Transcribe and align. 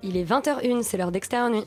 Il 0.00 0.16
est 0.16 0.22
20h01, 0.24 0.82
c'est 0.84 0.96
l'heure 0.96 1.10
d'extérieur 1.10 1.50
nuit. 1.50 1.64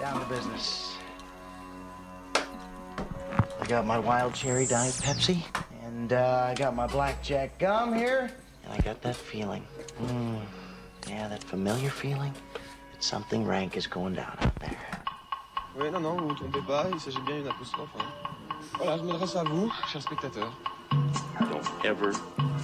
Down 0.00 0.20
to 0.20 0.26
business. 0.26 0.92
I 2.36 3.66
got 3.66 3.86
my 3.86 3.98
wild 3.98 4.34
cherry 4.34 4.66
diet 4.66 4.92
Pepsi, 5.02 5.42
and 5.86 6.12
uh, 6.12 6.48
I 6.50 6.54
got 6.54 6.74
my 6.74 6.86
blackjack 6.86 7.58
gum 7.58 7.94
here, 7.94 8.30
and 8.64 8.72
I 8.72 8.78
got 8.82 9.00
that 9.02 9.16
feeling. 9.16 9.62
Mm, 10.02 10.40
yeah, 11.08 11.28
that 11.28 11.42
familiar 11.42 11.88
feeling 11.88 12.32
that 12.92 13.02
something 13.02 13.46
rank 13.46 13.76
is 13.76 13.86
going 13.86 14.14
down 14.14 14.36
out 14.40 14.54
there. 14.60 14.76
Oui, 15.78 15.90
non, 15.90 16.00
non, 16.02 16.16
vous 16.18 16.24
ne 16.24 16.28
vous 16.28 16.34
trompez 16.34 16.60
pas, 16.66 16.86
il 16.92 17.00
s'agit 17.00 17.20
bien 17.26 17.36
d'une 17.38 17.48
apostrophe. 17.48 17.88
hein. 17.98 18.04
Voilà, 18.76 18.98
je 18.98 19.02
m'adresse 19.02 19.36
à 19.36 19.44
vous, 19.44 19.72
chers 19.90 20.02
spectateurs. 20.02 20.52
Don't 21.84 21.98
ever 21.98 22.12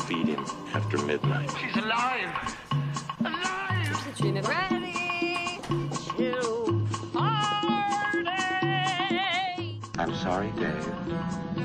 feed 0.07 0.29
him 0.29 0.43
after 0.73 0.96
midnight. 1.05 1.50
She's 1.61 1.77
alive! 1.77 2.56
Alive! 3.20 4.15
Tu 4.16 4.29
es 4.29 4.33
même- 4.33 4.46
I'm 9.98 10.15
sorry, 10.15 10.51
Dave. 10.56 10.88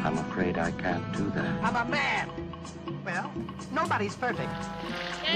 I'm 0.04 0.18
afraid 0.18 0.58
I 0.58 0.72
can't 0.72 1.10
do 1.14 1.30
that. 1.30 1.64
I'm 1.64 1.78
a 1.78 1.90
man. 1.90 2.30
Well, 3.06 3.32
nobody's 3.72 4.16
perfect. 4.18 4.52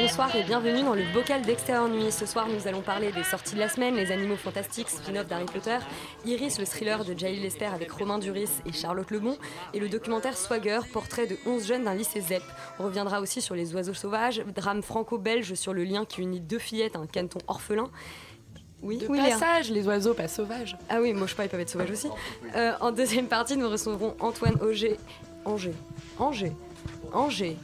Bonsoir 0.01 0.33
et 0.33 0.43
bienvenue 0.43 0.81
dans 0.81 0.93
le 0.93 1.03
bocal 1.13 1.41
d'extérieur 1.41 1.89
nuit. 1.89 2.09
Ce 2.09 2.25
soir, 2.25 2.47
nous 2.47 2.69
allons 2.69 2.79
parler 2.79 3.11
des 3.11 3.23
sorties 3.23 3.55
de 3.55 3.59
la 3.59 3.67
semaine, 3.67 3.97
les 3.97 4.13
animaux 4.13 4.37
fantastiques, 4.37 4.87
spin-off 4.87 5.27
d'Harry 5.27 5.43
Potter, 5.43 5.77
Iris, 6.25 6.57
le 6.57 6.65
thriller 6.65 7.03
de 7.03 7.13
Jail 7.19 7.37
Lester 7.41 7.65
avec 7.65 7.91
Romain 7.91 8.17
Duris 8.17 8.47
et 8.65 8.71
Charlotte 8.71 9.11
Lebon, 9.11 9.37
et 9.73 9.79
le 9.79 9.89
documentaire 9.89 10.37
Swagger, 10.37 10.79
portrait 10.93 11.27
de 11.27 11.35
11 11.45 11.67
jeunes 11.67 11.83
d'un 11.83 11.95
lycée 11.95 12.21
ZEP. 12.21 12.41
On 12.79 12.85
reviendra 12.85 13.19
aussi 13.19 13.41
sur 13.41 13.55
les 13.55 13.75
oiseaux 13.75 13.93
sauvages, 13.93 14.41
drame 14.55 14.83
franco-belge 14.83 15.55
sur 15.55 15.73
le 15.73 15.83
lien 15.83 16.05
qui 16.05 16.21
unit 16.21 16.39
deux 16.39 16.59
fillettes 16.59 16.95
à 16.95 16.99
un 16.99 17.05
caneton 17.05 17.39
orphelin. 17.47 17.89
Oui, 18.81 18.99
De 18.99 19.07
oui, 19.07 19.19
passage, 19.19 19.69
les 19.69 19.85
oiseaux 19.85 20.13
pas 20.13 20.29
sauvages. 20.29 20.77
Ah 20.87 21.01
oui, 21.01 21.11
moi 21.11 21.27
je 21.27 21.31
sais 21.31 21.35
pas, 21.35 21.43
ils 21.43 21.49
peuvent 21.49 21.59
être 21.59 21.69
sauvages 21.69 21.91
aussi. 21.91 22.07
Euh, 22.55 22.71
en 22.79 22.93
deuxième 22.93 23.27
partie, 23.27 23.57
nous 23.57 23.69
recevrons 23.69 24.15
Antoine 24.21 24.55
Auger, 24.61 24.95
Angers, 25.43 25.75
Angers, 26.17 26.53
Angers 27.11 27.57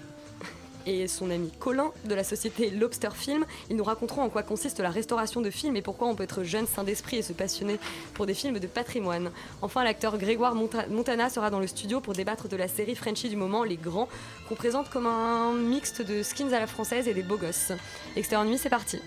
et 0.86 1.08
son 1.08 1.30
ami 1.32 1.52
Colin 1.60 1.92
de 2.06 2.16
la 2.16 2.24
société 2.24 2.70
Lobster 2.70 3.10
Film. 3.14 3.46
Ils 3.70 3.76
nous 3.76 3.84
raconteront 3.84 4.22
en 4.24 4.30
quoi 4.30 4.44
consiste 4.44 4.80
la 4.80 4.90
restauration 4.90 5.42
de 5.42 5.50
films 5.50 5.76
et 5.76 5.82
pourquoi 5.82 6.08
on 6.08 6.16
peut 6.16 6.24
être 6.24 6.44
jeune, 6.44 6.68
sain 6.68 6.84
d'esprit 6.84 7.18
et 7.18 7.22
se 7.22 7.34
passionner 7.34 7.80
pour 8.14 8.26
des 8.26 8.34
films 8.34 8.60
de 8.60 8.68
patrimoine. 8.68 9.32
Enfin, 9.62 9.84
l'acteur 9.84 10.18
Grégoire 10.18 10.56
Monta- 10.56 10.88
Montana 10.90 11.30
sera 11.30 11.50
dans 11.50 11.60
le 11.60 11.68
studio 11.68 12.00
pour 12.02 12.14
débattre 12.14 12.48
de 12.48 12.56
la 12.56 12.68
série 12.68 12.96
Frenchie 12.96 13.30
du 13.30 13.36
moment, 13.36 13.64
Les 13.64 13.78
Grands, 13.78 14.10
qu'on 14.48 14.56
présente 14.56 14.90
comme 14.90 15.08
un 15.08 15.54
mixte 15.54 16.02
de 16.02 16.24
skins 16.24 16.54
à 16.54 16.60
la 16.60 16.68
française 16.68 17.08
et 17.08 17.14
des 17.14 17.24
beaux 17.24 17.38
gosses. 17.38 17.72
Extérieur 18.16 18.48
nuit, 18.48 18.58
c'est 18.58 18.70
parti. 18.70 19.00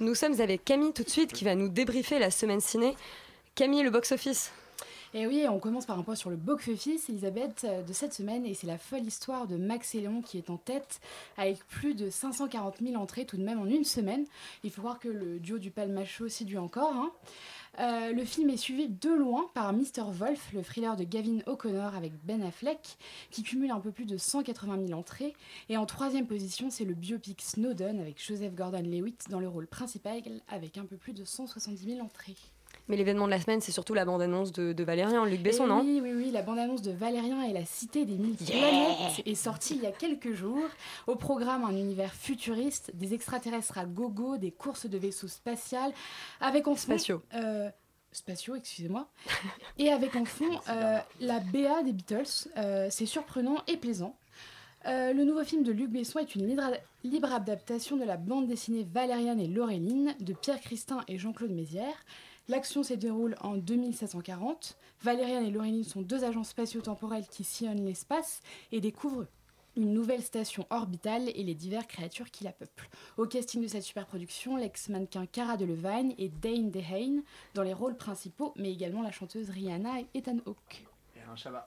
Nous 0.00 0.14
sommes 0.14 0.40
avec 0.40 0.64
Camille 0.64 0.92
tout 0.92 1.02
de 1.02 1.08
suite 1.10 1.32
qui 1.32 1.44
va 1.44 1.56
nous 1.56 1.68
débriefer 1.68 2.20
la 2.20 2.30
semaine 2.30 2.60
ciné. 2.60 2.94
Camille, 3.56 3.82
le 3.82 3.90
box-office. 3.90 4.52
Et 5.14 5.26
oui, 5.26 5.46
on 5.48 5.58
commence 5.58 5.86
par 5.86 5.98
un 5.98 6.02
point 6.02 6.14
sur 6.14 6.30
le 6.30 6.36
box-office, 6.36 7.08
Elisabeth, 7.08 7.64
euh, 7.64 7.82
de 7.82 7.92
cette 7.94 8.12
semaine, 8.12 8.44
et 8.44 8.52
c'est 8.52 8.66
la 8.66 8.76
folle 8.76 9.04
histoire 9.04 9.46
de 9.46 9.56
Max 9.56 9.94
et 9.94 10.00
Léon 10.02 10.20
qui 10.20 10.36
est 10.36 10.50
en 10.50 10.58
tête, 10.58 11.00
avec 11.38 11.66
plus 11.66 11.94
de 11.94 12.10
540 12.10 12.76
000 12.82 12.94
entrées 13.02 13.24
tout 13.24 13.38
de 13.38 13.42
même 13.42 13.58
en 13.58 13.66
une 13.66 13.84
semaine. 13.84 14.24
Il 14.64 14.70
faut 14.70 14.82
voir 14.82 14.98
que 14.98 15.08
le 15.08 15.40
duo 15.40 15.58
du 15.58 15.70
Palmacho 15.70 16.28
séduit 16.28 16.58
encore. 16.58 16.92
hein. 16.92 17.10
Euh, 17.80 18.12
le 18.12 18.24
film 18.24 18.50
est 18.50 18.56
suivi 18.56 18.88
de 18.88 19.10
loin 19.10 19.48
par 19.54 19.72
Mr. 19.72 20.02
Wolf, 20.10 20.52
le 20.52 20.62
thriller 20.62 20.96
de 20.96 21.04
Gavin 21.04 21.38
O'Connor 21.46 21.94
avec 21.94 22.12
Ben 22.24 22.42
Affleck, 22.42 22.98
qui 23.30 23.44
cumule 23.44 23.70
un 23.70 23.78
peu 23.78 23.92
plus 23.92 24.04
de 24.04 24.16
180 24.16 24.88
000 24.88 24.98
entrées. 24.98 25.34
Et 25.68 25.76
en 25.76 25.86
troisième 25.86 26.26
position, 26.26 26.70
c'est 26.70 26.84
le 26.84 26.94
biopic 26.94 27.40
Snowden 27.40 28.00
avec 28.00 28.20
Joseph 28.20 28.54
Gordon-Levitt 28.54 29.28
dans 29.30 29.40
le 29.40 29.48
rôle 29.48 29.68
principal, 29.68 30.22
avec 30.48 30.76
un 30.76 30.86
peu 30.86 30.96
plus 30.96 31.12
de 31.12 31.24
170 31.24 31.84
000 31.84 32.00
entrées. 32.04 32.36
Mais 32.88 32.96
l'événement 32.96 33.26
de 33.26 33.30
la 33.30 33.40
semaine, 33.40 33.60
c'est 33.60 33.72
surtout 33.72 33.94
la 33.94 34.04
bande-annonce 34.04 34.52
de, 34.52 34.72
de 34.72 34.84
Valérien, 34.84 35.24
Luc 35.26 35.42
Besson, 35.42 35.64
Et 35.64 35.68
non 35.68 35.80
Oui, 35.82 36.00
oui, 36.02 36.12
oui, 36.14 36.30
la 36.30 36.42
bande-annonce 36.42 36.82
de 36.82 36.92
Valérien 36.92 37.42
et 37.42 37.52
la 37.52 37.64
cité 37.64 38.04
des 38.04 38.16
mille 38.16 38.36
planètes 38.36 39.22
est 39.26 39.34
sortie 39.34 39.76
il 39.76 39.82
y 39.82 39.86
a 39.86 39.92
quelques 39.92 40.32
jours. 40.32 40.68
Au 41.06 41.16
programme, 41.16 41.64
un 41.64 41.76
univers 41.76 42.14
futuriste, 42.14 42.90
des 42.94 43.14
extraterrestres 43.14 43.76
à 43.78 43.84
gogo, 43.84 44.36
des 44.38 44.50
courses 44.50 44.86
de 44.86 44.96
vaisseaux 44.98 45.28
spatials, 45.28 45.92
avec 46.40 46.66
en 46.66 46.74
fond... 46.74 46.92
Spatiaux. 46.98 47.22
euh, 47.34 47.68
spatiaux, 48.12 48.56
excusez-moi. 48.56 49.08
Et 49.78 49.90
avec 49.90 50.16
en 50.16 50.24
fond 50.24 50.60
euh, 50.68 50.98
la 51.20 51.40
BA 51.40 51.82
des 51.84 51.92
Beatles. 51.92 52.48
Euh, 52.56 52.88
c'est 52.90 53.06
surprenant 53.06 53.58
et 53.66 53.76
plaisant. 53.76 54.16
Euh, 54.86 55.12
le 55.12 55.24
nouveau 55.24 55.44
film 55.44 55.62
de 55.64 55.72
Luc 55.72 55.90
Besson 55.90 56.20
est 56.20 56.34
une 56.34 56.46
libre, 56.46 56.70
libre 57.04 57.32
adaptation 57.32 57.96
de 57.96 58.04
la 58.04 58.16
bande 58.16 58.46
dessinée 58.46 58.86
Valériane 58.90 59.40
et 59.40 59.48
Laureline 59.48 60.14
de 60.20 60.32
Pierre 60.32 60.60
Christin 60.60 61.00
et 61.08 61.18
Jean-Claude 61.18 61.50
Mézières. 61.50 62.04
L'action 62.48 62.82
se 62.82 62.94
déroule 62.94 63.36
en 63.42 63.58
2740. 63.58 64.78
Valériane 65.02 65.44
et 65.44 65.50
Laureline 65.50 65.84
sont 65.84 66.00
deux 66.00 66.24
agents 66.24 66.44
spatio-temporels 66.44 67.26
qui 67.28 67.44
sillonnent 67.44 67.84
l'espace 67.84 68.40
et 68.72 68.80
découvrent 68.80 69.26
une 69.76 69.92
nouvelle 69.92 70.22
station 70.22 70.66
orbitale 70.70 71.28
et 71.34 71.42
les 71.44 71.54
diverses 71.54 71.86
créatures 71.86 72.30
qui 72.30 72.44
la 72.44 72.52
peuplent. 72.52 72.88
Au 73.18 73.26
casting 73.26 73.62
de 73.62 73.68
cette 73.68 73.82
superproduction, 73.82 74.56
l'ex-mannequin 74.56 75.26
Cara 75.26 75.58
Delevingne 75.58 76.14
et 76.16 76.30
Dane 76.30 76.70
DeHaan 76.70 77.22
dans 77.54 77.62
les 77.62 77.74
rôles 77.74 77.96
principaux, 77.96 78.54
mais 78.56 78.72
également 78.72 79.02
la 79.02 79.12
chanteuse 79.12 79.50
Rihanna 79.50 80.00
et 80.00 80.06
Ethan 80.14 80.38
Hawke. 80.46 80.86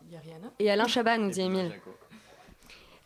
Il 0.07 0.11
y 0.11 0.15
a 0.15 0.19
Rihanna. 0.19 0.51
Et 0.57 0.71
Alain 0.71 0.87
Chabat, 0.87 1.19
nous 1.19 1.29
dit 1.29 1.41
Émile. 1.41 1.79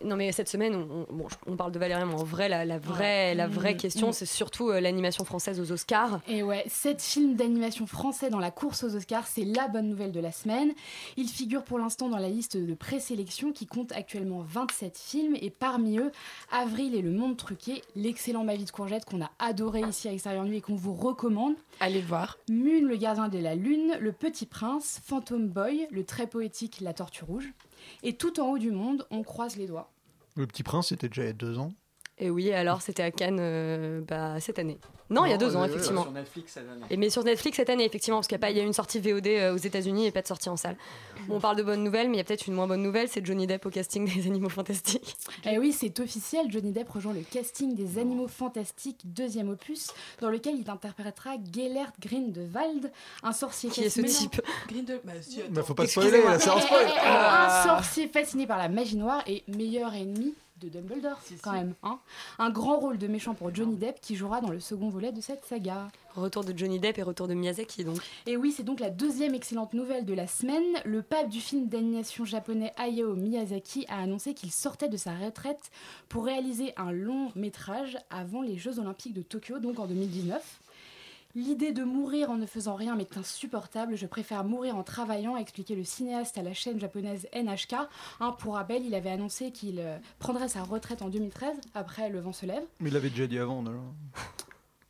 Non 0.03 0.15
mais 0.17 0.31
cette 0.31 0.49
semaine, 0.49 0.75
on, 0.75 1.05
on- 1.09 1.13
bon, 1.15 1.27
on 1.47 1.55
parle 1.55 1.71
de 1.71 1.79
Valérien, 1.79 2.05
mais 2.05 2.13
en 2.13 2.23
vrai, 2.23 2.49
la, 2.49 2.65
la 2.65 2.77
vraie, 2.77 3.33
la 3.33 3.47
vraie 3.47 3.73
Mm, 3.73 3.77
question, 3.77 4.11
c'est 4.11 4.25
surtout 4.25 4.69
euh, 4.69 4.79
l'animation 4.81 5.23
française 5.25 5.59
aux 5.61 5.71
Oscars. 5.71 6.19
Et 6.27 6.43
ouais, 6.43 6.63
sept 6.67 7.01
films 7.01 7.35
d'animation 7.35 7.87
français 7.87 8.29
dans 8.29 8.39
la 8.39 8.51
course 8.51 8.83
aux 8.83 8.95
Oscars, 8.95 9.25
c'est 9.27 9.45
la 9.45 9.67
bonne 9.67 9.87
nouvelle 9.89 10.11
de 10.11 10.19
la 10.19 10.31
semaine. 10.31 10.73
Il 11.17 11.27
figure 11.29 11.63
pour 11.63 11.79
l'instant 11.79 12.09
dans 12.09 12.17
la 12.17 12.29
liste 12.29 12.57
de 12.57 12.73
présélection 12.73 13.51
qui 13.53 13.65
compte 13.67 13.91
actuellement 13.93 14.41
27 14.47 14.97
films 14.97 15.35
et 15.41 15.49
parmi 15.49 15.97
eux, 15.97 16.11
Avril 16.51 16.93
et 16.95 17.01
le 17.01 17.11
monde 17.11 17.37
truqué, 17.37 17.81
l'excellent 17.95 18.43
Ma 18.43 18.55
vie 18.55 18.65
de 18.65 18.71
courgette 18.71 19.05
qu'on 19.05 19.21
a 19.21 19.31
adoré 19.39 19.81
ici 19.81 20.07
à 20.07 20.13
Extérieur 20.13 20.43
Nuit 20.45 20.57
et 20.57 20.61
qu'on 20.61 20.75
vous 20.75 20.93
recommande, 20.93 21.55
Allez 21.79 22.01
le 22.01 22.07
voir. 22.07 22.37
Mune, 22.49 22.85
le 22.87 22.95
gardien 22.95 23.27
de 23.27 23.37
la 23.39 23.55
lune, 23.55 23.97
Le 23.99 24.11
petit 24.11 24.45
prince, 24.45 25.01
Phantom 25.05 25.47
Boy, 25.47 25.87
le 25.91 26.03
très 26.05 26.27
poétique 26.27 26.79
La 26.81 26.93
tortue 26.93 27.23
rouge. 27.23 27.51
Et 28.03 28.17
tout 28.17 28.39
en 28.39 28.51
haut 28.51 28.57
du 28.57 28.71
monde, 28.71 29.05
on 29.11 29.23
croise 29.23 29.57
les 29.57 29.67
doigts. 29.67 29.91
Le 30.35 30.47
Petit 30.47 30.63
Prince, 30.63 30.89
c'était 30.89 31.07
déjà 31.07 31.23
il 31.23 31.27
y 31.27 31.29
a 31.29 31.33
deux 31.33 31.57
ans. 31.57 31.73
Et 32.17 32.29
oui, 32.29 32.51
alors 32.53 32.81
c'était 32.81 33.03
à 33.03 33.11
Cannes 33.11 33.39
euh, 33.41 33.99
bah, 34.07 34.39
cette 34.39 34.57
année. 34.57 34.77
Non, 35.09 35.25
il 35.25 35.31
y 35.31 35.33
a 35.33 35.37
deux 35.37 35.55
ans, 35.55 35.61
euh, 35.63 35.65
effectivement. 35.67 36.03
Sur 36.03 36.11
Netflix 36.13 36.53
cette 36.53 36.63
année. 36.67 36.85
Et 36.89 36.97
mais 36.97 37.09
sur 37.09 37.23
Netflix 37.25 37.57
cette 37.57 37.69
année, 37.69 37.83
effectivement, 37.85 38.17
parce 38.19 38.27
qu'il 38.27 38.35
y 38.35 38.39
a 38.39 38.39
pas- 38.39 38.49
il 38.51 38.57
y 38.57 38.59
a 38.59 38.63
eu 38.63 38.65
une 38.65 38.73
sortie 38.73 38.99
VOD 38.99 39.27
euh, 39.27 39.53
aux 39.53 39.57
États-Unis 39.57 40.07
et 40.07 40.11
pas 40.11 40.21
de 40.21 40.27
sortie 40.27 40.47
en 40.49 40.55
salle. 40.55 40.77
Bon, 41.27 41.35
on 41.35 41.39
parle 41.41 41.57
de 41.57 41.63
bonnes 41.63 41.83
nouvelles, 41.83 42.07
mais 42.07 42.15
il 42.15 42.17
y 42.17 42.21
a 42.21 42.23
peut-être 42.23 42.47
une 42.47 42.53
moins 42.55 42.65
bonne 42.67 42.81
nouvelle, 42.81 43.09
c'est 43.09 43.23
Johnny 43.23 43.45
Depp 43.47 43.65
au 43.65 43.69
casting 43.69 44.05
des 44.11 44.25
Animaux 44.27 44.47
Fantastiques. 44.49 45.15
Et 45.43 45.59
oui, 45.59 45.73
c'est 45.73 45.99
officiel, 45.99 46.47
Johnny 46.49 46.71
Depp 46.71 46.89
rejoint 46.89 47.13
le 47.13 47.21
casting 47.29 47.75
des 47.75 47.99
Animaux 47.99 48.29
Fantastiques, 48.29 49.01
deuxième 49.03 49.49
opus, 49.49 49.91
dans 50.21 50.29
lequel 50.29 50.55
il 50.57 50.69
interprétera 50.69 51.31
Gellert 51.53 51.91
Grindelwald, 52.01 52.91
un 53.23 53.33
sorcier 53.33 53.69
Qui 53.69 53.83
est 53.83 53.89
ce 53.89 54.01
type 54.01 54.41
Grindel. 54.69 55.01
Bah, 55.03 55.11
si. 55.21 55.41
Bah, 55.49 55.63
faut 55.63 55.73
pas 55.75 55.85
spoiler, 55.85 56.21
c'est 56.39 56.49
un 56.49 56.57
Eh, 56.57 56.61
spoil. 56.61 56.85
eh, 56.87 56.91
eh, 56.95 56.99
Ah. 57.03 57.59
Un 57.61 57.63
sorcier 57.77 58.07
fasciné 58.07 58.47
par 58.47 58.57
la 58.57 58.69
magie 58.69 58.95
noire 58.97 59.21
et 59.27 59.43
meilleur 59.49 59.93
ennemi 59.93 60.33
de 60.61 60.69
Dumbledore, 60.69 61.19
quand 61.41 61.51
même. 61.51 61.73
hein. 61.83 61.99
Un 62.39 62.49
grand 62.49 62.79
rôle 62.79 62.97
de 62.97 63.07
méchant 63.07 63.33
pour 63.33 63.53
Johnny 63.53 63.75
Depp 63.75 63.99
qui 63.99 64.15
jouera 64.15 64.39
dans 64.39 64.49
le 64.49 64.59
second 64.61 64.89
volet 64.89 65.11
de 65.11 65.19
cette 65.19 65.43
saga. 65.45 65.89
Retour 66.15 66.45
de 66.45 66.57
Johnny 66.57 66.79
Depp 66.79 66.97
et 66.97 67.03
retour 67.03 67.27
de 67.27 67.33
Miyazaki, 67.33 67.83
donc. 67.83 67.97
Et 68.25 68.37
oui, 68.37 68.53
c'est 68.55 68.63
donc 68.63 68.79
la 68.79 68.89
deuxième 68.89 69.35
excellente 69.35 69.73
nouvelle 69.73 70.05
de 70.05 70.13
la 70.13 70.27
semaine. 70.27 70.63
Le 70.85 71.01
pape 71.01 71.27
du 71.29 71.41
film 71.41 71.67
d'animation 71.67 72.23
japonais 72.23 72.71
Hayao 72.77 73.15
Miyazaki 73.15 73.85
a 73.89 74.01
annoncé 74.01 74.33
qu'il 74.33 74.51
sortait 74.51 74.87
de 74.89 74.97
sa 74.97 75.13
retraite 75.13 75.71
pour 76.07 76.23
réaliser 76.25 76.73
un 76.77 76.91
long 76.93 77.31
métrage 77.35 77.97
avant 78.09 78.41
les 78.41 78.57
Jeux 78.57 78.79
Olympiques 78.79 79.13
de 79.13 79.21
Tokyo, 79.23 79.59
donc 79.59 79.79
en 79.79 79.87
2019. 79.87 80.61
L'idée 81.35 81.73
de 81.73 81.83
mourir 81.83 82.31
en 82.31 82.37
ne 82.37 82.45
faisant 82.45 82.75
rien 82.75 82.95
m'est 82.95 83.17
insupportable. 83.17 83.97
Je 83.97 84.05
préfère 84.05 84.45
mourir 84.45 84.77
en 84.77 84.83
travaillant, 84.83 85.35
a 85.35 85.39
expliqué 85.39 85.75
le 85.75 85.83
cinéaste 85.83 86.37
à 86.37 86.43
la 86.43 86.53
chaîne 86.53 86.79
japonaise 86.79 87.27
NHK. 87.35 87.75
Hein, 88.21 88.31
pour 88.39 88.53
rappel, 88.53 88.85
il 88.85 88.95
avait 88.95 89.09
annoncé 89.09 89.51
qu'il 89.51 89.79
euh, 89.79 89.97
prendrait 90.17 90.47
sa 90.47 90.63
retraite 90.63 91.01
en 91.01 91.09
2013, 91.09 91.57
après 91.73 92.09
Le 92.09 92.21
vent 92.21 92.31
se 92.31 92.45
lève. 92.45 92.63
Mais 92.79 92.89
il 92.89 92.93
l'avait 92.93 93.09
déjà 93.09 93.27
dit 93.27 93.37
avant, 93.37 93.61
déjà. 93.63 93.75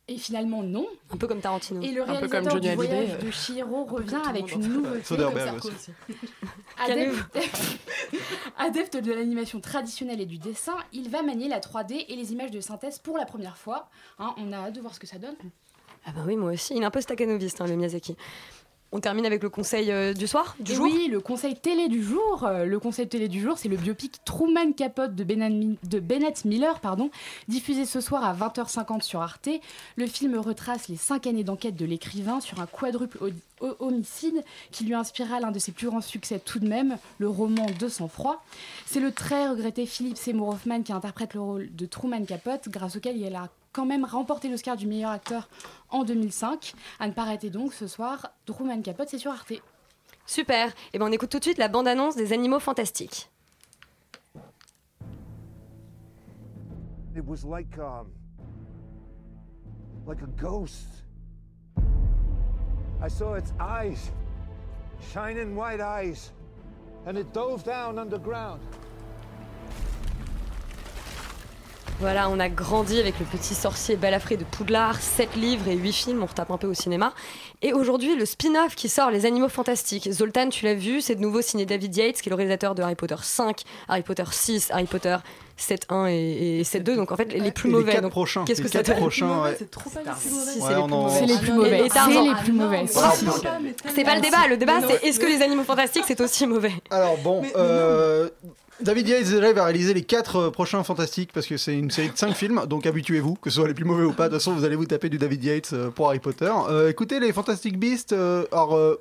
Et 0.08 0.18
finalement, 0.18 0.62
non. 0.62 0.86
Un 1.10 1.16
peu 1.16 1.26
comme 1.26 1.40
Tarantino. 1.40 1.82
Et 1.82 1.90
le 1.90 2.02
Un 2.02 2.06
peu 2.06 2.12
réalisateur 2.12 2.42
comme 2.42 2.50
Johnny 2.52 2.60
du 2.60 2.68
Hallyday, 2.68 2.86
voyage 2.86 3.18
euh. 3.20 3.26
de 3.26 3.30
Chihiro 3.32 3.84
revient 3.84 4.22
avec 4.28 4.52
une 4.54 4.62
fait. 4.62 4.68
nouveauté. 4.68 5.02
Soderbergh 5.02 5.64
aussi. 5.64 5.90
Adepte, 6.78 7.38
adepte 8.56 8.96
de 8.98 9.12
l'animation 9.12 9.60
traditionnelle 9.60 10.20
et 10.20 10.26
du 10.26 10.38
dessin, 10.38 10.76
il 10.92 11.10
va 11.10 11.22
manier 11.22 11.48
la 11.48 11.58
3D 11.58 12.04
et 12.06 12.14
les 12.14 12.32
images 12.32 12.52
de 12.52 12.60
synthèse 12.60 13.00
pour 13.00 13.18
la 13.18 13.24
première 13.24 13.58
fois. 13.58 13.88
Hein, 14.20 14.32
on 14.36 14.52
a 14.52 14.58
hâte 14.58 14.74
de 14.74 14.80
voir 14.80 14.94
ce 14.94 15.00
que 15.00 15.08
ça 15.08 15.18
donne. 15.18 15.34
Ah 16.06 16.12
bah 16.14 16.22
oui, 16.26 16.36
moi 16.36 16.52
aussi. 16.52 16.74
Il 16.74 16.82
est 16.82 16.86
un 16.86 16.90
peu 16.90 17.00
hein, 17.60 17.66
le 17.66 17.74
Miyazaki. 17.76 18.16
On 18.92 19.00
termine 19.00 19.26
avec 19.26 19.42
le 19.42 19.50
conseil 19.50 19.90
euh, 19.90 20.14
du 20.14 20.28
soir, 20.28 20.54
du 20.60 20.70
Et 20.70 20.74
jour. 20.76 20.84
oui, 20.84 21.08
le 21.10 21.18
conseil 21.18 21.56
télé 21.56 21.88
du 21.88 22.04
jour. 22.04 22.44
euh, 22.44 22.64
le 22.64 22.78
conseil 22.78 23.08
télé 23.08 23.26
du 23.26 23.40
jour, 23.40 23.58
c'est 23.58 23.68
le 23.68 23.76
biopic 23.76 24.24
Truman 24.24 24.72
Capote 24.72 25.16
de 25.16 25.24
Bennett, 25.24 25.52
Mi- 25.52 25.76
de 25.82 25.98
Bennett 25.98 26.44
Miller, 26.44 26.78
pardon, 26.78 27.10
diffusé 27.48 27.84
ce 27.84 28.00
soir 28.00 28.24
à 28.24 28.32
20h50 28.32 29.02
sur 29.02 29.20
Arte. 29.20 29.48
Le 29.96 30.06
film 30.06 30.38
retrace 30.38 30.86
les 30.86 30.96
cinq 30.96 31.26
années 31.26 31.42
d'enquête 31.42 31.74
de 31.74 31.84
l'écrivain 31.84 32.40
sur 32.40 32.60
un 32.60 32.66
quadruple 32.66 33.18
ho- 33.20 33.66
ho- 33.66 33.76
homicide 33.80 34.44
qui 34.70 34.84
lui 34.84 34.94
inspira 34.94 35.40
l'un 35.40 35.50
de 35.50 35.58
ses 35.58 35.72
plus 35.72 35.88
grands 35.88 36.00
succès 36.00 36.38
tout 36.38 36.60
de 36.60 36.68
même, 36.68 36.96
le 37.18 37.28
roman 37.28 37.66
De 37.80 37.88
sang-froid. 37.88 38.44
C'est 38.86 39.00
le 39.00 39.10
très 39.10 39.48
regretté 39.48 39.84
Philip 39.84 40.16
Seymour 40.16 40.50
Hoffman 40.50 40.82
qui 40.82 40.92
interprète 40.92 41.34
le 41.34 41.40
rôle 41.40 41.68
de 41.74 41.86
Truman 41.86 42.24
Capote, 42.24 42.68
grâce 42.68 42.94
auquel 42.96 43.16
il 43.16 43.34
a 43.34 43.48
quand 43.76 43.84
même 43.84 44.06
remporté 44.06 44.48
l'Oscar 44.48 44.74
du 44.78 44.86
meilleur 44.86 45.10
acteur 45.10 45.50
en 45.90 46.02
2005. 46.02 46.72
À 46.98 47.06
ne 47.06 47.12
pas 47.12 47.24
rater 47.24 47.50
donc 47.50 47.74
ce 47.74 47.86
soir, 47.86 48.32
Truman 48.46 48.80
Capote, 48.80 49.10
c'est 49.10 49.18
sur 49.18 49.30
Arte. 49.30 49.52
Super. 50.24 50.72
Et 50.94 50.98
ben 50.98 51.06
on 51.06 51.12
écoute 51.12 51.28
tout 51.28 51.38
de 51.38 51.44
suite 51.44 51.58
la 51.58 51.68
bande-annonce 51.68 52.16
des 52.16 52.32
animaux 52.32 52.58
fantastiques. 52.58 53.30
It 57.14 57.22
was 57.24 57.44
like 57.44 57.78
um 57.78 58.10
like 60.06 60.22
a 60.22 60.42
ghost. 60.42 61.04
I 63.02 63.08
saw 63.08 63.34
its 63.34 63.52
eyes, 63.60 64.10
shining 65.12 65.54
white 65.54 65.80
eyes, 65.80 66.32
and 67.06 67.18
it 67.18 67.32
dove 67.34 67.62
down 67.62 67.98
underground. 67.98 68.60
Voilà, 71.98 72.28
on 72.28 72.38
a 72.38 72.50
grandi 72.50 73.00
avec 73.00 73.18
le 73.18 73.24
petit 73.24 73.54
sorcier 73.54 73.96
balafré 73.96 74.36
de 74.36 74.44
Poudlard, 74.44 75.00
7 75.00 75.34
livres 75.34 75.66
et 75.66 75.76
8 75.76 75.92
films, 75.92 76.22
on 76.22 76.26
retape 76.26 76.50
un 76.50 76.58
peu 76.58 76.66
au 76.66 76.74
cinéma. 76.74 77.14
Et 77.62 77.72
aujourd'hui, 77.72 78.16
le 78.16 78.26
spin-off 78.26 78.74
qui 78.74 78.90
sort, 78.90 79.10
Les 79.10 79.24
Animaux 79.24 79.48
Fantastiques. 79.48 80.12
Zoltan, 80.12 80.50
tu 80.50 80.66
l'as 80.66 80.74
vu, 80.74 81.00
c'est 81.00 81.14
de 81.14 81.20
nouveau 81.22 81.40
signé 81.40 81.64
David 81.64 81.96
Yates, 81.96 82.20
qui 82.20 82.28
est 82.28 82.30
le 82.30 82.36
réalisateur 82.36 82.74
de 82.74 82.82
Harry 82.82 82.96
Potter 82.96 83.16
5, 83.20 83.62
Harry 83.88 84.02
Potter 84.02 84.24
6, 84.30 84.70
Harry 84.72 84.84
Potter 84.84 85.16
7.1 85.58 86.10
et, 86.10 86.60
et 86.60 86.62
7.2, 86.64 86.96
donc 86.96 87.12
en 87.12 87.16
fait 87.16 87.32
les 87.32 87.50
plus 87.50 87.70
mauvais. 87.70 87.94
Les 87.94 88.00
donc, 88.02 88.10
prochains. 88.10 88.44
Qu'est-ce 88.44 88.60
que 88.60 88.68
ça 88.68 88.82
donne 88.82 88.96
prochains, 88.96 89.42
ouais. 89.42 89.56
C'est 89.58 89.70
trop 89.70 89.88
pas 89.88 90.00
les 90.02 90.10
plus 90.10 90.30
mauvais. 90.86 91.10
C'est 91.18 91.26
les 91.26 91.38
plus 91.38 91.52
mauvais. 91.52 91.88
C'est 91.88 92.20
les 92.20 92.30
Ah 92.34 92.40
plus 92.42 92.52
mauvais. 92.52 92.84
C'est 92.86 93.00
plus 93.16 93.26
mauvais. 93.26 94.04
Pas 94.04 94.14
le 94.16 94.20
débat, 94.20 94.48
le 94.48 94.56
débat 94.58 94.80
c'est 94.86 95.02
est-ce 95.08 95.18
que 95.18 95.26
les 95.26 95.40
animaux 95.40 95.64
fantastiques 95.64 96.04
c'est 96.06 96.20
aussi 96.20 96.46
mauvais? 96.46 96.74
Alors 96.90 97.16
bon, 97.18 97.42
euh, 97.56 98.28
David 98.80 99.08
Yates 99.08 99.24
déjà 99.28 99.48
il 99.48 99.54
va 99.54 99.64
réaliser 99.64 99.94
les 99.94 100.02
quatre 100.02 100.36
euh, 100.36 100.50
prochains 100.50 100.82
fantastiques 100.84 101.30
parce 101.32 101.46
que 101.46 101.56
c'est 101.56 101.74
une 101.74 101.90
série 101.90 102.10
de 102.10 102.16
5 102.18 102.32
films, 102.34 102.62
donc 102.68 102.86
habituez-vous, 102.86 103.34
que 103.36 103.48
ce 103.50 103.56
soit 103.56 103.68
les 103.68 103.74
plus 103.74 103.84
mauvais 103.84 104.04
ou 104.04 104.12
pas. 104.12 104.24
De 104.24 104.34
toute 104.34 104.40
façon, 104.40 104.52
vous 104.54 104.64
allez 104.64 104.76
vous 104.76 104.86
taper 104.86 105.08
du 105.08 105.18
David 105.18 105.44
Yates 105.44 105.70
euh, 105.72 105.90
pour 105.90 106.08
Harry 106.08 106.18
Potter. 106.18 106.52
Euh, 106.68 106.90
écoutez, 106.90 107.18
les 107.20 107.32
Fantastic 107.32 107.78
Beasts, 107.78 108.12
euh, 108.12 108.44
alors. 108.52 108.74
euh, 108.76 109.00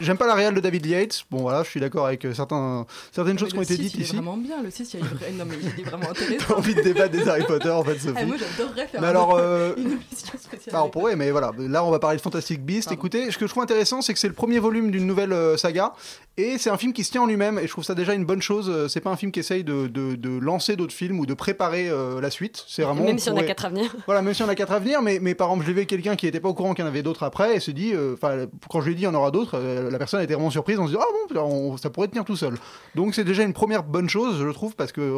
J'aime 0.00 0.16
pas 0.16 0.28
la 0.28 0.34
réelle 0.34 0.54
de 0.54 0.60
David 0.60 0.86
Yates. 0.86 1.24
Bon 1.28 1.38
voilà, 1.42 1.64
je 1.64 1.70
suis 1.70 1.80
d'accord 1.80 2.06
avec 2.06 2.24
certains, 2.32 2.86
certaines 3.10 3.36
choses 3.36 3.48
qui 3.48 3.56
ont 3.56 3.62
le 3.62 3.64
été 3.64 3.74
6, 3.74 3.80
dites 3.82 3.94
il 3.94 4.00
est 4.00 4.04
ici. 4.04 4.14
vraiment 4.14 4.36
bien. 4.36 4.62
Le 4.62 4.70
6, 4.70 4.94
il 4.94 5.00
y 5.00 5.02
a 5.02 5.06
une 5.06 5.12
vraie- 5.12 5.32
Non, 5.32 5.44
mais 5.44 5.56
il 5.60 5.80
est 5.80 5.82
vraiment 5.88 6.04
T'as 6.14 6.22
intéressant. 6.22 6.54
envie 6.56 6.74
de 6.76 6.82
débattre 6.82 7.10
des 7.10 7.28
Harry 7.28 7.42
Potter 7.44 7.68
en 7.70 7.82
fait, 7.82 7.98
Sophie. 7.98 8.14
Ah, 8.16 8.24
moi, 8.24 8.36
j'adorerais 8.38 8.86
faire 8.86 9.00
Mais 9.00 9.06
alors, 9.08 9.34
euh, 9.36 9.74
une 9.76 9.86
émission 9.94 10.38
spéciale. 10.38 10.72
Bah, 10.72 10.84
on 10.84 10.88
pourrait, 10.88 11.16
mais 11.16 11.32
voilà. 11.32 11.50
Là, 11.58 11.84
on 11.84 11.90
va 11.90 11.98
parler 11.98 12.16
de 12.18 12.22
Fantastic 12.22 12.62
Beasts. 12.64 12.84
Pardon. 12.90 12.94
Écoutez, 13.00 13.28
ce 13.32 13.38
que 13.38 13.46
je 13.48 13.50
trouve 13.50 13.64
intéressant, 13.64 14.00
c'est 14.00 14.12
que 14.14 14.20
c'est 14.20 14.28
le 14.28 14.34
premier 14.34 14.60
volume 14.60 14.92
d'une 14.92 15.04
nouvelle 15.04 15.34
saga. 15.58 15.92
Et 16.38 16.56
c'est 16.56 16.70
un 16.70 16.76
film 16.78 16.92
qui 16.92 17.02
se 17.04 17.10
tient 17.10 17.22
en 17.22 17.26
lui-même. 17.26 17.58
Et 17.58 17.66
je 17.66 17.70
trouve 17.72 17.82
ça 17.84 17.94
déjà 17.96 18.14
une 18.14 18.24
bonne 18.24 18.40
chose. 18.40 18.70
Euh, 18.72 18.86
C'est 18.88 19.00
pas 19.00 19.10
un 19.10 19.16
film 19.16 19.32
qui 19.32 19.40
essaye 19.40 19.64
de, 19.64 19.88
de- 19.88 20.14
de 20.14 20.38
lancer 20.38 20.76
d'autres 20.76 20.94
films 20.94 21.18
ou 21.18 21.26
de 21.26 21.34
préparer 21.34 21.88
euh, 21.90 22.20
la 22.20 22.30
suite. 22.30 22.64
C'est 22.68 22.82
vraiment. 22.84 23.02
Même 23.02 23.18
si 23.18 23.28
on 23.28 23.36
a 23.36 23.42
4 23.42 23.64
à 23.64 23.68
venir. 23.70 23.94
Voilà, 24.06 24.22
même 24.22 24.32
si 24.34 24.42
on 24.44 24.48
a 24.48 24.54
quatre 24.54 24.72
à 24.72 24.78
venir. 24.78 25.02
Mais, 25.02 25.18
mais 25.20 25.34
par 25.34 25.48
exemple, 25.48 25.64
je 25.64 25.68
l'ai 25.68 25.74
vu 25.74 25.78
avec 25.80 25.88
quelqu'un 25.88 26.14
qui 26.16 26.26
n'était 26.26 26.38
pas 26.40 26.48
au 26.48 26.54
courant 26.54 26.74
qu'il 26.74 26.84
y 26.84 26.86
en 26.86 26.90
avait 26.90 27.02
d'autres 27.02 27.24
après. 27.24 27.56
Et 27.56 27.60
se 27.60 27.72
dit, 27.72 27.92
euh, 27.92 28.14
enfin, 28.14 28.46
quand 28.70 28.80
je 28.80 28.86
lui 28.86 28.92
ai 28.92 28.94
dit 28.94 29.02
il 29.02 29.06
y 29.06 29.08
en 29.08 29.14
aura 29.14 29.30
d'autres, 29.32 29.56
euh, 29.58 29.90
la 29.90 29.98
personne 29.98 30.22
était 30.22 30.34
vraiment 30.34 30.50
surprise. 30.50 30.78
On 30.78 30.86
se 30.86 30.92
dit, 30.92 30.98
ah 31.00 31.04
bon, 31.34 31.40
on- 31.40 31.76
ça 31.76 31.90
pourrait 31.90 32.06
tenir 32.08 32.24
tout 32.24 32.36
seul. 32.36 32.54
Donc 32.94 33.16
c'est 33.16 33.24
déjà 33.24 33.42
une 33.42 33.52
première 33.52 33.82
bonne 33.82 34.08
chose, 34.08 34.38
je 34.40 34.48
trouve, 34.52 34.76
parce 34.76 34.92
que 34.92 35.16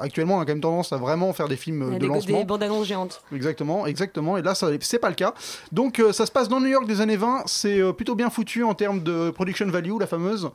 actuellement, 0.00 0.38
on 0.38 0.40
a 0.40 0.44
quand 0.44 0.52
même 0.52 0.60
tendance 0.60 0.92
à 0.92 0.96
vraiment 0.96 1.32
faire 1.32 1.46
des 1.48 1.56
films 1.56 1.92
de 1.94 1.98
des, 1.98 2.06
lancement. 2.08 2.38
des 2.38 2.44
bandes 2.44 2.62
annonces 2.64 2.86
géantes. 2.88 3.22
Exactement, 3.32 3.86
exactement. 3.86 4.36
Et 4.36 4.42
là, 4.42 4.54
c'est 4.56 4.98
pas 4.98 5.10
le 5.10 5.14
cas. 5.14 5.32
Donc, 5.70 6.02
ça 6.10 6.26
se 6.26 6.32
passe 6.32 6.48
dans 6.48 6.58
New 6.60 6.66
York 6.66 6.86
des 6.88 7.00
années 7.00 7.16
20. 7.16 7.44
C'est 7.46 7.80
plutôt 7.92 8.16
bien 8.16 8.30
foutu 8.30 8.64
en 8.64 8.74
termes 8.74 9.00
de 9.02 9.30
production 9.30 9.66
value, 9.68 9.92
la 10.00 10.06
fameuse. 10.08 10.50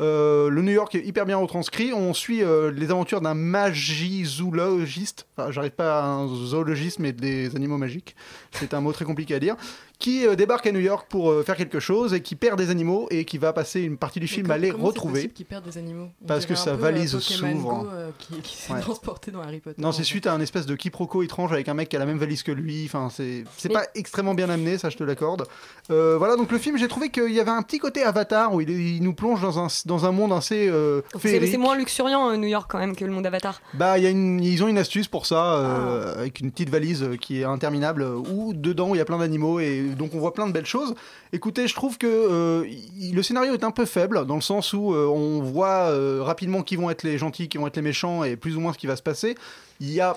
Euh, 0.00 0.48
le 0.48 0.62
New 0.62 0.72
York 0.72 0.94
est 0.94 1.04
hyper 1.04 1.26
bien 1.26 1.36
retranscrit. 1.36 1.92
On 1.92 2.14
suit 2.14 2.42
euh, 2.42 2.70
les 2.70 2.90
aventures 2.90 3.20
d'un 3.20 3.34
magizoologiste. 3.34 5.26
Enfin, 5.36 5.50
j'arrive 5.50 5.72
pas 5.72 6.00
à 6.00 6.06
un 6.06 6.28
zoologiste, 6.28 6.98
mais 6.98 7.12
des 7.12 7.54
animaux 7.56 7.78
magiques. 7.78 8.14
C'est 8.52 8.74
un 8.74 8.80
mot 8.80 8.92
très 8.92 9.04
compliqué 9.04 9.34
à 9.34 9.40
dire. 9.40 9.56
Qui 9.98 10.24
euh, 10.28 10.36
débarque 10.36 10.64
à 10.68 10.70
New 10.70 10.78
York 10.78 11.06
pour 11.10 11.28
euh, 11.32 11.42
faire 11.42 11.56
quelque 11.56 11.80
chose 11.80 12.14
et 12.14 12.20
qui 12.22 12.36
perd 12.36 12.56
des 12.56 12.70
animaux 12.70 13.08
et 13.10 13.24
qui 13.24 13.36
va 13.36 13.52
passer 13.52 13.80
une 13.80 13.96
partie 13.96 14.20
du 14.20 14.28
film 14.28 14.48
à 14.52 14.56
les 14.56 14.70
retrouver. 14.70 15.14
possible 15.14 15.32
qu'ils 15.32 15.46
perdent 15.46 15.64
des 15.64 15.76
animaux? 15.76 16.06
On 16.22 16.26
Parce 16.28 16.46
que 16.46 16.54
sa 16.54 16.74
valise 16.74 17.18
s'ouvre. 17.18 17.88
Euh, 17.92 18.10
qui, 18.16 18.34
qui 18.40 18.56
s'est 18.56 18.72
Ouais. 18.72 18.80
transporté 18.80 19.32
dans 19.32 19.40
Harry 19.40 19.58
Potter. 19.58 19.82
Non, 19.82 19.90
c'est 19.90 19.98
fait. 19.98 20.04
suite 20.04 20.26
à 20.28 20.34
un 20.34 20.40
espèce 20.40 20.66
de 20.66 20.76
quiproquo 20.76 21.24
étrange 21.24 21.52
avec 21.52 21.68
un 21.68 21.74
mec 21.74 21.88
qui 21.88 21.96
a 21.96 21.98
la 21.98 22.06
même 22.06 22.18
valise 22.18 22.44
que 22.44 22.52
lui. 22.52 22.84
Enfin, 22.84 23.08
c'est 23.12 23.42
c'est 23.56 23.68
Mais- 23.70 23.74
pas 23.74 23.86
extrêmement 23.96 24.34
bien 24.34 24.48
amené, 24.50 24.78
ça 24.78 24.88
je 24.88 24.96
te 24.96 25.02
l'accorde. 25.02 25.48
Euh, 25.90 26.16
voilà, 26.16 26.36
donc 26.36 26.52
le 26.52 26.58
film, 26.58 26.78
j'ai 26.78 26.86
trouvé 26.86 27.08
qu'il 27.10 27.32
y 27.32 27.40
avait 27.40 27.50
un 27.50 27.62
petit 27.62 27.78
côté 27.80 28.04
Avatar 28.04 28.54
où 28.54 28.60
il 28.60 29.02
nous 29.02 29.14
plonge 29.14 29.42
dans 29.42 29.58
un, 29.58 29.68
dans 29.88 30.06
un 30.06 30.12
monde 30.12 30.32
assez 30.32 30.68
euh, 30.68 31.00
C'est 31.14 31.18
féerique. 31.30 31.50
c'est 31.50 31.56
moins 31.58 31.76
luxuriant 31.76 32.30
euh, 32.30 32.36
New 32.36 32.46
York 32.46 32.70
quand 32.70 32.78
même 32.78 32.94
que 32.94 33.04
le 33.04 33.10
monde 33.10 33.26
Avatar. 33.26 33.60
Bah, 33.74 33.98
y 33.98 34.06
a 34.06 34.10
une, 34.10 34.38
ils 34.40 34.62
ont 34.62 34.68
une 34.68 34.78
astuce 34.78 35.08
pour 35.08 35.26
ça, 35.26 35.54
euh, 35.54 36.12
Ah. 36.16 36.20
avec 36.20 36.38
une 36.38 36.52
petite 36.52 36.70
valise 36.70 37.08
qui 37.20 37.40
est 37.40 37.44
interminable, 37.44 38.04
où 38.04 38.52
dedans 38.54 38.94
il 38.94 38.98
y 38.98 39.00
a 39.00 39.04
plein 39.04 39.18
d'animaux 39.18 39.58
et 39.58 39.82
donc 39.98 40.14
on 40.14 40.18
voit 40.20 40.32
plein 40.34 40.46
de 40.46 40.52
belles 40.52 40.66
choses. 40.66 40.94
Écoutez, 41.32 41.66
je 41.66 41.74
trouve 41.74 41.98
que 41.98 42.06
euh, 42.06 42.64
le 43.12 43.22
scénario 43.24 43.52
est 43.54 43.64
un 43.64 43.72
peu 43.72 43.84
faible 43.84 44.24
dans 44.26 44.36
le 44.36 44.40
sens 44.42 44.72
où 44.72 44.94
on 44.94 45.40
voit 45.42 45.90
rapidement 46.22 46.62
qui 46.62 46.76
vont 46.76 46.90
être 46.90 47.02
les 47.02 47.18
gentils, 47.18 47.48
qui 47.48 47.58
vont 47.58 47.66
être 47.66 47.76
les 47.76 47.82
méchants 47.82 48.22
et 48.22 48.36
plus 48.36 48.56
ou 48.56 48.60
moins 48.60 48.72
ce 48.72 48.78
qui 48.78 48.86
va 48.86 48.94
se 48.96 49.02
passer. 49.02 49.34
Il 49.80 49.90
y 49.90 50.00
a 50.00 50.16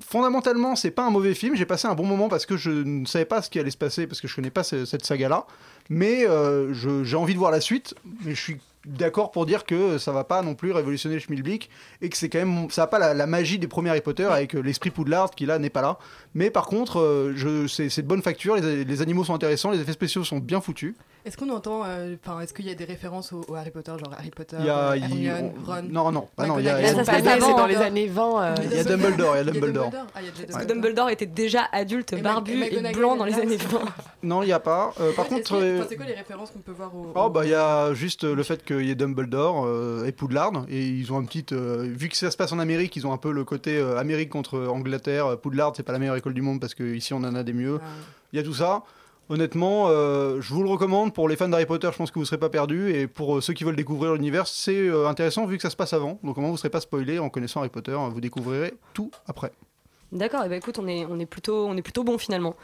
fondamentalement, 0.00 0.76
c'est 0.76 0.90
pas 0.90 1.04
un 1.04 1.10
mauvais 1.10 1.34
film. 1.34 1.54
J'ai 1.56 1.66
passé 1.66 1.86
un 1.86 1.94
bon 1.94 2.06
moment 2.06 2.28
parce 2.28 2.46
que 2.46 2.56
je 2.56 2.70
ne 2.70 3.04
savais 3.04 3.24
pas 3.26 3.42
ce 3.42 3.50
qui 3.50 3.58
allait 3.58 3.70
se 3.70 3.76
passer 3.76 4.06
parce 4.06 4.20
que 4.20 4.28
je 4.28 4.34
connais 4.34 4.50
pas 4.50 4.62
ce- 4.64 4.84
cette 4.84 5.04
saga-là. 5.04 5.46
Mais 5.90 6.26
euh, 6.26 6.72
j'ai 7.04 7.16
envie 7.16 7.34
de 7.34 7.38
voir 7.38 7.50
la 7.50 7.60
suite. 7.60 7.94
Mais 8.24 8.34
je 8.34 8.40
suis 8.40 8.56
d'accord 8.86 9.30
pour 9.30 9.46
dire 9.46 9.64
que 9.64 9.98
ça 9.98 10.12
va 10.12 10.24
pas 10.24 10.42
non 10.42 10.54
plus 10.54 10.72
révolutionner 10.72 11.14
le 11.14 11.20
schmilblick 11.20 11.70
et 12.02 12.08
que 12.08 12.16
c'est 12.16 12.28
quand 12.28 12.38
même 12.38 12.70
ça 12.70 12.82
a 12.84 12.86
pas 12.86 12.98
la, 12.98 13.14
la 13.14 13.26
magie 13.26 13.58
des 13.58 13.66
premiers 13.66 13.90
Harry 13.90 14.00
Potter 14.00 14.24
avec 14.24 14.54
euh, 14.54 14.60
l'esprit 14.60 14.90
Poudlard 14.90 15.30
qui 15.30 15.46
là 15.46 15.58
n'est 15.58 15.70
pas 15.70 15.82
là. 15.82 15.98
Mais 16.34 16.50
par 16.50 16.66
contre, 16.66 16.98
euh, 17.00 17.32
je, 17.36 17.66
c'est, 17.68 17.88
c'est 17.88 18.02
de 18.02 18.08
bonne 18.08 18.22
facture. 18.22 18.56
Les, 18.56 18.84
les 18.84 19.02
animaux 19.02 19.22
sont 19.24 19.34
intéressants, 19.34 19.70
les 19.70 19.80
effets 19.80 19.92
spéciaux 19.92 20.24
sont 20.24 20.38
bien 20.38 20.60
foutus. 20.60 20.94
Est-ce 21.24 21.36
qu'on 21.38 21.48
entend. 21.50 21.82
euh, 21.86 22.16
Enfin, 22.22 22.40
est-ce 22.40 22.52
qu'il 22.52 22.66
y 22.66 22.70
a 22.70 22.74
des 22.74 22.84
références 22.84 23.32
au, 23.32 23.42
au 23.48 23.54
Harry 23.54 23.70
Potter, 23.70 23.92
genre 23.92 24.12
Harry 24.18 24.30
Potter, 24.30 24.56
Il 24.60 24.66
y 24.66 24.68
a, 24.68 24.90
euh, 24.90 24.94
Hermione, 24.96 25.52
on- 25.66 25.70
Ron? 25.72 25.82
non 25.88 26.12
non, 26.12 26.28
bah 26.36 26.46
non, 26.46 26.58
il 26.58 26.64
y 26.66 26.68
a, 26.68 26.86
ça 26.92 27.04
c'est 27.04 27.22
dans 27.38 27.66
les 27.66 27.76
années 27.76 28.08
20. 28.08 28.42
euh, 28.42 28.54
il 28.64 28.76
y 28.76 28.78
a 28.80 28.84
Dumbledore, 28.84 29.34
il 29.36 29.46
y 29.46 29.48
a 29.48 29.52
Dumbledore. 29.52 29.90
Ah, 30.14 30.18
Parce 30.50 30.64
que 30.64 30.68
Dumbledore. 30.72 31.10
Était 31.10 31.24
déjà 31.26 31.62
adulte, 31.72 32.20
barbu 32.20 32.62
et 32.64 32.92
blanc 32.92 33.16
dans 33.16 33.24
les 33.24 33.34
années 33.34 33.56
c'est- 33.58 33.68
20. 33.68 33.80
Non, 34.24 34.42
il 34.42 34.48
y 34.48 34.52
a 34.52 34.58
pas. 34.60 34.92
Euh, 35.00 35.12
par 35.12 35.26
contre. 35.26 35.54
euh, 35.56 35.84
c'est 35.88 35.96
quoi 35.96 36.06
les 36.06 36.14
références 36.14 36.50
qu'on 36.50 36.58
peut 36.60 36.72
voir 36.72 36.94
au. 36.94 37.12
Oh 37.14 37.20
au- 37.20 37.30
bah 37.30 37.44
il 37.44 37.50
y 37.50 37.54
a 37.54 37.94
juste 37.94 38.24
le 38.24 38.42
fait 38.42 38.64
qu'il 38.64 38.84
y 38.84 38.90
ait 38.90 38.94
Dumbledore 38.94 39.64
euh, 39.66 40.04
et 40.06 40.12
Poudlard 40.12 40.64
et 40.68 40.82
ils 40.82 41.12
ont 41.12 41.18
un 41.18 41.24
petit 41.24 41.44
euh, 41.52 41.86
vu 41.88 42.08
que 42.08 42.16
ça 42.16 42.30
se 42.30 42.36
passe 42.36 42.52
en 42.52 42.58
Amérique 42.58 42.96
ils 42.96 43.06
ont 43.06 43.12
un 43.12 43.18
peu 43.18 43.30
le 43.32 43.44
côté 43.44 43.76
euh, 43.76 43.98
Amérique 43.98 44.30
contre 44.30 44.58
Angleterre 44.66 45.38
Poudlard 45.38 45.72
c'est 45.76 45.82
pas 45.82 45.92
la 45.92 45.98
meilleure 45.98 46.16
école 46.24 46.34
du 46.34 46.42
monde 46.42 46.58
parce 46.60 46.74
que 46.74 46.82
ici 46.94 47.12
on 47.12 47.18
en 47.18 47.34
a 47.34 47.42
des 47.42 47.52
mieux 47.52 47.78
il 48.32 48.36
y 48.38 48.40
a 48.40 48.42
tout 48.42 48.54
ça 48.54 48.82
honnêtement 49.28 49.88
euh, 49.88 50.40
je 50.40 50.52
vous 50.54 50.62
le 50.62 50.68
recommande 50.70 51.12
pour 51.12 51.28
les 51.28 51.36
fans 51.36 51.48
d'Harry 51.48 51.66
Potter 51.66 51.88
je 51.92 51.96
pense 51.98 52.10
que 52.10 52.18
vous 52.18 52.24
serez 52.24 52.38
pas 52.38 52.48
perdus 52.48 52.92
et 52.94 53.06
pour 53.06 53.36
euh, 53.36 53.40
ceux 53.42 53.52
qui 53.52 53.64
veulent 53.64 53.76
découvrir 53.76 54.14
l'univers 54.14 54.46
c'est 54.46 54.74
euh, 54.88 55.06
intéressant 55.08 55.44
vu 55.46 55.56
que 55.56 55.62
ça 55.62 55.70
se 55.70 55.76
passe 55.76 55.92
avant 55.92 56.18
donc 56.24 56.38
au 56.38 56.40
moins 56.40 56.50
vous 56.50 56.56
serez 56.56 56.70
pas 56.70 56.80
spoilé 56.80 57.18
en 57.18 57.28
connaissant 57.28 57.60
Harry 57.60 57.68
Potter 57.68 57.96
vous 58.10 58.20
découvrirez 58.22 58.72
tout 58.94 59.10
après 59.26 59.52
D'accord, 60.12 60.44
et 60.44 60.48
bah 60.48 60.54
écoute, 60.56 60.78
on 60.78 60.86
est, 60.86 61.04
on 61.10 61.18
est, 61.18 61.26
plutôt, 61.26 61.66
on 61.66 61.76
est 61.76 61.82
plutôt 61.82 62.04
bon 62.04 62.18
finalement. 62.18 62.54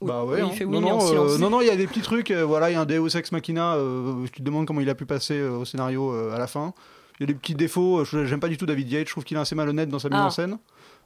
Oui, 0.00 0.08
Bah 0.08 0.24
ouais. 0.24 0.36
oui, 0.36 0.40
hein. 0.40 0.48
il 0.52 0.56
fait 0.56 0.64
oui, 0.64 0.72
non, 0.80 0.80
non, 0.80 1.12
euh, 1.28 1.36
non, 1.36 1.50
non, 1.50 1.60
il 1.60 1.66
y 1.66 1.70
a 1.70 1.76
des 1.76 1.86
petits 1.86 2.00
trucs. 2.00 2.30
euh, 2.30 2.46
voilà, 2.46 2.70
il 2.70 2.72
y 2.72 2.76
a 2.76 2.80
un 2.80 2.86
Deus 2.86 3.14
Ex 3.14 3.30
Machina. 3.30 3.74
euh, 3.74 4.24
tu 4.32 4.38
te 4.40 4.42
demandes 4.42 4.64
comment 4.66 4.80
il 4.80 4.88
a 4.88 4.94
pu 4.94 5.04
passer 5.04 5.42
au 5.42 5.66
scénario 5.66 6.10
à 6.32 6.38
la 6.38 6.46
fin. 6.46 6.72
Il 7.18 7.24
y 7.24 7.24
a 7.24 7.26
des 7.26 7.34
petits 7.34 7.54
défauts. 7.54 8.06
je- 8.06 8.24
J'aime 8.24 8.40
pas 8.40 8.48
du 8.48 8.56
tout 8.56 8.64
David 8.64 8.90
Yates. 8.90 9.08
Je 9.08 9.12
trouve 9.12 9.24
qu'il 9.24 9.36
est 9.36 9.40
assez 9.40 9.54
malhonnête 9.54 9.90
dans 9.90 9.98
sa 9.98 10.08
mise 10.08 10.18
Ah. 10.18 10.26
en 10.26 10.30
scène. 10.30 10.56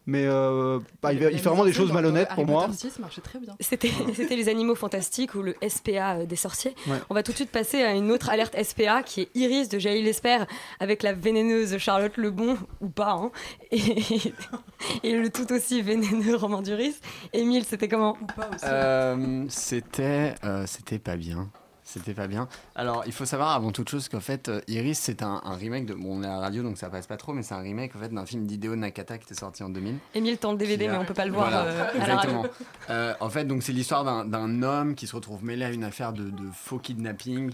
Mais 0.06 0.26
euh, 0.26 0.80
bah, 1.02 1.12
il, 1.14 1.18
fait- 1.18 1.32
il 1.32 1.38
fait 1.38 1.49
vraiment 1.49 1.64
des 1.64 1.73
choses 1.73 1.90
malhonnêtes 1.90 2.28
pour 2.34 2.46
moi. 2.46 2.64
Harry 2.64 2.73
Potter 2.73 2.90
6 2.90 2.99
marchait 2.99 3.20
très 3.23 3.38
bien. 3.38 3.56
C'était 3.61 4.37
les 4.37 4.49
animaux 4.50 4.75
fantastiques 4.75 5.34
ou 5.34 5.40
le 5.42 5.54
SPA 5.66 6.16
euh, 6.16 6.26
des 6.26 6.37
sorciers. 6.37 6.75
Ouais. 6.87 6.99
On 7.08 7.14
va 7.14 7.23
tout 7.23 7.32
de 7.32 7.37
suite 7.37 7.50
passer 7.50 7.80
à 7.82 7.92
une 7.94 8.11
autre 8.11 8.28
alerte 8.28 8.54
SPA 8.62 9.02
qui 9.02 9.23
est 9.23 9.28
Iris 9.34 9.70
de 9.70 9.78
Jaïl 9.78 10.04
Lesper 10.04 10.44
avec 10.78 11.02
la 11.02 11.14
vénéneuse 11.14 11.78
Charlotte 11.78 12.16
Lebon, 12.18 12.58
ou 12.82 12.88
pas, 12.90 13.12
hein, 13.12 13.30
et, 13.70 13.80
et 15.02 15.12
le 15.16 15.30
tout 15.30 15.50
aussi 15.52 15.80
vénéneux 15.80 16.37
Romain 16.37 16.61
Duris. 16.61 16.96
Émile, 17.32 17.64
c'était 17.64 17.88
comment? 17.88 18.18
Euh, 18.64 19.44
c'était 19.49 20.34
euh, 20.44 20.64
c'était 20.66 20.99
pas 20.99 21.16
bien. 21.16 21.49
C'était 21.86 22.14
pas 22.14 22.26
bien. 22.28 22.48
Alors, 22.74 23.02
il 23.04 23.12
faut 23.12 23.26
savoir 23.26 23.50
avant 23.50 23.70
toute 23.70 23.90
chose 23.90 24.08
qu'en 24.08 24.20
fait, 24.20 24.48
euh, 24.48 24.60
Iris, 24.68 24.98
c'est 24.98 25.22
un, 25.22 25.42
un 25.44 25.54
remake 25.54 25.84
de. 25.84 25.92
Bon, 25.94 26.18
on 26.18 26.22
est 26.22 26.26
à 26.26 26.30
la 26.30 26.38
radio 26.40 26.62
donc 26.62 26.78
ça 26.78 26.88
passe 26.88 27.06
pas 27.06 27.18
trop, 27.18 27.34
mais 27.34 27.42
c'est 27.42 27.52
un 27.54 27.60
remake 27.60 27.94
en 27.94 27.98
fait 27.98 28.08
d'un 28.08 28.24
film 28.24 28.46
d'Hideo 28.46 28.74
Nakata 28.74 29.18
qui 29.18 29.24
était 29.24 29.34
sorti 29.38 29.62
en 29.62 29.68
2000. 29.68 29.98
Émile 30.14 30.38
tend 30.38 30.52
le 30.52 30.58
DVD, 30.58 30.88
a- 30.88 30.92
mais 30.92 30.98
on 30.98 31.04
peut 31.04 31.12
pas 31.12 31.26
le 31.26 31.32
voir 31.32 31.50
Voilà, 31.50 31.64
euh, 31.66 31.92
exactement. 32.00 32.46
Euh, 32.88 33.14
en 33.20 33.28
fait, 33.28 33.44
donc 33.44 33.62
c'est 33.62 33.72
l'histoire 33.72 34.04
d'un- 34.24 34.62
homme 34.62 34.94
qui 34.94 35.06
se 35.06 35.14
retrouve 35.14 35.44
mêlé 35.44 35.64
à 35.66 35.70
une 35.70 35.84
affaire 35.84 36.12
de, 36.14 36.30
de 36.30 36.50
faux 36.54 36.78
kidnapping. 36.78 37.52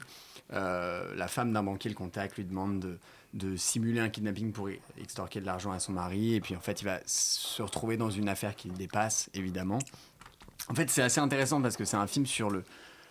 Euh, 0.53 1.13
la 1.17 1.27
femme 1.29 1.53
d'un 1.53 1.63
banquier 1.65 1.91
le 1.91 1.97
contacte, 1.97 2.37
lui 2.37 2.45
demande 2.45 2.79
de, 2.81 2.99
de 3.35 3.57
simuler 3.57 4.01
un 4.01 4.09
kidnapping 4.11 4.53
pour 4.53 4.69
extorquer 5.01 5.41
de 5.41 5.47
l'argent 5.47 5.73
à 5.73 5.81
son 5.81 5.93
mari. 5.93 6.35
Et 6.35 6.41
puis 6.41 6.55
en 6.55 6.61
fait, 6.61 6.83
il 6.83 6.85
va 6.85 6.99
se 7.07 7.63
retrouver 7.63 7.97
dans 7.97 8.11
une 8.11 8.29
affaire 8.29 8.55
qui 8.55 8.69
le 8.69 8.75
dépasse, 8.75 9.29
évidemment. 9.35 9.79
En 10.69 10.75
fait, 10.75 10.89
c'est 10.89 11.03
assez 11.03 11.21
intéressant 11.21 11.61
parce 11.61 11.77
que 11.77 11.85
c'est 11.85 11.97
un 11.97 12.07
film 12.07 12.27
sur 12.27 12.49
le, 12.51 12.65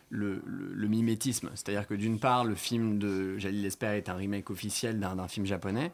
le, 0.10 0.42
le- 0.46 0.74
le 0.74 0.88
mimétisme. 0.88 1.50
C'est-à-dire 1.56 1.88
que 1.88 1.94
d'une 1.94 2.20
part, 2.20 2.46
le 2.46 2.56
film 2.56 2.98
de 3.00 3.38
Jalil 3.38 3.62
Lesper 3.62 3.98
est 3.98 4.10
un 4.10 4.16
remake 4.16 4.50
officiel 4.50 5.00
d'un 5.00 5.28
film 5.28 5.46
japonais. 5.46 5.92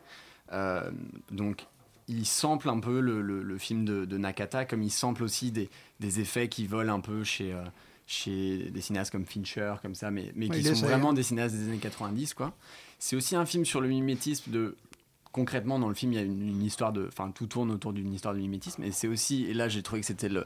Euh, 0.52 0.90
donc, 1.32 1.66
il 2.08 2.26
sample 2.26 2.70
un 2.70 2.80
peu 2.80 3.00
le, 3.00 3.22
le- 3.22 3.42
le 3.44 3.58
film 3.58 3.84
de, 3.86 4.06
de 4.06 4.18
Nakata, 4.18 4.66
comme 4.66 4.84
il 4.84 4.92
sample 4.92 5.24
aussi 5.24 5.52
des, 5.52 5.70
des 6.00 6.20
effets 6.20 6.48
qui 6.50 6.68
volent 6.68 6.94
un 6.94 7.00
peu 7.00 7.24
chez, 7.24 7.52
euh, 7.52 7.64
chez 8.08 8.70
des 8.70 8.82
cinéastes 8.82 9.12
comme 9.12 9.26
Fincher, 9.26 9.74
comme 9.82 9.96
ça, 9.96 10.12
mais, 10.12 10.32
qui 10.50 10.64
sont 10.76 10.86
vraiment 10.88 11.14
des 11.14 11.24
cinéastes 11.24 11.56
des 11.56 11.68
années 11.68 11.78
90, 11.80 12.34
quoi. 12.36 12.56
C'est 13.00 13.16
aussi 13.16 13.36
un 13.36 13.46
film 13.46 13.66
sur 13.66 13.82
le 13.82 13.88
mimétisme 13.90 14.52
de 14.52 14.76
concrètement 15.32 15.80
dans 15.80 15.90
le 15.90 15.94
film 15.96 16.14
il 16.14 16.16
y 16.16 16.20
a 16.20 16.22
une, 16.22 16.48
une 16.48 16.62
histoire 16.64 16.94
de 16.94 17.08
enfin 17.10 17.30
tout 17.32 17.46
tourne 17.46 17.70
autour 17.70 17.92
d'une 17.92 18.14
histoire 18.14 18.34
de 18.34 18.40
mimétisme 18.40 18.84
et 18.84 18.92
c'est 18.92 19.10
aussi 19.10 19.44
et 19.44 19.54
là 19.54 19.68
j'ai 19.68 19.84
trouvé 19.84 20.00
que 20.00 20.08
c'était 20.08 20.30
le 20.30 20.46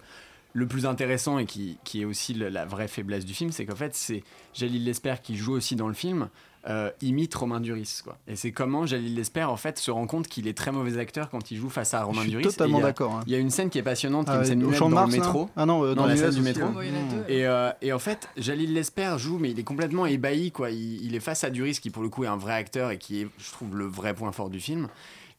le 0.54 0.68
plus 0.68 0.86
intéressant 0.86 1.38
et 1.40 1.46
qui, 1.46 1.78
qui 1.84 2.02
est 2.02 2.06
aussi 2.06 2.34
le- 2.34 2.50
la 2.50 2.66
vraie 2.66 2.88
faiblesse 2.88 3.26
du 3.26 3.34
film, 3.34 3.52
c'est 3.52 3.66
qu'en 3.66 3.76
fait, 3.76 3.96
c'est 3.96 4.24
Jalil 4.54 4.84
Lesper 4.84 5.16
qui 5.22 5.36
joue 5.38 5.54
aussi 5.54 5.76
dans 5.76 5.88
le 5.88 5.94
film, 5.94 6.30
euh, 6.68 6.90
imite 7.02 7.34
Romain 7.36 7.62
Duris. 7.62 8.00
Quoi. 8.04 8.18
Et 8.28 8.36
c'est 8.36 8.52
comment 8.52 8.86
Jalil 8.86 9.16
Lesper, 9.16 9.44
en 9.44 9.56
fait, 9.58 9.78
se 9.78 9.92
rend 9.92 10.08
compte 10.08 10.28
qu'il 10.28 10.48
est 10.48 10.58
très 10.58 10.72
mauvais 10.72 11.00
acteur 11.00 11.30
quand 11.30 11.52
il 11.52 11.58
joue 11.58 11.70
face 11.70 11.94
à 11.94 12.04
Romain 12.04 12.18
Je 12.18 12.22
suis 12.24 12.32
Duris. 12.32 12.44
totalement 12.44 12.80
il 12.80 12.84
d'accord, 12.84 13.14
hein. 13.14 13.24
Il 13.28 13.32
y 13.32 13.36
a 13.36 13.40
une 13.40 13.52
scène 13.52 13.70
qui 13.70 13.78
est 13.78 13.84
passionnante, 13.84 14.26
qui 14.26 14.32
est 14.32 14.36
Ah, 14.36 14.40
une 14.40 14.46
scène 14.46 14.64
au 14.64 14.68
muette 14.68 14.78
Champ 14.80 14.90
de 14.90 14.96
dans 14.96 15.02
Mars, 15.02 15.12
le 15.14 15.20
métro. 15.20 15.50
Ah 15.56 15.66
non, 15.66 15.84
euh, 15.86 15.94
dans 15.96 16.06
la 16.08 16.18
scène 16.18 16.32
du 16.32 16.42
métro. 16.42 16.64
hein. 16.66 16.74
Oh. 16.76 16.82
Et, 17.30 17.46
euh, 17.46 17.72
et 17.82 17.94
en 17.94 18.00
fait, 18.00 18.28
Jalil 18.36 18.74
Lesper 18.74 19.16
joue, 19.18 19.38
mais 19.38 19.52
il 19.52 19.60
est 19.60 19.64
complètement 19.64 20.06
ébahi. 20.08 20.52
Quoi. 20.52 20.72
Il, 20.72 21.06
il 21.06 21.16
est 21.16 21.20
face 21.22 21.44
à 21.44 21.50
Duris, 21.52 21.80
qui 21.80 21.92
pour 21.92 22.04
le 22.04 22.10
coup 22.10 22.24
est 22.24 22.28
un 22.28 22.38
vrai 22.38 22.54
acteur 22.54 22.90
et 22.92 22.98
qui 22.98 23.22
est, 23.22 23.28
je 23.38 23.52
trouve, 23.52 23.78
le 23.78 23.86
vrai 23.86 24.14
point 24.14 24.32
fort 24.32 24.50
du 24.50 24.60
film. 24.60 24.90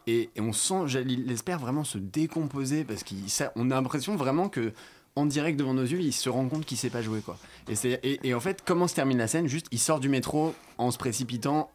Et, 0.06 0.30
et 0.34 0.40
on 0.40 0.54
sent 0.54 0.86
Jalil 0.86 1.26
Lesper 1.26 1.56
vraiment 1.60 1.84
se 1.84 1.98
décomposer 1.98 2.84
parce 2.84 3.04
qu'on 3.04 3.70
a 3.70 3.74
l'impression 3.74 4.16
vraiment 4.16 4.48
que 4.48 4.72
en 5.16 5.26
direct 5.26 5.58
devant 5.58 5.74
nos 5.74 5.82
yeux, 5.82 6.00
il 6.00 6.12
se 6.12 6.28
rend 6.28 6.48
compte 6.48 6.64
qu'il 6.64 6.76
sait 6.76 6.90
pas 6.90 7.02
jouer 7.02 7.20
quoi. 7.20 7.36
Et, 7.68 8.20
et 8.28 8.34
en 8.34 8.40
fait, 8.40 8.62
comment 8.64 8.88
se 8.88 8.94
termine 8.94 9.18
la 9.18 9.28
scène? 9.28 9.46
Juste, 9.46 9.66
il 9.70 9.78
sort 9.78 10.00
du 10.00 10.08
métro 10.08 10.54
en 10.78 10.90
se 10.90 10.98
précipitant, 10.98 11.70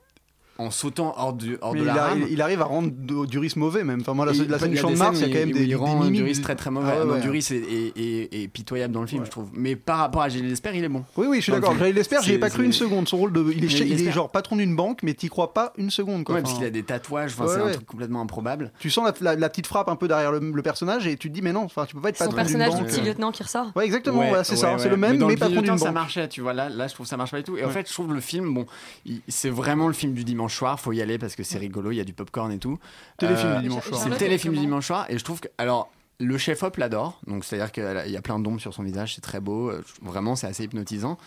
en 0.58 0.72
sautant 0.72 1.14
hors, 1.18 1.34
du, 1.34 1.58
hors 1.62 1.74
de 1.74 1.80
il, 1.80 1.86
la 1.86 1.94
rame. 1.94 2.22
il- 2.28 2.34
il 2.34 2.42
arrive 2.42 2.62
à 2.62 2.66
rendre 2.66 2.90
Duris 3.26 3.54
mauvais 3.58 3.84
même. 3.84 4.02
Enfin, 4.02 4.14
moi, 4.14 4.26
la, 4.26 4.32
Et 4.34 4.46
la 4.48 4.58
scène 4.60 4.70
il 4.70 4.76
du 4.76 4.78
champ 4.78 4.90
de 4.90 4.96
Mars, 4.96 5.20
il 5.20 5.28
y 5.28 5.32
a 5.32 5.34
quand 5.34 5.46
même 5.46 5.52
des, 5.52 5.66
il 5.66 5.76
rend 5.76 6.00
mimiques. 6.00 6.22
Duris 6.22 6.42
très 6.42 6.56
très 6.56 6.72
mauvais. 6.72 6.92
Ah 6.96 7.06
ouais, 7.06 7.12
ouais. 7.28 7.38
Est, 7.38 7.52
est- 7.52 7.98
est- 7.98 8.44
est 8.44 8.48
pitoyable 8.48 8.94
dans 8.94 9.02
le 9.02 9.08
film, 9.08 9.26
je 9.26 9.32
trouve. 9.32 9.50
Mais 9.54 9.76
par 9.76 9.98
rapport 9.98 10.22
à 10.22 10.30
Jalil 10.30 10.48
Lesper, 10.50 10.72
il 10.74 10.84
est 10.84 10.90
bon. 10.90 11.04
Oui, 11.18 11.28
oui, 11.30 11.38
je 11.38 11.42
suis 11.44 11.52
d'accord. 11.52 11.76
J'allais 11.78 11.92
l'espère, 11.92 12.22
j'y 12.22 12.34
ai 12.34 12.40
pas 12.40 12.50
cru 12.50 12.64
une 12.64 12.74
seconde. 12.74 13.08
Son 13.08 13.18
rôle 13.18 13.34
de. 13.34 13.46
Il 13.56 13.64
est, 13.66 13.80
il 13.80 14.12
genre 14.12 14.30
patron 14.32 14.56
d'une 14.56 14.76
banque, 14.76 15.00
mais 15.04 15.14
t'y 15.14 15.28
crois 15.28 15.54
pas 15.54 15.74
une 15.78 15.90
seconde. 15.90 16.24
Quoi. 16.24 16.36
Ouais, 16.36 16.42
Enfin, 16.42 16.50
parce 16.50 16.58
qu'il 16.58 16.66
a 16.68 16.70
des 16.70 16.84
tatouages, 16.84 17.38
Ouais, 17.40 17.48
c'est 17.48 17.60
un 17.62 17.66
ouais. 17.66 17.72
truc 17.74 17.86
complètement 17.86 18.22
improbable. 18.22 18.72
Tu 18.80 18.90
sens 18.90 19.06
la, 19.06 19.34
la- 19.34 19.40
la 19.40 19.50
petite 19.50 19.68
frappe 19.68 19.90
un 19.90 19.96
peu 19.96 20.08
derrière 20.08 20.32
le, 20.32 20.40
le 20.40 20.62
personnage 20.62 21.06
et 21.08 21.18
tu 21.18 21.30
te 21.30 21.34
dis, 21.34 21.42
mais 21.42 21.52
non, 21.54 21.64
enfin, 21.64 21.86
tu 21.86 21.96
peux 21.96 22.02
pas 22.02 22.10
être 22.10 22.18
Son 22.18 22.26
patron 22.26 22.38
d'une 22.38 22.46
personnage 22.46 22.76
du 22.76 22.82
banque. 22.84 22.88
petit 22.92 23.02
lieutenant 23.02 23.32
qui 23.32 23.44
ressort. 23.44 23.72
Ouais, 23.76 23.86
exactement, 23.86 24.20
Ouais, 24.20 24.32
ouais, 24.32 24.44
c'est 24.44 24.52
ouais, 24.54 24.58
ça. 24.58 24.72
ouais. 24.74 24.80
C'est 24.80 24.90
le 24.90 24.98
même, 24.98 25.18
mais, 25.26 25.36
patron 25.36 25.50
d'une 25.56 25.62
Pilotant, 25.64 25.78
ça 25.78 25.86
banque. 25.86 25.94
marchait, 25.96 26.30
tu 26.30 26.42
vois. 26.42 26.54
Là, 26.54 26.70
là, 26.70 26.88
je 26.88 26.94
trouve 26.94 27.06
que 27.06 27.10
ça 27.10 27.18
marche 27.18 27.32
pas 27.32 27.38
du 27.38 27.44
tout. 27.44 27.58
Et 27.58 27.64
en 27.64 27.68
Ouais. 27.68 27.74
fait, 27.74 27.88
je 27.88 27.94
trouve 27.94 28.14
le 28.14 28.22
film, 28.22 28.54
bon, 28.54 28.66
il- 29.06 29.22
c'est 29.28 29.50
vraiment 29.50 29.88
le 29.88 29.94
film 29.94 30.14
du 30.14 30.24
dimanche 30.24 30.45
soir. 30.54 30.80
Faut 30.80 30.92
y 30.94 31.02
aller 31.02 31.18
parce 31.18 31.36
que 31.36 31.44
c'est 31.44 31.58
rigolo. 31.58 31.92
Il 31.92 31.96
y 31.96 32.02
a 32.02 32.04
du 32.06 32.14
popcorn 32.14 32.52
et 32.52 32.60
tout. 32.60 32.78
Téléfilm 33.18 33.50
Euh, 33.52 33.56
du 33.58 33.64
dimanche 33.70 33.88
soir. 33.88 34.02
C'est 34.02 34.10
le 34.10 34.16
téléfilm 34.18 34.54
du 34.54 34.60
dimanche 34.60 34.86
soir. 34.88 35.06
Et 35.10 35.18
je 35.18 35.24
trouve 35.24 35.40
que, 35.40 35.48
alors, 35.58 35.90
le 36.20 36.38
chef 36.38 36.64
op 36.64 36.78
l'adore. 36.78 37.20
Donc, 37.28 37.44
c'est-à-dire 37.44 37.72
qu'il 37.74 38.12
y 38.12 38.16
a 38.16 38.22
plein 38.22 38.40
d'ombres 38.40 38.62
sur 38.62 38.74
son 38.74 38.84
visage. 38.84 39.16
C'est 39.16 39.22
très 39.22 39.42
beau. 39.42 39.70
Euh, 39.70 39.84
Vraiment, 40.02 40.38
c'est 40.38 40.48
assez 40.48 40.64
hypnotisant. 40.64 41.18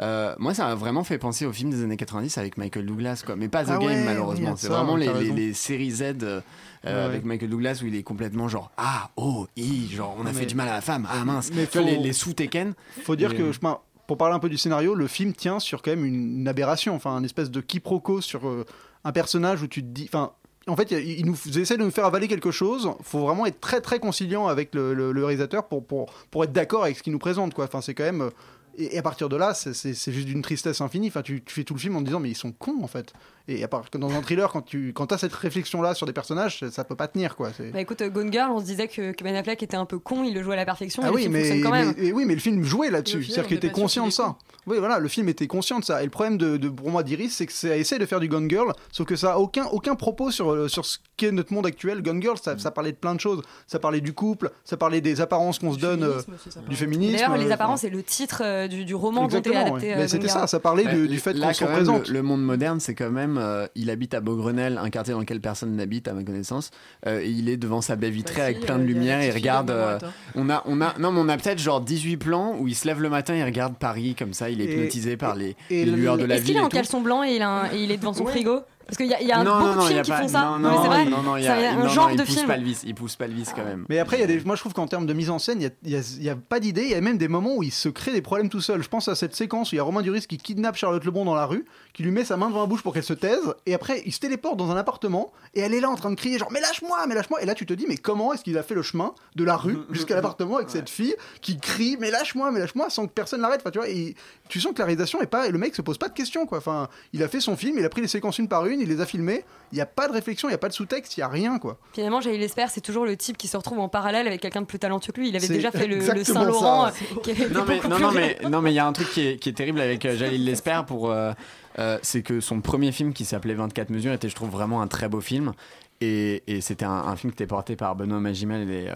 Euh, 0.00 0.34
moi, 0.38 0.54
ça 0.54 0.64
m'a 0.66 0.74
vraiment 0.74 1.04
fait 1.04 1.18
penser 1.18 1.44
au 1.44 1.52
film 1.52 1.68
des 1.70 1.82
années 1.82 1.98
90 1.98 2.38
avec 2.38 2.56
Michael 2.56 2.86
Douglas, 2.86 3.22
quoi. 3.26 3.36
Mais 3.36 3.48
pas 3.48 3.64
The 3.64 3.70
Ah 3.72 3.78
Game, 3.78 3.88
ouais, 3.88 4.04
malheureusement. 4.04 4.56
c'est 4.56 4.68
vraiment 4.68 4.96
les, 4.96 5.52
séries 5.52 5.90
Z 5.90 6.02
euh, 6.22 6.40
Ouais, 6.84 6.90
avec 6.92 7.22
ouais. 7.22 7.28
Michael 7.28 7.50
Douglas 7.50 7.80
où 7.82 7.86
il 7.88 7.96
est 7.96 8.04
complètement 8.04 8.46
genre 8.48 8.70
Ah, 8.78 9.10
oh, 9.16 9.48
i, 9.56 9.88
genre 9.88 10.14
on 10.18 10.22
a 10.22 10.32
Mais- 10.32 10.32
fait 10.32 10.46
du 10.46 10.54
mal 10.54 10.68
à 10.68 10.74
la 10.74 10.80
femme. 10.80 11.06
Ah 11.10 11.24
mince. 11.24 11.50
Mais 11.52 11.66
Tu 11.66 11.78
vois, 11.78 11.86
faut- 11.88 11.94
les, 11.96 12.02
les 12.02 12.12
sous-Tekken. 12.12 12.72
Faut 13.04 13.16
dire 13.16 13.32
Et- 13.32 13.36
que, 13.36 13.50
je 13.52 13.58
pense, 13.58 13.78
pour 14.08 14.16
parler 14.16 14.34
un 14.34 14.38
peu 14.38 14.48
du 14.48 14.56
scénario, 14.56 14.94
le 14.94 15.06
film 15.06 15.34
tient 15.34 15.60
sur 15.60 15.82
quand 15.82 15.90
même 15.90 16.04
une, 16.06 16.48
aberration, 16.48 16.96
enfin, 16.96 17.14
un 17.14 17.22
espèce 17.22 17.50
de 17.50 17.60
quiproquo 17.60 18.22
sur 18.22 18.48
euh, 18.48 18.64
un 19.04 19.12
personnage 19.12 19.62
où 19.62 19.66
tu 19.68 19.82
te 19.82 19.86
dis. 19.86 20.06
Enfin, 20.08 20.32
en 20.66 20.76
fait, 20.76 20.90
il 20.90 21.20
il 21.20 21.26
nous 21.26 21.58
essaie 21.58 21.76
de 21.76 21.84
nous 21.84 21.90
faire 21.90 22.06
avaler 22.06 22.26
quelque 22.26 22.50
chose. 22.50 22.90
Faut 23.02 23.20
vraiment 23.26 23.44
être 23.44 23.60
très 23.60 23.82
très 23.82 23.98
conciliant 24.00 24.46
avec 24.48 24.74
le, 24.74 24.94
le- 24.94 25.24
réalisateur 25.24 25.68
pour, 25.68 25.86
pour, 25.86 26.06
pour 26.30 26.42
être 26.42 26.52
d'accord 26.52 26.84
avec 26.84 26.96
ce 26.96 27.02
qu'il 27.02 27.12
nous 27.12 27.18
présente, 27.18 27.52
quoi. 27.52 27.66
Enfin, 27.66 27.82
c'est 27.82 27.94
quand 27.94 28.04
même. 28.04 28.30
Euh, 28.78 28.82
Et, 28.82 28.94
et 28.94 28.98
à 28.98 29.02
partir 29.02 29.28
de 29.28 29.36
là, 29.36 29.54
c'est- 29.54 29.72
juste 30.12 30.26
d'une 30.26 30.42
tristesse 30.42 30.80
infinie. 30.80 31.08
Enfin, 31.08 31.22
tu, 31.22 31.42
tu 31.42 31.54
fais 31.54 31.64
tout 31.64 31.74
le 31.74 31.80
film 31.80 31.96
en 31.96 32.00
te 32.00 32.04
disant, 32.06 32.20
mais 32.20 32.30
ils 32.30 32.36
sont 32.36 32.52
cons, 32.52 32.82
en 32.82 32.86
fait. 32.86 33.12
Et 33.50 33.64
à 33.64 33.68
part 33.68 33.88
que 33.88 33.96
dans 33.96 34.10
un 34.14 34.20
thriller, 34.20 34.50
quand 34.52 34.60
tu 34.60 34.92
quand 34.92 35.10
as 35.10 35.16
cette 35.18 35.32
réflexion-là 35.32 35.94
sur 35.94 36.06
des 36.06 36.12
personnages, 36.12 36.58
ça, 36.60 36.70
ça 36.70 36.84
peut 36.84 36.96
pas 36.96 37.08
tenir, 37.08 37.34
quoi. 37.34 37.48
Bah 37.72 37.80
écoute, 37.80 38.02
euh, 38.02 38.10
Gone 38.10 38.30
Girl, 38.30 38.50
on 38.50 38.60
se 38.60 38.66
disait 38.66 38.88
que, 38.88 39.12
que 39.12 39.24
Ben 39.24 39.34
Affleck 39.34 39.62
était 39.62 39.76
un 39.76 39.86
peu 39.86 39.98
con, 39.98 40.22
il 40.22 40.34
le 40.34 40.42
jouait 40.42 40.52
à 40.52 40.56
la 40.56 40.66
perfection, 40.66 41.02
Ah 41.02 41.08
et 41.08 41.10
oui, 41.10 41.16
le 41.16 41.20
film 41.22 41.32
mais, 41.32 41.38
fonctionne 41.44 41.62
quand 41.62 41.70
même. 41.70 41.94
mais- 41.96 42.06
et 42.08 42.12
oui, 42.12 42.24
mais 42.26 42.34
le 42.34 42.40
film 42.40 42.62
jouait 42.62 42.90
là-dessus. 42.90 43.24
C'est-à-dire 43.24 43.46
qu'il 43.46 43.56
était 43.56 43.70
conscient 43.70 44.06
de 44.06 44.12
ça. 44.12 44.36
Oui, 44.66 44.76
voilà, 44.78 44.98
le 44.98 45.08
film 45.08 45.30
était 45.30 45.46
conscient 45.46 45.78
de 45.78 45.84
ça. 45.84 46.02
Et 46.02 46.04
le 46.04 46.10
problème 46.10 46.36
de, 46.36 46.58
de- 46.58 46.68
pour 46.68 46.90
moi 46.90 47.02
d'Iris, 47.02 47.30
c'est 47.30 47.46
que 47.46 47.52
ça 47.54 47.74
essaie 47.74 47.98
de 47.98 48.04
faire 48.04 48.20
du 48.20 48.28
Gone 48.28 48.50
Girl, 48.50 48.70
sauf 48.92 49.06
que 49.06 49.16
ça 49.16 49.32
a 49.32 49.36
aucun, 49.38 49.64
aucun 49.72 49.94
propos 49.94 50.30
sur, 50.30 50.50
euh, 50.52 50.68
sur 50.68 50.84
ce 50.84 50.98
qu'est 51.16 51.32
notre 51.32 51.54
monde 51.54 51.64
actuel. 51.64 52.02
Gone 52.02 52.20
Girl, 52.20 52.36
ça, 52.36 52.58
ça 52.58 52.70
parlait 52.70 52.92
de 52.92 52.98
plein 52.98 53.14
de 53.14 53.20
choses. 53.20 53.40
Ça 53.66 53.78
parlait 53.78 54.02
du 54.02 54.12
couple, 54.12 54.50
ça 54.66 54.76
parlait 54.76 55.00
des 55.00 55.22
apparences 55.22 55.58
qu'on 55.58 55.72
se 55.72 55.78
donne, 55.78 56.02
euh, 56.02 56.18
du 56.20 56.50
parle. 56.60 56.74
féminisme. 56.76 57.16
D'ailleurs, 57.16 57.36
Les 57.38 57.46
euh, 57.46 57.54
Apparences, 57.54 57.80
c'est 57.80 57.88
le 57.90 58.02
titre 58.02 58.42
euh, 58.44 58.67
du, 58.68 58.84
du 58.84 58.94
roman 58.94 59.22
dont 59.22 59.28
est 59.28 59.38
Exactement, 59.38 59.60
adapté 59.66 59.86
ouais. 59.94 60.02
euh, 60.02 60.08
c'était 60.08 60.28
ça, 60.28 60.46
ça 60.46 60.60
parlait 60.60 60.84
du 61.06 61.18
fait 61.18 61.38
qu'on 61.38 61.52
se 61.52 61.64
représente. 61.64 62.08
Le, 62.08 62.14
le 62.14 62.22
monde 62.22 62.42
moderne, 62.44 62.80
c'est 62.80 62.94
quand 62.94 63.10
même. 63.10 63.38
euh, 63.38 63.66
il 63.74 63.90
habite 63.90 64.14
à 64.14 64.20
Beaugrenelle, 64.20 64.78
un 64.82 64.90
quartier 64.90 65.12
dans 65.14 65.20
lequel 65.20 65.40
personne 65.40 65.74
n'habite, 65.74 66.06
à 66.08 66.12
ma 66.12 66.22
connaissance. 66.22 66.70
Euh, 67.06 67.20
et 67.20 67.28
il 67.30 67.48
est 67.48 67.56
devant 67.56 67.80
sa 67.80 67.96
baie 67.96 68.10
vitrée 68.10 68.36
Bah 68.36 68.44
avec 68.44 68.58
si, 68.58 68.64
plein 68.64 68.76
euh, 68.76 68.82
de 68.82 68.84
lumière. 68.84 69.22
Il 69.24 69.30
regarde. 69.32 69.70
euh, 69.70 69.98
on 70.34 70.48
a, 70.50 70.62
on 70.66 70.80
a, 70.80 70.94
non, 70.98 71.10
mais 71.12 71.20
on 71.20 71.28
a 71.28 71.36
peut-être 71.36 71.58
genre 71.58 71.80
18 71.80 72.16
plans 72.18 72.56
où 72.58 72.68
il 72.68 72.74
se 72.74 72.86
lève 72.86 73.00
le 73.00 73.08
matin, 73.10 73.34
il 73.34 73.44
regarde 73.44 73.76
Paris 73.76 74.14
comme 74.18 74.32
ça. 74.32 74.50
Il 74.50 74.60
est 74.60 74.64
Et- 74.64 74.72
hypnotisé 74.74 75.16
par 75.16 75.34
les, 75.34 75.56
et 75.70 75.84
les 75.84 75.90
le- 75.90 75.96
lueurs 75.96 76.18
de 76.18 76.24
la 76.24 76.34
Est-ce 76.36 76.44
qu'il 76.44 76.54
ville. 76.54 76.62
est 76.62 76.64
en 76.66 76.68
caleçon 76.68 77.00
blanc 77.00 77.22
et 77.24 77.36
il, 77.36 77.42
a 77.42 77.48
un- 77.50 77.72
et 77.72 77.82
il 77.82 77.90
est 77.90 77.96
devant 77.96 78.12
son 78.12 78.26
frigo? 78.26 78.60
Parce 78.88 78.96
qu'il 78.96 79.06
y 79.06 79.14
a, 79.14 79.20
y 79.20 79.44
non, 79.44 79.58
beaucoup 79.60 79.66
non, 79.76 79.82
de 79.84 79.88
films 79.88 80.02
qui 80.02 80.10
pas, 80.10 80.22
font 80.22 80.28
ça. 80.28 80.40
Non, 80.40 80.58
Non, 80.58 80.58
mais 80.58 80.68
non, 80.76 80.82
c'est 80.82 80.88
vrai. 80.88 81.04
non, 81.04 81.22
non, 81.22 81.36
il 81.36 81.40
y 81.42 81.44
C'est 81.44 81.50
a, 81.66 81.74
un 81.74 81.88
genre 81.88 82.08
de 82.16 82.24
film. 82.24 82.46
pas 82.46 82.56
le 82.56 82.64
vice, 82.64 82.82
il 82.86 82.94
pousse 82.94 83.16
pas 83.16 83.26
le 83.26 83.34
vice 83.34 83.52
quand 83.54 83.62
même. 83.64 83.84
Mais 83.90 83.98
après, 83.98 84.16
il 84.16 84.20
y 84.20 84.24
a 84.24 84.26
des, 84.26 84.40
moi 84.40 84.56
je 84.56 84.60
trouve 84.60 84.72
qu'en 84.72 84.86
termes 84.86 85.04
de 85.04 85.12
mise 85.12 85.28
en 85.28 85.38
scène, 85.38 85.60
il 85.60 85.64
y 85.64 85.66
a, 85.66 85.70
il 85.84 85.90
y 85.90 85.96
a- 85.96 86.16
il 86.16 86.22
y 86.24 86.30
a 86.30 86.36
pas 86.36 86.58
d'idée. 86.58 86.82
Il 86.84 86.88
y 86.90 86.94
a 86.94 87.00
même 87.02 87.18
des 87.18 87.28
moments 87.28 87.54
où 87.56 87.62
il 87.62 87.70
se 87.70 87.90
crée 87.90 88.12
des 88.12 88.22
problèmes 88.22 88.48
tout 88.48 88.62
seul. 88.62 88.82
Je 88.82 88.88
pense 88.88 89.06
à 89.08 89.14
cette 89.14 89.36
séquence 89.36 89.72
où 89.72 89.74
il 89.74 89.76
y 89.78 89.80
a 89.80 89.82
Romain 89.82 90.00
Duris 90.00 90.26
qui 90.26 90.38
kidnappe 90.38 90.76
Charlotte 90.76 91.04
Lebon 91.04 91.26
dans 91.26 91.34
la 91.34 91.44
rue, 91.44 91.66
qui 91.92 92.02
lui 92.02 92.10
met 92.10 92.24
sa 92.24 92.38
main 92.38 92.48
devant 92.48 92.60
la 92.60 92.66
bouche 92.66 92.82
pour 92.82 92.94
qu'elle 92.94 93.02
se 93.04 93.12
taise, 93.12 93.54
et 93.66 93.74
après 93.74 94.02
il 94.06 94.12
se 94.12 94.20
téléporte 94.20 94.56
dans 94.56 94.70
un 94.70 94.76
appartement, 94.78 95.32
et 95.54 95.60
elle 95.60 95.74
est 95.74 95.80
là 95.80 95.90
en 95.90 95.96
train 95.96 96.10
de 96.10 96.14
crier 96.16 96.38
genre 96.38 96.50
mais 96.50 96.60
lâche-moi, 96.60 97.06
mais 97.06 97.14
lâche-moi. 97.14 97.42
Et 97.42 97.46
là 97.46 97.54
tu 97.54 97.66
te 97.66 97.74
dis 97.74 97.84
mais 97.86 97.98
comment 97.98 98.32
est-ce 98.32 98.42
qu'il 98.42 98.56
a 98.56 98.62
fait 98.62 98.74
le 98.74 98.82
chemin 98.82 99.12
de 99.36 99.44
la 99.44 99.56
rue 99.58 99.76
jusqu'à 99.90 100.14
l'appartement 100.14 100.56
avec 100.56 100.70
cette 100.70 100.88
fille 100.88 101.14
qui 101.42 101.58
crie 101.58 101.98
mais 102.00 102.10
lâche-moi, 102.10 102.50
mais 102.52 102.60
lâche-moi 102.60 102.88
sans 102.88 103.06
que 103.06 103.12
personne 103.12 103.42
l'arrête. 103.42 103.60
Enfin 103.60 103.70
tu 103.70 103.78
vois, 103.78 103.88
et 103.90 104.14
tu 104.48 104.60
sens 104.60 104.72
que 104.72 104.78
la 104.78 104.86
réalisation 104.86 105.20
est 105.20 105.26
pas, 105.26 105.46
et 105.46 105.50
le 105.50 105.58
mec 105.58 105.74
se 105.74 105.82
pose 105.82 105.98
pas 105.98 106.08
de 106.08 106.14
questions 106.14 106.46
quoi. 106.46 106.56
Enfin, 106.58 106.88
il 107.12 107.22
a 107.22 107.28
fait 107.28 107.40
son 107.40 107.54
film, 107.56 107.76
il 107.78 107.84
a 107.84 107.90
pris 107.90 108.00
les 108.00 108.08
séquences 108.08 108.38
une 108.38 108.48
par 108.48 108.64
une, 108.66 108.77
il 108.80 108.88
les 108.88 109.00
a 109.00 109.06
filmées. 109.06 109.44
Il 109.72 109.76
y 109.78 109.80
a 109.82 109.86
pas 109.86 110.08
de 110.08 110.12
réflexion, 110.12 110.48
il 110.48 110.52
y 110.52 110.54
a 110.54 110.58
pas 110.58 110.68
de 110.68 110.72
sous-texte, 110.72 111.16
il 111.16 111.20
y 111.20 111.22
a 111.22 111.28
rien 111.28 111.58
quoi. 111.58 111.76
Finalement, 111.92 112.20
Jaïl 112.22 112.42
Esper, 112.42 112.66
c'est 112.70 112.80
toujours 112.80 113.04
le 113.04 113.16
type 113.16 113.36
qui 113.36 113.48
se 113.48 113.56
retrouve 113.56 113.80
en 113.80 113.88
parallèle 113.88 114.26
avec 114.26 114.40
quelqu'un 114.40 114.62
de 114.62 114.66
plus 114.66 114.78
talentueux 114.78 115.12
que 115.12 115.20
lui. 115.20 115.28
Il 115.28 115.36
avait 115.36 115.48
déjà 115.48 115.70
fait 115.70 115.86
le, 115.86 115.96
le 115.98 116.24
Saint-Laurent, 116.24 116.86
euh, 116.86 116.90
qui 117.22 117.32
avait 117.32 117.44
été 117.44 117.54
non 117.54 117.64
mais 117.66 117.80
non, 117.86 118.12
mais 118.12 118.38
non 118.48 118.62
mais 118.62 118.72
il 118.72 118.76
y 118.76 118.78
a 118.78 118.86
un 118.86 118.92
truc 118.92 119.10
qui 119.10 119.26
est, 119.26 119.36
qui 119.36 119.50
est 119.50 119.52
terrible 119.52 119.80
avec 119.80 120.04
euh, 120.06 120.16
Jalil 120.16 120.44
Lesper 120.44 120.80
pour 120.86 121.10
euh, 121.10 121.32
euh, 121.78 121.98
c'est 122.02 122.22
que 122.22 122.40
son 122.40 122.60
premier 122.60 122.92
film 122.92 123.12
qui 123.12 123.24
s'appelait 123.24 123.54
24 123.54 123.90
mesures 123.90 124.12
était 124.12 124.28
je 124.28 124.34
trouve 124.34 124.50
vraiment 124.50 124.80
un 124.82 124.88
très 124.88 125.08
beau 125.08 125.20
film 125.20 125.52
et, 126.00 126.60
c'était 126.60 126.84
un, 126.84 127.16
film 127.16 127.32
qui 127.32 127.42
était 127.42 127.48
porté 127.48 127.74
par 127.74 127.96
Benoît 127.96 128.20
Magimel 128.20 128.70
et, 128.70 128.86
euh, 128.88 128.94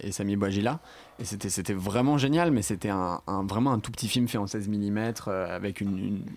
et 0.00 0.12
Sami 0.12 0.36
Bouagila 0.36 0.78
et 1.18 1.24
c'était 1.24 1.72
vraiment 1.72 2.18
génial 2.18 2.50
mais 2.50 2.60
c'était 2.60 2.90
vraiment 3.48 3.72
un 3.72 3.78
tout 3.78 3.90
petit 3.90 4.08
film 4.08 4.28
fait 4.28 4.36
en 4.36 4.46
16 4.46 4.68
mm 4.68 5.12
avec 5.28 5.82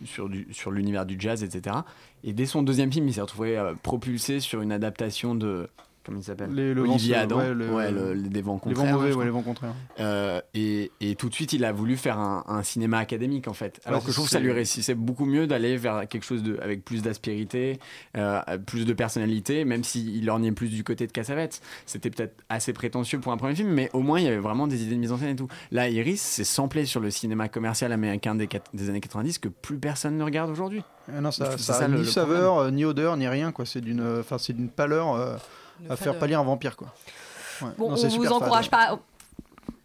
sur 0.05 0.29
du 0.29 0.47
sur 0.51 0.71
l'univers 0.71 1.05
du 1.05 1.17
jazz 1.19 1.43
etc 1.43 1.77
et 2.23 2.31
dès 2.31 2.45
son 2.45 2.63
deuxième 2.63 2.91
film 2.91 3.07
il 3.07 3.13
s'est 3.13 3.21
retrouvé 3.21 3.57
euh, 3.57 3.73
propulsé 3.81 4.39
sur 4.39 4.61
une 4.61 4.71
adaptation 4.71 5.35
de 5.35 5.67
comment 6.07 6.17
il 6.19 6.23
s'appelle 6.23 6.49
Les- 6.51 6.73
le 6.73 6.81
Olivier 6.81 7.13
vent- 7.15 7.21
Adam, 7.21 7.37
ouais, 7.37 7.53
le- 7.53 7.69
ouais, 7.71 7.91
le- 7.91 8.13
les 8.13 8.29
des 8.29 8.41
vents 8.41 8.55
Les 8.65 8.73
contraires. 8.73 8.85
vents 8.95 8.99
mauvais, 9.01 9.13
ouais, 9.13 9.25
les 9.25 9.29
vents 9.31 9.41
contraires. 9.43 9.73
Euh, 9.99 10.41
et, 10.55 10.91
et 11.01 11.13
tout 11.15 11.29
de 11.29 11.33
suite, 11.35 11.53
il 11.53 11.63
a 11.65 11.71
voulu 11.71 11.95
faire 11.97 12.17
un, 12.17 12.43
un 12.47 12.63
cinéma 12.63 12.97
académique 12.97 13.47
en 13.47 13.53
fait. 13.53 13.79
Alors 13.85 13.99
Ouais, 13.99 14.05
que 14.05 14.11
je 14.11 14.15
trouve 14.15 14.25
que 14.25 14.31
ça 14.31 14.39
lui 14.39 14.51
réussissait 14.51 14.95
beaucoup 14.95 15.25
mieux 15.25 15.45
d'aller 15.45 15.77
vers 15.77 16.07
quelque 16.07 16.23
chose 16.25 16.41
de, 16.41 16.57
avec 16.61 16.83
plus 16.83 17.03
d'aspérité, 17.03 17.79
euh, 18.15 18.39
plus 18.65 18.85
de 18.85 18.93
personnalité, 18.93 19.65
même 19.65 19.83
s'il 19.83 20.25
lorgnait 20.25 20.51
plus 20.51 20.69
du 20.69 20.83
côté 20.83 21.05
de 21.05 21.11
Cassavetes. 21.11 21.61
C'était 21.85 22.09
peut-être 22.09 22.43
assez 22.49 22.73
prétentieux 22.73 23.19
pour 23.19 23.31
un 23.31 23.37
premier 23.37 23.55
film, 23.55 23.69
mais 23.69 23.89
au 23.93 23.99
moins 23.99 24.19
il 24.19 24.25
y 24.25 24.27
avait 24.29 24.37
vraiment 24.37 24.67
des 24.67 24.83
idées 24.83 24.95
de 24.95 24.99
mise 24.99 25.11
en 25.11 25.17
scène 25.17 25.29
et 25.29 25.35
tout. 25.35 25.47
Là, 25.71 25.89
Iris, 25.89 26.21
c'est 26.21 26.43
samplé 26.43 26.85
sur 26.85 26.99
le 27.01 27.11
cinéma 27.11 27.49
commercial 27.49 27.91
américain 27.91 28.35
des, 28.35 28.47
des 28.73 28.89
années 28.89 29.01
90 29.01 29.39
que 29.39 29.49
plus 29.49 29.77
personne 29.77 30.17
ne 30.17 30.23
regarde 30.23 30.49
aujourd'hui. 30.49 30.81
Ah 31.11 31.21
non, 31.21 31.31
ça, 31.31 31.57
ça 31.57 31.77
a 31.77 31.87
ni 31.87 31.97
le 31.97 32.03
saveur, 32.03 32.57
euh, 32.57 32.71
ni 32.71 32.83
odeur, 32.85 33.15
ni 33.17 33.27
rien. 33.27 33.51
quoi. 33.51 33.65
C'est 33.65 33.81
d'une, 33.81 34.01
euh, 34.01 34.19
enfin, 34.19 34.37
c'est 34.37 34.53
d'une 34.53 34.69
pâleur 34.69 35.13
euh, 35.15 35.35
à 35.85 35.95
faire 35.95 35.97
fadeur. 35.97 36.19
pâlir 36.19 36.39
un 36.39 36.43
vampire. 36.43 36.75
Quoi. 36.75 36.87
Ouais. 37.61 37.69
Bon, 37.77 37.91
Non, 37.91 37.97
on 38.03 38.07
vous 38.09 38.27
encourage 38.31 38.69
pas. 38.69 38.99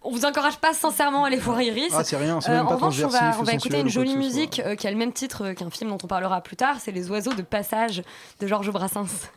On 0.04 0.11
vous 0.11 0.25
encourage 0.25 0.58
pas 0.58 0.75
sincèrement 0.75 1.25
à 1.25 1.28
aller 1.28 1.37
voir 1.37 1.62
Iris. 1.62 1.92
Ah, 1.96 2.02
c'est 2.02 2.16
rien, 2.16 2.40
c'est 2.40 2.50
Euh, 2.50 2.54
même 2.56 2.66
en 2.66 2.70
pas 2.70 2.75
revanche, 2.75 3.00
on 3.04 3.08
va, 3.08 3.38
on 3.38 3.44
va 3.44 3.54
écouter 3.54 3.78
une 3.80 3.88
jolie 3.88 4.16
musique 4.16 4.61
euh, 4.64 4.75
qui 4.75 4.88
a 4.88 4.90
le 4.90 4.96
même 4.96 5.12
titre 5.12 5.44
euh, 5.46 5.54
qu'un 5.54 5.70
film 5.70 5.90
dont 5.90 5.99
on 6.02 6.08
parlera 6.08 6.40
plus 6.40 6.56
tard. 6.56 6.76
C'est 6.80 6.90
Les 6.90 7.08
Oiseaux 7.11 7.34
de 7.34 7.42
Passage 7.42 8.02
de 8.40 8.46
Georges 8.49 8.70
Brassens. 8.72 9.28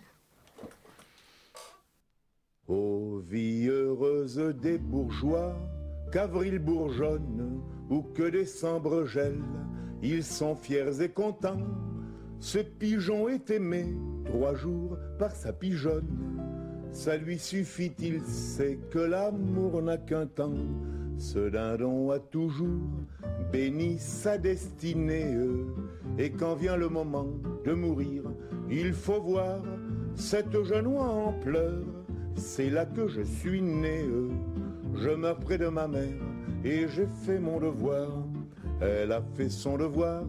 Ô 2.67 3.19
vie 3.19 3.67
heureuse 3.67 4.37
des 4.59 4.79
bourgeois, 4.79 5.55
qu'avril 6.11 6.57
bourgeonne 6.57 7.61
ou 7.91 8.01
que 8.01 8.23
décembre 8.23 9.05
gèle, 9.05 9.41
ils 10.01 10.23
sont 10.23 10.55
fiers 10.55 10.99
et 10.99 11.09
contents. 11.09 11.61
Ce 12.45 12.59
pigeon 12.59 13.27
est 13.27 13.49
aimé 13.49 13.87
trois 14.25 14.53
jours 14.53 14.99
par 15.17 15.31
sa 15.31 15.51
pigeonne. 15.51 16.05
Ça 16.91 17.17
lui 17.17 17.39
suffit, 17.39 17.91
il 17.97 18.21
sait 18.21 18.77
que 18.91 18.99
l'amour 18.99 19.81
n'a 19.81 19.97
qu'un 19.97 20.27
temps. 20.27 20.53
Ce 21.17 21.49
dindon 21.49 22.11
a 22.11 22.19
toujours 22.19 22.83
béni 23.51 23.97
sa 23.97 24.37
destinée. 24.37 25.35
Et 26.19 26.29
quand 26.29 26.53
vient 26.53 26.77
le 26.77 26.87
moment 26.87 27.25
de 27.65 27.73
mourir, 27.73 28.21
il 28.69 28.93
faut 28.93 29.23
voir 29.23 29.63
cette 30.13 30.61
jeune 30.65 30.85
oie 30.85 31.09
en 31.09 31.33
pleurs. 31.33 31.81
C'est 32.35 32.69
là 32.69 32.85
que 32.85 33.07
je 33.07 33.21
suis 33.21 33.63
né. 33.63 34.05
Je 34.93 35.09
meurs 35.09 35.39
près 35.39 35.57
de 35.57 35.67
ma 35.67 35.87
mère 35.87 36.21
et 36.63 36.87
j'ai 36.89 37.07
fait 37.25 37.39
mon 37.39 37.59
devoir. 37.59 38.23
Elle 38.81 39.13
a 39.13 39.23
fait 39.33 39.49
son 39.49 39.77
devoir, 39.77 40.25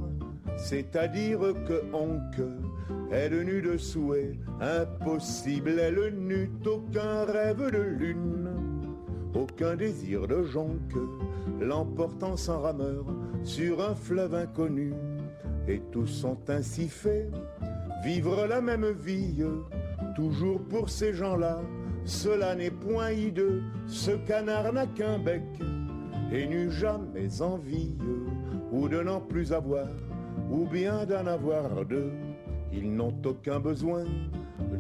c'est-à-dire 0.57 1.41
que 1.67 1.83
Honk, 1.93 2.41
elle 3.11 3.43
n'eut 3.43 3.63
de 3.63 3.77
souhait 3.77 4.39
impossible, 4.61 5.79
elle 5.79 6.15
n'eut 6.17 6.51
aucun 6.65 7.25
rêve 7.25 7.71
de 7.71 7.81
lune, 7.81 8.51
aucun 9.35 9.77
désir 9.77 10.27
de 10.27 10.43
jonque, 10.43 10.97
l'emportant 11.61 12.37
sans 12.37 12.61
rameur 12.61 13.05
sur 13.43 13.83
un 13.83 13.95
fleuve 13.95 14.35
inconnu. 14.35 14.93
Et 15.69 15.81
tous 15.93 16.07
sont 16.07 16.39
ainsi 16.49 16.89
faits, 16.89 17.31
vivre 18.05 18.47
la 18.47 18.61
même 18.61 18.91
vie, 18.93 19.43
toujours 20.15 20.61
pour 20.61 20.89
ces 20.89 21.13
gens-là. 21.13 21.61
Cela 22.05 22.55
n'est 22.55 22.71
point 22.71 23.11
hideux, 23.11 23.63
ce 23.87 24.13
canard 24.13 24.73
n'a 24.73 24.87
qu'un 24.87 25.19
bec 25.19 25.43
et 26.33 26.47
n'eut 26.47 26.71
jamais 26.71 27.41
envie 27.43 27.97
ou 28.73 28.89
de 28.89 29.01
n'en 29.01 29.21
plus 29.21 29.53
avoir, 29.53 29.89
ou 30.51 30.67
bien 30.67 31.05
d'en 31.07 31.27
avoir 31.27 31.85
deux. 31.85 32.13
Ils 32.73 32.93
n'ont 32.93 33.15
aucun 33.25 33.61
besoin 33.61 34.05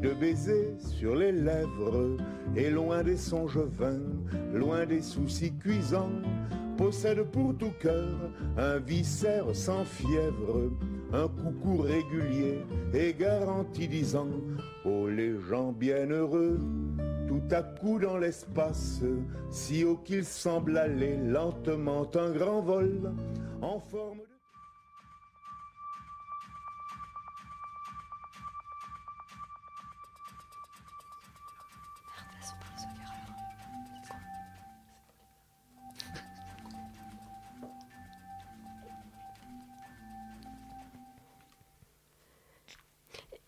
de 0.03 0.13
baiser 0.13 0.75
sur 0.79 1.17
les 1.17 1.33
lèvres, 1.33 2.17
et 2.55 2.71
loin 2.71 3.03
des 3.03 3.17
songes 3.17 3.59
vains, 3.59 4.01
loin 4.53 4.87
des 4.87 5.03
soucis 5.03 5.53
cuisants, 5.53 6.11
possèdent 6.77 7.31
pour 7.31 7.57
tout 7.57 7.73
cœur 7.81 8.31
un 8.57 8.79
viscère 8.79 9.55
sans 9.55 9.85
fièvre, 9.85 10.71
un 11.13 11.29
coucou 11.29 11.79
régulier 11.79 12.61
et 12.93 13.15
garanti 13.15 13.89
disant 13.89 14.29
Oh 14.85 15.09
les 15.09 15.41
gens 15.49 15.73
bienheureux, 15.73 16.59
tout 17.27 17.43
à 17.51 17.63
coup 17.63 17.99
dans 17.99 18.19
l'espace, 18.19 19.03
si 19.51 19.85
haut 19.85 19.97
qu'il 19.97 20.25
semble 20.25 20.77
aller 20.77 21.17
lentement 21.17 22.07
un 22.15 22.31
grand 22.31 22.61
vol, 22.61 23.13
en 23.63 23.81
forme 23.81 24.19
de... 24.19 24.36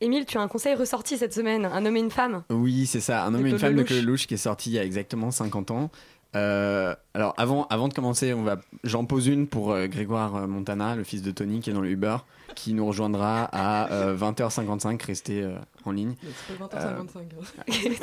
Émile, 0.00 0.26
tu 0.26 0.38
as 0.38 0.40
un 0.40 0.46
conseil 0.48 0.74
ressorti 0.76 1.18
cette 1.18 1.34
semaine, 1.34 1.64
Un 1.64 1.84
homme 1.84 1.96
et 1.96 2.00
une 2.00 2.10
femme. 2.12 2.44
Oui, 2.50 2.86
c'est 2.86 3.00
ça. 3.00 3.24
Un 3.24 3.34
homme 3.34 3.46
et 3.46 3.50
une 3.50 3.58
femme 3.58 3.74
de 3.74 3.82
Lelouch 3.82 4.28
qui 4.28 4.34
est 4.34 4.36
sorti 4.36 4.70
il 4.70 4.74
y 4.74 4.78
a 4.78 4.84
exactement 4.84 5.32
50 5.32 5.72
ans. 5.72 5.90
Euh, 6.36 6.94
alors 7.14 7.34
avant, 7.38 7.66
avant 7.70 7.88
de 7.88 7.94
commencer, 7.94 8.34
on 8.34 8.42
va, 8.42 8.58
j'en 8.84 9.04
pose 9.06 9.26
une 9.28 9.46
pour 9.46 9.72
euh, 9.72 9.86
Grégoire 9.86 10.36
euh, 10.36 10.46
Montana, 10.46 10.94
le 10.94 11.02
fils 11.04 11.22
de 11.22 11.30
Tony 11.30 11.60
qui 11.60 11.70
est 11.70 11.72
dans 11.72 11.80
le 11.80 11.88
Uber, 11.90 12.18
qui 12.54 12.74
nous 12.74 12.86
rejoindra 12.86 13.44
à 13.44 13.90
euh, 13.92 14.16
20h55. 14.16 15.02
Restez 15.06 15.48
en 15.86 15.92
ligne. 15.92 16.14
C'est 16.46 16.58
pas 16.58 16.66
20h55. 16.66 17.68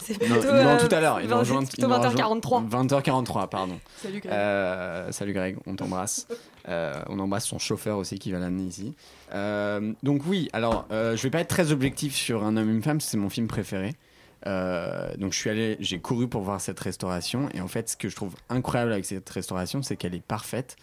C'est 0.00 0.20
Non, 0.28 0.34
plutôt, 0.36 0.52
non, 0.52 0.58
euh, 0.68 0.78
tout 0.88 0.94
à 0.94 1.00
l'heure. 1.00 1.20
Il 1.20 1.24
nous 1.24 1.30
20, 1.34 1.38
rejoint. 1.40 1.64
plutôt 1.64 1.74
il 1.78 1.88
nous 1.88 1.94
rejoint- 1.94 2.38
20h43. 2.40 2.68
20h43, 2.88 3.48
pardon. 3.48 3.78
Salut, 3.96 4.20
Greg. 4.20 5.12
Salut 5.12 5.32
Greg, 5.32 5.56
on 5.66 5.74
t'embrasse. 5.74 6.28
On 6.68 7.18
embrasse 7.18 7.46
son 7.46 7.58
chauffeur 7.58 7.98
aussi 7.98 8.18
qui 8.18 8.30
va 8.30 8.38
l'amener 8.38 8.64
ici. 8.64 8.94
Donc 10.02 10.22
oui, 10.28 10.48
alors 10.52 10.86
je 10.90 11.20
vais 11.22 11.30
pas 11.30 11.40
être 11.40 11.48
très 11.48 11.72
objectif 11.72 12.14
sur 12.14 12.44
Un 12.44 12.56
homme 12.56 12.68
et 12.70 12.72
une 12.72 12.82
femme, 12.82 13.00
c'est 13.00 13.16
mon 13.16 13.30
film 13.30 13.48
préféré. 13.48 13.94
Euh, 14.46 15.14
donc 15.16 15.32
je 15.32 15.38
suis 15.38 15.50
allé, 15.50 15.76
j'ai 15.80 15.98
couru 15.98 16.28
pour 16.28 16.42
voir 16.42 16.60
cette 16.60 16.78
restauration 16.78 17.48
et 17.54 17.60
en 17.60 17.68
fait 17.68 17.88
ce 17.88 17.96
que 17.96 18.08
je 18.08 18.16
trouve 18.16 18.34
incroyable 18.48 18.92
avec 18.92 19.04
cette 19.04 19.28
restauration, 19.28 19.82
c'est 19.82 19.96
qu'elle 19.96 20.14
est 20.14 20.22
parfaite. 20.22 20.76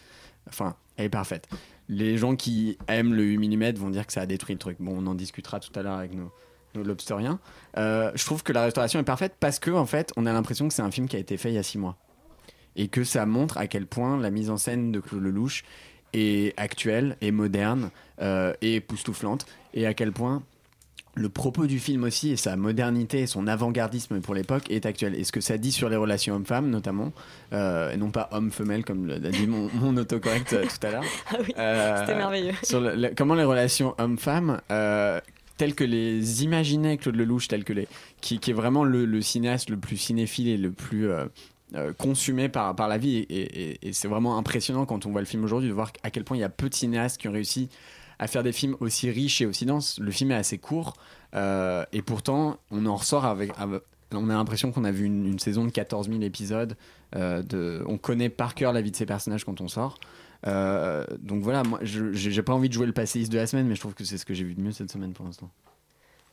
Enfin, 0.47 0.75
elle 0.97 1.05
est 1.05 1.09
parfaite. 1.09 1.47
Les 1.87 2.17
gens 2.17 2.35
qui 2.35 2.77
aiment 2.87 3.13
le 3.13 3.23
8 3.23 3.57
mm 3.57 3.73
vont 3.73 3.89
dire 3.89 4.07
que 4.07 4.13
ça 4.13 4.21
a 4.21 4.25
détruit 4.25 4.55
le 4.55 4.59
truc. 4.59 4.77
Bon, 4.79 4.97
on 4.97 5.07
en 5.07 5.15
discutera 5.15 5.59
tout 5.59 5.77
à 5.77 5.83
l'heure 5.83 5.97
avec 5.97 6.13
nos, 6.13 6.31
lobsteriens. 6.73 7.39
Euh, 7.77 8.11
je 8.15 8.25
trouve 8.25 8.43
que 8.43 8.53
la 8.53 8.63
restauration 8.63 8.99
est 8.99 9.03
parfaite 9.03 9.35
parce 9.39 9.59
que 9.59 9.71
en 9.71 9.85
fait, 9.85 10.13
on 10.15 10.25
a 10.25 10.33
l'impression 10.33 10.67
que 10.67 10.73
c'est 10.73 10.81
un 10.81 10.91
film 10.91 11.07
qui 11.07 11.17
a 11.17 11.19
été 11.19 11.37
fait 11.37 11.49
il 11.49 11.55
y 11.55 11.57
a 11.57 11.63
six 11.63 11.77
mois 11.77 11.97
et 12.75 12.87
que 12.87 13.03
ça 13.03 13.25
montre 13.25 13.57
à 13.57 13.67
quel 13.67 13.85
point 13.85 14.17
la 14.17 14.29
mise 14.29 14.49
en 14.49 14.57
scène 14.57 14.91
de 14.91 14.99
Claude 14.99 15.23
Lelouch 15.23 15.63
est 16.13 16.57
actuelle 16.57 17.17
et 17.21 17.31
moderne 17.31 17.91
euh, 18.21 18.53
et 18.61 18.75
époustouflante 18.75 19.45
et 19.73 19.85
à 19.85 19.93
quel 19.93 20.11
point 20.11 20.43
le 21.15 21.27
propos 21.29 21.65
du 21.67 21.79
film 21.79 22.03
aussi 22.05 22.31
et 22.31 22.37
sa 22.37 22.55
modernité 22.55 23.19
et 23.19 23.27
son 23.27 23.45
avant-gardisme 23.47 24.21
pour 24.21 24.33
l'époque 24.33 24.63
est 24.71 24.85
actuel. 24.85 25.13
Et 25.15 25.23
ce 25.25 25.31
que 25.33 25.41
ça 25.41 25.57
dit 25.57 25.71
sur 25.73 25.89
les 25.89 25.97
relations 25.97 26.35
hommes-femmes 26.35 26.69
notamment, 26.69 27.11
euh, 27.53 27.91
et 27.91 27.97
non 27.97 28.11
pas 28.11 28.29
homme-femelle 28.31 28.85
comme 28.85 29.07
l'a 29.07 29.19
dit 29.19 29.45
mon, 29.47 29.69
mon 29.73 29.97
autocorrect 29.97 30.53
euh, 30.53 30.63
tout 30.65 30.87
à 30.87 30.91
l'heure. 30.91 31.03
Ah 31.29 31.35
oui, 31.41 31.53
Euh, 31.57 31.97
c'était 31.99 32.15
merveilleux. 32.17 32.53
Sur 32.63 32.79
le- 32.79 32.95
le- 32.95 33.11
comment 33.15 33.35
les 33.35 33.43
relations 33.43 33.93
hommes-femmes, 33.97 34.61
telles 35.57 35.75
que 35.75 35.83
les 35.83 36.43
imaginait 36.43 36.97
Claude 36.97 37.15
Lelouch, 37.17 37.47
telles 37.49 37.65
que 37.65 37.73
les, 37.73 37.87
qui, 38.21 38.39
qui 38.39 38.51
est 38.51 38.53
vraiment 38.55 38.83
le, 38.83 39.05
le 39.05 39.21
cinéaste 39.21 39.69
le 39.69 39.77
plus 39.77 39.97
cinéphile 39.97 40.47
et 40.47 40.57
le 40.57 40.71
plus 40.71 41.09
consumé 41.97 42.49
par, 42.49 42.75
par 42.75 42.87
la 42.87 42.97
vie. 42.97 43.17
Et, 43.17 43.25
et- 43.29 43.87
et 43.89 43.93
c'est 43.93 44.07
vraiment 44.07 44.37
impressionnant 44.37 44.85
quand 44.85 45.05
on 45.05 45.11
voit 45.11 45.21
le 45.21 45.27
film 45.27 45.43
aujourd'hui 45.43 45.69
de 45.69 45.73
voir 45.73 45.91
à 46.03 46.09
quel 46.11 46.23
point 46.23 46.35
il 46.37 46.41
y 46.41 46.43
a 46.43 46.49
peu 46.49 46.67
de 46.69 46.73
cinéastes 46.73 47.19
qui 47.19 47.27
ont 47.27 47.31
réussi 47.31 47.69
à 48.21 48.27
faire 48.27 48.43
des 48.43 48.51
films 48.51 48.77
aussi 48.79 49.09
riches 49.09 49.41
et 49.41 49.47
aussi 49.47 49.65
denses. 49.65 49.99
Le 49.99 50.11
film 50.11 50.31
est 50.31 50.35
assez 50.35 50.59
court 50.59 50.93
euh, 51.35 51.83
et 51.91 52.03
pourtant 52.03 52.59
on 52.69 52.85
en 52.85 52.95
ressort 52.95 53.25
avec. 53.25 53.51
on 54.13 54.29
a 54.29 54.33
l'impression 54.33 54.71
qu'on 54.71 54.83
a 54.83 54.91
vu 54.91 55.05
une, 55.05 55.39
saison 55.39 55.65
de 55.65 55.71
14 55.71 56.07
000 56.07 56.21
épisodes. 56.21 56.77
euh, 57.15 57.83
on 57.87 57.97
connaît 57.97 58.29
par 58.29 58.53
cœur 58.53 58.73
la 58.73 58.81
vie 58.81 58.91
de 58.91 58.95
ces 58.95 59.07
personnages 59.07 59.43
quand 59.43 59.59
on 59.59 59.67
sort. 59.67 59.99
Euh, 60.45 61.03
donc 61.19 61.41
voilà, 61.41 61.63
moi 61.63 61.79
j'ai 61.81 62.43
pas 62.43 62.53
envie 62.53 62.69
de 62.69 62.73
jouer 62.73 62.85
le 62.85 62.93
passéiste 62.93 63.31
de 63.31 63.37
la 63.37 63.47
semaine, 63.47 63.67
mais 63.67 63.75
je 63.75 63.81
trouve 63.81 63.95
que 63.95 64.03
c'est 64.03 64.19
ce 64.19 64.25
que 64.25 64.35
j'ai 64.35 64.43
vu 64.43 64.53
de 64.53 64.61
mieux 64.61 64.71
cette 64.71 64.91
semaine 64.91 65.13
pour 65.13 65.25
l'instant. 65.25 65.49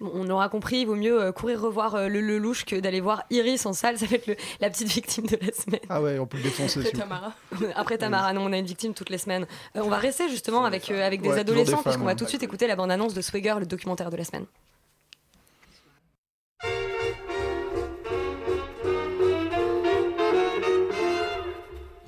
On 0.01 0.31
aura 0.31 0.49
compris, 0.49 0.79
il 0.83 0.87
vaut 0.87 0.95
mieux 0.95 1.21
euh, 1.21 1.33
courir 1.33 1.61
revoir 1.61 1.97
euh, 1.97 2.07
le 2.07 2.21
Lelouch 2.21 2.65
que 2.65 2.77
d'aller 2.77 3.01
voir 3.01 3.25
Iris 3.31 3.67
en 3.67 3.73
salle. 3.73 3.99
Ça 3.99 4.07
va 4.07 4.15
être 4.15 4.29
le- 4.29 4.37
la 4.61 4.71
petite 4.71 4.87
victime 4.89 5.27
de 5.27 5.37
la 5.45 5.53
semaine. 5.53 5.81
Ah 5.89 6.01
ouais, 6.01 6.21
on 6.21 6.27
peut 6.27 6.37
le 6.37 6.45
défoncer. 6.45 6.79
Après 6.81 6.93
Tamara. 6.93 7.33
Après 7.75 7.99
Tamara, 7.99 8.33
non, 8.33 8.43
on 8.47 8.53
a 8.53 8.59
une 8.59 8.65
victime 8.67 8.95
toutes 8.95 9.11
les 9.11 9.19
semaines. 9.19 9.47
Euh, 9.77 9.81
on 9.83 9.89
va 9.89 9.97
rester 9.97 10.29
justement 10.29 10.65
avec, 10.65 10.89
euh, 10.93 11.05
avec 11.05 11.21
des 11.21 11.31
Ouais, 11.31 11.41
adolescents, 11.41 11.83
puisqu'on 11.83 12.05
va 12.05 12.11
ouais. 12.13 12.17
tout 12.17 12.25
de 12.25 12.29
suite 12.29 12.45
écouter 12.45 12.69
la 12.69 12.77
bande-annonce 12.77 13.13
de 13.13 13.21
Swagger, 13.21 13.57
le 13.59 13.67
documentaire 13.67 14.11
de 14.11 14.17
la 14.17 14.25
semaine. 14.25 14.47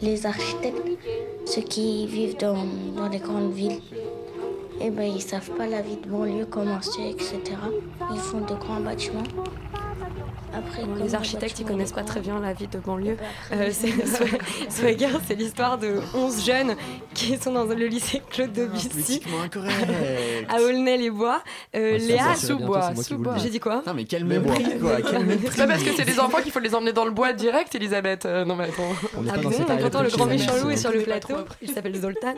Les 0.02 0.24
architectes, 0.24 0.80
ceux 1.44 1.60
qui 1.60 2.06
vivent 2.06 2.38
dans, 2.38 2.64
dans 2.96 3.08
les 3.08 3.18
grandes 3.18 3.52
villes, 3.52 3.80
eh 4.80 4.90
ben, 4.90 5.04
ils 5.04 5.20
savent 5.20 5.50
pas 5.56 5.66
la 5.66 5.82
vie 5.82 5.96
de 5.96 6.08
banlieue, 6.08 6.46
comment 6.46 6.80
c'est, 6.80 7.10
etc. 7.10 7.38
Ils 8.12 8.18
font 8.18 8.40
de 8.40 8.54
grands 8.54 8.80
bâtiments. 8.80 9.22
Après, 10.52 10.82
Bon, 10.84 10.94
les 10.96 11.08
le 11.10 11.14
architectes, 11.14 11.60
ils 11.60 11.64
connaissent 11.66 11.92
pas 11.92 12.02
très 12.02 12.20
bien 12.20 12.40
la 12.40 12.52
vie 12.52 12.66
de 12.66 12.78
banlieue. 12.78 13.16
Euh, 13.52 13.70
Swagger, 14.68 15.08
c'est 15.26 15.34
l'histoire 15.34 15.78
de 15.78 16.00
11 16.14 16.44
jeunes 16.44 16.74
qui 17.14 17.36
sont 17.36 17.52
dans 17.52 17.64
le 17.64 17.86
lycée 17.86 18.20
Claude 18.30 18.52
Debussy 18.52 18.88
Politiquement 18.88 19.40
incorrect. 19.44 19.74
à 20.48 20.60
Aulnay-les-Bois. 20.60 21.42
Euh, 21.76 21.98
Ah, 22.00 22.04
Léa, 22.04 22.34
dis. 22.34 23.42
j'ai 23.42 23.50
dit 23.50 23.60
quoi 23.60 23.82
Non, 23.86 23.94
mais 23.94 24.04
quel 24.04 24.24
mépris. 24.24 24.64
C'est 25.50 25.56
pas 25.58 25.66
parce 25.66 25.82
que 25.82 25.92
c'est 25.96 26.04
des 26.04 26.18
enfants 26.20 26.38
qu'il 26.42 26.52
faut 26.52 26.58
les 26.60 26.74
emmener 26.74 26.92
dans 26.92 27.04
le 27.04 27.10
bois 27.10 27.32
direct, 27.32 27.74
Elisabeth. 27.74 28.26
Euh, 28.26 28.44
non 28.44 28.56
mais 28.56 28.64
attends. 28.64 28.82
On 29.16 29.22
Ah 29.28 29.32
pas 29.34 29.38
dans 29.38 29.50
bon, 29.50 29.76
pourtant 29.80 30.02
le 30.02 30.08
grand 30.10 30.26
méchant 30.26 30.52
loup 30.62 30.70
est 30.70 30.76
sur 30.76 30.90
le 30.92 31.00
plateau, 31.02 31.34
il 31.62 31.70
s'appelle 31.70 31.94
Zoltan. 32.00 32.34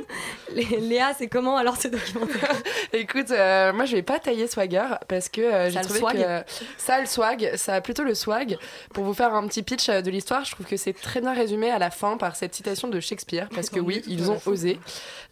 Lé- 0.55 0.79
Léa, 0.81 1.13
c'est 1.17 1.29
comment 1.29 1.57
alors 1.57 1.77
ce 1.77 1.89
documentaire 1.89 2.53
Écoute, 2.93 3.31
euh, 3.31 3.73
moi 3.73 3.85
je 3.85 3.97
vais 3.97 4.03
pas 4.03 4.19
tailler 4.19 4.47
Swagger 4.47 4.85
parce 5.09 5.29
que 5.29 5.41
euh, 5.41 5.71
j'ai 5.71 5.81
trouvé 5.81 6.01
que 6.01 6.43
ça 6.79 6.95
a 6.97 7.01
le 7.01 7.07
swag, 7.07 7.53
ça 7.57 7.75
a 7.75 7.81
plutôt 7.81 8.02
le 8.03 8.15
swag. 8.15 8.59
Pour 8.93 9.05
vous 9.05 9.15
faire 9.15 9.35
un 9.35 9.47
petit 9.47 9.63
pitch 9.63 9.89
euh, 9.89 10.03
de 10.03 10.11
l'histoire, 10.11 10.45
je 10.45 10.53
trouve 10.53 10.67
que 10.67 10.77
c'est 10.77 10.93
très 10.93 11.21
bien 11.21 11.33
résumé 11.33 11.71
à 11.71 11.79
la 11.79 11.91
fin 11.91 12.17
par 12.17 12.37
cette 12.37 12.55
citation 12.55 12.89
de 12.89 13.01
Shakespeare 13.01 13.49
parce 13.55 13.71
que 13.71 13.81
oui, 13.81 14.03
ils 14.07 14.31
ont 14.31 14.41
osé. 14.47 14.79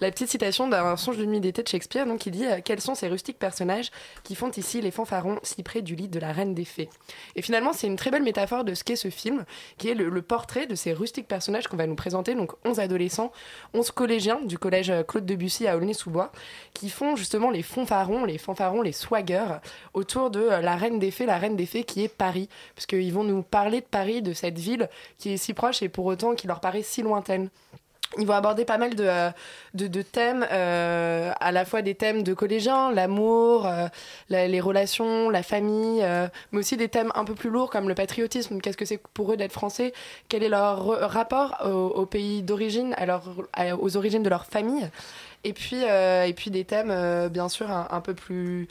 La 0.01 0.11
petite 0.11 0.29
citation 0.29 0.69
d'un 0.69 0.97
songe 0.97 1.19
de 1.19 1.25
nuit 1.25 1.41
d'été 1.41 1.63
de 1.63 1.69
Shakespeare 1.69 2.07
donc 2.07 2.21
qui 2.21 2.31
dit 2.31 2.47
euh, 2.47 2.61
quels 2.65 2.81
sont 2.81 2.95
ces 2.95 3.09
rustiques 3.09 3.39
personnages 3.39 3.91
qui 4.25 4.35
font 4.35 4.51
ici 4.51 4.81
les 4.81 4.91
fanfarons 4.91 5.39
si 5.43 5.63
près 5.63 5.83
du 5.83 5.95
lit 5.95 6.09
de 6.09 6.19
la 6.19 6.33
reine 6.33 6.55
des 6.55 6.65
fées? 6.65 6.89
Et 7.37 7.43
finalement, 7.43 7.73
c'est 7.73 7.87
une 7.87 7.97
très 7.97 8.11
belle 8.11 8.23
métaphore 8.23 8.65
de 8.65 8.75
ce 8.75 8.85
qu'est 8.85 8.97
ce 8.97 9.11
film, 9.11 9.45
qui 9.79 9.89
est 9.89 9.95
le, 9.95 10.09
le 10.09 10.23
portrait 10.23 10.67
de 10.67 10.75
ces 10.75 10.93
rustiques 10.93 11.29
personnages 11.29 11.69
qu'on 11.69 11.77
va 11.77 11.87
nous 11.87 11.95
présenter, 11.95 12.35
donc 12.35 12.53
11 12.65 12.81
adolescents, 12.81 13.33
11 13.75 13.91
collégiens 13.91 14.41
du 14.45 14.59
collège 14.59 14.91
euh, 14.91 15.03
Claude 15.03 15.27
Debussy 15.27 15.67
à 15.67 15.77
Aulnay-sous-Bois, 15.77 16.33
qui 16.75 16.91
font 16.91 17.17
justement 17.17 17.51
les 17.51 17.63
fanfarons, 17.63 18.25
les 18.25 18.39
fanfarons, 18.39 18.83
les 18.83 18.93
swaggers 18.93 19.59
autour 19.95 20.31
de 20.31 20.41
la 20.41 20.77
reine 20.77 20.99
des 20.99 21.11
fées, 21.11 21.27
la 21.27 21.39
reine 21.39 21.57
des 21.57 21.67
fées 21.67 21.85
qui 21.85 22.05
est 22.05 22.09
Paris, 22.09 22.49
parce 22.75 22.87
qu'ils 22.87 23.13
vont 23.13 23.25
nous 23.25 23.43
parler 23.43 23.81
de 23.81 23.87
Paris, 23.87 24.23
de 24.23 24.33
cette 24.33 24.59
ville 24.59 24.89
qui 25.19 25.33
est 25.33 25.37
si 25.37 25.55
proche 25.55 25.83
et 25.83 25.89
pour 25.89 26.07
autant 26.07 26.35
qui 26.35 26.47
leur 26.47 26.61
paraît 26.61 26.83
si 26.83 27.03
lointaine. 27.03 27.51
Ils 28.19 28.27
vont 28.27 28.35
aborder 28.35 28.65
pas 28.65 28.77
mal 28.77 28.97
de, 28.97 29.05
euh, 29.07 29.31
de, 29.75 30.03
thèmes, 30.03 30.45
euh, 30.51 31.31
à 31.39 31.53
la 31.53 31.65
fois 31.65 31.81
des 31.81 31.95
thèmes 31.95 32.25
de 32.25 32.35
collégiens, 32.35 32.91
l'amour, 32.91 33.69
euh, 33.69 33.87
les 34.29 34.61
relations, 34.61 35.31
la 35.31 35.45
famille, 35.45 36.05
mais 36.51 36.59
aussi 36.59 36.77
des 36.77 36.89
thèmes 36.89 37.13
un 37.15 37.25
peu 37.25 37.35
plus 37.35 37.51
lourds 37.51 37.71
comme 37.71 37.89
le 37.89 37.95
patriotisme. 37.95 38.61
Qu'est-ce 38.61 38.77
que 38.77 38.85
c'est 38.85 39.01
pour 39.15 39.33
eux 39.33 39.37
d'être 39.37 39.53
français? 39.53 39.93
Quel 40.29 40.43
est 40.43 40.49
leur 40.49 40.85
rapport 41.11 41.59
au, 41.65 42.05
pays 42.05 42.43
d'origine, 42.43 42.97
aux 43.81 43.97
origines 43.97 44.25
de 44.25 44.29
leur 44.29 44.47
famille? 44.47 44.89
Et 45.45 45.53
puis, 45.53 45.83
et 45.83 46.33
puis 46.35 46.51
des 46.51 46.65
thèmes, 46.65 47.29
bien 47.29 47.49
sûr, 47.49 47.71
un 47.71 48.01
peu 48.01 48.15
plus 48.15 48.69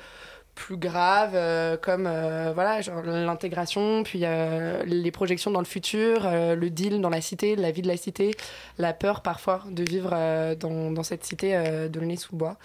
plus 0.60 0.78
graves 0.78 1.36
euh, 1.36 1.78
comme 1.78 2.06
euh, 2.06 2.52
voilà 2.54 2.82
l'intégration 3.06 4.04
puis 4.04 4.22
euh, 4.24 4.84
les 4.86 5.10
projections 5.10 5.52
dans 5.52 5.62
le 5.62 5.66
futur 5.66 6.26
euh, 6.26 6.54
le 6.54 6.70
deal 6.70 7.00
dans 7.00 7.10
la 7.10 7.22
cité 7.22 7.56
la 7.56 7.72
vie 7.72 7.82
de 7.82 7.88
la 7.88 7.96
cité 7.96 8.32
la 8.78 8.92
peur 8.92 9.22
parfois 9.22 9.64
de 9.72 9.84
vivre 9.84 10.12
dans, 10.56 11.04
cette 11.04 11.24
cité 11.24 11.58
de 11.90 12.16
sous 12.18 12.36
bois 12.36 12.58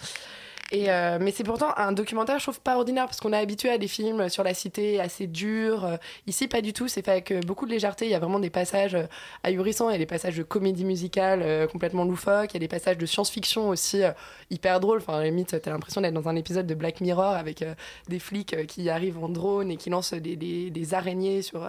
et 0.71 0.89
euh, 0.89 1.17
mais 1.21 1.31
c'est 1.31 1.43
pourtant 1.43 1.69
un 1.77 1.91
documentaire, 1.91 2.39
je 2.39 2.43
trouve 2.45 2.59
pas 2.59 2.75
ordinaire 2.75 3.05
parce 3.05 3.19
qu'on 3.19 3.33
est 3.33 3.37
habitué 3.37 3.69
à 3.69 3.77
des 3.77 3.87
films 3.87 4.29
sur 4.29 4.43
la 4.43 4.53
cité 4.53 4.99
assez 4.99 5.27
durs. 5.27 5.85
Euh, 5.85 5.97
Ici, 6.27 6.47
pas 6.47 6.61
du 6.61 6.73
tout. 6.73 6.87
C'est 6.87 7.03
fait 7.05 7.11
avec 7.11 7.31
euh, 7.31 7.39
beaucoup 7.41 7.65
de 7.65 7.71
légèreté. 7.71 8.05
Il 8.05 8.11
y 8.11 8.15
a 8.15 8.19
vraiment 8.19 8.39
des 8.39 8.49
passages 8.49 8.97
ahurissants. 9.43 9.89
Il 9.89 9.93
y 9.93 9.95
a 9.95 9.99
des 9.99 10.05
passages 10.05 10.35
de 10.37 10.43
comédie 10.43 10.85
musicale 10.85 11.41
euh, 11.43 11.67
complètement 11.67 12.03
loufoques. 12.03 12.51
Il 12.51 12.55
y 12.55 12.57
a 12.57 12.59
des 12.59 12.67
passages 12.67 12.97
de 12.97 13.05
science-fiction 13.05 13.69
aussi 13.69 14.03
euh, 14.03 14.11
hyper 14.49 14.79
drôles. 14.79 14.97
Enfin, 14.99 15.15
à 15.15 15.19
la 15.19 15.25
limite, 15.25 15.61
t'as 15.61 15.71
l'impression 15.71 16.01
d'être 16.01 16.13
dans 16.13 16.27
un 16.29 16.35
épisode 16.35 16.65
de 16.67 16.73
Black 16.73 16.99
Mirror 17.01 17.33
avec 17.35 17.63
des 18.09 18.19
flics 18.19 18.65
qui 18.67 18.89
arrivent 18.89 19.23
en 19.23 19.29
drone 19.29 19.69
et 19.71 19.77
qui 19.77 19.89
lancent 19.89 20.13
des, 20.13 20.35
des, 20.35 20.71
des 20.71 20.93
araignées 20.93 21.41
sur, 21.43 21.67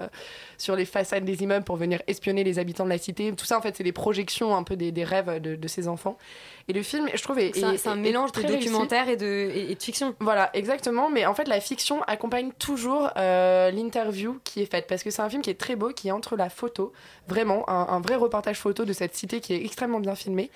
sur 0.59 0.75
les 0.75 0.85
façades 0.87 1.25
des 1.25 1.43
immeubles 1.43 1.65
pour 1.65 1.77
venir 1.77 2.01
espionner 2.07 2.45
les 2.45 2.59
habitants 2.59 2.85
de 2.85 2.91
la 2.91 2.99
cité. 2.99 3.33
Tout 3.35 3.45
ça, 3.47 3.59
en 3.59 3.61
fait, 3.61 3.77
c'est 3.77 3.85
des 3.85 3.93
projections 3.93 4.57
un 4.57 4.63
peu 4.63 4.77
des, 4.77 4.91
des 4.93 5.05
rêves 5.05 5.41
de, 5.41 5.55
de 5.55 5.69
ces 5.69 5.87
enfants. 5.89 6.17
Et 6.69 6.73
le 6.73 6.83
film, 6.83 7.09
je 7.15 7.23
trouve, 7.23 7.39
est, 7.39 7.55
C'est 7.55 7.65
un- 7.65 7.73
est- 7.95 7.97
mélange 7.97 8.33
de 8.33 8.41
très 8.41 8.49
réussi. 8.55 8.69
Et 8.93 9.17
de 9.17 9.77
fiction. 9.81 10.15
Voilà, 10.21 10.51
exactement. 10.55 11.11
Mais 11.11 11.27
en 11.27 11.35
fait, 11.35 11.49
la 11.49 11.61
fiction 11.61 12.03
accompagne 12.05 12.53
toujours 12.59 13.11
euh, 13.17 13.71
l'interview 13.71 14.39
qui 14.45 14.63
est 14.63 14.71
faite. 14.71 14.87
Parce 14.89 15.03
que 15.03 15.11
c'est 15.11 15.23
un 15.23 15.29
film 15.29 15.43
qui 15.43 15.51
est 15.51 15.61
très 15.61 15.77
beau, 15.77 15.91
qui 15.91 16.09
est 16.09 16.13
entre 16.13 16.37
la 16.37 16.49
photo, 16.49 16.93
vraiment, 17.29 17.69
un, 17.69 17.87
un 17.89 18.01
vrai 18.01 18.17
reportage 18.17 18.59
photo 18.59 18.85
de 18.85 18.93
cette 18.93 19.15
cité 19.15 19.41
qui 19.41 19.55
est 19.55 19.65
extrêmement 19.65 20.01
bien 20.01 20.15
filmé. 20.15 20.51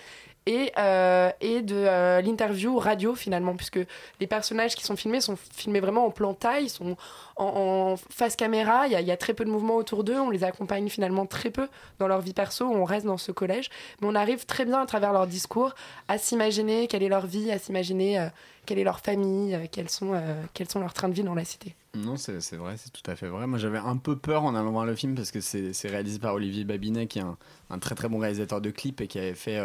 Et, 0.47 0.73
euh, 0.79 1.31
et 1.43 1.61
de 1.61 1.77
euh, 1.77 2.23
l'interview 2.23 2.79
radio 2.79 3.15
finalement, 3.15 3.55
puisque 3.55 3.79
les 4.21 4.27
personnages 4.27 4.75
qui 4.75 4.85
sont 4.85 4.97
filmés 4.97 5.21
sont 5.21 5.37
filmés 5.37 5.81
vraiment 5.81 6.07
en 6.07 6.11
plan 6.11 6.33
taille, 6.33 6.71
sont 6.71 6.97
en, 7.37 7.97
face 8.11 8.37
caméra, 8.37 8.87
il 8.87 8.93
y, 8.93 9.11
a- 9.11 9.17
très 9.19 9.35
peu 9.35 9.45
de 9.45 9.51
mouvements 9.51 9.77
autour 9.77 10.03
d'eux, 10.03 10.19
on 10.19 10.31
les 10.31 10.43
accompagne 10.43 10.89
finalement 10.89 11.27
très 11.27 11.51
peu 11.51 11.69
dans 11.99 12.09
leur 12.09 12.23
vie 12.23 12.33
perso, 12.33 12.65
on 12.65 12.85
reste 12.85 13.05
dans 13.05 13.19
ce 13.19 13.33
collège, 13.33 13.69
mais 14.01 14.09
on 14.09 14.15
arrive 14.15 14.47
très 14.47 14.65
bien 14.65 14.81
à 14.81 14.87
travers 14.87 15.13
leur 15.13 15.27
discours 15.27 15.75
à 16.09 16.17
s'imaginer 16.17 16.87
quelle 16.89 17.03
est 17.03 17.09
leur 17.09 17.27
vie, 17.27 17.53
à 17.53 17.59
s'imaginer 17.59 18.19
euh, 18.19 18.27
quelle 18.65 18.79
est 18.79 18.85
leur 18.85 19.01
famille, 19.01 19.59
quels, 19.73 19.91
sont, 19.91 20.21
quels 20.55 20.69
sont 20.71 20.81
leurs 20.81 20.95
trains 20.95 21.09
de 21.09 21.15
vie 21.15 21.23
dans 21.23 21.35
la 21.35 21.45
cité. 21.45 21.75
Non, 21.95 22.17
c'est 22.17 22.33
vrai, 22.57 22.77
c'est 22.77 22.93
tout 22.93 23.09
à 23.11 23.17
fait 23.17 23.27
vrai. 23.27 23.47
Moi, 23.47 23.59
j'avais 23.59 23.79
un 23.79 23.97
peu 23.97 24.17
peur 24.17 24.45
en 24.45 24.55
allant 24.55 24.71
voir 24.71 24.87
le 24.87 24.95
film 24.95 25.15
parce 25.15 25.31
que 25.31 25.41
c'est 25.41 25.89
réalisé 25.89 26.19
par 26.19 26.35
Olivier 26.35 26.65
Babinet, 26.65 27.07
qui 27.09 27.19
est 27.19 27.25
un 27.71 27.79
très 27.79 27.95
très 27.95 28.09
bon 28.09 28.19
réalisateur 28.19 28.61
de 28.61 28.71
clips 28.71 29.01
et 29.01 29.07
qui 29.09 29.19
avait 29.19 29.35
fait 29.35 29.59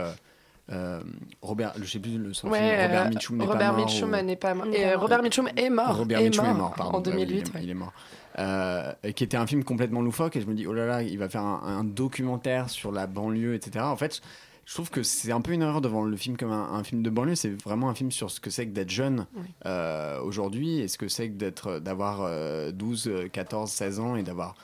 euh, 0.72 1.02
Robert, 1.42 1.74
je 1.80 1.86
sais 1.86 2.00
plus 2.00 2.18
le 2.18 2.34
son 2.34 2.50
Ouais, 2.50 2.60
film, 2.60 2.82
Robert 2.82 3.06
euh, 3.06 3.10
Mitchum 3.10 3.38
n'est 3.38 3.46
pas 3.48 3.72
mort. 3.72 3.78
Mitchum 3.78 4.14
ou- 4.14 4.22
n'est 4.24 4.36
pas 4.36 4.54
mort. 4.56 4.68
Et, 4.74 4.86
euh, 4.86 4.98
Robert 4.98 5.22
Mitchum 5.22 5.50
est 5.56 5.70
mort. 5.70 5.98
Robert 5.98 6.20
est 6.20 6.24
Mitchum 6.26 6.46
est 6.46 6.54
mort 6.54 6.74
pardon. 6.76 6.98
En 6.98 7.02
Bah 7.02 7.12
oui, 7.14 7.26
2008. 7.26 7.36
il, 7.36 7.38
est, 7.38 7.56
ouais. 7.56 7.64
il 7.64 7.70
est 7.70 7.74
mort. 7.76 7.94
Euh, 8.38 8.92
qui 9.16 9.24
était 9.24 9.38
un 9.38 9.48
film 9.48 9.64
complètement 9.64 10.02
loufoque 10.02 10.36
et 10.36 10.42
je 10.42 10.46
me 10.48 10.54
dis 10.56 10.68
oh 10.68 10.74
là 10.74 10.86
là, 10.86 11.02
il 11.04 11.18
va 11.18 11.30
faire 11.30 11.44
un, 11.44 11.62
un 11.64 11.84
documentaire 11.86 12.70
sur 12.70 12.92
la 12.92 13.08
banlieue, 13.08 13.54
etc. 13.56 13.86
En 13.86 13.96
fait, 13.96 14.22
je 14.66 14.74
trouve 14.74 14.90
que 14.90 15.04
c'est 15.04 15.32
un 15.32 15.40
peu 15.40 15.52
une 15.54 15.62
erreur 15.62 15.80
de 15.80 15.88
vendre 15.88 16.10
le 16.10 16.18
film 16.18 16.36
comme 16.36 16.52
un, 16.52 16.74
un 16.74 16.84
film 16.84 17.02
de 17.04 17.10
banlieue. 17.10 17.36
C'est 17.36 17.54
vraiment 17.64 17.88
un 17.90 17.94
film 17.96 18.12
sur 18.12 18.32
ce 18.32 18.40
que 18.42 18.50
c'est 18.50 18.66
que 18.66 18.74
d'être 18.74 18.90
jeune 18.90 19.28
Oui. 19.38 19.44
euh, 19.68 20.20
aujourd'hui 20.22 20.80
et 20.80 20.88
ce 20.90 20.98
que 20.98 21.08
c'est 21.08 21.30
que 21.30 21.36
d'être, 21.36 21.80
d'avoir 21.80 22.24
euh, 22.24 22.72
12, 22.72 23.08
euh, 23.08 23.28
14, 23.32 23.70
16 23.72 24.00
ans 24.00 24.16
et 24.18 24.24
d'avoir 24.24 24.56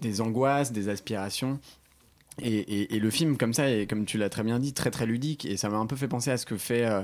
des 0.00 0.20
angoisses, 0.22 0.72
des 0.72 0.88
aspirations. 0.88 1.60
Et, 2.42 2.98
le 2.98 3.10
film, 3.10 3.36
comme 3.36 3.54
ça, 3.54 3.70
est, 3.70 3.86
comme 3.88 4.04
tu 4.04 4.18
l'as 4.18 4.28
très 4.28 4.42
bien 4.42 4.58
dit, 4.58 4.72
très 4.72 4.90
très 4.90 5.06
ludique. 5.06 5.44
Et 5.44 5.56
ça 5.56 5.68
m'a 5.68 5.78
un 5.78 5.86
peu 5.86 5.96
fait 5.96 6.08
penser 6.08 6.30
à 6.30 6.36
ce 6.36 6.46
que 6.46 6.56
fait 6.56 6.84
euh, 6.84 7.02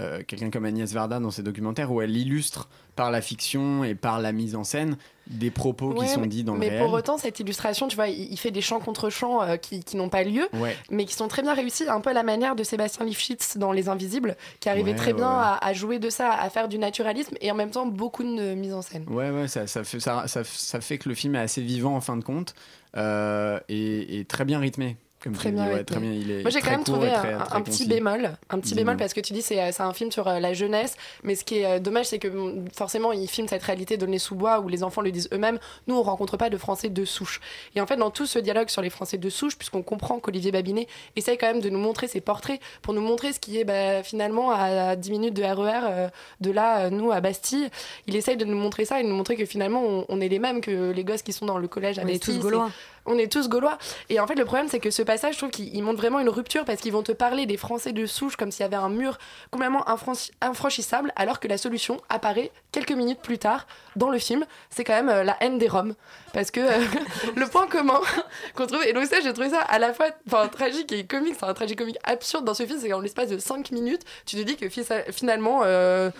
euh, 0.00 0.22
quelqu'un 0.26 0.50
comme 0.50 0.64
Agnès 0.64 0.92
Varda 0.92 1.18
dans 1.20 1.30
ses 1.30 1.42
documentaires, 1.42 1.90
où 1.92 2.00
elle 2.02 2.16
illustre 2.16 2.68
par 2.96 3.10
la 3.10 3.20
fiction 3.20 3.84
et 3.84 3.94
par 3.94 4.20
la 4.20 4.32
mise 4.32 4.54
en 4.56 4.64
scène 4.64 4.96
des 5.26 5.50
propos 5.50 5.92
Ouais, 5.92 6.06
qui 6.06 6.12
sont 6.12 6.20
mais- 6.20 6.26
dits 6.28 6.44
dans 6.44 6.54
mais 6.54 6.66
le 6.66 6.72
réel. 6.76 6.84
pour 6.84 6.92
autant, 6.94 7.18
cette 7.18 7.40
illustration, 7.40 7.88
tu 7.88 7.96
vois, 7.96 8.08
il, 8.08 8.32
il 8.32 8.36
fait 8.38 8.50
des 8.50 8.60
chants 8.60 8.78
contre 8.80 9.10
chants 9.10 9.42
euh, 9.42 9.56
qui, 9.56 9.82
qui 9.84 9.96
n'ont 9.96 10.08
pas 10.08 10.22
lieu, 10.22 10.48
Ouais. 10.54 10.76
mais 10.90 11.04
qui 11.04 11.14
sont 11.14 11.28
très 11.28 11.42
bien 11.42 11.52
réussis, 11.54 11.88
un 11.88 12.00
peu 12.00 12.10
à 12.10 12.12
la 12.14 12.22
manière 12.22 12.56
de 12.56 12.62
Sébastien 12.62 13.04
Lifshitz 13.04 13.56
dans 13.58 13.72
Les 13.72 13.88
Invisibles, 13.88 14.36
qui 14.60 14.68
arrivait 14.68 14.92
Ouais, 14.92 14.96
très 14.96 15.12
bien. 15.12 15.28
À, 15.28 15.58
à 15.64 15.72
jouer 15.72 15.98
de 15.98 16.08
ça, 16.10 16.30
à 16.32 16.48
faire 16.50 16.68
du 16.68 16.78
naturalisme 16.78 17.36
et 17.40 17.50
en 17.50 17.54
même 17.54 17.70
temps 17.70 17.86
beaucoup 17.86 18.22
de 18.22 18.54
mise 18.54 18.72
en 18.72 18.82
scène. 18.82 19.04
Ouais, 19.08 19.30
ouais, 19.30 19.48
ça, 19.48 19.66
ça, 19.66 19.82
fait, 19.84 19.98
ça 20.00 20.80
fait 20.80 20.98
que 20.98 21.08
le 21.08 21.14
film 21.14 21.34
est 21.34 21.40
assez 21.40 21.60
vivant 21.62 21.96
en 21.96 22.00
fin 22.00 22.16
de 22.16 22.24
compte 22.24 22.54
euh, 22.96 23.58
et, 23.68 24.18
et 24.20 24.24
très 24.24 24.44
bien 24.44 24.58
rythmé. 24.58 24.96
Comme 25.22 25.32
Très 25.32 25.50
bien 25.50 25.64
dis, 25.64 25.68
ouais, 25.70 25.76
rythmé. 25.78 25.84
très 25.96 26.00
bien. 26.00 26.12
Il 26.12 26.30
est 26.30 26.42
Moi 26.42 26.50
j'ai 26.50 26.60
quand 26.60 26.70
même 26.70 26.84
trouvé 26.84 27.08
très- 27.10 27.32
un, 27.32 27.38
très 27.40 27.56
un 27.56 27.60
petit 27.62 27.86
bémol, 27.86 28.32
un 28.50 28.58
petit 28.60 28.74
bémol 28.74 28.96
parce 28.98 29.14
que 29.14 29.20
tu 29.20 29.32
dis 29.32 29.40
c'est 29.42 29.72
c'est 29.72 29.82
un 29.82 29.92
film 29.94 30.12
sur 30.12 30.28
euh, 30.28 30.40
la 30.40 30.52
jeunesse, 30.52 30.94
mais 31.24 31.34
ce 31.34 31.42
qui 31.44 31.58
est 31.60 31.66
euh, 31.66 31.78
dommage 31.80 32.06
c'est 32.06 32.18
que 32.18 32.28
forcément 32.74 33.12
il 33.12 33.26
filme 33.26 33.48
cette 33.48 33.62
réalité 33.62 33.96
de 33.96 34.18
sous 34.18 34.34
bois 34.34 34.60
où 34.60 34.68
les 34.68 34.82
enfants 34.84 35.00
le 35.00 35.10
disent 35.10 35.28
eux-mêmes. 35.32 35.58
Nous 35.86 35.96
on 35.96 36.02
rencontre 36.02 36.36
pas 36.36 36.50
de 36.50 36.56
Français 36.58 36.90
de 36.90 37.04
souche. 37.06 37.40
Et 37.74 37.80
en 37.80 37.86
fait 37.86 37.96
dans 37.96 38.10
tout 38.10 38.26
ce 38.26 38.38
dialogue 38.38 38.68
sur 38.68 38.82
les 38.82 38.90
Français 38.90 39.16
de 39.18 39.30
souche, 39.30 39.56
puisqu'on 39.56 39.82
comprend 39.82 40.18
qu'Olivier 40.20 40.52
Babinet 40.52 40.86
essaye 41.16 41.38
quand 41.38 41.46
même 41.46 41.60
de 41.62 41.70
nous 41.70 41.78
montrer 41.80 42.08
ses 42.08 42.20
portraits 42.20 42.60
pour 42.82 42.92
nous 42.92 43.00
montrer 43.00 43.32
ce 43.32 43.40
qui 43.40 43.58
est 43.58 43.64
bah, 43.64 44.02
finalement 44.02 44.50
à 44.52 44.96
10 44.96 45.10
minutes 45.10 45.34
de 45.34 45.42
RER 45.42 45.80
euh, 45.84 46.08
de 46.42 46.50
là 46.50 46.80
euh, 46.82 46.90
nous 46.90 47.10
à 47.10 47.20
Bastille, 47.22 47.68
il 48.06 48.16
essaye 48.16 48.36
de 48.36 48.44
nous 48.44 48.56
montrer 48.58 48.84
ça 48.84 49.00
et 49.00 49.02
de 49.02 49.08
nous 49.08 49.16
montrer 49.16 49.36
que 49.36 49.46
finalement 49.46 49.82
on, 49.82 50.04
on 50.10 50.20
est 50.20 50.28
les 50.28 50.38
mêmes 50.38 50.60
que 50.60 50.90
les 50.92 51.04
gosses 51.04 51.22
qui 51.22 51.32
sont 51.32 51.46
dans 51.46 51.58
le 51.58 51.68
collège 51.68 51.98
à 51.98 52.02
On 52.02 52.06
est 52.06 52.12
Bastille. 52.18 52.34
tous 52.36 52.40
gaulois. 52.42 52.70
On 53.06 53.16
est 53.18 53.30
tous 53.30 53.48
gaulois. 53.48 53.78
Et 54.10 54.20
en 54.20 54.26
fait, 54.26 54.34
le 54.34 54.44
problème, 54.44 54.68
c'est 54.68 54.80
que 54.80 54.90
ce 54.90 55.02
passage, 55.02 55.34
je 55.34 55.38
trouve 55.38 55.50
qu'il 55.50 55.74
il 55.74 55.82
montre 55.82 55.98
vraiment 55.98 56.18
une 56.20 56.28
rupture 56.28 56.64
parce 56.64 56.80
qu'ils 56.80 56.92
vont 56.92 57.02
te 57.02 57.12
parler 57.12 57.46
des 57.46 57.56
Français 57.56 57.92
de 57.92 58.06
souche 58.06 58.36
comme 58.36 58.50
s'il 58.50 58.62
y 58.62 58.66
avait 58.66 58.76
un 58.76 58.88
mur 58.88 59.18
complètement 59.50 59.84
infranchi- 59.86 60.30
infranchissable, 60.40 61.12
alors 61.16 61.40
que 61.40 61.48
la 61.48 61.58
solution 61.58 62.00
apparaît 62.08 62.50
quelques 62.72 62.92
minutes 62.92 63.20
plus 63.20 63.38
tard 63.38 63.66
dans 63.96 64.10
le 64.10 64.18
film. 64.18 64.44
C'est 64.70 64.84
quand 64.84 64.94
même 64.94 65.08
euh, 65.08 65.24
la 65.24 65.36
haine 65.40 65.58
des 65.58 65.68
Roms. 65.68 65.94
Parce 66.32 66.50
que 66.50 66.60
euh, 66.60 66.84
le 67.36 67.46
point 67.46 67.66
commun 67.66 68.00
qu'on 68.54 68.66
trouve, 68.66 68.82
et 68.84 68.92
donc 68.92 69.04
ça, 69.06 69.16
j'ai 69.22 69.32
trouvé 69.32 69.50
ça 69.50 69.60
à 69.60 69.78
la 69.78 69.92
fois 69.94 70.06
tragique 70.52 70.92
et 70.92 71.06
comique, 71.06 71.34
c'est 71.38 71.46
un 71.46 71.54
tragicomique 71.54 71.96
absurde 72.04 72.44
dans 72.44 72.54
ce 72.54 72.66
film, 72.66 72.78
c'est 72.80 72.88
qu'en 72.90 73.00
l'espace 73.00 73.28
de 73.28 73.38
5 73.38 73.70
minutes, 73.70 74.02
tu 74.26 74.36
te 74.36 74.42
dis 74.42 74.56
que 74.56 74.68
fi- 74.68 74.84
finalement, 75.12 75.62
euh, 75.64 76.10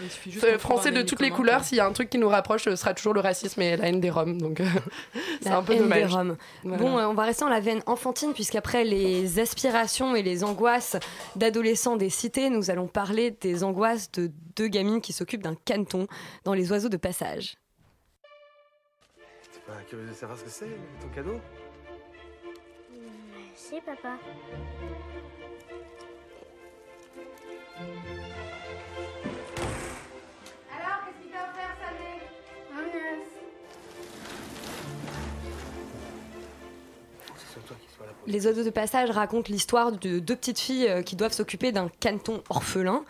Français 0.59 0.91
de 0.91 1.03
toutes 1.03 1.21
les 1.21 1.31
couleurs, 1.31 1.65
s'il 1.65 1.79
y 1.79 1.81
a 1.81 1.87
un 1.87 1.93
truc 1.93 2.09
qui 2.11 2.19
nous 2.19 2.29
rapproche, 2.29 2.65
ce 2.65 2.77
sera 2.77 2.95
toujours 2.95 3.13
le 3.15 3.21
racisme 3.21 3.61
et 3.63 3.77
la 3.77 3.89
haine 3.89 4.01
des 4.01 4.11
Roms. 4.11 4.41
Donc 4.41 4.61
c'est 5.43 5.49
un 5.51 5.63
peu 5.63 5.73
haine 5.75 5.81
dommage. 5.81 6.09
des 6.09 6.15
Roms. 6.15 6.37
Bon, 6.79 6.99
euh, 6.99 7.07
on 7.07 7.15
va 7.15 7.25
rester 7.25 7.45
dans 7.45 7.51
la 7.51 7.61
veine 7.61 7.83
enfantine, 7.87 8.33
puisqu'après 8.33 8.85
les 8.85 9.39
aspirations 9.39 10.15
et 10.15 10.23
les 10.23 10.45
angoisses 10.45 10.97
d'adolescents 11.35 11.97
des 11.97 12.11
cités, 12.11 12.51
nous 12.51 12.71
allons 12.71 12.87
parler 12.87 13.31
des 13.31 13.65
angoisses 13.65 14.11
de 14.13 14.31
deux 14.57 14.69
gamines 14.69 15.01
qui 15.01 15.13
s'occupent 15.13 15.43
d'un 15.43 15.55
caneton 15.55 16.07
dans 16.45 16.55
les 16.55 16.71
oiseaux 16.73 16.89
de 16.89 16.97
passage. 16.97 17.57
Enfin, 19.69 19.81
curieux 19.89 20.07
de 20.07 20.13
savoir 20.13 20.39
ce 20.39 20.45
que 20.45 20.51
c'est, 20.51 20.67
ton 21.01 21.09
cadeau? 21.15 21.41
Si, 23.55 23.81
papa. 23.81 24.17
Les 38.27 38.47
oiseaux 38.47 38.65
de 38.65 38.71
passage 38.71 39.11
racontent 39.11 39.49
l'histoire 39.51 39.93
de 39.93 40.19
deux 40.19 40.37
petites 40.37 40.59
filles 40.59 40.89
euh, 40.89 41.03
qui 41.03 41.17
doivent 41.17 41.33
s'occuper 41.33 41.73
d'un 41.73 41.89
canton 42.01 42.43
orphelin. 42.49 43.05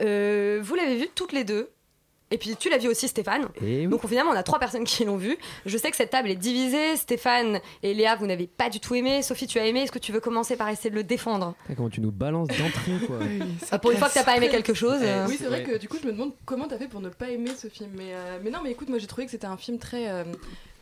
Euh, 0.00 0.60
vous 0.62 0.74
l'avez 0.74 0.96
vu 0.96 1.08
toutes 1.14 1.32
les 1.32 1.44
deux. 1.44 1.70
Et 2.30 2.36
puis 2.36 2.54
tu 2.56 2.68
l'as 2.68 2.76
vu 2.76 2.88
aussi 2.88 3.08
Stéphane. 3.08 3.48
Et 3.62 3.86
oui. 3.86 3.86
Donc 3.86 4.06
finalement 4.06 4.32
on 4.32 4.36
a 4.36 4.42
trois 4.42 4.58
personnes 4.58 4.84
qui 4.84 5.02
l'ont 5.06 5.16
vu. 5.16 5.38
Je 5.64 5.78
sais 5.78 5.90
que 5.90 5.96
cette 5.96 6.10
table 6.10 6.28
est 6.28 6.36
divisée. 6.36 6.94
Stéphane 6.96 7.58
et 7.82 7.94
Léa 7.94 8.16
vous 8.16 8.26
n'avez 8.26 8.46
pas 8.46 8.68
du 8.68 8.80
tout 8.80 8.94
aimé. 8.94 9.22
Sophie 9.22 9.46
tu 9.46 9.58
as 9.58 9.66
aimé. 9.66 9.80
Est-ce 9.84 9.92
que 9.92 9.98
tu 9.98 10.12
veux 10.12 10.20
commencer 10.20 10.54
par 10.54 10.68
essayer 10.68 10.90
de 10.90 10.94
le 10.94 11.04
défendre? 11.04 11.54
Comment 11.74 11.88
tu 11.88 12.02
nous 12.02 12.12
balances 12.12 12.48
d'entrée, 12.48 13.06
quoi. 13.06 13.18
Ah, 13.70 13.78
Pour 13.78 13.92
une 13.92 13.96
fois 13.96 14.10
que 14.10 14.14
t'as 14.14 14.24
pas 14.24 14.36
aimé 14.36 14.50
quelque 14.50 14.74
chose. 14.74 14.98
euh, 15.00 15.24
Oui, 15.26 15.36
c'est 15.38 15.46
vrai 15.46 15.62
que 15.62 15.78
du 15.78 15.88
coup, 15.88 15.96
je 16.02 16.06
me 16.06 16.12
demande 16.12 16.32
comment 16.44 16.68
t'as 16.68 16.76
fait 16.76 16.88
pour 16.88 17.00
ne 17.00 17.08
pas 17.08 17.30
aimer 17.30 17.52
ce 17.56 17.68
film. 17.68 17.92
Mais, 17.96 18.10
euh, 18.12 18.38
mais 18.44 18.50
non, 18.50 18.58
mais 18.62 18.72
écoute, 18.72 18.90
moi 18.90 18.98
j'ai 18.98 19.06
trouvé 19.06 19.24
que 19.24 19.30
c'était 19.30 19.46
un 19.46 19.56
film 19.56 19.78
très. 19.78 20.06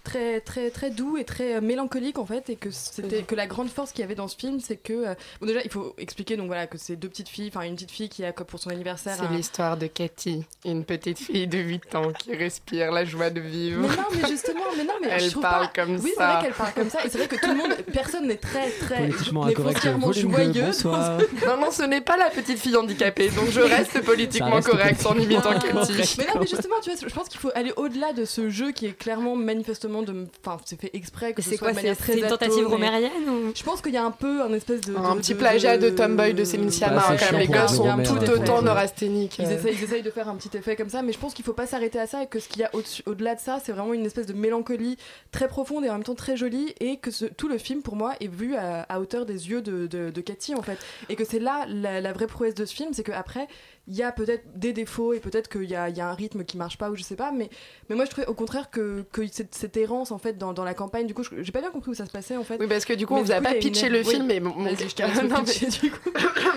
Très, 0.07 0.41
très, 0.41 0.71
très 0.71 0.91
doux 0.91 1.17
et 1.17 1.25
très 1.25 1.57
euh, 1.57 1.61
mélancolique 1.61 2.19
en 2.19 2.25
fait 2.27 2.49
et 2.49 2.55
que 2.55 2.71
c'était 2.71 3.23
que 3.25 3.35
la 3.35 3.49
grande 3.49 3.69
force 3.69 3.91
qu'il 3.91 4.03
y 4.03 4.05
avait 4.05 4.15
dans 4.15 4.29
ce 4.29 4.37
film 4.37 4.61
c'est 4.61 4.77
que 4.77 4.93
euh, 4.93 5.15
bon 5.41 5.47
déjà 5.49 5.61
il 5.65 5.71
faut 5.71 5.95
expliquer 5.99 6.37
donc 6.37 6.47
voilà 6.47 6.69
que 6.69 6.79
c'est 6.79 6.95
deux 6.95 7.09
petites 7.09 7.29
filles 7.29 7.49
enfin 7.53 7.63
une 7.67 7.75
petite 7.75 7.91
fille 7.91 8.09
qui 8.09 8.25
a 8.25 8.33
pour 8.33 8.61
son 8.61 8.71
anniversaire 8.71 9.17
C'est 9.19 9.27
un- 9.27 9.33
l'histoire 9.33 9.77
de 9.77 9.89
Cathy, 9.89 10.45
une 10.65 10.85
petite 10.85 11.19
fille 11.19 11.49
de 11.49 11.59
8 11.59 11.95
ans 11.97 12.13
qui 12.13 12.35
respire 12.37 12.93
la 12.93 13.05
joie 13.05 13.31
de 13.31 13.41
vivre. 13.41 13.81
Mais 13.83 13.97
non, 13.97 14.03
mais 14.23 14.29
justement, 14.29 14.61
mais 14.77 14.85
non, 14.85 14.93
mais 15.03 15.09
Elle 15.11 15.31
je 15.31 15.39
parle 15.39 15.67
pas... 15.67 15.73
comme 15.75 15.97
oui, 15.97 16.11
c'est 16.15 16.15
ça. 16.15 16.33
vrai 16.35 16.45
qu'elle 16.45 16.55
parle 16.55 16.73
comme 16.75 16.91
ça, 16.91 17.05
et 17.05 17.09
c'est 17.09 17.19
vrai 17.19 17.27
que 17.29 17.37
tout 17.41 17.51
le 17.51 17.57
monde, 17.57 17.77
personne 17.93 18.29
n'est 18.29 18.37
très, 18.37 18.71
très, 18.71 19.09
Politiquement 19.09 19.49
foncièrement 19.51 20.13
joyeux. 20.13 20.71
Non, 21.47 21.57
non, 21.61 21.71
ce 21.73 21.83
n'est 21.83 22.01
pas 22.01 22.17
la 22.17 22.31
petite 22.31 22.59
fille 22.59 22.77
handicapée, 22.77 23.29
donc 23.31 23.49
je 23.51 23.61
reste 23.61 24.01
politiquement 24.05 24.57
reste 24.57 24.69
correct 24.69 25.05
en 25.07 25.19
imitant. 25.19 25.53
Cathy. 25.59 26.17
Mais 26.19 26.27
non, 26.27 26.41
mais 26.41 26.47
justement, 26.47 26.77
tu 26.83 26.91
vois, 26.91 27.09
je 27.09 27.15
pense 27.15 27.29
qu'il 27.29 27.41
faut 27.41 27.51
aller 27.55 27.73
au-delà 27.77 28.13
de 28.13 28.25
ce 28.25 28.51
jeu 28.51 28.71
qui 28.73 28.87
est 28.87 28.93
clairement, 28.93 29.35
manifestement, 29.37 29.96
de, 30.03 30.27
enfin, 30.45 30.59
c'est 30.65 30.81
fait 30.81 30.91
exprès 30.95 31.33
que 31.33 31.43
c'est 31.43 31.57
soit 31.57 31.73
quoi, 31.73 31.81
c'est- 31.81 32.19
une 32.19 32.27
tentative 32.27 32.67
romérienne 32.67 33.29
ou? 33.29 33.53
Je 33.55 33.63
pense 33.63 33.81
qu'il 33.81 33.93
y 33.93 33.97
a 33.97 34.05
un 34.05 34.11
peu 34.11 34.43
un 34.43 34.53
espèce 34.53 34.81
de, 34.83 34.95
Un 34.97 35.17
petit 35.17 35.35
de- 35.35 35.39
plagiat 35.39 35.79
de 35.79 35.91
Tomboy 35.91 36.35
de 36.35 36.45
Céline 36.45 36.71
Sciamma, 36.71 36.97
Bah, 36.97 37.07
hein, 37.11 37.17
quand 37.19 37.33
même. 37.33 37.41
Les 37.41 37.49
gars 37.49 37.69
sont 37.69 37.85
tout 38.05 38.31
autant 38.31 38.63
neurasthéniques. 38.63 39.39
Ils 39.39 39.51
essayent, 39.53 39.75
ils 39.75 39.85
essayent 39.85 40.03
de 40.03 40.11
faire 40.11 40.29
un 40.29 40.37
petit 40.37 40.57
effet 40.57 40.77
comme 40.77 40.89
ça, 40.91 41.03
mais 41.03 41.13
je 41.13 41.19
pense 41.19 41.35
qu'il 41.35 41.45
faut 41.45 41.53
pas 41.53 41.67
s'arrêter 41.67 41.99
à 41.99 42.07
ça 42.07 42.23
et 42.23 42.27
que 42.27 42.39
ce 42.41 42.49
qu'il 42.49 42.61
y 42.63 42.65
a 42.65 42.71
au-delà 43.07 43.35
de 43.35 43.41
ça, 43.41 43.59
c'est 43.65 43.73
vraiment 43.73 43.95
une 43.95 44.07
espèce 44.07 44.27
de 44.27 44.33
mélancolie 44.33 44.97
très 45.33 45.49
profonde 45.49 45.85
et 45.85 45.89
en 45.91 45.95
même 45.95 46.05
temps 46.05 46.15
très 46.15 46.37
jolie 46.37 46.75
et 46.81 46.97
que 46.99 47.11
ce- 47.11 47.25
tout 47.27 47.49
le 47.49 47.59
film, 47.59 47.83
pour 47.83 47.97
moi, 47.97 48.15
est 48.21 48.29
vu 48.29 48.55
à, 48.55 48.83
à 48.83 49.01
hauteur 49.01 49.27
des 49.27 49.49
yeux 49.51 49.63
de, 49.63 49.87
de, 49.87 50.11
de 50.11 50.21
Cathy 50.21 50.55
en 50.55 50.63
fait. 50.63 50.79
Et 51.09 51.17
que 51.17 51.25
c'est 51.25 51.39
là 51.39 51.65
la, 51.69 52.01
la 52.01 52.13
vraie 52.13 52.27
prouesse 52.27 52.55
de 52.55 52.65
ce 52.65 52.75
film, 52.75 52.91
c'est 52.93 53.03
qu'après, 53.05 53.49
il 53.89 53.95
y 53.95 54.03
a 54.03 54.11
peut-être 54.13 54.45
des 54.59 54.73
défauts 54.73 55.13
et 55.13 55.21
peut-être 55.21 55.49
qu'il 55.49 55.65
y 55.71 55.77
a, 55.77 55.89
il 55.89 55.97
y 55.97 56.01
a 56.01 56.09
un 56.09 56.15
rythme 56.15 56.45
qui 56.45 56.57
marche 56.57 56.77
pas 56.77 56.91
ou 56.91 56.97
je 56.97 57.03
sais 57.03 57.15
pas, 57.17 57.31
mais, 57.33 57.49
mais 57.89 57.95
moi 57.97 58.05
je 58.05 58.11
trouvais 58.11 58.27
au 58.27 58.35
contraire 58.35 58.71
que, 58.71 59.05
que 59.13 59.27
cette, 59.29 59.55
cette 59.55 59.77
errance 59.77 60.11
en 60.11 60.19
fait 60.19 60.37
dans, 60.39 60.53
dans 60.53 60.65
la 60.65 60.75
campagne, 60.75 61.07
du 61.07 61.15
coup, 61.15 61.23
j'ai 61.39 61.53
pas 61.53 61.61
bien 61.61 61.71
compris 61.71 61.91
où 61.93 61.95
ça 61.95 62.05
se 62.07 62.11
passait 62.11 62.37
en 62.37 62.43
fait. 62.45 62.57
Oui, 62.59 62.67
parce 62.67 62.85
que 62.85 62.93
du 62.95 63.07
coup, 63.07 63.15
Mais 63.15 63.21
on 63.21 63.25
vous 63.25 63.33
a 63.33 63.37
coup, 63.37 63.45
pas 63.45 63.55
une 63.55 63.61
pitché 63.61 63.89
le 63.89 64.01
oui. 64.01 64.05
film, 64.05 64.27
mais 64.27 64.41
Vas-y, 64.41 64.89
je 64.89 64.95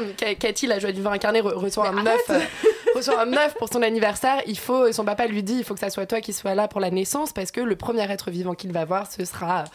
mais-. 0.05 0.13
Ka- 0.17 0.35
Cathy, 0.35 0.67
la 0.67 0.79
joie 0.79 0.91
du 0.91 1.01
vin 1.01 1.11
incarné, 1.11 1.41
re- 1.41 1.53
reçoit 1.53 1.89
un 1.89 2.03
neuf, 2.03 2.29
euh, 2.29 2.39
reçoit 2.95 3.21
un 3.21 3.25
neuf 3.25 3.55
pour 3.55 3.69
son 3.71 3.81
anniversaire. 3.81 4.41
Il 4.47 4.57
faut, 4.57 4.91
son 4.91 5.05
papa 5.05 5.27
lui 5.27 5.43
dit, 5.43 5.57
il 5.59 5.63
faut 5.63 5.73
que 5.73 5.79
ça 5.79 5.89
soit 5.89 6.05
toi 6.05 6.21
qui 6.21 6.33
sois 6.33 6.55
là 6.55 6.67
pour 6.67 6.79
la 6.79 6.89
naissance 6.89 7.33
parce 7.33 7.51
que 7.51 7.61
le 7.61 7.75
premier 7.75 8.09
être 8.11 8.31
vivant 8.31 8.55
qu'il 8.55 8.71
va 8.71 8.85
voir, 8.85 9.11
ce 9.11 9.25
sera 9.25 9.65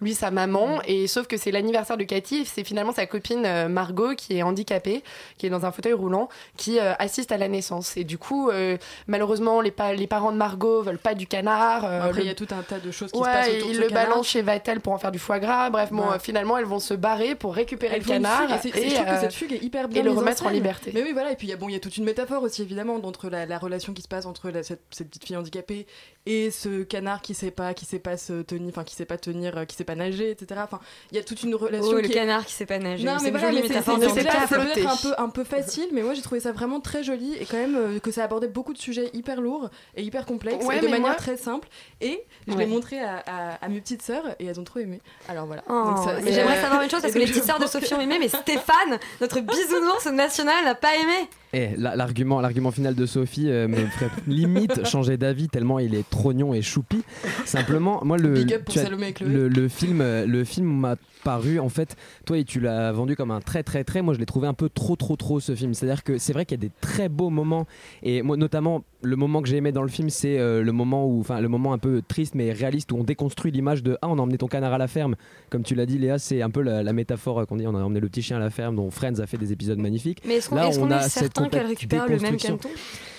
lui 0.00 0.14
sa 0.14 0.30
maman. 0.30 0.80
Et 0.86 1.06
sauf 1.06 1.26
que 1.26 1.36
c'est 1.36 1.50
l'anniversaire 1.50 1.96
de 1.96 2.04
Cathy, 2.04 2.44
c'est 2.44 2.64
finalement 2.64 2.92
sa 2.92 3.06
copine 3.06 3.44
euh, 3.46 3.68
Margot 3.68 4.14
qui 4.14 4.36
est 4.36 4.42
handicapée, 4.42 5.02
qui 5.38 5.46
est 5.46 5.50
dans 5.50 5.64
un 5.66 5.72
fauteuil 5.72 5.92
roulant, 5.92 6.28
qui 6.56 6.78
euh, 6.78 6.92
assiste 6.98 7.32
à 7.32 7.36
la 7.38 7.48
naissance. 7.48 7.96
Et 7.96 8.04
du 8.04 8.18
coup, 8.18 8.50
euh, 8.50 8.76
malheureusement, 9.06 9.60
les, 9.60 9.70
pa- 9.70 9.92
les 9.94 10.06
parents 10.06 10.32
de 10.32 10.36
Margot 10.36 10.82
veulent 10.82 10.98
pas 10.98 11.14
du 11.14 11.26
canard. 11.26 11.84
euh, 11.84 12.00
Après, 12.02 12.12
le- 12.20 12.24
il 12.24 12.26
y 12.26 12.30
a 12.30 12.34
tout 12.34 12.48
un 12.50 12.62
tas 12.62 12.78
de 12.78 12.90
choses 12.90 13.12
qui 13.12 13.18
Ouais, 13.18 13.24
se 13.26 13.32
passent 13.32 13.48
et 13.48 13.56
autour 13.58 13.68
de 13.68 13.74
ils 13.74 13.80
le 13.80 13.88
canard. 13.88 14.08
balancent 14.08 14.28
chez 14.28 14.42
Vatel 14.42 14.80
pour 14.80 14.92
en 14.92 14.98
faire 14.98 15.12
du 15.12 15.18
foie 15.18 15.38
gras. 15.38 15.70
Bref, 15.70 15.90
Ouais. 15.92 16.18
finalement, 16.20 16.58
elles 16.58 16.64
vont 16.64 16.78
se 16.80 16.94
barrer 16.94 17.34
pour 17.34 17.54
récupérer 17.54 17.96
Elles 17.96 18.02
le 18.02 18.06
canard 18.06 18.42
et 18.44 18.46
je 18.62 18.68
trouve 18.70 19.06
euh, 19.08 19.14
que 19.14 19.20
cette 19.20 19.32
fugue 19.34 19.52
est 19.52 19.62
hyper 19.62 19.88
bien 19.88 20.00
et 20.00 20.04
le 20.04 20.10
remettre 20.12 20.44
en 20.46 20.50
liberté. 20.50 20.90
Mais 20.94 21.02
oui, 21.02 21.12
voilà. 21.12 21.32
Et 21.32 21.36
puis 21.36 21.46
il 21.46 21.50
y 21.50 21.52
a 21.52 21.56
bon, 21.56 21.68
il 21.68 21.72
y 21.72 21.76
a 21.76 21.80
toute 21.80 21.96
une 21.96 22.04
métaphore 22.04 22.42
aussi 22.42 22.62
évidemment 22.62 22.94
entre 23.02 23.28
la, 23.28 23.46
la 23.46 23.58
relation 23.58 23.92
qui 23.92 24.02
se 24.02 24.08
passe 24.08 24.26
entre 24.26 24.50
la- 24.50 24.62
cette, 24.62 24.82
cette 24.90 25.08
petite 25.08 25.24
fille 25.24 25.36
handicapée 25.36 25.86
et 26.26 26.50
ce 26.50 26.82
canard 26.82 27.22
qui 27.22 27.34
sait 27.34 27.50
pas, 27.50 27.72
qui 27.74 27.84
sait 27.84 27.98
pas 27.98 28.16
se 28.16 28.42
tenir, 28.42 28.68
enfin 28.70 28.84
qui 28.84 28.94
sait 28.94 29.04
pas 29.04 29.16
tenir, 29.18 29.66
qui 29.66 29.76
sait 29.76 29.84
pas 29.86 29.94
nager, 29.94 30.30
etc. 30.30 30.60
Enfin, 30.64 30.80
il 31.10 31.16
y 31.16 31.20
a 31.20 31.24
toute 31.24 31.42
une 31.42 31.54
relation. 31.54 31.88
Oh, 31.90 31.94
le 31.94 32.02
qui 32.02 32.12
est- 32.12 32.14
canard 32.14 32.44
qui 32.44 32.52
sait 32.52 32.66
pas 32.66 32.78
nager. 32.78 33.04
non, 33.04 33.16
mais 33.22 33.30
voilà, 33.30 33.46
jolie 33.50 33.62
mais 33.62 33.68
c'est 33.68 33.82
peut-être 33.82 34.86
un 34.86 34.96
peu, 34.96 35.14
un 35.16 35.28
peu 35.30 35.44
facile, 35.44 35.88
mais 35.92 36.02
moi 36.02 36.12
j'ai 36.14 36.22
trouvé 36.22 36.40
ça 36.40 36.52
vraiment 36.52 36.80
très 36.80 37.02
joli 37.02 37.34
et 37.40 37.46
quand 37.46 37.56
même 37.56 37.76
euh, 37.76 37.98
que 37.98 38.10
ça 38.10 38.24
abordait 38.24 38.48
beaucoup 38.48 38.72
de 38.72 38.78
sujets 38.78 39.10
hyper 39.14 39.40
lourds 39.40 39.70
et 39.96 40.02
hyper 40.02 40.26
complexes 40.26 40.64
Ouais, 40.66 40.78
et 40.78 40.80
de 40.80 40.86
manière 40.88 41.00
moi- 41.08 41.14
très 41.14 41.36
simple. 41.36 41.68
Et 42.00 42.22
je 42.46 42.52
Ouais. 42.52 42.58
l'ai 42.58 42.66
montré 42.66 43.00
à, 43.00 43.22
à- 43.26 43.64
à 43.64 43.68
mes 43.68 43.80
petites 43.80 44.02
sœurs 44.02 44.24
et 44.38 44.46
elles 44.46 44.60
ont 44.60 44.64
trop 44.64 44.80
aimé. 44.80 45.00
Alors 45.28 45.46
voilà. 45.46 45.62
Oh, 45.68 45.72
Donc 45.94 45.98
ça- 46.04 46.14
mais 46.14 46.22
c'est- 46.30 46.32
j'aimerais 46.34 46.60
savoir 46.60 46.82
une 46.82 46.90
chose 46.90 47.00
parce 47.02 47.14
que 47.14 47.18
les 47.20 47.26
petites 47.26 47.44
sœurs 47.44 47.58
de 47.60 47.66
Sophie 47.66 47.94
ont 47.94 48.00
aimé, 48.00 48.16
mais 48.20 48.28
Stéphane, 48.28 48.98
notre 49.20 49.40
bisounours 49.40 50.06
national, 50.06 50.64
n'a 50.64 50.74
pas 50.74 50.94
aimé. 50.96 51.28
Eh, 51.52 51.70
la- 51.76 51.94
l'argument, 51.96 52.40
l'argument 52.40 52.70
final 52.70 52.94
de 52.94 53.06
Sophie 53.06 53.48
euh, 53.50 53.68
me 53.68 53.76
ferait 53.76 54.10
limite 54.26 54.84
changer 54.86 55.16
d'avis 55.16 55.48
tellement 55.48 55.78
il 55.78 55.94
est 55.94 56.08
trognon 56.10 56.52
et 56.54 56.60
choupi. 56.62 57.02
Simplement, 57.44 58.00
moi 58.04 58.18
le 58.18 58.34
Big 58.34 58.52
up 58.54 58.64
pour 58.64 58.74
tu 58.74 58.80
as- 58.80 58.84
Salomé 58.84 59.08
et 59.08 59.12
Chloé. 59.12 59.28
le, 59.28 59.48
le 59.48 59.68
film, 59.68 60.00
euh, 60.00 60.26
le 60.26 60.44
film 60.44 60.66
m'a 60.66 60.96
paru 61.24 61.58
en 61.58 61.68
fait. 61.68 61.96
Toi, 62.24 62.38
et 62.38 62.44
tu 62.44 62.60
l'as 62.60 62.92
vendu 62.92 63.16
comme 63.16 63.30
un 63.30 63.40
très 63.40 63.62
très 63.62 63.84
très. 63.84 64.02
Moi, 64.02 64.14
je 64.14 64.18
l'ai 64.18 64.26
trouvé 64.26 64.48
un 64.48 64.54
peu 64.54 64.68
trop 64.68 64.96
trop 64.96 65.16
trop 65.16 65.40
ce 65.40 65.54
film. 65.54 65.72
C'est-à-dire 65.74 66.02
que 66.04 66.18
c'est 66.18 66.32
vrai 66.32 66.44
qu'il 66.46 66.58
y 66.60 66.64
a 66.64 66.66
des 66.68 66.72
très 66.80 67.08
beaux 67.08 67.30
moments 67.30 67.66
et 68.02 68.22
moi 68.22 68.36
notamment 68.36 68.84
le 69.02 69.16
moment 69.16 69.42
que 69.42 69.48
j'ai 69.48 69.56
aimé 69.58 69.72
dans 69.72 69.82
le 69.82 69.88
film, 69.88 70.08
c'est 70.10 70.38
euh, 70.38 70.62
le 70.62 70.72
moment 70.72 71.06
où, 71.06 71.20
enfin 71.20 71.40
le 71.40 71.48
moment 71.48 71.72
un 71.72 71.78
peu 71.78 72.02
triste 72.06 72.34
mais 72.34 72.50
réaliste 72.52 72.90
où 72.92 72.96
on 72.96 73.04
déconstruit 73.04 73.52
l'image 73.52 73.82
de 73.82 73.98
ah 74.02 74.08
on 74.08 74.18
a 74.18 74.22
emmené 74.22 74.38
ton 74.38 74.46
canard 74.48 74.72
à 74.72 74.78
la 74.78 74.88
ferme. 74.88 75.16
Comme 75.50 75.62
tu 75.62 75.74
l'as 75.74 75.86
dit, 75.86 75.98
Léa, 75.98 76.18
c'est 76.18 76.42
un 76.42 76.50
peu 76.50 76.62
la, 76.62 76.82
la 76.82 76.92
métaphore 76.92 77.40
euh, 77.40 77.44
qu'on 77.44 77.56
dit 77.56 77.66
on 77.66 77.74
a 77.74 77.82
emmené 77.82 78.00
le 78.00 78.08
petit 78.08 78.22
chien 78.22 78.36
à 78.38 78.40
la 78.40 78.50
ferme 78.50 78.76
dont 78.76 78.90
Friends 78.90 79.18
a 79.20 79.26
fait 79.26 79.36
des 79.36 79.52
épisodes 79.52 79.78
magnifiques. 79.78 80.22
Mais 80.26 80.36
est-ce 80.36 80.48
qu'on 80.48 80.56
Là, 80.56 80.70
est, 80.70 80.78
on 80.78 81.08
certain 81.08 81.48
qu'elle 81.48 81.66
récupère 81.66 82.08
le 82.08 82.18
même 82.18 82.36
canton 82.36 82.68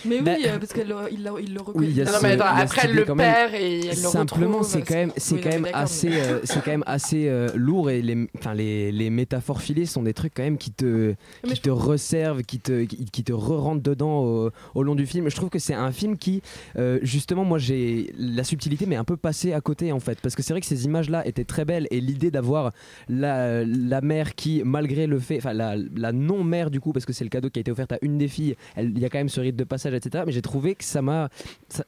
Mais 0.06 0.18
oui, 0.18 0.24
Bah, 0.26 0.32
euh, 0.48 0.58
parce 0.60 0.74
qu'il 0.74 0.88
le, 0.88 0.96
il 1.12 1.32
il 1.48 1.54
le 1.54 1.60
reconnaît. 1.62 1.86
Oui, 1.88 1.92
il 1.92 1.98
y 1.98 2.02
a 2.02 2.06
Non, 2.06 2.12
ce- 2.12 2.24
mais 2.24 2.32
attends, 2.34 2.46
après, 2.46 2.82
elle 2.86 2.96
le 2.96 3.06
perd 3.06 3.54
et 3.54 3.80
elle 3.82 3.88
le 3.90 3.94
Simplement, 3.96 4.63
c'est 4.63 4.82
quand 4.82 4.96
même, 4.96 5.12
c'est 5.18 5.36
Oui, 5.36 5.42
quand 5.42 5.50
non, 5.54 5.60
même 5.62 5.72
assez, 5.76 6.10
euh, 6.12 6.40
c'est 6.44 6.63
quand 6.63 6.72
même 6.72 6.84
assez 6.88 7.32
lourd 7.56 7.90
et 7.92 8.02
les, 8.02 8.28
enfin 8.38 8.54
les, 8.54 8.92
les 8.92 9.10
métaphores 9.10 9.62
filées 9.62 9.86
sont 9.86 10.02
des 10.04 10.13
trucs 10.13 10.34
quand 10.34 10.44
même 10.44 10.58
qui 10.58 10.72
te, 10.72 11.13
qui 11.46 11.62
te 11.62 11.70
resservent, 11.70 12.42
qui 12.42 12.60
te, 12.60 12.84
qui, 12.86 13.24
te 13.24 13.32
re-rentrent 13.34 13.84
dedans 13.84 14.24
au, 14.24 14.50
au 14.76 14.84
long 14.84 14.96
du 14.96 15.06
film. 15.06 15.30
Je 15.30 15.36
trouve 15.36 15.50
que 15.50 15.60
c'est 15.60 15.74
un 15.78 15.92
film 15.92 16.18
qui, 16.18 16.42
euh, 16.78 17.00
justement, 17.02 17.44
moi 17.46 17.58
j'ai 17.58 18.13
la 18.18 18.44
subtilité, 18.44 18.86
mais 18.86 18.96
un 18.96 19.04
peu 19.04 19.18
passé 19.18 19.54
à 19.54 19.62
côté 19.62 19.92
en 19.92 20.00
fait, 20.00 20.20
parce 20.22 20.36
que 20.36 20.42
c'est 20.44 20.54
vrai 20.54 20.62
que 20.62 20.68
ces 20.68 20.86
images-là 20.86 21.26
étaient 21.28 21.44
très 21.46 21.66
belles 21.66 21.88
et 21.92 22.00
l'idée 22.02 22.32
d'avoir 22.32 22.72
la, 23.10 23.63
la 23.66 24.02
mère 24.02 24.36
qui, 24.36 24.62
malgré 24.66 25.08
le 25.08 25.20
fait, 25.20 25.38
enfin 25.38 25.54
la, 25.54 25.76
la 25.96 26.12
non-mère 26.12 26.70
du 26.72 26.80
coup, 26.80 26.94
parce 26.94 27.06
que 27.06 27.13
c'est 27.13 27.24
le 27.24 27.30
cadeau 27.30 27.50
qui 27.50 27.60
a 27.60 27.62
été 27.62 27.72
offert 27.72 27.88
à 27.92 27.98
une 28.02 28.18
des 28.18 28.28
filles, 28.28 28.56
il 28.78 28.98
y 29.00 29.06
a 29.06 29.10
quand 29.10 29.18
même 29.20 29.30
ce 29.30 29.40
rite 29.40 29.56
de 29.56 29.63
passage, 29.63 29.94
etc. 29.94 30.24
Mais 30.26 30.32
j'ai 30.32 30.42
trouvé 30.42 30.76
que 30.76 30.84
ça 30.84 31.02
m'a, 31.02 31.30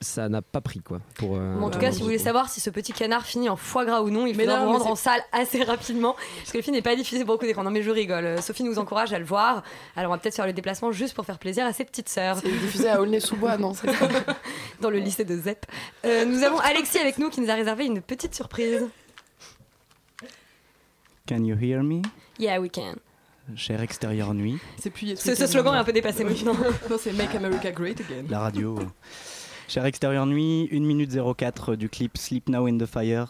ça- 0.02 0.30
n'a 0.30 0.42
pas 0.42 0.62
pris 0.62 0.80
quoi. 0.82 1.00
Pour, 1.16 1.36
euh, 1.38 1.56
Bon, 1.60 1.66
en 1.66 1.70
tout 1.70 1.80
cas, 1.80 1.92
si 1.92 2.00
vous 2.00 2.06
voulez 2.06 2.18
savoir 2.18 2.50
si 2.50 2.60
ce 2.60 2.70
petit 2.70 2.94
canard 2.94 3.26
finit 3.26 3.50
en 3.50 3.56
foie 3.56 3.86
gras 3.86 4.02
ou 4.02 4.10
non, 4.10 4.26
il 4.28 4.36
faudra 4.36 4.66
vous 4.66 4.72
rendre 4.72 4.88
en 4.88 4.96
salle 4.96 5.22
assez 5.32 5.64
rapidement, 5.64 6.16
parce 6.40 6.52
que 6.52 6.58
le 6.58 6.64
film 6.64 6.76
n'est 6.76 6.82
pas 6.82 6.96
diffusé 6.96 7.24
pour 7.26 7.36
beaucoup 7.36 7.46
d'écrans. 7.46 7.64
Non, 7.64 7.72
mais 7.72 7.82
je 7.84 7.90
rigole. 7.92 8.26
Euh, 8.26 8.42
Sophie 8.42 8.64
nous 8.64 8.78
encourage 8.80 9.14
à 9.14 9.20
le 9.20 9.26
voir. 9.26 9.64
Alors, 9.96 10.12
on 10.12 10.16
va 10.16 10.20
peut-être 10.20 10.36
faire 10.36 10.46
le 10.48 10.54
déplacement 10.54 10.92
juste 10.92 11.14
pour 11.16 11.26
faire 11.26 11.40
plaisir 11.40 11.66
à 11.66 11.74
ses 11.74 11.86
petites 11.86 12.10
sœurs. 12.10 12.38
C'est 12.42 12.50
diffusé 12.50 12.90
à 12.90 13.02
Aulnay-sous-Bois, 13.02 13.58
non 13.58 13.69
c'est 13.74 13.92
ça 13.92 14.08
Dans 14.82 14.90
le 14.90 15.00
lycée 15.00 15.26
de 15.26 15.36
Zep. 15.38 15.66
Euh, 16.06 16.26
nous 16.26 16.44
avons 16.44 16.60
Alexis 16.60 16.98
avec 17.00 17.18
nous 17.18 17.30
qui 17.30 17.42
nous 17.42 17.50
a 17.50 17.54
réservé 17.56 17.86
une 17.86 18.02
petite 18.02 18.34
surprise. 18.36 18.88
Can 21.28 21.44
you 21.44 21.56
hear 21.60 21.84
me? 21.84 22.02
Yeah, 22.40 22.60
we 22.60 22.70
can. 22.72 22.96
Cher 23.56 23.82
extérieur 23.82 24.34
nuit, 24.34 24.60
C'est 24.80 24.90
plus 24.92 25.16
Ce, 25.18 25.34
ce 25.34 25.48
slogan 25.48 25.74
est 25.74 25.80
un 25.80 25.84
peu 25.84 25.94
dépassé 25.94 26.24
maintenant. 26.24 26.54
Non, 26.90 26.98
c'est 27.00 27.14
Make 27.14 27.34
America 27.36 27.72
Great 27.72 28.00
Again. 28.02 28.26
la 28.30 28.40
radio. 28.40 28.78
Cher 29.68 29.86
extérieur 29.86 30.26
nuit, 30.26 30.70
1 30.72 30.80
minute 30.82 31.12
04 31.12 31.76
du 31.76 31.90
clip 31.90 32.18
Sleep 32.18 32.48
Now 32.50 32.68
in 32.68 32.78
the 32.78 32.86
Fire 32.86 33.28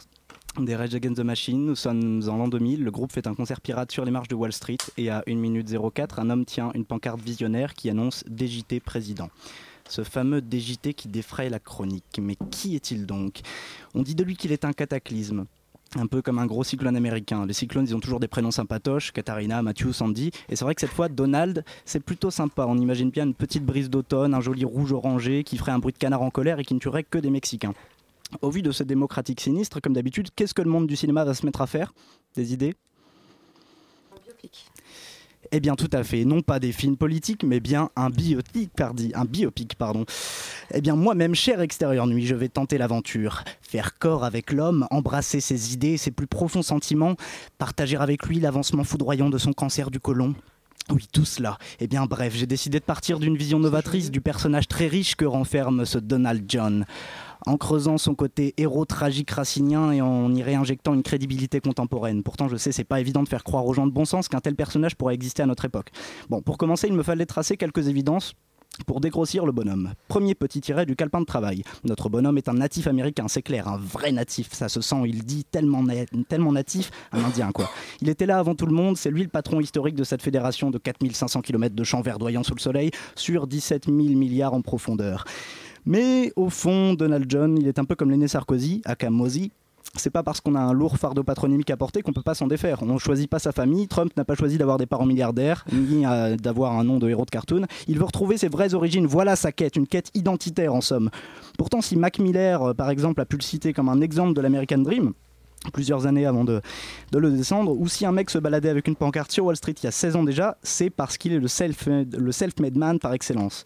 des 0.58 0.76
Rage 0.76 0.94
Against 0.96 1.18
the 1.18 1.24
Machine. 1.24 1.66
Nous 1.66 1.76
sommes 1.76 2.22
en 2.28 2.36
l'an 2.38 2.48
2000. 2.50 2.84
Le 2.84 2.92
groupe 2.92 3.14
fait 3.14 3.28
un 3.28 3.34
concert 3.34 3.62
pirate 3.62 3.92
sur 3.92 4.04
les 4.04 4.12
marches 4.12 4.28
de 4.28 4.36
Wall 4.36 4.52
Street 4.52 4.78
et 4.98 5.10
à 5.10 5.24
1 5.28 5.36
minute 5.36 5.70
04, 5.94 6.20
un 6.20 6.30
homme 6.30 6.44
tient 6.46 6.72
une 6.74 6.86
pancarte 6.86 7.22
visionnaire 7.22 7.74
qui 7.74 7.90
annonce 7.90 8.24
DJT 8.28 8.82
président. 8.82 9.30
Ce 9.90 10.04
fameux 10.04 10.40
DJT 10.40 10.94
qui 10.94 11.08
défraye 11.08 11.50
la 11.50 11.60
chronique. 11.60 12.20
Mais 12.22 12.38
qui 12.52 12.76
est-il 12.76 13.08
donc? 13.08 13.42
On 13.96 14.04
dit 14.04 14.14
de 14.14 14.24
lui 14.24 14.38
qu'il 14.38 14.52
est 14.52 14.64
un 14.64 14.72
cataclysme. 14.72 15.46
Un 15.96 16.06
peu 16.06 16.22
comme 16.22 16.38
un 16.38 16.46
gros 16.46 16.64
cyclone 16.64 16.96
américain. 16.96 17.48
Les 17.48 17.54
cyclones, 17.54 17.86
ils 17.90 17.96
ont 17.96 18.00
toujours 18.00 18.20
des 18.20 18.28
prénoms 18.28 18.52
sympatoches, 18.52 19.12
Katharina, 19.12 19.64
Matthew, 19.64 19.92
Sandy. 19.92 20.30
Et 20.48 20.56
c'est 20.56 20.64
vrai 20.64 20.76
que 20.76 20.82
cette 20.82 20.92
fois, 20.92 21.10
Donald, 21.10 21.66
c'est 21.86 22.00
plutôt 22.00 22.30
sympa. 22.30 22.66
On 22.68 22.78
imagine 22.78 23.10
bien 23.10 23.26
une 23.26 23.34
petite 23.34 23.66
brise 23.66 23.90
d'automne, 23.90 24.36
un 24.36 24.42
joli 24.42 24.64
rouge 24.64 24.92
orangé 24.92 25.44
qui 25.44 25.58
ferait 25.58 25.72
un 25.72 25.80
bruit 25.80 25.94
de 25.94 25.98
canard 25.98 26.22
en 26.22 26.30
colère 26.30 26.60
et 26.60 26.64
qui 26.64 26.76
ne 26.76 26.80
tuerait 26.80 27.04
que 27.04 27.18
des 27.18 27.32
Mexicains. 27.32 27.74
Au 28.44 28.52
vu 28.52 28.62
de 28.62 28.72
ce 28.72 28.84
démocratique 28.84 29.42
sinistre, 29.42 29.82
comme 29.82 29.94
d'habitude, 29.94 30.30
qu'est-ce 30.36 30.54
que 30.54 30.62
le 30.62 30.70
monde 30.70 30.86
du 30.86 30.96
cinéma 30.96 31.26
va 31.26 31.34
se 31.34 31.44
mettre 31.44 31.62
à 31.62 31.68
faire? 31.68 31.96
Des 32.36 32.54
idées? 32.54 32.76
Eh 35.52 35.60
bien, 35.60 35.76
tout 35.76 35.90
à 35.94 36.04
fait. 36.04 36.26
Non 36.26 36.42
pas 36.42 36.60
des 36.60 36.72
films 36.72 36.98
politiques, 36.98 37.44
mais 37.44 37.60
bien 37.60 37.90
un 37.96 38.10
biopic, 38.10 38.72
pardon. 38.76 39.04
Un 39.14 39.26
biopic, 39.26 39.76
pardon. 39.76 40.06
Eh 40.74 40.82
bien, 40.82 40.96
moi-même, 40.96 41.36
cher 41.36 41.62
extérieur 41.62 42.08
nuit, 42.08 42.26
je 42.26 42.36
vais 42.36 42.50
tenter 42.50 42.78
l'aventure. 42.78 43.44
Faire 43.62 43.98
corps 43.98 44.24
avec 44.24 44.52
l'homme, 44.52 44.88
embrasser 44.92 45.40
ses 45.40 45.74
idées, 45.74 45.98
ses 45.98 46.12
plus 46.12 46.28
profonds 46.28 46.62
sentiments, 46.62 47.16
partager 47.58 47.98
avec 47.98 48.26
lui 48.28 48.40
l'avancement 48.40 48.84
foudroyant 48.84 49.30
de 49.30 49.38
son 49.38 49.54
cancer 49.54 49.92
du 49.92 50.00
côlon. 50.00 50.36
Oui, 50.92 51.08
tout 51.12 51.26
cela. 51.26 51.60
Eh 51.80 51.88
bien, 51.88 52.06
bref, 52.06 52.34
j'ai 52.36 52.48
décidé 52.48 52.80
de 52.80 52.86
partir 52.86 53.20
d'une 53.20 53.38
vision 53.38 53.60
novatrice 53.60 54.10
du 54.10 54.22
personnage 54.22 54.68
très 54.68 54.88
riche 54.88 55.16
que 55.16 55.26
renferme 55.26 55.86
ce 55.86 56.00
Donald 56.00 56.46
John 56.48 56.86
en 57.46 57.58
creusant 57.58 57.98
son 57.98 58.16
côté 58.16 58.54
héros 58.58 58.86
tragique 58.86 59.32
racinien 59.32 59.92
et 59.92 60.02
en 60.02 60.34
y 60.34 60.44
réinjectant 60.44 60.94
une 60.94 61.04
crédibilité 61.04 61.60
contemporaine. 61.60 62.24
Pourtant, 62.24 62.48
je 62.48 62.58
sais, 62.58 62.72
c'est 62.72 62.84
pas 62.84 63.00
évident 63.00 63.24
de 63.24 63.30
faire 63.30 63.44
croire 63.44 63.66
aux 63.66 63.74
gens 63.74 63.88
de 63.88 63.92
bon 63.92 64.06
sens 64.06 64.28
qu'un 64.28 64.42
tel 64.42 64.56
personnage 64.56 64.96
pourrait 64.96 65.16
exister 65.16 65.44
à 65.44 65.46
notre 65.46 65.66
époque. 65.66 65.90
Bon, 66.30 66.42
pour 66.42 66.58
commencer, 66.58 66.88
il 66.88 66.94
me 66.94 67.04
fallait 67.04 67.26
tracer 67.26 67.58
quelques 67.58 67.88
évidences 67.88 68.36
pour 68.86 69.02
dégrossir 69.02 69.46
le 69.46 69.52
bonhomme. 69.52 69.94
Premier 70.08 70.36
petit 70.36 70.62
tiret 70.62 70.86
du 70.86 70.96
calepin 70.96 71.20
de 71.22 71.26
travail. 71.26 71.64
Notre 71.84 72.10
bonhomme 72.10 72.38
est 72.38 72.50
un 72.50 72.54
natif 72.54 72.88
américain, 72.88 73.28
c'est 73.28 73.42
clair, 73.42 73.68
un 73.68 73.78
vrai 73.78 74.12
natif, 74.12 74.54
ça 74.54 74.70
se 74.70 74.82
sent, 74.82 75.04
il 75.06 75.26
dit 75.26 75.44
tellement, 75.44 75.84
tellement 76.28 76.52
natif, 76.52 76.92
un 77.12 77.24
indien 77.24 77.52
quoi. 77.52 77.70
Il 78.02 78.10
était 78.10 78.26
là 78.26 78.40
avant 78.40 78.56
tout 78.56 78.66
le 78.66 78.74
monde, 78.74 78.98
c'est 78.98 79.12
lui 79.12 79.24
le 79.24 79.30
patron 79.30 79.60
historique 79.60 79.96
de 79.96 80.04
cette 80.04 80.22
fédération 80.22 80.70
de 80.70 80.78
4500 80.78 81.42
km 81.42 81.76
de 81.76 81.84
champs 81.84 82.02
verdoyants 82.02 82.44
sous 82.44 82.56
le 82.56 82.60
soleil 82.60 82.92
sur 83.16 83.48
17 83.48 83.86
000 83.86 83.98
milliards 83.98 84.54
en 84.54 84.62
profondeur. 84.62 85.26
Mais 85.86 86.32
au 86.36 86.50
fond, 86.50 86.94
Donald 86.94 87.26
John, 87.30 87.58
il 87.58 87.68
est 87.68 87.80
un 87.80 87.86
peu 87.86 87.96
comme 87.96 88.12
l'aîné 88.12 88.28
Sarkozy, 88.28 88.82
aka. 88.86 89.10
C'est 89.96 90.12
pas 90.12 90.24
parce 90.24 90.40
qu'on 90.40 90.56
a 90.56 90.60
un 90.60 90.72
lourd 90.72 90.98
fardeau 90.98 91.24
patronymique 91.24 91.72
à 91.72 91.78
porter 91.78 92.02
qu'on 92.02 92.14
peut 92.14 92.22
pas 92.22 92.36
s'en 92.36 92.48
défaire. 92.48 92.84
On 92.84 92.98
choisit 93.00 93.30
pas 93.30 93.40
sa 93.40 93.52
famille. 93.52 93.88
Trump 93.88 94.16
n'a 94.18 94.24
pas 94.24 94.36
choisi 94.36 94.58
d'avoir 94.58 94.78
des 94.78 94.86
parents 94.86 95.06
milliardaires, 95.06 95.66
ni 95.72 96.06
euh, 96.06 96.38
d'avoir 96.38 96.78
un 96.78 96.84
nom 96.84 97.00
de 97.00 97.10
héros 97.10 97.26
de 97.26 97.32
cartoon. 97.32 97.66
Il 97.88 97.98
veut 97.98 98.06
retrouver 98.06 98.38
ses 98.38 98.50
vraies 98.50 98.74
origines. 98.74 99.08
Voilà 99.08 99.36
sa 99.36 99.52
quête, 99.52 99.76
une 99.76 99.88
quête 99.88 100.12
identitaire 100.14 100.76
en 100.76 100.82
somme. 100.82 101.10
Pourtant, 101.58 101.82
si 101.82 101.96
Mac 101.96 102.20
Miller, 102.20 102.62
euh, 102.62 102.74
par 102.74 102.92
exemple, 102.92 103.20
a 103.20 103.26
pu 103.26 103.36
le 103.38 103.42
citer 103.42 103.74
comme 103.74 103.90
un 103.90 104.02
exemple 104.02 104.34
de 104.34 104.42
l'American 104.42 104.78
Dream, 104.78 105.14
plusieurs 105.74 106.06
années 106.06 106.26
avant 106.26 106.44
de, 106.44 106.62
de, 107.12 107.18
le 107.18 107.32
descendre, 107.32 107.76
ou 107.78 107.88
si 107.88 108.06
un 108.06 108.12
mec 108.12 108.30
se 108.30 108.38
baladait 108.38 108.70
avec 108.70 108.88
une 108.88 108.96
pancarte 108.96 109.32
sur 109.32 109.46
Wall 109.46 109.58
Street 109.58 109.76
il 109.82 109.86
y 109.86 109.88
a 109.88 109.92
16 109.92 110.16
ans 110.16 110.24
déjà, 110.24 110.58
c'est 110.62 110.90
parce 110.90 111.18
qu'il 111.18 111.34
est 111.34 111.40
le 111.40 111.48
self-made 112.32 112.78
man 112.78 113.00
par 113.00 113.14
excellence. 113.14 113.66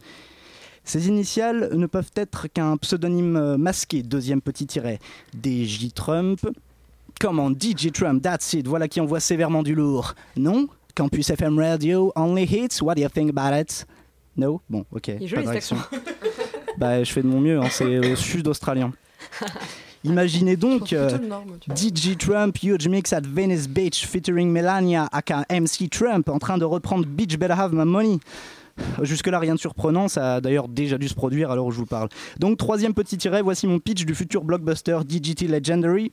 Ces 0.84 1.08
initiales 1.08 1.70
ne 1.74 1.86
peuvent 1.86 2.12
être 2.16 2.48
qu'un 2.48 2.78
pseudonyme 2.78 3.58
masqué, 3.58 4.04
deuxième 4.04 4.42
petit 4.42 4.68
tiret. 4.68 5.00
DJ 5.42 5.94
Trump. 5.94 6.40
Comment 7.20 7.52
DJ 7.52 7.92
Trump, 7.92 8.22
that's 8.22 8.54
it, 8.54 8.68
voilà 8.68 8.88
qui 8.88 9.00
envoie 9.00 9.20
sévèrement 9.20 9.64
du 9.64 9.76
lourd. 9.76 10.16
Non 10.36 10.68
Campus 10.96 11.30
FM 11.30 11.58
Radio, 11.58 12.12
only 12.16 12.44
hits, 12.44 12.82
what 12.82 12.96
do 12.96 13.02
you 13.02 13.10
think 13.10 13.36
about 13.36 13.58
it? 13.58 13.86
No? 14.36 14.62
Bon, 14.70 14.86
ok. 14.92 15.06
pas 15.06 15.42
de 15.42 15.48
réaction. 15.48 15.78
bah, 16.78 17.04
je 17.04 17.12
fais 17.12 17.22
de 17.22 17.28
mon 17.28 17.40
mieux, 17.40 17.60
hein, 17.60 17.68
c'est 17.72 18.00
au 18.00 18.16
sud 18.16 18.48
australien. 18.48 18.92
Imaginez 20.04 20.58
donc 20.58 20.92
euh, 20.92 21.18
DJ 21.74 22.18
Trump, 22.18 22.58
Huge 22.62 22.90
Mix 22.90 23.14
at 23.14 23.22
Venice 23.22 23.70
Beach 23.70 24.06
featuring 24.06 24.52
Melania 24.52 25.08
aka 25.14 25.46
MC 25.50 25.90
Trump 25.90 26.28
en 26.28 26.40
train 26.40 26.58
de 26.58 26.66
reprendre 26.66 27.06
Beach 27.06 27.38
Better 27.38 27.54
Have 27.54 27.74
My 27.74 27.86
Money. 27.86 28.20
Jusque-là, 29.02 29.40
rien 29.40 29.56
de 29.56 29.60
surprenant, 29.60 30.08
ça 30.08 30.36
a 30.36 30.42
d'ailleurs 30.42 30.68
déjà 30.68 30.98
dû 30.98 31.08
se 31.08 31.14
produire 31.14 31.52
alors 31.52 31.72
je 31.72 31.78
vous 31.78 31.86
parle. 31.86 32.10
Donc, 32.40 32.58
troisième 32.58 32.94
petit 32.94 33.18
tiret, 33.18 33.42
voici 33.42 33.68
mon 33.68 33.80
pitch 33.80 34.06
du 34.06 34.16
futur 34.16 34.44
blockbuster 34.44 35.00
DGT 35.08 35.48
Legendary. 35.48 36.12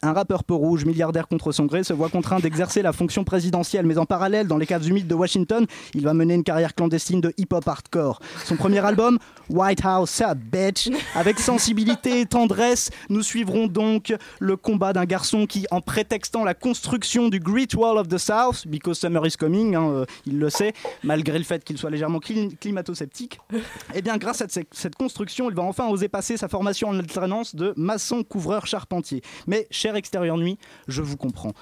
Un 0.00 0.14
rappeur 0.14 0.44
peau 0.44 0.56
rouge, 0.56 0.86
milliardaire 0.86 1.28
contre 1.28 1.52
son 1.52 1.66
gré, 1.66 1.84
se 1.84 1.92
voit 1.92 2.08
contraint 2.08 2.40
d'exercer 2.40 2.80
la 2.80 2.94
fonction 2.94 3.22
présidentielle, 3.22 3.84
mais 3.84 3.98
en 3.98 4.06
parallèle, 4.06 4.46
dans 4.46 4.56
les 4.56 4.64
caves 4.64 4.88
humides 4.88 5.06
de 5.06 5.14
Washington, 5.14 5.66
il 5.92 6.02
va 6.04 6.14
mener 6.14 6.32
une 6.32 6.42
carrière 6.42 6.74
clandestine 6.74 7.20
de 7.20 7.34
hip-hop 7.36 7.68
hardcore. 7.68 8.20
Son 8.46 8.56
premier 8.56 8.78
album, 8.78 9.18
White 9.50 9.84
House 9.84 10.22
Up 10.22 10.38
Bitch, 10.38 10.88
avec 11.14 11.38
sensibilité 11.38 12.20
et 12.20 12.26
tendresse, 12.26 12.90
nous 13.10 13.22
suivrons 13.22 13.66
donc 13.66 14.14
le 14.38 14.56
combat 14.56 14.94
d'un 14.94 15.04
garçon 15.04 15.44
qui, 15.44 15.66
en 15.70 15.82
prétextant 15.82 16.44
la 16.44 16.54
construction 16.54 17.28
du 17.28 17.38
Great 17.38 17.74
Wall 17.74 17.98
of 17.98 18.08
the 18.08 18.18
South, 18.18 18.66
because 18.66 18.98
summer 18.98 19.26
is 19.26 19.32
coming, 19.38 19.74
hein, 19.74 19.90
euh, 19.90 20.06
il 20.24 20.38
le 20.38 20.48
sait, 20.48 20.72
malgré 21.02 21.36
le 21.36 21.44
fait 21.44 21.62
qu'il 21.62 21.76
soit 21.76 21.90
légèrement 21.90 22.20
climato-sceptique, 22.20 23.38
et 23.52 23.58
eh 23.96 24.02
bien 24.02 24.16
grâce 24.16 24.40
à 24.40 24.46
cette 24.48 24.94
construction, 24.94 25.50
il 25.50 25.54
va 25.54 25.62
enfin 25.62 25.88
oser 25.88 26.08
passer 26.08 26.38
sa 26.38 26.48
formation 26.48 26.88
en 26.88 26.98
alternance 26.98 27.54
de 27.54 27.74
maçon, 27.76 28.24
couvreur, 28.24 28.66
charpentier. 28.66 29.20
Mais 29.46 29.68
cher 29.74 29.96
extérieur 29.96 30.38
nuit, 30.38 30.58
je 30.88 31.02
vous 31.02 31.16
comprends 31.16 31.52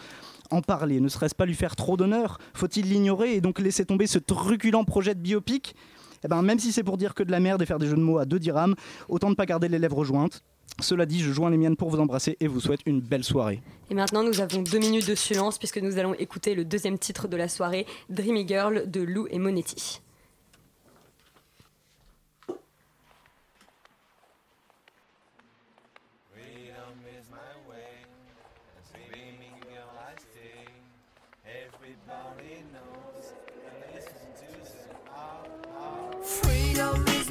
en 0.50 0.60
parler 0.60 1.00
Ne 1.00 1.08
serait-ce 1.08 1.34
pas 1.34 1.46
lui 1.46 1.54
faire 1.54 1.76
trop 1.76 1.96
d'honneur? 1.96 2.38
Faut-il 2.54 2.88
l'ignorer 2.88 3.34
et 3.34 3.40
donc 3.40 3.58
laisser 3.58 3.84
tomber 3.84 4.06
ce 4.06 4.18
truculent 4.18 4.84
projet 4.84 5.14
de 5.14 5.20
biopic? 5.20 5.74
Eh 6.24 6.28
ben, 6.28 6.42
Même 6.42 6.58
si 6.58 6.72
c'est 6.72 6.84
pour 6.84 6.98
dire 6.98 7.14
que 7.14 7.22
de 7.22 7.32
la 7.32 7.40
merde 7.40 7.62
et 7.62 7.66
faire 7.66 7.78
des 7.78 7.86
jeux 7.86 7.96
de 7.96 8.00
mots 8.00 8.18
à 8.18 8.24
deux 8.24 8.38
dirhams, 8.38 8.76
autant 9.08 9.30
ne 9.30 9.34
pas 9.34 9.46
garder 9.46 9.68
les 9.68 9.78
lèvres 9.78 10.04
jointes. 10.04 10.42
Cela 10.80 11.04
dit, 11.04 11.20
je 11.20 11.32
joins 11.32 11.50
les 11.50 11.56
miennes 11.56 11.76
pour 11.76 11.90
vous 11.90 12.00
embrasser 12.00 12.36
et 12.40 12.46
vous 12.46 12.60
souhaite 12.60 12.80
une 12.86 13.00
belle 13.00 13.24
soirée. 13.24 13.60
Et 13.90 13.94
maintenant, 13.94 14.22
nous 14.22 14.40
avons 14.40 14.62
deux 14.62 14.78
minutes 14.78 15.08
de 15.08 15.14
silence 15.14 15.58
puisque 15.58 15.78
nous 15.78 15.98
allons 15.98 16.14
écouter 16.14 16.54
le 16.54 16.64
deuxième 16.64 16.98
titre 16.98 17.28
de 17.28 17.36
la 17.36 17.48
soirée, 17.48 17.86
Dreamy 18.08 18.46
Girl 18.46 18.90
de 18.90 19.00
Lou 19.02 19.26
et 19.30 19.38
Monetti. 19.38 20.00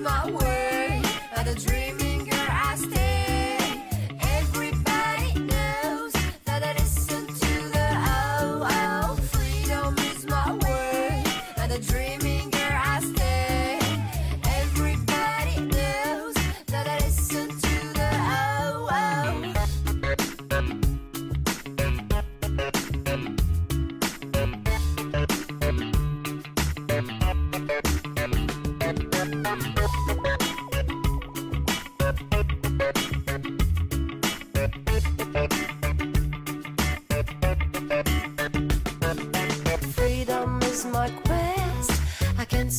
My 0.01 0.31
way 0.31 0.40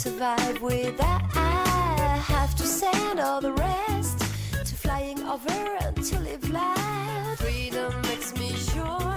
survive 0.02 0.60
without. 0.60 1.22
I 1.36 2.20
have 2.26 2.56
to 2.56 2.64
send 2.64 3.20
all 3.20 3.40
the 3.40 3.52
rest 3.52 4.18
to 4.18 4.74
flying 4.74 5.22
over 5.22 5.76
until 5.80 6.18
to 6.18 6.24
live 6.24 6.50
life. 6.50 7.38
Freedom 7.38 7.92
makes 8.02 8.34
me 8.36 8.50
sure 8.56 9.16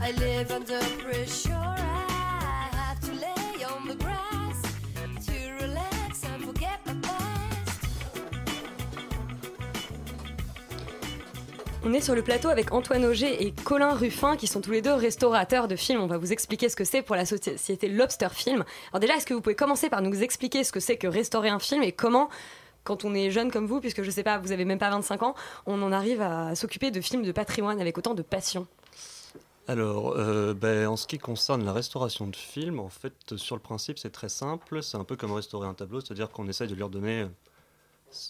I 0.00 0.14
live 0.16 0.50
under 0.50 0.80
pressure. 1.02 1.52
I 1.52 2.03
On 11.86 11.92
est 11.92 12.00
sur 12.00 12.14
le 12.14 12.22
plateau 12.22 12.48
avec 12.48 12.72
Antoine 12.72 13.04
Auger 13.04 13.44
et 13.44 13.52
Colin 13.52 13.92
Ruffin 13.92 14.38
qui 14.38 14.46
sont 14.46 14.62
tous 14.62 14.70
les 14.70 14.80
deux 14.80 14.94
restaurateurs 14.94 15.68
de 15.68 15.76
films. 15.76 16.00
On 16.00 16.06
va 16.06 16.16
vous 16.16 16.32
expliquer 16.32 16.70
ce 16.70 16.76
que 16.76 16.84
c'est 16.84 17.02
pour 17.02 17.14
la 17.14 17.26
société 17.26 17.88
Lobster 17.88 18.30
Film. 18.32 18.64
Alors 18.90 19.00
déjà, 19.00 19.16
est-ce 19.16 19.26
que 19.26 19.34
vous 19.34 19.42
pouvez 19.42 19.54
commencer 19.54 19.90
par 19.90 20.00
nous 20.00 20.22
expliquer 20.22 20.64
ce 20.64 20.72
que 20.72 20.80
c'est 20.80 20.96
que 20.96 21.06
restaurer 21.06 21.50
un 21.50 21.58
film 21.58 21.82
et 21.82 21.92
comment 21.92 22.30
quand 22.84 23.04
on 23.04 23.14
est 23.14 23.30
jeune 23.30 23.50
comme 23.50 23.66
vous, 23.66 23.80
puisque 23.80 24.02
je 24.02 24.10
sais 24.10 24.22
pas, 24.22 24.38
vous 24.38 24.50
avez 24.50 24.64
même 24.64 24.78
pas 24.78 24.88
25 24.88 25.22
ans, 25.24 25.34
on 25.66 25.82
en 25.82 25.92
arrive 25.92 26.22
à 26.22 26.54
s'occuper 26.54 26.90
de 26.90 27.02
films 27.02 27.22
de 27.22 27.32
patrimoine 27.32 27.78
avec 27.82 27.98
autant 27.98 28.14
de 28.14 28.22
passion? 28.22 28.66
Alors, 29.68 30.14
euh, 30.16 30.54
ben, 30.54 30.86
en 30.86 30.96
ce 30.96 31.06
qui 31.06 31.18
concerne 31.18 31.66
la 31.66 31.72
restauration 31.74 32.26
de 32.28 32.36
films, 32.36 32.80
en 32.80 32.88
fait, 32.88 33.36
sur 33.36 33.56
le 33.56 33.62
principe, 33.62 33.98
c'est 33.98 34.10
très 34.10 34.30
simple. 34.30 34.82
C'est 34.82 34.96
un 34.96 35.04
peu 35.04 35.16
comme 35.16 35.32
restaurer 35.32 35.68
un 35.68 35.74
tableau, 35.74 36.00
c'est-à-dire 36.00 36.30
qu'on 36.30 36.48
essaye 36.48 36.68
de 36.68 36.74
lui 36.74 36.82
redonner 36.82 37.26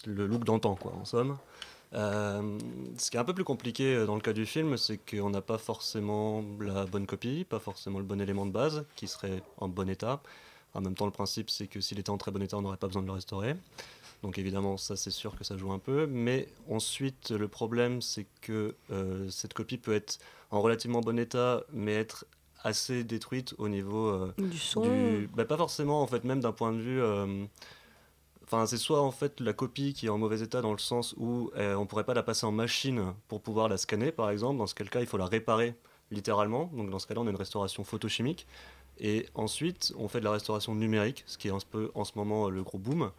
le 0.05 0.27
look 0.27 0.43
d'antan, 0.43 0.75
quoi, 0.75 0.91
en 0.99 1.05
somme. 1.05 1.37
Euh, 1.93 2.57
ce 2.97 3.11
qui 3.11 3.17
est 3.17 3.19
un 3.19 3.23
peu 3.23 3.33
plus 3.33 3.43
compliqué 3.43 3.95
euh, 3.95 4.05
dans 4.05 4.15
le 4.15 4.21
cas 4.21 4.33
du 4.33 4.45
film, 4.45 4.75
c'est 4.77 4.97
qu'on 4.97 5.29
n'a 5.29 5.41
pas 5.41 5.57
forcément 5.57 6.43
la 6.59 6.85
bonne 6.85 7.05
copie, 7.05 7.45
pas 7.47 7.59
forcément 7.59 7.99
le 7.99 8.05
bon 8.05 8.19
élément 8.19 8.45
de 8.45 8.51
base 8.51 8.85
qui 8.95 9.07
serait 9.07 9.41
en 9.57 9.67
bon 9.67 9.89
état. 9.89 10.21
En 10.73 10.81
même 10.81 10.95
temps, 10.95 11.05
le 11.05 11.11
principe, 11.11 11.49
c'est 11.49 11.67
que 11.67 11.79
s'il 11.79 11.99
était 11.99 12.09
en 12.09 12.17
très 12.17 12.31
bon 12.31 12.41
état, 12.41 12.57
on 12.57 12.61
n'aurait 12.61 12.77
pas 12.77 12.87
besoin 12.87 13.01
de 13.01 13.07
le 13.07 13.13
restaurer. 13.13 13.55
Donc 14.23 14.37
évidemment, 14.37 14.77
ça 14.77 14.95
c'est 14.95 15.11
sûr 15.11 15.37
que 15.37 15.43
ça 15.43 15.55
joue 15.57 15.71
un 15.71 15.79
peu. 15.79 16.05
Mais 16.07 16.47
ensuite, 16.69 17.31
le 17.31 17.47
problème, 17.47 18.01
c'est 18.01 18.25
que 18.41 18.75
euh, 18.91 19.29
cette 19.29 19.53
copie 19.53 19.77
peut 19.77 19.93
être 19.93 20.19
en 20.51 20.61
relativement 20.61 21.01
bon 21.01 21.17
état, 21.17 21.63
mais 21.71 21.93
être 21.93 22.25
assez 22.63 23.03
détruite 23.03 23.53
au 23.57 23.69
niveau 23.69 24.07
euh, 24.07 24.33
Du 24.37 24.57
son. 24.57 24.83
bah, 25.35 25.45
pas 25.45 25.57
forcément, 25.57 26.01
en 26.01 26.07
fait, 26.07 26.23
même 26.23 26.41
d'un 26.41 26.51
point 26.51 26.73
de 26.73 26.79
vue. 26.79 27.01
Enfin, 28.45 28.67
c'est 28.67 28.77
soit 28.77 29.01
en 29.01 29.11
fait 29.11 29.39
la 29.39 29.53
copie 29.53 29.93
qui 29.93 30.05
est 30.05 30.09
en 30.09 30.19
mauvais 30.19 30.41
état 30.41 30.61
dans 30.61 30.71
le 30.71 30.77
sens 30.77 31.15
où 31.17 31.51
euh, 31.57 31.75
on 31.75 31.87
pourrait 31.87 32.03
pas 32.03 32.13
la 32.13 32.23
passer 32.23 32.45
en 32.45 32.51
machine 32.51 33.13
pour 33.27 33.41
pouvoir 33.41 33.69
la 33.69 33.77
scanner, 33.77 34.11
par 34.11 34.29
exemple. 34.29 34.59
Dans 34.59 34.67
ce 34.67 34.75
cas, 34.75 34.99
il 34.99 35.07
faut 35.07 35.17
la 35.17 35.25
réparer 35.25 35.73
littéralement. 36.11 36.69
Donc 36.73 36.91
dans 36.91 36.99
ce 36.99 37.07
cas-là, 37.07 37.21
on 37.21 37.27
a 37.27 37.31
une 37.31 37.35
restauration 37.35 37.83
photochimique. 37.83 38.45
Et 38.99 39.25
ensuite, 39.33 39.93
on 39.97 40.07
fait 40.07 40.19
de 40.19 40.25
la 40.25 40.31
restauration 40.31 40.75
numérique, 40.75 41.23
ce 41.25 41.37
qui 41.37 41.47
est 41.47 41.51
en 41.51 41.59
ce 42.05 42.11
moment 42.15 42.49
le 42.49 42.63
gros 42.63 42.77
boom, 42.77 43.11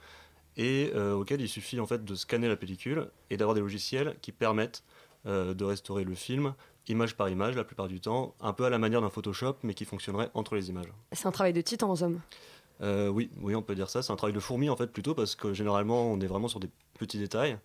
et 0.57 0.91
euh, 0.95 1.15
auquel 1.15 1.41
il 1.41 1.49
suffit 1.49 1.81
en 1.81 1.87
fait 1.87 2.05
de 2.05 2.15
scanner 2.15 2.49
la 2.49 2.57
pellicule 2.57 3.11
et 3.29 3.37
d'avoir 3.37 3.55
des 3.55 3.61
logiciels 3.61 4.17
qui 4.23 4.33
permettent 4.33 4.85
euh, 5.27 5.55
de 5.55 5.65
restaurer 5.65 6.05
le 6.05 6.15
film 6.15 6.55
image 6.89 7.17
par 7.17 7.29
image 7.29 7.57
la 7.57 7.65
plupart 7.65 7.89
du 7.89 8.01
temps, 8.01 8.35
un 8.41 8.53
peu 8.53 8.65
à 8.65 8.71
la 8.71 8.79
manière 8.79 9.01
d'un 9.01 9.11
Photoshop, 9.11 9.57
mais 9.65 9.75
qui 9.75 9.85
fonctionnerait 9.85 10.31
entre 10.35 10.55
les 10.55 10.69
images. 10.69 10.87
C'est 11.13 11.27
un 11.27 11.33
travail 11.33 11.53
de 11.53 11.61
titan 11.61 11.91
aux 11.91 12.03
hommes. 12.03 12.21
Euh, 12.83 13.09
oui, 13.09 13.31
oui, 13.41 13.55
on 13.55 13.63
peut 13.63 13.75
dire 13.75 13.89
ça. 13.89 14.03
C'est 14.03 14.13
un 14.13 14.17
travail 14.17 14.35
de 14.35 14.41
fourmi 14.41 14.69
en 14.69 14.77
fait 14.77 14.89
plutôt 14.89 15.15
parce 15.15 15.35
que 15.35 15.55
généralement 15.55 16.11
on 16.13 16.21
est 16.21 16.27
vraiment 16.27 16.49
sur 16.49 16.61
des 16.61 16.71
petits 16.99 17.19
détails. 17.19 17.59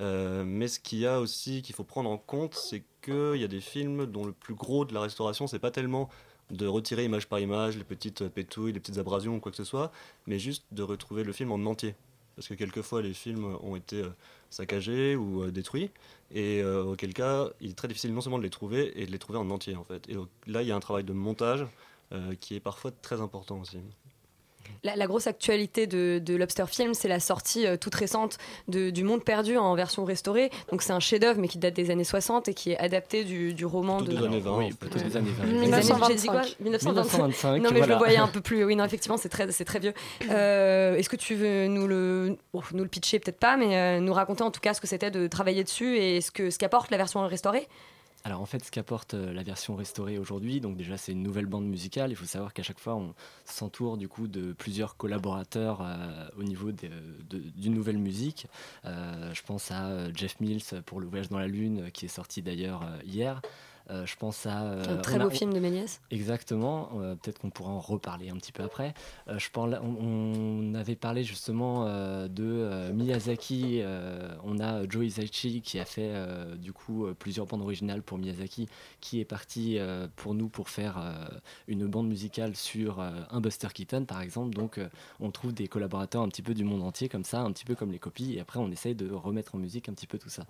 Euh, 0.00 0.44
mais 0.44 0.68
ce 0.68 0.78
qu'il 0.78 1.00
y 1.00 1.06
a 1.06 1.20
aussi 1.20 1.62
qu'il 1.62 1.74
faut 1.74 1.84
prendre 1.84 2.10
en 2.10 2.18
compte, 2.18 2.54
c'est 2.54 2.84
qu'il 3.02 3.36
y 3.36 3.44
a 3.44 3.48
des 3.48 3.60
films 3.60 4.06
dont 4.06 4.24
le 4.24 4.32
plus 4.32 4.54
gros 4.54 4.84
de 4.84 4.94
la 4.94 5.00
restauration, 5.00 5.46
c'est 5.46 5.58
pas 5.58 5.70
tellement 5.70 6.08
de 6.50 6.66
retirer 6.66 7.04
image 7.04 7.28
par 7.28 7.40
image 7.40 7.76
les 7.76 7.84
petites 7.84 8.28
pétouilles, 8.28 8.72
les 8.72 8.80
petites 8.80 8.98
abrasions 8.98 9.36
ou 9.36 9.40
quoi 9.40 9.50
que 9.50 9.56
ce 9.56 9.64
soit, 9.64 9.92
mais 10.26 10.38
juste 10.38 10.64
de 10.72 10.82
retrouver 10.82 11.24
le 11.24 11.32
film 11.32 11.50
en 11.52 11.56
entier. 11.66 11.94
Parce 12.36 12.46
que 12.48 12.54
quelquefois 12.54 13.02
les 13.02 13.12
films 13.12 13.56
ont 13.62 13.74
été 13.74 14.02
euh, 14.02 14.10
saccagés 14.50 15.16
ou 15.16 15.50
détruits, 15.50 15.90
et 16.32 16.62
auquel 16.64 17.12
cas 17.14 17.48
il 17.60 17.70
est 17.70 17.74
très 17.74 17.88
difficile 17.88 18.14
non 18.14 18.20
seulement 18.20 18.38
de 18.38 18.44
les 18.44 18.50
trouver, 18.50 19.00
et 19.00 19.06
de 19.06 19.10
les 19.10 19.18
trouver 19.18 19.38
en 19.38 19.50
entier 19.50 19.76
en 19.76 19.84
fait. 19.84 20.08
Et 20.08 20.14
donc, 20.14 20.28
là 20.46 20.62
il 20.62 20.68
y 20.68 20.72
a 20.72 20.76
un 20.76 20.80
travail 20.80 21.04
de 21.04 21.12
montage 21.12 21.66
qui 22.40 22.54
est 22.54 22.60
parfois 22.60 22.90
très 23.02 23.20
important 23.20 23.60
aussi. 23.60 23.78
La, 24.84 24.96
la 24.96 25.06
grosse 25.06 25.26
actualité 25.26 25.86
de, 25.86 26.20
de 26.24 26.34
Lobster 26.36 26.64
Film, 26.68 26.94
c'est 26.94 27.08
la 27.08 27.20
sortie 27.20 27.66
euh, 27.66 27.76
toute 27.76 27.94
récente 27.94 28.38
de- 28.68 28.90
du 28.90 29.02
Monde 29.04 29.24
Perdu 29.24 29.56
en 29.56 29.74
version 29.74 30.04
restaurée. 30.04 30.50
Donc 30.70 30.82
c'est 30.82 30.92
un 30.92 31.00
chef-d'œuvre, 31.00 31.40
mais 31.40 31.48
qui 31.48 31.58
date 31.58 31.74
des 31.74 31.90
années 31.90 32.04
60 32.04 32.48
et 32.48 32.54
qui 32.54 32.70
est 32.72 32.78
adapté 32.78 33.24
du, 33.24 33.54
du 33.54 33.66
roman 33.66 33.98
Plutôt 33.98 34.12
de. 34.12 34.18
des 34.18 34.24
années 34.26 34.40
20, 34.40 34.56
Oui, 34.58 34.72
plutôt 34.72 34.98
des 34.98 35.16
années 35.16 35.30
20. 35.30 35.44
Les 35.46 35.72
années- 35.72 36.04
j'ai 36.08 36.14
dit 36.14 36.26
quoi 36.26 36.42
1925. 36.60 37.58
Non, 37.62 37.70
mais 37.72 37.82
je 37.82 37.88
le 37.88 37.94
voyais 37.96 38.16
un 38.18 38.28
peu 38.32 38.40
plus. 38.40 38.64
Oui, 38.64 38.76
non, 38.76 38.84
effectivement, 38.84 39.16
c'est 39.16 39.28
très, 39.28 39.50
c'est 39.52 39.64
très 39.64 39.78
vieux. 39.78 39.94
Euh, 40.30 40.94
Est-ce 40.96 41.08
que 41.08 41.16
tu 41.16 41.34
veux 41.34 41.66
nous 41.66 41.86
le, 41.86 42.36
bon, 42.52 42.62
nous 42.72 42.82
le 42.82 42.88
pitcher 42.88 43.18
Peut-être 43.18 43.38
pas, 43.38 43.56
mais 43.56 43.76
euh, 43.76 44.00
nous 44.00 44.12
raconter 44.12 44.42
en 44.42 44.50
tout 44.50 44.60
cas 44.60 44.74
ce 44.74 44.80
que 44.80 44.86
c'était 44.86 45.10
de 45.10 45.26
travailler 45.26 45.64
dessus 45.64 45.96
et 45.98 46.20
ce 46.20 46.30
que 46.30 46.50
ce 46.50 46.58
qu'apporte 46.58 46.90
la 46.90 46.96
version 46.96 47.26
restaurée? 47.26 47.66
Alors 48.28 48.42
en 48.42 48.46
fait, 48.46 48.62
ce 48.62 48.70
qu'apporte 48.70 49.14
euh, 49.14 49.32
la 49.32 49.42
version 49.42 49.74
restaurée 49.74 50.18
aujourd'hui, 50.18 50.60
donc 50.60 50.76
déjà 50.76 50.98
c'est 50.98 51.12
une 51.12 51.22
nouvelle 51.22 51.46
bande 51.46 51.64
musicale. 51.64 52.10
Il 52.10 52.14
faut 52.14 52.26
savoir 52.26 52.52
qu'à 52.52 52.62
chaque 52.62 52.78
fois, 52.78 52.94
on 52.94 53.14
s'entoure 53.46 53.96
du 53.96 54.06
coup 54.06 54.28
de 54.28 54.52
plusieurs 54.52 54.98
collaborateurs 54.98 55.80
euh, 55.80 56.28
au 56.36 56.42
niveau 56.42 56.70
d'une 56.70 57.72
nouvelle 57.72 57.96
musique. 57.96 58.46
Euh, 58.84 59.32
je 59.32 59.42
pense 59.44 59.70
à 59.70 60.12
Jeff 60.12 60.40
Mills 60.40 60.82
pour 60.84 61.00
Le 61.00 61.08
dans 61.30 61.38
la 61.38 61.46
Lune, 61.46 61.90
qui 61.90 62.04
est 62.04 62.08
sorti 62.08 62.42
d'ailleurs 62.42 62.86
hier. 63.02 63.40
Euh, 63.90 64.04
je 64.04 64.16
pense 64.16 64.44
à 64.46 64.64
euh, 64.64 64.98
Un 64.98 65.00
très 65.00 65.16
a- 65.16 65.24
beau 65.24 65.30
film 65.30 65.52
de 65.52 65.60
Méliès. 65.60 66.00
Exactement. 66.10 66.90
euh, 66.96 67.14
Peut-être 67.14 67.38
qu'on 67.38 67.50
pourra 67.50 67.70
en 67.70 67.80
reparler 67.80 68.28
un 68.28 68.36
petit 68.36 68.52
peu 68.52 68.62
après. 68.62 68.92
Je 69.28 69.48
on, 69.56 69.96
on 70.00 70.74
avait 70.74 70.94
parlé 70.94 71.24
justement 71.24 71.84
de 72.28 72.92
Miyazaki. 72.92 73.82
on 74.44 74.58
a 74.60 74.88
Joe 74.88 75.04
Hisaichi 75.06 75.60
qui 75.62 75.78
a 75.78 75.84
fait 75.84 76.12
du 76.56 76.72
coup 76.72 77.06
plusieurs 77.18 77.46
bandes 77.46 77.62
originales 77.62 78.02
pour 78.02 78.18
Miyazaki, 78.18 78.68
qui 79.00 79.20
est 79.20 79.24
parti 79.24 79.78
pour 80.16 80.34
nous 80.34 80.48
pour 80.48 80.68
faire 80.68 80.98
une 81.66 81.86
bande 81.86 82.08
musicale 82.08 82.54
sur 82.56 83.00
un 83.00 83.40
Buster 83.40 83.68
Keaton 83.72 84.04
par 84.04 84.20
exemple. 84.20 84.54
Donc 84.54 84.80
on 85.20 85.30
trouve 85.30 85.52
des 85.52 85.66
collaborateurs 85.68 86.22
un 86.22 86.28
petit 86.28 86.42
peu 86.42 86.54
du 86.54 86.64
monde 86.64 86.82
entier 86.82 87.08
comme 87.08 87.24
ça, 87.24 87.40
un 87.40 87.52
petit 87.52 87.64
peu 87.64 87.74
comme 87.74 87.90
les 87.90 87.98
copies. 87.98 88.34
Et 88.34 88.40
après 88.40 88.60
on 88.60 88.70
essaye 88.70 88.94
de 88.94 89.10
remettre 89.12 89.54
en 89.54 89.58
musique 89.58 89.88
un 89.88 89.92
petit 89.94 90.06
peu 90.06 90.18
tout 90.18 90.30
ça. 90.30 90.44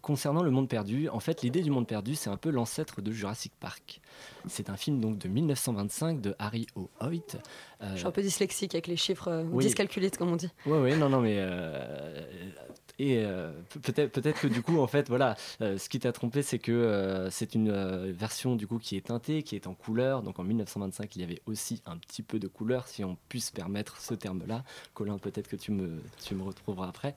Concernant 0.00 0.42
le 0.42 0.50
monde 0.50 0.68
perdu, 0.68 1.08
en 1.08 1.20
fait 1.20 1.42
l'idée 1.42 1.62
du 1.62 1.70
monde 1.70 1.86
perdu 1.86 2.14
c'est 2.14 2.30
un 2.30 2.36
peu 2.36 2.50
l'ancêtre 2.50 2.83
de 3.02 3.12
Jurassic 3.12 3.52
Park. 3.60 4.00
C'est 4.48 4.68
un 4.70 4.76
film 4.76 5.00
donc 5.00 5.18
de 5.18 5.28
1925 5.28 6.20
de 6.20 6.34
Harry 6.38 6.66
O. 6.76 6.90
Hoyt. 7.00 7.36
Euh, 7.82 7.92
Je 7.92 7.98
suis 7.98 8.06
un 8.06 8.10
peu 8.10 8.22
dyslexique 8.22 8.74
avec 8.74 8.86
les 8.86 8.96
chiffres 8.96 9.28
euh, 9.28 9.44
oui. 9.50 9.64
dyscalculites, 9.64 10.16
comme 10.16 10.30
on 10.32 10.36
dit. 10.36 10.50
Ouais, 10.66 10.78
ouais, 10.80 10.96
non, 10.96 11.08
non, 11.08 11.20
mais. 11.20 11.36
euh, 11.38 12.20
et 13.00 13.24
euh, 13.24 13.50
pe- 13.70 13.80
peut-être 13.80 14.12
peut-être 14.12 14.40
que 14.40 14.46
du 14.46 14.62
coup, 14.62 14.78
en 14.78 14.86
fait, 14.86 15.08
voilà, 15.08 15.34
euh, 15.62 15.78
ce 15.78 15.88
qui 15.88 15.98
t'a 15.98 16.12
trompé, 16.12 16.42
c'est 16.42 16.60
que 16.60 16.70
euh, 16.70 17.28
c'est 17.30 17.54
une 17.56 17.72
version 18.12 18.54
du 18.54 18.66
coup 18.68 18.78
qui 18.78 18.96
est 18.96 19.06
teintée, 19.06 19.42
qui 19.42 19.56
est 19.56 19.66
en 19.66 19.74
couleur. 19.74 20.22
Donc 20.22 20.38
en 20.38 20.44
1925, 20.44 21.16
il 21.16 21.20
y 21.22 21.24
avait 21.24 21.42
aussi 21.46 21.82
un 21.86 21.96
petit 21.96 22.22
peu 22.22 22.38
de 22.38 22.46
couleur, 22.46 22.86
si 22.86 23.02
on 23.02 23.16
puisse 23.28 23.50
permettre 23.50 24.00
ce 24.00 24.14
terme-là. 24.14 24.62
Colin, 24.94 25.18
peut-être 25.18 25.48
que 25.48 25.56
tu 25.56 25.72
me, 25.72 26.00
tu 26.24 26.34
me 26.36 26.44
retrouveras 26.44 26.88
après. 26.88 27.16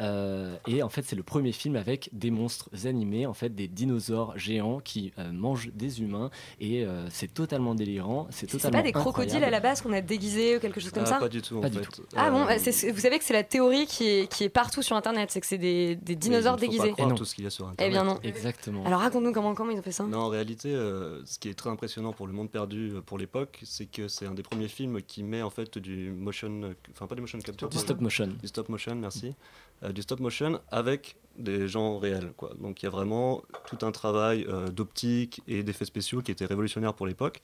Euh, 0.00 0.56
et 0.66 0.82
en 0.82 0.88
fait, 0.88 1.02
c'est 1.04 1.16
le 1.16 1.22
premier 1.22 1.52
film 1.52 1.76
avec 1.76 2.08
des 2.12 2.30
monstres 2.30 2.68
animés, 2.86 3.26
en 3.26 3.34
fait, 3.34 3.54
des 3.54 3.68
dinosaures 3.68 4.36
géants 4.38 4.80
qui 4.80 5.12
euh, 5.18 5.30
mangent 5.32 5.70
des 5.74 6.00
humains, 6.00 6.30
et 6.60 6.84
euh, 6.84 7.06
c'est 7.10 7.32
totalement 7.32 7.74
délirant. 7.74 8.26
C'est 8.30 8.50
C'est 8.50 8.58
totalement 8.58 8.78
pas 8.78 8.82
des 8.82 8.92
crocodiles 8.92 9.44
à 9.44 9.50
la 9.50 9.60
base 9.60 9.80
qu'on 9.82 9.92
a 9.92 10.00
déguisés 10.00 10.56
ou 10.56 10.60
quelque 10.60 10.80
chose 10.80 10.90
comme 10.90 11.04
Ah, 11.04 11.10
ça 11.10 11.18
Pas 11.18 11.28
du 11.28 11.42
tout, 11.42 11.58
en 11.58 11.60
Pas 11.60 11.70
du 11.70 11.78
fait. 11.78 11.84
tout. 11.86 12.02
Ah 12.16 12.30
bon, 12.30 12.44
bah, 12.44 12.56
vous 12.56 13.00
savez 13.00 13.18
que 13.18 13.24
c'est 13.24 13.32
la 13.32 13.44
théorie 13.44 13.86
qui 13.86 14.06
est, 14.08 14.30
qui 14.32 14.44
est 14.44 14.48
partout 14.48 14.82
sur 14.82 14.96
Internet, 14.96 15.30
c'est 15.30 15.40
que 15.40 15.46
c'est 15.46 15.58
des, 15.58 15.96
des 15.96 16.16
dinosaures 16.16 16.56
il 16.60 16.66
ne 16.68 16.72
faut 16.72 16.76
pas 16.78 16.78
déguisés. 16.78 16.92
croire 16.92 17.08
non. 17.08 17.14
tout 17.14 17.24
ce 17.24 17.34
qu'il 17.34 17.44
y 17.44 17.46
a 17.46 17.50
sur 17.50 17.66
Eh 17.66 17.70
Internet. 17.70 17.92
bien 17.92 18.04
non. 18.04 18.18
Exactement. 18.22 18.84
Alors 18.84 19.00
raconte-nous 19.00 19.32
comment, 19.32 19.54
comment 19.54 19.70
ils 19.70 19.78
ont 19.78 19.82
fait 19.82 19.92
ça. 19.92 20.04
Non, 20.04 20.18
en 20.20 20.28
réalité, 20.28 20.74
euh, 20.74 21.24
ce 21.24 21.38
qui 21.38 21.48
est 21.48 21.54
très 21.54 21.70
impressionnant 21.70 22.12
pour 22.12 22.26
le 22.26 22.32
monde 22.32 22.50
perdu 22.50 22.92
pour 23.06 23.18
l'époque, 23.18 23.60
c'est 23.64 23.86
que 23.86 24.08
c'est 24.08 24.26
un 24.26 24.34
des 24.34 24.42
premiers 24.42 24.68
films 24.68 25.02
qui 25.02 25.22
met 25.22 25.42
en 25.42 25.50
fait 25.50 25.78
du 25.78 26.10
motion, 26.10 26.74
enfin 26.92 27.06
pas 27.06 27.14
du 27.14 27.20
motion 27.20 27.38
capture, 27.38 27.68
Du 27.68 27.78
stop 27.78 28.00
motion. 28.00 28.28
du 28.40 28.48
stop 28.48 28.68
motion, 28.68 28.94
merci, 28.96 29.34
du 29.82 30.02
stop 30.02 30.20
motion 30.20 30.60
avec 30.70 31.16
des 31.36 31.68
gens 31.68 31.98
réels, 31.98 32.32
quoi. 32.36 32.52
Donc 32.60 32.82
il 32.82 32.86
y 32.86 32.88
a 32.88 32.90
vraiment 32.90 33.42
tout 33.66 33.84
un 33.84 33.92
travail 33.92 34.46
euh, 34.48 34.68
d'optique 34.68 35.42
et 35.48 35.62
d'effets 35.62 35.84
spéciaux 35.84 36.22
qui 36.22 36.30
était 36.30 36.46
révolutionnaire 36.46 36.94
pour 36.94 37.06
l'époque 37.06 37.40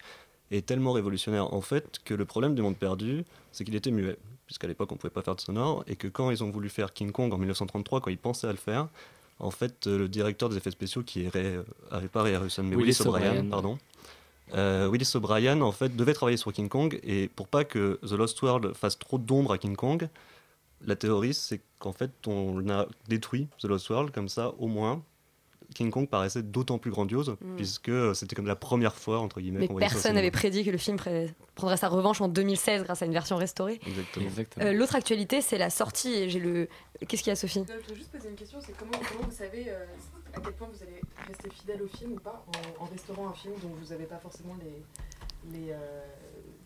et 0.51 0.63
tellement 0.63 0.93
révolutionnaire 0.93 1.53
en 1.53 1.61
fait 1.61 2.01
que 2.05 2.15
le 2.15 2.25
problème 2.25 2.55
du 2.55 2.63
monde 2.63 2.77
perdu, 2.77 3.25
c'est 3.53 3.65
qu'il 3.65 3.75
était 3.75 3.91
muet, 3.91 4.17
puisqu'à 4.47 4.67
l'époque 4.67 4.91
on 4.93 4.97
pouvait 4.97 5.11
pas 5.11 5.23
faire 5.23 5.37
de 5.37 5.41
sonore 5.41 5.85
et 5.87 5.97
que 5.97 6.09
quand 6.09 6.31
ils 6.31 6.43
ont 6.43 6.51
voulu 6.51 6.69
faire 6.69 6.93
King 6.93 7.13
Kong 7.13 7.33
en 7.33 7.39
1933, 7.39 8.01
quand 8.01 8.11
ils 8.11 8.19
pensaient 8.19 8.49
à 8.49 8.53
le 8.53 8.59
faire, 8.59 8.89
en 9.39 9.51
fait, 9.51 9.87
euh, 9.87 9.99
le 9.99 10.09
directeur 10.09 10.49
des 10.49 10.57
effets 10.57 10.71
spéciaux, 10.71 11.03
qui 11.03 11.25
est 11.25 11.29
Ray, 11.29 11.47
euh, 11.47 12.09
pas 12.13 12.23
Ray 12.23 12.35
Harrison, 12.35 12.63
mais 12.63 12.77
Willis 12.77 12.99
Willis 12.99 13.09
O'Brien, 13.09 13.45
pardon. 13.47 13.79
Euh, 14.53 14.87
Willis 14.89 15.11
O'Brien, 15.15 15.63
en 15.63 15.73
fait, 15.73 15.97
devait 15.97 16.13
travailler 16.13 16.37
sur 16.37 16.53
King 16.53 16.69
Kong, 16.69 17.01
et 17.03 17.29
pour 17.29 17.49
pas 17.49 17.65
que 17.65 17.99
The 18.07 18.13
Lost 18.13 18.43
World 18.43 18.75
fasse 18.75 18.99
trop 18.99 19.17
d'ombre 19.17 19.53
à 19.53 19.59
King 19.59 19.77
Kong, 19.77 20.09
la 20.85 20.97
théorie, 20.97 21.35
c'est 21.35 21.61
qu'en 21.79 21.93
fait, 21.93 22.11
on 22.27 22.69
a 22.69 22.87
détruit 23.09 23.49
The 23.61 23.65
Lost 23.65 23.89
World, 23.91 24.11
comme 24.13 24.29
ça, 24.29 24.55
au 24.59 24.67
moins, 24.67 25.03
King 25.75 25.91
Kong 25.91 26.09
paraissait 26.09 26.43
d'autant 26.43 26.79
plus 26.79 26.91
grandiose, 26.91 27.37
Mm. 27.41 27.57
puisque 27.57 27.89
euh, 27.91 28.13
c'était 28.13 28.35
comme 28.35 28.47
la 28.49 28.57
première 28.57 28.97
fois, 28.97 29.21
entre 29.21 29.41
guillemets, 29.41 29.61
Mais 29.61 29.69
qu'on 29.69 29.77
personne 29.77 30.15
n'avait 30.15 30.33
prédit 30.33 30.65
que 30.65 30.71
le 30.71 30.79
film 30.79 30.97
prendrait 31.55 31.77
sa 31.77 31.89
revanche 31.89 32.21
en 32.21 32.27
2016 32.29 32.83
grâce 32.83 33.03
à 33.03 33.07
une 33.07 33.13
version 33.13 33.37
restaurée. 33.37 33.79
Exactement. 33.87 34.27
Exactement. 34.27 34.67
Euh, 34.67 34.73
L'autre 34.73 34.97
actualité, 34.97 35.41
c'est 35.43 35.59
la 35.59 35.71
sortie. 35.71 36.29
J'ai 36.29 36.41
le. 36.41 36.67
Qu'est-ce 37.07 37.23
qu'il 37.23 37.31
y 37.31 37.33
a, 37.33 37.37
Sophie? 37.37 37.63
Je 37.69 37.89
veux 37.91 37.95
juste 37.97 38.11
poser 38.11 38.29
une 38.31 38.35
question, 38.35 38.59
c'est 38.61 38.77
comment, 38.77 38.91
comment 39.13 39.25
vous 39.29 39.37
savez 39.37 39.67
euh, 39.69 39.85
à 40.35 40.41
quel 40.41 40.55
point 40.55 40.69
vous 40.73 40.83
allez 40.83 41.01
rester 41.29 41.49
fidèle 41.51 41.83
au 41.83 41.89
film 41.89 42.13
ou 42.15 42.19
pas 42.19 42.45
en, 42.81 42.83
en 42.85 42.87
restaurant 42.87 43.29
un 43.29 43.35
film 43.35 43.55
dont 43.63 43.71
vous 43.81 43.91
n'avez 43.91 44.07
pas 44.07 44.19
forcément 44.19 44.57
les, 44.61 45.57
les, 45.57 45.71
euh, 45.71 45.77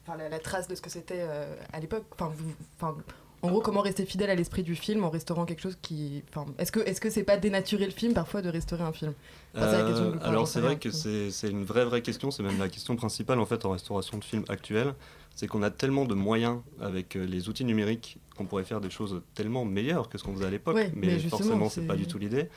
enfin, 0.06 0.16
la, 0.16 0.30
la 0.30 0.38
trace 0.38 0.66
de 0.66 0.74
ce 0.74 0.80
que 0.80 0.88
c'était 0.90 1.20
euh, 1.28 1.54
à 1.74 1.78
l'époque? 1.80 2.04
Enfin, 2.12 2.32
vous- 2.34 2.54
enfin, 2.76 2.96
en 3.44 3.50
gros, 3.50 3.60
comment 3.60 3.80
rester 3.82 4.04
fidèle 4.06 4.30
à 4.30 4.34
l'esprit 4.34 4.62
du 4.62 4.74
film 4.74 5.04
en 5.04 5.10
restaurant 5.10 5.44
quelque 5.44 5.60
chose 5.60 5.76
qui, 5.82 6.22
enfin, 6.30 6.46
est-ce 6.58 6.72
que 6.72 6.80
est-ce 6.80 7.00
que 7.00 7.10
c'est 7.10 7.24
pas 7.24 7.36
dénaturer 7.36 7.84
le 7.84 7.90
film 7.92 8.14
parfois 8.14 8.40
de 8.42 8.48
restaurer 8.48 8.82
un 8.84 8.92
film? 8.92 9.12
Enfin, 9.54 9.66
c'est 9.70 9.78
la 9.78 9.84
question 9.84 10.04
Euh, 10.04 10.12
que 10.12 10.24
alors 10.24 10.48
c'est 10.48 10.60
vrai 10.60 10.78
que 10.78 10.90
c'est 10.90 11.50
une 11.50 11.64
vraie 11.64 11.84
vraie 11.84 12.02
question, 12.02 12.30
c'est 12.30 12.42
même 12.42 12.58
la 12.58 12.68
question 12.68 12.96
principale 12.96 13.38
en 13.38 13.46
fait 13.46 13.64
en 13.66 13.70
restauration 13.70 14.18
de 14.18 14.24
films 14.24 14.44
actuels, 14.48 14.94
c'est 15.34 15.46
qu'on 15.46 15.62
a 15.62 15.70
tellement 15.70 16.06
de 16.06 16.14
moyens 16.14 16.60
avec 16.80 17.16
euh, 17.16 17.24
les 17.26 17.48
outils 17.48 17.64
numériques 17.66 18.18
qu'on 18.36 18.46
pourrait 18.46 18.64
faire 18.64 18.80
des 18.80 18.90
choses 18.90 19.20
tellement 19.34 19.64
meilleures 19.64 20.08
que 20.08 20.16
ce 20.18 20.24
qu'on 20.24 20.34
faisait 20.34 20.46
à 20.46 20.50
l'époque, 20.50 20.74
Ouais, 20.76 20.90
mais, 20.94 21.06
mais 21.08 21.18
forcément 21.18 21.68
c'est 21.68 21.82
c'est- 21.82 21.86
pas 21.86 21.96
du 21.96 22.06
tout 22.06 22.18
l'idée. 22.18 22.48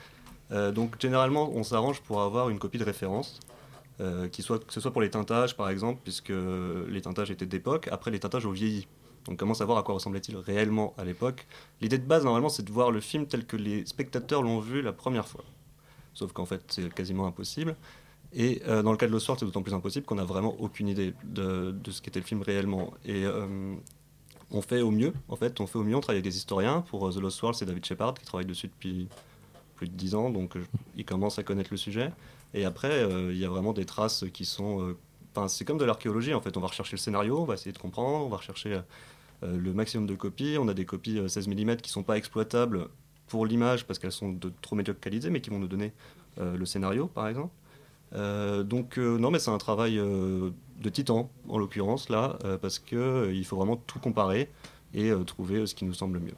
Euh, 0.52 0.72
donc 0.72 0.96
généralement 1.02 1.52
on 1.54 1.64
s'arrange 1.64 2.00
pour 2.02 2.22
avoir 2.22 2.50
une 2.50 2.60
copie 2.60 2.78
de 2.78 2.86
référence. 2.86 3.40
euh, 4.00 4.28
qui 4.28 4.44
soit, 4.44 4.64
que 4.64 4.72
ce 4.72 4.80
soit 4.80 4.92
pour 4.92 5.02
les 5.02 5.10
teintages 5.10 5.58
par 5.58 5.70
exemple, 5.70 6.00
puisque 6.04 6.32
les 6.88 7.02
teintages 7.02 7.32
étaient 7.32 7.48
d'époque, 7.48 7.90
après 7.92 8.12
les 8.12 8.20
teintages 8.20 8.46
ont 8.46 8.52
vieilli. 8.52 8.88
On 9.30 9.36
commence 9.36 9.61
à 9.61 9.65
voir 9.65 9.78
à 9.78 9.84
quoi 9.84 9.95
ressemblait-il 9.95 10.38
réellement 10.38 10.93
à 10.97 11.03
l'époque. 11.03 11.45
L'idée 11.82 11.97
de 11.97 12.05
base 12.05 12.23
normalement 12.23 12.49
c'est 12.49 12.63
de 12.63 12.71
voir 12.71 12.91
le 12.91 13.01
film 13.01 13.28
tel 13.28 13.45
que 13.45 13.57
les 13.57 13.86
spectateurs 13.86 14.41
l'ont 14.41 14.59
vu 14.59 14.82
la 14.82 14.93
première 14.93 15.28
fois. 15.28 15.43
Sauf 16.17 16.34
qu'en 16.34 16.47
fait, 16.47 16.63
c'est 16.69 16.91
quasiment 16.91 17.28
impossible. 17.28 17.75
Et 18.34 18.61
euh, 18.67 18.82
dans 18.82 18.91
le 18.91 18.97
cas 18.97 19.05
de 19.05 19.11
Lost 19.11 19.28
World, 19.28 19.39
c'est 19.39 19.45
d'autant 19.45 19.61
plus 19.61 19.75
impossible 19.75 20.03
qu'on 20.05 20.15
n'a 20.15 20.23
vraiment 20.23 20.55
aucune 20.59 20.88
idée 20.88 21.13
de, 21.23 21.75
ce 21.89 22.01
qu'était 22.01 22.19
le 22.19 22.25
film 22.25 22.41
réellement. 22.41 22.91
Et 23.05 23.23
euh, 23.23 23.75
on 24.49 24.63
fait 24.63 24.82
au 24.82 24.89
mieux, 24.89 25.13
en 25.30 25.36
fait, 25.36 25.61
on 25.61 25.67
fait 25.67 25.78
au 25.78 25.84
mieux, 25.84 25.95
on 25.95 26.01
travaille 26.01 26.17
avec 26.17 26.32
des 26.32 26.38
historiens. 26.38 26.82
Pour 26.89 27.07
euh, 27.07 27.11
The 27.11 27.17
Lost 27.17 27.39
World, 27.41 27.57
c'est 27.57 27.65
David 27.65 27.86
Shepard 27.86 28.15
qui 28.15 28.25
travaille 28.25 28.47
dessus 28.47 28.67
depuis 28.67 29.07
plus 29.75 29.88
de 29.88 29.93
10 29.93 30.15
ans, 30.15 30.30
donc 30.32 30.55
il 30.95 31.05
commence 31.05 31.38
à 31.38 31.43
connaître 31.43 31.69
le 31.69 31.78
sujet. 31.78 32.11
Et 32.55 32.65
après, 32.65 33.07
il 33.30 33.38
y 33.38 33.45
a 33.45 33.49
vraiment 33.49 33.73
des 33.73 33.86
traces 33.86 34.25
qui 34.34 34.43
sont... 34.43 34.95
Enfin, 35.36 35.47
c'est 35.47 35.65
comme 35.65 35.78
de 35.78 35.86
l'archéologie, 35.86 36.34
en 36.34 36.41
fait. 36.41 36.57
On 36.57 36.61
va 36.61 36.67
rechercher 36.67 36.95
le 36.95 36.99
scénario, 36.99 37.39
on 37.39 37.45
va 37.45 37.53
essayer 37.53 37.73
de 37.73 37.78
comprendre, 37.78 38.25
on 38.25 38.30
va 38.30 38.38
rechercher 38.38 38.82
le 39.44 39.74
maximum 39.74 40.08
de 40.08 40.16
copies. 40.16 40.58
On 40.60 40.68
a 40.68 40.74
des 40.74 40.86
copies 40.86 41.20
euh, 41.20 41.28
16 41.28 41.48
mm 41.48 41.78
qui 41.78 41.90
sont 41.90 42.04
pas 42.04 42.18
exploitables 42.18 42.88
pour 43.28 43.46
l'image 43.46 43.86
parce 43.86 44.00
qu'elles 44.00 44.12
sont 44.12 44.38
trop 44.62 44.76
médiocre 44.76 45.00
qualité, 45.00 45.30
mais 45.30 45.42
qui 45.42 45.50
vont 45.50 45.60
nous 45.60 45.68
donner 45.68 45.92
euh, 46.40 46.56
le 46.58 46.66
scénario, 46.66 47.08
par 47.08 47.28
exemple. 47.28 47.54
Euh, 48.14 48.64
donc 48.64 48.98
euh, 48.98 49.18
non, 49.18 49.32
mais 49.32 49.40
c'est 49.40 49.52
un 49.52 49.58
travail 49.58 50.00
euh, 50.00 50.50
de 50.82 50.90
titan 50.90 51.30
en 51.50 51.58
l'occurrence 51.58 52.08
là, 52.08 52.40
euh, 52.46 52.58
parce 52.58 52.80
que 52.80 52.96
euh, 52.96 53.34
il 53.34 53.44
faut 53.44 53.58
vraiment 53.58 53.76
tout 53.76 54.00
comparer 54.00 54.50
et 54.94 55.10
euh, 55.12 55.24
trouver 55.26 55.56
euh, 55.58 55.66
ce 55.66 55.76
qui 55.76 55.84
nous 55.84 55.94
semble 55.94 56.20
le 56.20 56.26
mieux. 56.26 56.36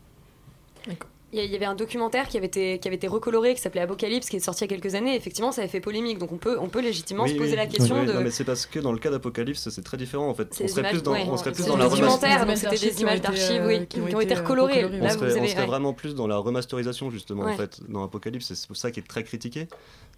A- 0.89 1.05
il 1.31 1.51
y 1.51 1.55
avait 1.55 1.65
un 1.65 1.75
documentaire 1.75 2.27
qui 2.27 2.37
avait 2.37 2.47
été, 2.47 2.79
qui 2.79 2.87
avait 2.87 2.95
été 2.95 3.07
recoloré, 3.07 3.53
qui 3.55 3.61
s'appelait 3.61 3.81
Apocalypse, 3.81 4.29
qui 4.29 4.37
est 4.37 4.39
sorti 4.39 4.63
il 4.65 4.71
y 4.71 4.73
a 4.73 4.77
quelques 4.77 4.95
années. 4.95 5.15
Effectivement, 5.15 5.51
ça 5.51 5.61
avait 5.61 5.69
fait 5.69 5.79
polémique. 5.79 6.17
Donc 6.17 6.31
on 6.31 6.37
peut, 6.37 6.57
on 6.59 6.69
peut 6.69 6.81
légitimement 6.81 7.23
Oui, 7.23 7.31
se 7.31 7.35
poser 7.35 7.51
oui. 7.51 7.55
la 7.57 7.65
question 7.67 7.99
Oui, 7.99 8.05
de. 8.07 8.13
non, 8.13 8.21
mais 8.21 8.31
c'est 8.31 8.43
parce 8.43 8.65
que 8.65 8.79
dans 8.79 8.91
le 8.91 8.99
cas 8.99 9.11
d'Apocalypse, 9.11 9.69
c'est 9.69 9.83
très 9.83 9.97
différent 9.97 10.27
en 10.29 10.33
fait. 10.33 10.47
On 10.59 10.63
des 10.63 10.67
serait 10.69 10.81
images- 10.81 10.91
plus 10.93 11.03
dans, 11.03 11.11
ouais, 11.13 11.25
on 11.29 11.37
serait 11.37 11.51
plus 11.51 11.65
dans 11.65 11.77
la 11.77 11.87
documentaires, 11.89 12.41
remas- 12.41 12.45
donc 12.47 12.57
c'était 12.57 12.89
des 12.91 13.01
images 13.01 13.21
d'archives, 13.21 13.61
euh, 13.61 13.67
oui, 13.67 13.85
qui 13.87 13.99
ont 13.99 14.19
été 14.21 14.33
recolorées. 14.33 14.85
On 14.85 14.89
Là, 14.89 15.09
serait, 15.11 15.27
vous 15.29 15.35
on 15.35 15.39
avez. 15.39 15.47
serait 15.49 15.61
ouais. 15.61 15.65
vraiment 15.67 15.93
plus 15.93 16.15
dans 16.15 16.27
la 16.27 16.37
remasterisation 16.37 17.09
justement 17.11 17.43
Ouais. 17.43 17.53
en 17.53 17.57
fait 17.57 17.79
dans 17.89 18.03
Apocalypse, 18.03 18.53
c'est 18.53 18.67
pour 18.67 18.77
ça 18.77 18.91
qui 18.91 18.99
est 18.99 19.07
très 19.07 19.23
critiqué. 19.23 19.67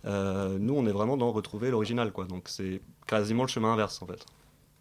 Euh, 0.05 0.57
nous, 0.59 0.73
on 0.75 0.85
est 0.87 0.91
vraiment 0.91 1.17
dans 1.17 1.31
retrouver 1.31 1.69
l'original 1.71 2.11
quoi. 2.11 2.25
Donc 2.25 2.43
c'est 2.47 2.81
quasiment 3.07 3.43
le 3.43 3.49
chemin 3.49 3.73
inverse 3.73 4.01
en 4.01 4.07
fait. 4.07 4.25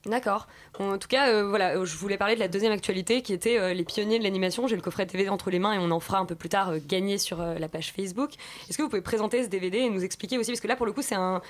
D'accord. 0.07 0.49
En 0.79 0.97
tout 0.97 1.09
cas, 1.09 1.29
euh, 1.29 1.47
voilà, 1.47 1.77
euh, 1.77 1.85
je 1.85 1.95
voulais 1.97 2.17
parler 2.17 2.35
de 2.35 2.41
la 2.41 2.49
deuxième 2.49 2.73
actualité 2.73 3.21
qui 3.21 3.35
était 3.35 3.59
euh, 3.59 3.75
les 3.75 3.85
pionniers 3.85 4.19
de 4.19 4.25
l'animation. 4.25 4.67
J'ai 4.67 4.77
le 4.77 4.81
coffret 4.81 5.05
DVD 5.05 5.29
entre 5.29 5.51
les 5.51 5.59
mains 5.59 5.75
et 5.75 5.79
on 5.79 5.91
en 5.91 6.01
fera 6.01 6.19
un 6.19 6.25
peu 6.25 6.35
plus 6.35 6.49
tard 6.49 6.73
gagner 6.89 7.19
sur 7.19 7.43
la 7.43 7.69
page 7.69 7.93
Facebook. 7.93 8.33
Est-ce 8.69 8.79
que 8.79 8.83
vous 8.83 8.89
pouvez 8.89 9.03
présenter 9.03 9.45
ce 9.45 9.49
DVD 9.49 9.79
et 9.79 9.91
nous 9.91 10.03
expliquer 10.03 10.39
aussi? 10.39 10.51
Parce 10.51 10.61
que 10.61 10.69
là 10.69 10.77
pour 10.77 10.87
le 10.87 10.93
coup 10.93 11.03
c'est 11.03 11.17
un, 11.17 11.43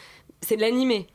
de 0.50 0.56
l'animé. 0.56 1.06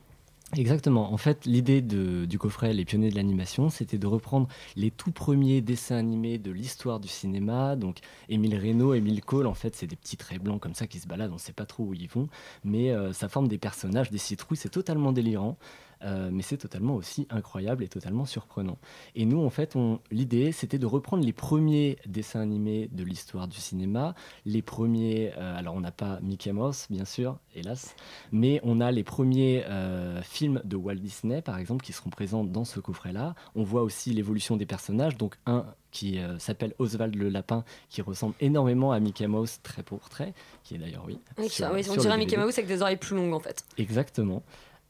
Exactement. 0.56 1.12
En 1.12 1.16
fait, 1.16 1.44
l'idée 1.44 1.82
du 1.82 2.38
coffret 2.38 2.72
Les 2.72 2.84
pionniers 2.84 3.10
de 3.10 3.16
l'animation, 3.16 3.68
c'était 3.68 3.98
de 3.98 4.06
reprendre 4.06 4.46
les 4.76 4.92
tout 4.92 5.10
premiers 5.10 5.60
dessins 5.60 5.96
animés 5.96 6.38
de 6.38 6.52
l'histoire 6.52 7.00
du 7.00 7.08
cinéma. 7.08 7.74
Donc, 7.74 7.98
Émile 8.28 8.56
Reynaud, 8.56 8.94
Émile 8.94 9.22
Cole, 9.22 9.48
en 9.48 9.54
fait, 9.54 9.74
c'est 9.74 9.88
des 9.88 9.96
petits 9.96 10.16
traits 10.16 10.40
blancs 10.40 10.60
comme 10.60 10.74
ça 10.74 10.86
qui 10.86 11.00
se 11.00 11.08
baladent, 11.08 11.32
on 11.32 11.34
ne 11.34 11.40
sait 11.40 11.52
pas 11.52 11.66
trop 11.66 11.82
où 11.82 11.94
ils 11.94 12.08
vont, 12.08 12.28
mais 12.62 12.94
ça 13.12 13.28
forme 13.28 13.48
des 13.48 13.58
personnages, 13.58 14.10
des 14.10 14.18
citrouilles, 14.18 14.56
c'est 14.56 14.68
totalement 14.68 15.10
délirant. 15.10 15.58
Euh, 16.02 16.30
mais 16.32 16.42
c'est 16.42 16.56
totalement 16.58 16.94
aussi 16.94 17.26
incroyable 17.30 17.82
et 17.84 17.88
totalement 17.88 18.24
surprenant. 18.26 18.78
Et 19.14 19.24
nous, 19.24 19.40
en 19.44 19.50
fait, 19.50 19.74
l'idée, 20.10 20.52
c'était 20.52 20.78
de 20.78 20.86
reprendre 20.86 21.24
les 21.24 21.32
premiers 21.32 21.98
dessins 22.06 22.40
animés 22.40 22.88
de 22.92 23.02
l'histoire 23.04 23.48
du 23.48 23.58
cinéma, 23.58 24.14
les 24.44 24.62
premiers. 24.62 25.32
euh, 25.38 25.56
alors, 25.58 25.74
on 25.74 25.80
n'a 25.80 25.92
pas 25.92 26.20
Mickey 26.22 26.52
Mouse, 26.52 26.86
bien 26.90 27.04
sûr, 27.04 27.38
hélas, 27.54 27.94
mais 28.32 28.60
on 28.62 28.80
a 28.80 28.90
les 28.92 29.04
premiers 29.04 29.64
euh, 29.66 30.20
films 30.22 30.60
de 30.64 30.76
Walt 30.76 30.96
Disney, 30.96 31.40
par 31.42 31.58
exemple, 31.58 31.84
qui 31.84 31.92
seront 31.92 32.10
présents 32.10 32.44
dans 32.44 32.64
ce 32.64 32.80
coffret-là. 32.80 33.34
On 33.54 33.62
voit 33.62 33.82
aussi 33.82 34.10
l'évolution 34.12 34.56
des 34.56 34.66
personnages, 34.66 35.16
donc 35.16 35.36
un 35.46 35.64
qui 35.92 36.18
euh, 36.18 36.38
s'appelle 36.38 36.74
Oswald 36.78 37.14
le 37.14 37.30
lapin, 37.30 37.64
qui 37.88 38.02
ressemble 38.02 38.34
énormément 38.40 38.92
à 38.92 39.00
Mickey 39.00 39.26
Mouse, 39.26 39.60
trait 39.62 39.82
pour 39.82 40.08
trait, 40.10 40.34
qui 40.62 40.74
est 40.74 40.78
d'ailleurs, 40.78 41.04
oui. 41.06 41.18
Oui, 41.38 41.48
sur- 41.48 41.70
oui, 41.72 41.80
on 41.88 41.92
sur 41.94 42.02
dirait 42.02 42.18
Mickey. 42.18 42.36
Mouse 42.36 42.58
avec 42.58 42.66
des 42.66 42.82
oreilles 42.82 42.98
plus 42.98 43.16
longues 43.16 43.32
en 43.32 43.40
fait. 43.40 43.64
Exactement. 43.78 44.42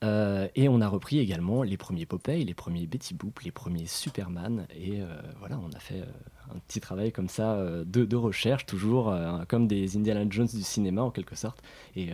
Euh, 0.04 0.48
et 0.54 0.68
on 0.68 0.80
a 0.80 0.88
repris 0.88 1.18
également 1.18 1.62
les 1.62 1.76
premiers 1.76 2.06
Popeye, 2.06 2.44
les 2.44 2.54
premiers 2.54 2.86
Betty 2.86 3.14
Boop, 3.14 3.40
les 3.40 3.50
premiers 3.50 3.86
Superman. 3.86 4.66
Et 4.74 5.00
euh, 5.00 5.06
voilà, 5.38 5.58
on 5.58 5.74
a 5.74 5.78
fait 5.78 6.00
euh, 6.00 6.54
un 6.54 6.58
petit 6.60 6.80
travail 6.80 7.12
comme 7.12 7.28
ça 7.28 7.58
de, 7.84 8.16
recherche, 8.16 8.66
toujours 8.66 9.14
comme 9.48 9.66
des 9.66 9.96
Indiana 9.96 10.24
Jones 10.28 10.46
du 10.46 10.62
cinéma 10.62 11.02
en 11.02 11.10
quelque 11.10 11.34
sorte. 11.34 11.60
Et 11.96 12.10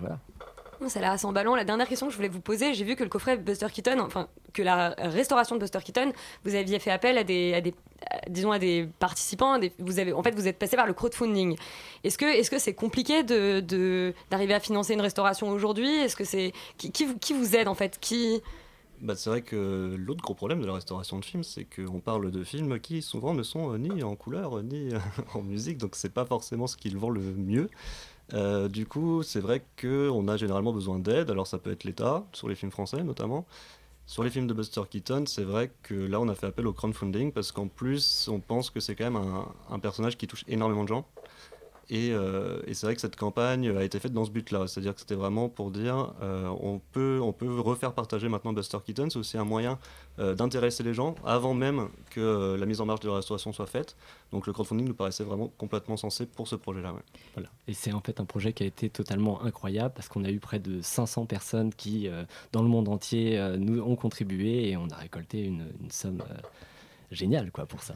voilà. 0.00 0.20
Oh, 0.84 0.88
Ça 0.88 0.98
a 0.98 1.02
l'air 1.02 1.12
assez 1.12 1.24
emballant. 1.26 1.54
La 1.54 1.64
dernière 1.64 1.88
question 1.88 2.06
que 2.06 2.12
je 2.12 2.16
voulais 2.16 2.28
vous 2.28 2.40
poser, 2.40 2.74
j'ai 2.74 2.84
vu 2.84 2.94
que 2.96 3.02
le 3.02 3.08
coffret 3.08 3.36
Buster 3.38 3.66
Keaton, 3.72 3.98
enfin 4.00 4.28
que 4.52 4.62
la 4.62 4.90
restauration 4.98 5.56
de 5.56 5.60
Buster 5.60 5.78
Keaton, 5.84 6.12
vous 6.44 6.54
aviez 6.54 6.78
fait 6.78 6.90
appel 6.90 7.16
à 7.18 7.24
des, 7.24 7.54
à 7.54 7.58
à- 7.58 8.28
disons 8.28 8.52
à 8.52 8.58
des 8.58 8.88
participants. 8.98 9.54
à 9.54 9.60
vous 9.78 9.98
avez, 9.98 10.12
en 10.12 10.22
fait, 10.22 10.34
vous 10.34 10.46
êtes 10.46 10.58
passé 10.58 10.76
par 10.76 10.86
le 10.86 10.92
crowdfunding. 10.92 11.56
Est-ce 12.04 12.18
que 12.18 12.26
est-ce 12.26 12.50
que 12.50 12.58
c'est 12.58 12.74
compliqué 12.74 13.22
de 13.22 13.60
de- 13.60 14.12
d'arriver 14.30 14.54
à 14.54 14.60
financer 14.60 14.92
une 14.94 15.00
restauration 15.00 15.48
aujourd'hui? 15.50 15.88
Est-ce 15.90 16.16
que 16.16 16.24
c'est 16.24 16.52
qui, 16.76 17.04
vous- 17.06 17.18
qui 17.18 17.32
vous 17.32 17.56
aide 17.56 17.68
en 17.68 17.74
fait? 17.74 17.98
Qui? 18.00 18.42
Bah, 19.00 19.16
c'est 19.16 19.28
vrai 19.28 19.42
que 19.42 19.96
l'autre 19.98 20.22
gros 20.22 20.34
problème 20.34 20.60
de 20.60 20.66
la 20.66 20.74
restauration 20.74 21.18
de 21.18 21.24
films, 21.24 21.42
c'est 21.42 21.64
qu'on 21.64 22.00
parle 22.00 22.30
de 22.30 22.44
films 22.44 22.78
qui 22.78 23.02
souvent 23.02 23.34
ne 23.34 23.42
sont 23.42 23.72
euh, 23.72 23.76
ni 23.78 24.02
en 24.02 24.14
couleur, 24.16 24.62
ni 24.62 24.94
euh, 24.94 24.98
en 25.34 25.42
musique, 25.42 25.78
donc 25.78 25.96
c'est 25.96 26.12
pas 26.14 26.24
forcément 26.24 26.66
ce 26.66 26.76
qui 26.76 26.90
le 26.90 26.98
vend 26.98 27.10
le 27.10 27.20
mieux. 27.20 27.68
Euh, 28.32 28.68
du 28.68 28.86
coup, 28.86 29.22
c'est 29.22 29.40
vrai 29.40 29.62
qu'on 29.80 30.28
a 30.28 30.36
généralement 30.36 30.72
besoin 30.72 30.98
d'aide, 30.98 31.30
alors 31.30 31.46
ça 31.46 31.58
peut 31.58 31.70
être 31.70 31.84
l'État, 31.84 32.24
sur 32.32 32.48
les 32.48 32.54
films 32.54 32.72
français 32.72 33.02
notamment. 33.02 33.46
Sur 34.06 34.22
les 34.22 34.30
films 34.30 34.46
de 34.46 34.54
Buster 34.54 34.82
Keaton, 34.88 35.24
c'est 35.26 35.44
vrai 35.44 35.72
que 35.82 35.94
là 35.94 36.20
on 36.20 36.28
a 36.28 36.34
fait 36.34 36.46
appel 36.46 36.66
au 36.66 36.72
crowdfunding 36.74 37.32
parce 37.32 37.52
qu'en 37.52 37.68
plus 37.68 38.28
on 38.28 38.38
pense 38.38 38.68
que 38.70 38.80
c'est 38.80 38.94
quand 38.94 39.04
même 39.04 39.16
un, 39.16 39.48
un 39.70 39.78
personnage 39.78 40.18
qui 40.18 40.26
touche 40.26 40.44
énormément 40.46 40.84
de 40.84 40.88
gens. 40.88 41.06
Et, 41.90 42.12
euh, 42.12 42.62
et 42.66 42.74
c'est 42.74 42.86
vrai 42.86 42.94
que 42.94 43.00
cette 43.00 43.16
campagne 43.16 43.68
a 43.76 43.84
été 43.84 43.98
faite 43.98 44.12
dans 44.12 44.24
ce 44.24 44.30
but-là, 44.30 44.66
c'est-à-dire 44.66 44.94
que 44.94 45.00
c'était 45.00 45.14
vraiment 45.14 45.48
pour 45.48 45.70
dire 45.70 46.14
euh, 46.22 46.48
on, 46.60 46.80
peut, 46.92 47.20
on 47.22 47.32
peut 47.32 47.60
refaire 47.60 47.92
partager 47.92 48.28
maintenant 48.28 48.52
Buster 48.52 48.78
Keaton, 48.84 49.10
c'est 49.10 49.18
aussi 49.18 49.36
un 49.36 49.44
moyen 49.44 49.78
euh, 50.18 50.34
d'intéresser 50.34 50.82
les 50.82 50.94
gens 50.94 51.14
avant 51.24 51.54
même 51.54 51.88
que 52.10 52.20
euh, 52.20 52.56
la 52.56 52.66
mise 52.66 52.80
en 52.80 52.86
marche 52.86 53.00
de 53.00 53.08
la 53.08 53.16
restauration 53.16 53.52
soit 53.52 53.66
faite. 53.66 53.96
Donc 54.32 54.46
le 54.46 54.52
crowdfunding 54.52 54.86
nous 54.86 54.94
paraissait 54.94 55.24
vraiment 55.24 55.52
complètement 55.58 55.96
sensé 55.96 56.26
pour 56.26 56.48
ce 56.48 56.56
projet-là. 56.56 56.94
Voilà. 57.34 57.50
Et 57.68 57.74
c'est 57.74 57.92
en 57.92 58.00
fait 58.00 58.20
un 58.20 58.24
projet 58.24 58.52
qui 58.52 58.62
a 58.62 58.66
été 58.66 58.88
totalement 58.88 59.42
incroyable 59.42 59.92
parce 59.94 60.08
qu'on 60.08 60.24
a 60.24 60.30
eu 60.30 60.40
près 60.40 60.58
de 60.58 60.80
500 60.80 61.26
personnes 61.26 61.72
qui, 61.74 62.08
dans 62.52 62.62
le 62.62 62.68
monde 62.68 62.88
entier, 62.88 63.40
nous 63.58 63.80
ont 63.82 63.96
contribué 63.96 64.68
et 64.68 64.76
on 64.76 64.88
a 64.88 64.96
récolté 64.96 65.42
une, 65.42 65.66
une 65.82 65.90
somme 65.90 66.22
géniale 67.10 67.50
quoi, 67.50 67.66
pour 67.66 67.82
ça. 67.82 67.94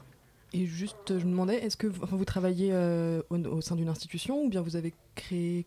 Et 0.52 0.64
juste, 0.66 0.96
je 1.18 1.24
me 1.24 1.30
demandais, 1.30 1.56
est-ce 1.56 1.76
que 1.76 1.86
vous, 1.86 2.02
enfin, 2.02 2.16
vous 2.16 2.24
travaillez 2.24 2.70
euh, 2.72 3.20
au, 3.30 3.36
au 3.38 3.60
sein 3.60 3.76
d'une 3.76 3.88
institution 3.88 4.42
ou 4.44 4.48
bien 4.48 4.62
vous 4.62 4.76
avez 4.76 4.94
créé 5.14 5.66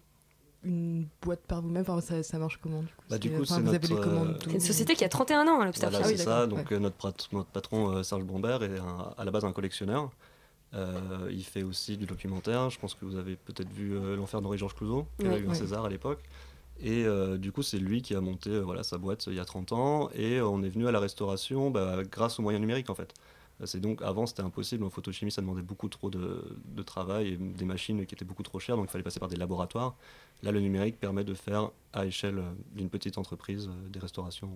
une 0.64 1.08
boîte 1.22 1.42
par 1.48 1.62
vous-même? 1.62 1.84
Enfin, 1.88 2.02
ça, 2.02 2.24
ça 2.24 2.40
marche 2.40 2.60
comment 2.62 2.82
du 2.82 2.88
coup? 2.88 3.04
Bah, 3.10 3.18
du 3.20 3.30
C'est- 3.30 3.36
coup, 3.36 3.42
enfin, 3.44 3.56
c'est 3.56 3.62
vous 3.62 3.70
avez 3.76 3.88
notre, 3.90 4.04
commandes, 4.04 4.30
euh, 4.30 4.38
tout 4.40 4.50
une 4.50 4.60
société 4.60 4.96
qui 4.96 5.04
a 5.04 5.10
31 5.10 5.42
ans, 5.48 5.62
hein, 5.62 5.72
Voilà, 5.76 5.98
Film. 6.04 6.18
c'est 6.18 6.24
ça. 6.24 6.48
Donc 6.48 6.72
euh, 6.72 6.80
notre, 6.80 6.96
prat- 6.96 7.14
notre 7.32 7.50
patron 7.50 7.92
euh, 7.96 8.04
Serge 8.04 8.24
Bombert 8.24 8.64
est 8.64 8.80
un- 8.80 9.14
à 9.18 9.24
la 9.26 9.32
base 9.32 9.46
un 9.46 9.52
collectionneur. 9.52 10.10
Euh, 10.74 11.28
il 11.30 11.44
fait 11.44 11.64
aussi 11.64 11.98
du 11.98 12.06
documentaire. 12.06 12.70
Je 12.70 12.80
pense 12.80 12.94
que 12.96 13.04
vous 13.06 13.18
avez 13.18 13.36
peut-être 13.36 13.72
vu 13.72 13.94
euh, 13.96 14.16
L'enfer 14.16 14.42
d'Henri-Georges 14.42 14.74
Clouzot, 14.76 15.06
qui 15.20 15.28
Oui. 15.28 15.34
a 15.34 15.38
eu 15.38 15.46
un 15.48 15.50
Oui. 15.52 15.56
César 15.56 15.86
à 15.86 15.90
l'époque. 15.90 16.20
Et 16.80 17.06
euh, 17.06 17.38
du 17.38 17.52
coup, 17.52 17.62
c'est 17.62 17.78
lui 17.78 18.02
qui 18.02 18.16
a 18.16 18.22
monté 18.22 18.50
euh, 18.50 18.62
voilà, 18.62 18.82
sa 18.84 18.98
boîte 18.98 19.28
euh, 19.28 19.32
il 19.32 19.38
y 19.38 19.40
a 19.40 19.46
30 19.46 19.74
ans. 19.74 20.10
Et 20.16 20.38
euh, 20.40 20.48
on 20.48 20.64
est 20.64 20.70
venu 20.70 20.88
à 20.88 20.92
la 20.92 21.00
restauration 21.00 21.70
bah, 21.70 21.98
grâce 22.10 22.40
aux 22.40 22.42
moyens 22.42 22.62
numériques 22.62 22.90
en 22.90 22.96
fait. 22.96 23.14
C'est 23.66 23.80
donc 23.80 24.02
avant 24.02 24.26
c'était 24.26 24.42
impossible 24.42 24.84
en 24.84 24.90
photochimie, 24.90 25.32
ça 25.32 25.42
demandait 25.42 25.62
beaucoup 25.62 25.90
trop 25.90 26.10
de, 26.10 26.58
de 26.66 26.84
travail 26.84 27.30
et 27.30 27.38
des 27.38 27.66
machines 27.66 28.06
qui 28.06 28.16
étaient 28.16 28.26
beaucoup 28.26 28.44
trop 28.44 28.60
chères, 28.60 28.76
donc 28.76 28.86
il 28.88 28.92
fallait 28.92 29.04
passer 29.04 29.20
par 29.20 29.30
des 29.30 29.38
laboratoires. 29.38 29.96
Là, 30.44 30.52
le 30.52 30.60
numérique 30.60 31.00
permet 31.00 31.24
de 31.24 31.34
faire 31.34 31.70
à 31.94 32.06
échelle 32.06 32.40
euh, 32.40 32.52
d'une 32.74 32.90
petite 32.90 33.18
entreprise 33.18 33.68
euh, 33.68 33.90
des 33.90 34.00
restaurations 34.00 34.50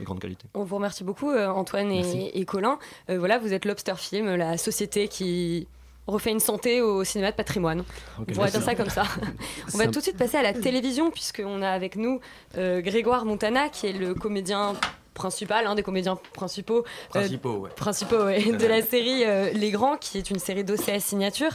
de 0.00 0.04
grande 0.04 0.20
qualité. 0.20 0.46
On 0.54 0.64
vous 0.64 0.76
remercie 0.76 1.04
beaucoup, 1.04 1.30
euh, 1.30 1.48
Antoine 1.48 1.90
et, 1.90 2.38
et 2.38 2.44
Colin. 2.44 2.78
Euh, 3.10 3.18
voilà, 3.18 3.38
vous 3.38 3.52
êtes 3.52 3.64
Lobster 3.64 3.94
Film, 3.96 4.34
la 4.34 4.58
société 4.58 5.08
qui 5.08 5.66
refait 6.06 6.32
une 6.32 6.40
santé 6.40 6.80
au 6.80 7.04
cinéma 7.04 7.30
de 7.30 7.36
patrimoine. 7.36 7.84
On 8.18 8.24
pourrait 8.24 8.36
merci. 8.36 8.58
dire 8.58 8.62
ça 8.62 8.74
comme 8.74 8.88
ça. 8.88 9.04
on 9.74 9.78
va 9.78 9.86
tout 9.86 9.98
de 9.98 10.00
suite 10.00 10.16
passer 10.16 10.36
à 10.36 10.42
la 10.42 10.52
télévision, 10.52 11.10
puisqu'on 11.10 11.62
a 11.62 11.70
avec 11.70 11.96
nous 11.96 12.20
euh, 12.56 12.80
Grégoire 12.80 13.24
Montana, 13.24 13.68
qui 13.68 13.86
est 13.86 13.92
le 13.92 14.14
comédien 14.14 14.74
principal, 15.14 15.66
un 15.66 15.74
des 15.74 15.82
comédiens 15.82 16.18
principaux, 16.32 16.78
euh, 16.80 17.20
Principaux, 17.20 17.56
ouais. 17.58 17.70
principaux, 17.70 18.24
ouais, 18.24 18.42
de 18.42 18.66
la 18.66 18.82
série 18.86 19.24
euh, 19.24 19.50
Les 19.52 19.70
Grands, 19.70 19.96
qui 19.96 20.18
est 20.18 20.30
une 20.30 20.38
série 20.38 20.64
d'OCS 20.64 21.00
signature. 21.00 21.50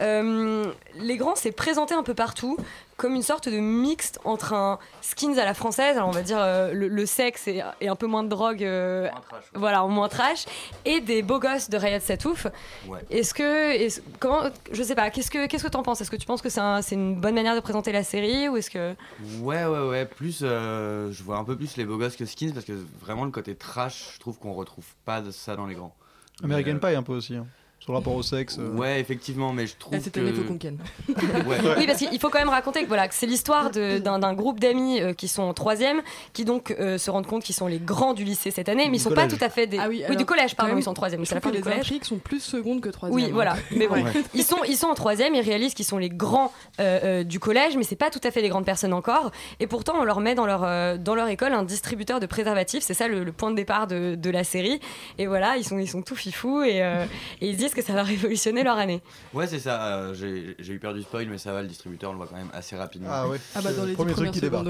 Euh, 0.00 0.66
Les 0.96 1.16
Grands 1.16 1.36
s'est 1.36 1.52
présenté 1.52 1.94
un 1.94 2.02
peu 2.02 2.14
partout 2.14 2.56
comme 2.98 3.14
une 3.14 3.22
sorte 3.22 3.48
de 3.48 3.58
mixte 3.58 4.18
entre 4.24 4.52
un 4.52 4.78
skins 5.00 5.38
à 5.38 5.44
la 5.46 5.54
française, 5.54 5.96
alors 5.96 6.08
on 6.08 6.12
va 6.12 6.20
dire 6.22 6.36
euh, 6.38 6.72
le, 6.74 6.88
le 6.88 7.06
sexe 7.06 7.48
et, 7.48 7.62
et 7.80 7.88
un 7.88 7.96
peu 7.96 8.06
moins 8.06 8.24
de 8.24 8.28
drogue, 8.28 8.62
euh, 8.62 9.08
voilà, 9.54 9.82
en 9.84 9.88
moins 9.88 10.08
trash, 10.08 10.44
et 10.84 11.00
des 11.00 11.22
beaux 11.22 11.38
gosses 11.38 11.70
de 11.70 11.76
Rayad 11.78 12.02
Satouf. 12.02 12.46
Ouais. 12.88 12.98
Est-ce 13.08 13.32
que, 13.32 13.70
est 13.72 14.02
comment, 14.18 14.42
je 14.72 14.82
sais 14.82 14.96
pas, 14.96 15.08
qu'est-ce 15.10 15.30
que, 15.30 15.46
qu'est-ce 15.46 15.62
que 15.64 15.68
t'en 15.70 15.82
penses? 15.82 16.00
Est-ce 16.00 16.10
que 16.10 16.16
tu 16.16 16.26
penses 16.26 16.42
que 16.42 16.50
c'est 16.50 16.60
un- 16.60 16.82
c'est 16.82 16.96
une 16.96 17.14
bonne 17.20 17.34
manière 17.36 17.54
de 17.54 17.60
présenter 17.60 17.92
la 17.92 18.02
série 18.02 18.48
ou 18.48 18.56
est-ce 18.56 18.68
que 18.70 18.94
Ouais, 19.40 19.64
ouais, 19.64 19.88
ouais. 19.88 20.04
Plus, 20.04 20.40
euh, 20.42 21.10
je 21.12 21.22
vois 21.22 21.38
un 21.38 21.44
peu 21.44 21.56
plus 21.56 21.76
les 21.76 21.84
beaux 21.84 21.98
gosses 21.98 22.16
que 22.16 22.26
Skins 22.26 22.52
parce 22.52 22.66
que 22.66 22.72
vraiment 23.00 23.24
le 23.24 23.30
côté 23.30 23.54
trash, 23.54 24.10
je 24.14 24.18
trouve 24.20 24.38
qu'on 24.40 24.52
retrouve 24.54 24.84
pas 25.04 25.20
de 25.20 25.30
ça 25.30 25.54
dans 25.54 25.66
les 25.66 25.76
grands. 25.76 25.94
American 26.42 26.72
Mais, 26.82 26.84
euh, 26.84 26.90
Pie 26.90 26.96
un 26.96 27.02
peu 27.04 27.12
aussi. 27.14 27.36
hein. 27.36 27.46
Sur 27.88 27.94
le 27.94 27.98
rapport 28.00 28.14
au 28.16 28.22
sexe. 28.22 28.58
euh. 28.58 28.70
Ouais, 28.76 29.00
effectivement, 29.00 29.50
mais 29.54 29.66
je 29.66 29.74
trouve 29.78 29.94
Là, 29.94 30.00
cette 30.00 30.12
que... 30.12 30.20
année, 30.20 30.32
faut 30.32 30.42
qu'on 30.42 30.58
ken. 30.58 30.76
Ouais. 31.08 31.56
Oui, 31.78 31.86
parce 31.86 31.98
qu'il 31.98 32.18
faut 32.20 32.28
quand 32.28 32.38
même 32.38 32.50
raconter 32.50 32.82
que, 32.82 32.88
voilà, 32.88 33.08
que 33.08 33.14
c'est 33.14 33.24
l'histoire 33.26 33.70
de- 33.70 33.96
d'un 33.98 34.18
d'un 34.18 34.34
groupe 34.34 34.60
d'amis 34.60 35.00
euh, 35.00 35.14
qui 35.14 35.26
sont 35.26 35.42
en 35.42 35.54
troisième, 35.54 36.02
qui 36.34 36.44
donc 36.44 36.70
euh, 36.78 36.98
se 36.98 37.10
rendent 37.10 37.26
compte 37.26 37.42
qu'ils 37.44 37.54
sont 37.54 37.66
les 37.66 37.78
grands 37.78 38.12
du 38.12 38.24
lycée 38.24 38.50
cette 38.50 38.68
année, 38.68 38.88
mais 38.90 38.98
ils 38.98 39.00
sont 39.00 39.08
pas 39.08 39.22
collège. 39.24 39.38
tout 39.38 39.44
à 39.44 39.48
fait 39.48 39.66
des. 39.66 39.78
Ah 39.78 39.86
oui, 39.88 40.02
du 40.18 40.26
collège, 40.26 40.54
pardon, 40.54 40.72
même, 40.72 40.80
ils 40.80 40.82
sont 40.82 40.90
en 40.90 40.94
troisième, 40.94 41.22
Je 41.22 41.28
c'est 41.30 41.34
la 41.34 41.40
trouve 41.40 41.52
fin 41.52 41.56
que 41.58 41.62
du 41.62 41.68
les 41.68 41.70
collège. 41.72 41.86
intrigues 41.86 42.04
sont 42.04 42.18
plus 42.18 42.40
secondes 42.40 42.82
que 42.82 42.90
troisième. 42.90 43.14
Oui, 43.24 43.30
voilà. 43.32 43.54
hein. 43.54 43.58
Mais 43.70 43.86
bon, 43.88 43.94
Ouais. 43.94 44.12
ils 44.34 44.44
sont 44.44 44.58
ils 44.68 44.76
sont 44.76 44.88
en 44.88 44.94
troisième, 44.94 45.34
ils 45.34 45.40
réalisent 45.40 45.72
qu'ils 45.74 45.86
sont 45.86 45.96
les 45.98 46.10
grands 46.10 46.52
euh, 46.80 47.00
euh, 47.04 47.24
du 47.24 47.40
collège, 47.40 47.76
mais 47.78 47.84
c'est 47.84 47.96
pas 47.96 48.10
tout 48.10 48.20
à 48.22 48.30
fait 48.30 48.42
des 48.42 48.50
grandes 48.50 48.66
personnes 48.66 48.92
encore. 48.92 49.30
Et 49.60 49.66
pourtant, 49.66 49.94
on 49.98 50.04
leur 50.04 50.20
met 50.20 50.34
dans 50.34 50.44
leur 50.46 50.62
euh, 50.64 50.98
dans 50.98 51.14
leur 51.14 51.28
école 51.28 51.54
un 51.54 51.62
distributeur 51.62 52.20
de 52.20 52.26
préservatifs. 52.26 52.82
C'est 52.82 52.92
ça 52.94 53.08
le, 53.08 53.24
le 53.24 53.32
point 53.32 53.50
de 53.50 53.56
départ 53.56 53.86
de, 53.86 54.14
de 54.14 54.30
la 54.30 54.44
série. 54.44 54.78
Et 55.16 55.26
voilà, 55.26 55.56
ils 55.56 55.64
sont 55.64 55.78
ils 55.78 55.88
sont 55.88 56.02
tout 56.02 56.16
fifous 56.16 56.62
et, 56.62 56.82
euh, 56.82 57.06
et 57.40 57.48
ils 57.48 57.54
se 57.54 57.58
disent 57.58 57.74
que 57.78 57.84
ça 57.84 57.94
va 57.94 58.02
révolutionner 58.02 58.62
leur 58.62 58.76
année. 58.78 59.00
Ouais, 59.34 59.46
c'est 59.46 59.58
ça. 59.58 59.96
euh, 59.96 60.14
J'ai 60.14 60.56
j'ai 60.58 60.72
eu 60.74 60.78
peur 60.78 60.94
du 60.94 61.02
spoil, 61.02 61.26
mais 61.28 61.38
ça 61.38 61.52
va, 61.52 61.62
le 61.62 61.68
distributeur, 61.68 62.10
on 62.10 62.12
le 62.12 62.18
voit 62.18 62.26
quand 62.26 62.36
même 62.36 62.50
assez 62.52 62.76
rapidement. 62.76 63.08
Ah 63.10 63.28
ouais. 63.28 63.38
Ah 63.54 63.62
bah, 63.62 63.72
dans 63.72 63.84
les 63.84 63.94
Premier 63.94 64.12
truc 64.12 64.30
qui 64.30 64.40
débarque. 64.40 64.66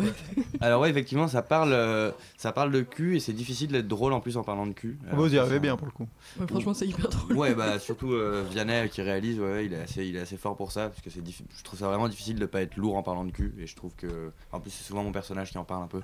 Alors 0.60 0.80
ouais, 0.82 0.90
effectivement, 0.90 1.28
ça 1.28 1.42
parle, 1.42 1.72
euh, 1.72 2.10
ça 2.36 2.52
parle 2.52 2.70
de 2.70 2.82
cul 2.82 3.16
et 3.16 3.20
c'est 3.20 3.32
difficile 3.32 3.68
d'être 3.72 3.88
drôle 3.88 4.12
en 4.12 4.20
plus 4.20 4.36
en 4.36 4.42
parlant 4.44 4.66
de 4.66 4.72
cul. 4.72 4.98
Ah, 5.10 5.14
vous 5.16 5.34
y 5.34 5.38
arrivez 5.38 5.58
bien 5.60 5.76
pour 5.76 5.86
le 5.86 5.92
coup. 5.92 6.08
Ouais, 6.38 6.46
franchement, 6.46 6.74
c'est 6.74 6.86
hyper 6.86 7.08
drôle. 7.08 7.36
Ouais, 7.36 7.54
bah 7.54 7.78
surtout 7.78 8.12
euh, 8.12 8.44
Vianney 8.50 8.88
qui 8.88 9.02
réalise, 9.02 9.38
ouais, 9.40 9.66
il 9.66 9.72
est 9.72 9.80
assez, 9.82 10.04
il 10.06 10.16
est 10.16 10.20
assez 10.20 10.36
fort 10.36 10.56
pour 10.56 10.72
ça 10.72 10.88
parce 10.88 11.00
que 11.00 11.10
c'est, 11.10 11.20
diffi- 11.24 11.44
je 11.56 11.62
trouve 11.64 11.78
ça 11.78 11.86
vraiment 11.88 12.08
difficile 12.08 12.38
de 12.38 12.46
pas 12.46 12.62
être 12.62 12.76
lourd 12.76 12.96
en 12.96 13.02
parlant 13.02 13.24
de 13.24 13.30
cul 13.32 13.54
et 13.58 13.66
je 13.66 13.74
trouve 13.76 13.92
que, 13.96 14.30
en 14.52 14.60
plus 14.60 14.70
c'est 14.70 14.84
souvent 14.84 15.02
mon 15.02 15.12
personnage 15.12 15.50
qui 15.50 15.58
en 15.58 15.64
parle 15.64 15.84
un 15.84 15.86
peu. 15.88 16.00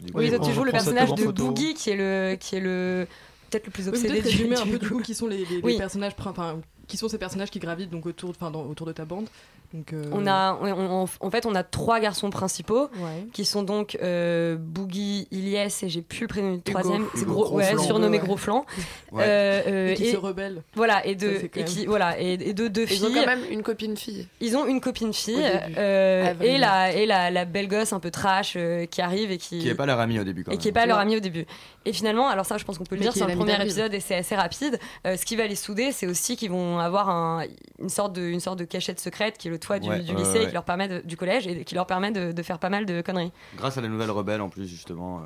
Du 0.00 0.12
coup, 0.12 0.18
Oui, 0.18 0.30
tu 0.42 0.52
joues 0.52 0.64
le 0.64 0.72
personnage 0.72 1.14
de. 1.14 1.26
Boogie 1.28 1.74
qui 1.74 1.90
est 1.90 1.96
le 1.96 2.36
qui 2.38 2.56
est 2.56 2.60
le 2.60 3.06
peut-être 3.50 3.66
le 3.66 3.72
plus 3.72 3.84
Oui, 3.84 3.88
obsédé 3.90 4.08
peut-être 4.08 4.24
du, 4.24 4.30
résumer 4.30 4.56
un 4.56 4.66
peu 4.66 4.78
du 4.78 4.88
coup 4.88 5.00
qui 5.00 5.14
sont 5.14 5.26
les, 5.26 5.38
les- 5.38 5.56
les 5.56 5.60
Oui. 5.62 5.76
personnages, 5.78 6.12
enfin, 6.18 6.60
qui 6.88 6.96
sont 6.96 7.08
ces 7.08 7.18
personnages 7.18 7.50
qui 7.50 7.60
gravitent 7.60 7.90
donc 7.90 8.06
autour, 8.06 8.30
enfin, 8.30 8.50
dans- 8.50 8.64
autour 8.64 8.86
de 8.86 8.92
ta 8.92 9.04
bande. 9.04 9.26
Donc, 9.74 9.92
euh, 9.92 10.02
On 10.12 10.26
a, 10.26 10.58
on- 10.62 11.04
on- 11.04 11.26
en 11.26 11.30
fait, 11.30 11.44
on 11.44 11.54
a 11.54 11.62
trois 11.62 12.00
garçons 12.00 12.30
principaux 12.30 12.84
Ouais. 12.96 13.26
qui 13.34 13.44
sont 13.44 13.62
donc 13.62 13.98
euh, 14.02 14.56
Boogie, 14.58 15.28
Ilyes 15.30 15.58
et 15.82 15.88
j'ai 15.90 16.00
plus 16.00 16.22
le 16.22 16.26
prénom 16.28 16.54
du 16.54 16.62
troisième, 16.62 17.04
c'est 17.14 17.26
gros, 17.26 17.44
Gros 17.44 17.56
ouais, 17.58 17.64
Flanc. 17.72 17.82
surnommé 17.82 18.16
Ouais. 18.18 18.24
Gros 18.24 18.38
Flanc. 18.38 18.64
Euh, 19.12 19.62
euh, 19.66 19.88
Et 19.90 19.94
qui 19.94 20.10
se 20.10 20.16
rebellent. 20.16 20.62
Voilà, 20.74 21.04
et 21.06 21.14
de, 21.14 21.28
et 21.28 21.50
même- 21.54 21.86
voilà, 21.86 22.18
et, 22.18 22.32
et 22.32 22.54
de 22.54 22.68
deux 22.68 22.86
Ils 22.90 23.04
ont 23.04 23.08
filles. 23.08 23.14
quand 23.16 23.26
même 23.26 23.44
une 23.50 23.62
copine 23.62 23.94
fille. 23.96 24.26
Ils 24.40 24.56
ont 24.56 24.64
une 24.66 24.80
copine 24.80 25.12
fille 25.12 25.36
euh, 25.76 26.32
et, 26.40 26.56
la, 26.56 26.92
et 26.94 27.04
la, 27.04 27.30
la 27.30 27.44
belle 27.44 27.68
gosse 27.68 27.92
un 27.92 28.00
peu 28.00 28.10
trash 28.10 28.54
euh, 28.56 28.86
qui 28.86 29.02
arrive 29.02 29.30
et 29.30 29.36
qui. 29.38 29.58
Qui 29.58 29.68
est 29.68 29.74
pas 29.74 29.84
leur 29.86 30.00
ami 30.00 30.18
au 30.18 30.24
début 30.24 30.44
quand 30.44 30.52
et 30.52 30.54
même. 30.54 30.60
qui 30.62 30.68
est 30.68 30.72
pas 30.72 30.86
leur 30.86 30.96
Non. 30.96 31.02
ami 31.02 31.16
au 31.16 31.20
début. 31.20 31.44
Et 31.84 31.92
finalement, 31.92 32.28
alors 32.28 32.44
ça, 32.46 32.58
je 32.58 32.64
pense 32.64 32.76
qu'on 32.78 32.84
peut 32.84 32.96
le 32.96 33.00
Mais 33.00 33.06
dire, 33.06 33.12
c'est 33.14 33.26
le 33.30 33.36
premier 33.36 33.60
épisode 33.62 33.92
et 33.94 34.00
c'est 34.00 34.16
assez 34.16 34.34
rapide. 34.36 34.78
Euh, 35.06 35.16
ce 35.16 35.24
qui 35.24 35.36
va 35.36 35.46
les 35.46 35.54
souder, 35.56 35.92
c'est 35.92 36.06
aussi 36.06 36.36
qu'ils 36.36 36.50
vont 36.50 36.77
avoir 36.80 37.08
un- 37.10 37.44
une, 37.78 37.88
sorte 37.88 38.12
de, 38.12 38.22
une 38.22 38.40
sorte 38.40 38.58
de 38.58 38.64
cachette 38.64 39.00
secrète 39.00 39.38
qui 39.38 39.48
est 39.48 39.50
le 39.50 39.58
toit 39.58 39.78
du, 39.78 39.88
Ouais, 39.88 40.00
du 40.00 40.12
ouais, 40.12 40.18
lycée 40.18 40.32
ouais. 40.38 40.42
et 40.44 40.46
qui 40.48 40.54
leur 40.54 40.64
permet 40.64 40.88
de- 40.88 41.00
du 41.00 41.16
collège 41.16 41.46
et 41.46 41.64
qui 41.64 41.74
leur 41.74 41.86
permet 41.86 42.10
de, 42.10 42.32
de 42.32 42.42
faire 42.42 42.58
pas 42.58 42.68
mal 42.70 42.86
de 42.86 43.00
conneries. 43.00 43.32
Grâce 43.56 43.76
à 43.78 43.80
la 43.80 43.88
nouvelle 43.88 44.10
rebelle 44.10 44.40
en 44.40 44.48
plus 44.48 44.66
justement, 44.66 45.18
euh, 45.18 45.22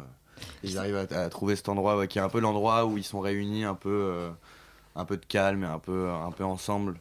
ils 0.64 0.78
arrivent 0.78 1.06
à, 1.10 1.20
à 1.20 1.28
trouver 1.28 1.56
cet 1.56 1.68
endroit 1.68 1.96
ouais, 1.96 2.08
qui 2.08 2.18
est 2.18 2.22
un 2.22 2.28
peu 2.28 2.40
l'endroit 2.40 2.84
où 2.84 2.98
ils 2.98 3.04
sont 3.04 3.20
réunis 3.20 3.64
un 3.64 3.74
peu, 3.74 3.90
euh, 3.90 4.30
un 4.96 5.04
peu 5.04 5.16
de 5.16 5.24
calme 5.26 5.64
et 5.64 5.66
un 5.66 5.78
peu, 5.78 6.08
un 6.10 6.30
peu 6.30 6.44
ensemble. 6.44 6.98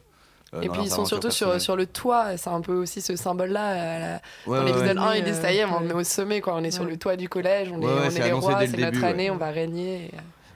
euh, 0.54 0.60
Et 0.62 0.68
puis 0.68 0.82
ils 0.84 0.90
sont 0.90 1.04
surtout 1.06 1.30
sur, 1.30 1.60
sur 1.60 1.76
le 1.76 1.86
toit, 1.86 2.36
c'est 2.36 2.50
un 2.50 2.60
peu 2.60 2.74
aussi 2.74 3.00
ce 3.00 3.16
symbole-là. 3.16 4.20
Ouais, 4.46 4.58
dans 4.58 4.64
ouais, 4.64 4.64
l'épisode 4.72 4.98
ouais. 4.98 5.02
1, 5.04 5.14
ils 5.14 5.24
disent 5.24 5.40
ça 5.40 5.52
y 5.52 5.58
est, 5.58 5.64
Ouais. 5.64 5.70
on 5.80 5.88
est 5.88 5.92
au 5.94 6.04
sommet, 6.04 6.40
quoi. 6.40 6.54
on 6.56 6.62
est 6.64 6.70
sur 6.70 6.84
Ouais. 6.84 6.90
le 6.90 6.96
toit 6.98 7.16
du 7.16 7.28
collège, 7.28 7.70
on 7.72 7.80
est, 7.80 7.84
Ouais, 7.86 7.92
ouais, 7.92 7.98
on 8.02 8.04
est 8.04 8.10
c'est 8.10 8.22
les 8.24 8.32
rois, 8.32 8.60
c'est 8.66 8.76
notre 8.76 9.04
année, 9.04 9.30
ouais. 9.30 9.34
on 9.34 9.38
va 9.38 9.50
régner. 9.50 10.04
et- 10.06 10.10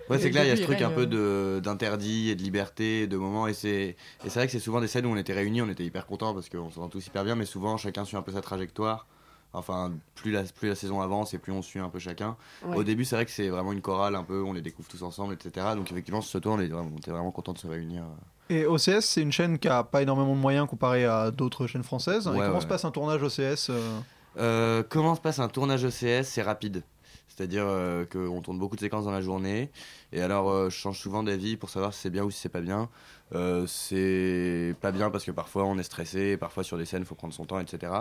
Ouais, 0.09 0.19
c'est 0.19 0.31
clair, 0.31 0.45
il 0.45 0.49
y 0.49 0.51
a 0.53 0.57
ce 0.57 0.63
truc 0.63 0.81
un 0.83 0.91
peu 0.91 1.07
de- 1.07 1.61
d'interdit 1.63 2.31
et 2.31 2.35
de 2.35 2.43
liberté, 2.43 3.07
de 3.07 3.17
moments. 3.17 3.47
Et 3.49 3.55
c'est 3.55 3.97
et 4.25 4.29
c'est 4.29 4.39
vrai 4.39 4.47
que 4.47 4.53
c'est 4.53 4.61
souvent 4.61 4.81
des 4.81 4.87
scènes 4.89 5.07
où 5.07 5.11
on 5.11 5.17
était 5.17 5.33
réunis, 5.35 5.63
on 5.63 5.69
était 5.69 5.85
hyper 5.85 6.07
contents 6.07 6.33
parce 6.35 6.49
qu'on 6.49 6.71
s'entend 6.71 6.89
tous 6.89 7.07
hyper 7.07 7.25
bien, 7.25 7.35
mais 7.35 7.45
souvent 7.47 7.77
chacun 7.77 8.05
suit 8.05 8.17
un 8.17 8.23
peu 8.23 8.33
sa 8.33 8.41
trajectoire. 8.41 9.07
Enfin, 9.53 9.93
plus 10.17 10.33
la, 10.33 10.43
plus 10.43 10.69
la 10.69 10.75
saison 10.75 11.01
avance 11.01 11.33
et 11.33 11.39
plus 11.39 11.53
on 11.53 11.63
suit 11.63 11.79
un 11.81 11.89
peu 11.89 11.99
chacun. 11.99 12.37
Ouais. 12.67 12.77
Au 12.77 12.85
début, 12.85 13.07
c'est 13.07 13.17
vrai 13.17 13.25
que 13.25 13.31
c'est 13.31 13.49
vraiment 13.49 13.73
une 13.73 13.81
chorale 13.81 14.15
un 14.15 14.23
peu, 14.23 14.43
on 14.43 14.53
les 14.53 14.61
découvre 14.61 14.87
tous 14.89 15.03
ensemble, 15.03 15.33
etc. 15.33 15.69
Donc 15.75 15.91
effectivement, 15.91 16.21
sur 16.21 16.31
ce 16.31 16.39
tour, 16.39 16.53
on, 16.55 16.61
est 16.61 16.67
vraiment, 16.67 16.91
on 16.95 16.99
était 16.99 17.11
vraiment 17.11 17.31
content 17.31 17.53
de 17.55 17.59
se 17.59 17.67
réunir. 17.67 18.03
Et 18.51 18.67
OCS, 18.67 19.01
c'est 19.01 19.23
une 19.23 19.33
chaîne 19.33 19.59
qui 19.59 19.69
a 19.69 19.83
pas 19.83 20.03
énormément 20.03 20.35
de 20.35 20.41
moyens 20.41 20.69
comparé 20.69 21.05
à 21.07 21.31
d'autres 21.31 21.67
chaînes 21.67 21.85
françaises. 21.85 22.27
et 22.27 22.31
Ouais, 22.31 22.39
comment 22.41 22.55
ouais. 22.57 22.61
se 22.61 22.67
passe 22.67 22.85
un 22.85 22.91
tournage 22.91 23.23
OCS 23.23 23.71
euh, 23.71 23.99
Euh, 24.39 24.83
comment 24.89 25.15
se 25.15 25.21
passe 25.23 25.39
un 25.39 25.49
tournage 25.49 25.85
OCS 25.85 26.25
C'est 26.25 26.43
rapide. 26.43 26.83
C'est-à-dire 27.29 27.65
euh, 27.67 28.05
qu'on 28.07 28.41
tourne 28.41 28.59
beaucoup 28.59 28.77
de 28.77 28.81
séquences 28.81 29.05
dans 29.05 29.11
la 29.11 29.21
journée. 29.21 29.71
Et 30.13 30.23
alors, 30.23 30.51
euh, 30.51 30.71
je 30.71 30.77
change 30.77 30.99
souvent 30.99 31.23
d'avis 31.23 31.57
pour 31.57 31.69
savoir 31.69 31.93
si 31.93 32.01
c'est 32.01 32.11
bien 32.11 32.25
ou 32.25 32.31
si 32.31 32.41
c'est 32.41 32.49
pas 32.49 32.61
bien. 32.61 32.89
Euh, 33.35 33.67
c'est 33.67 34.75
pas 34.81 34.93
bien 34.93 35.11
parce 35.11 35.25
que 35.25 35.33
parfois 35.33 35.65
on 35.65 35.77
est 35.79 35.83
stressé, 35.83 36.37
parfois 36.37 36.63
sur 36.63 36.79
des 36.79 36.85
scènes 36.85 37.03
il 37.03 37.07
faut 37.07 37.17
prendre 37.17 37.35
son 37.35 37.45
temps, 37.45 37.59
etc. 37.59 37.93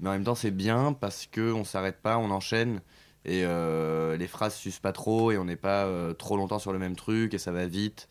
Mais 0.00 0.08
en 0.08 0.12
même 0.12 0.24
temps, 0.24 0.34
c'est 0.34 0.50
bien 0.50 0.92
parce 0.92 1.26
qu'on 1.32 1.64
s'arrête 1.64 2.00
pas, 2.02 2.18
on 2.18 2.30
enchaîne. 2.30 2.80
Et 3.24 3.44
les 3.44 4.26
phrases 4.26 4.56
s'usent 4.56 4.80
pas 4.80 4.90
trop 4.90 5.30
et 5.30 5.38
on 5.38 5.44
n'est 5.44 5.54
pas 5.54 5.86
trop 6.14 6.36
longtemps 6.36 6.58
sur 6.58 6.72
le 6.72 6.80
même 6.80 6.96
truc 6.96 7.34
et 7.34 7.38
ça 7.38 7.52
va 7.52 7.66
vite. 7.66 8.08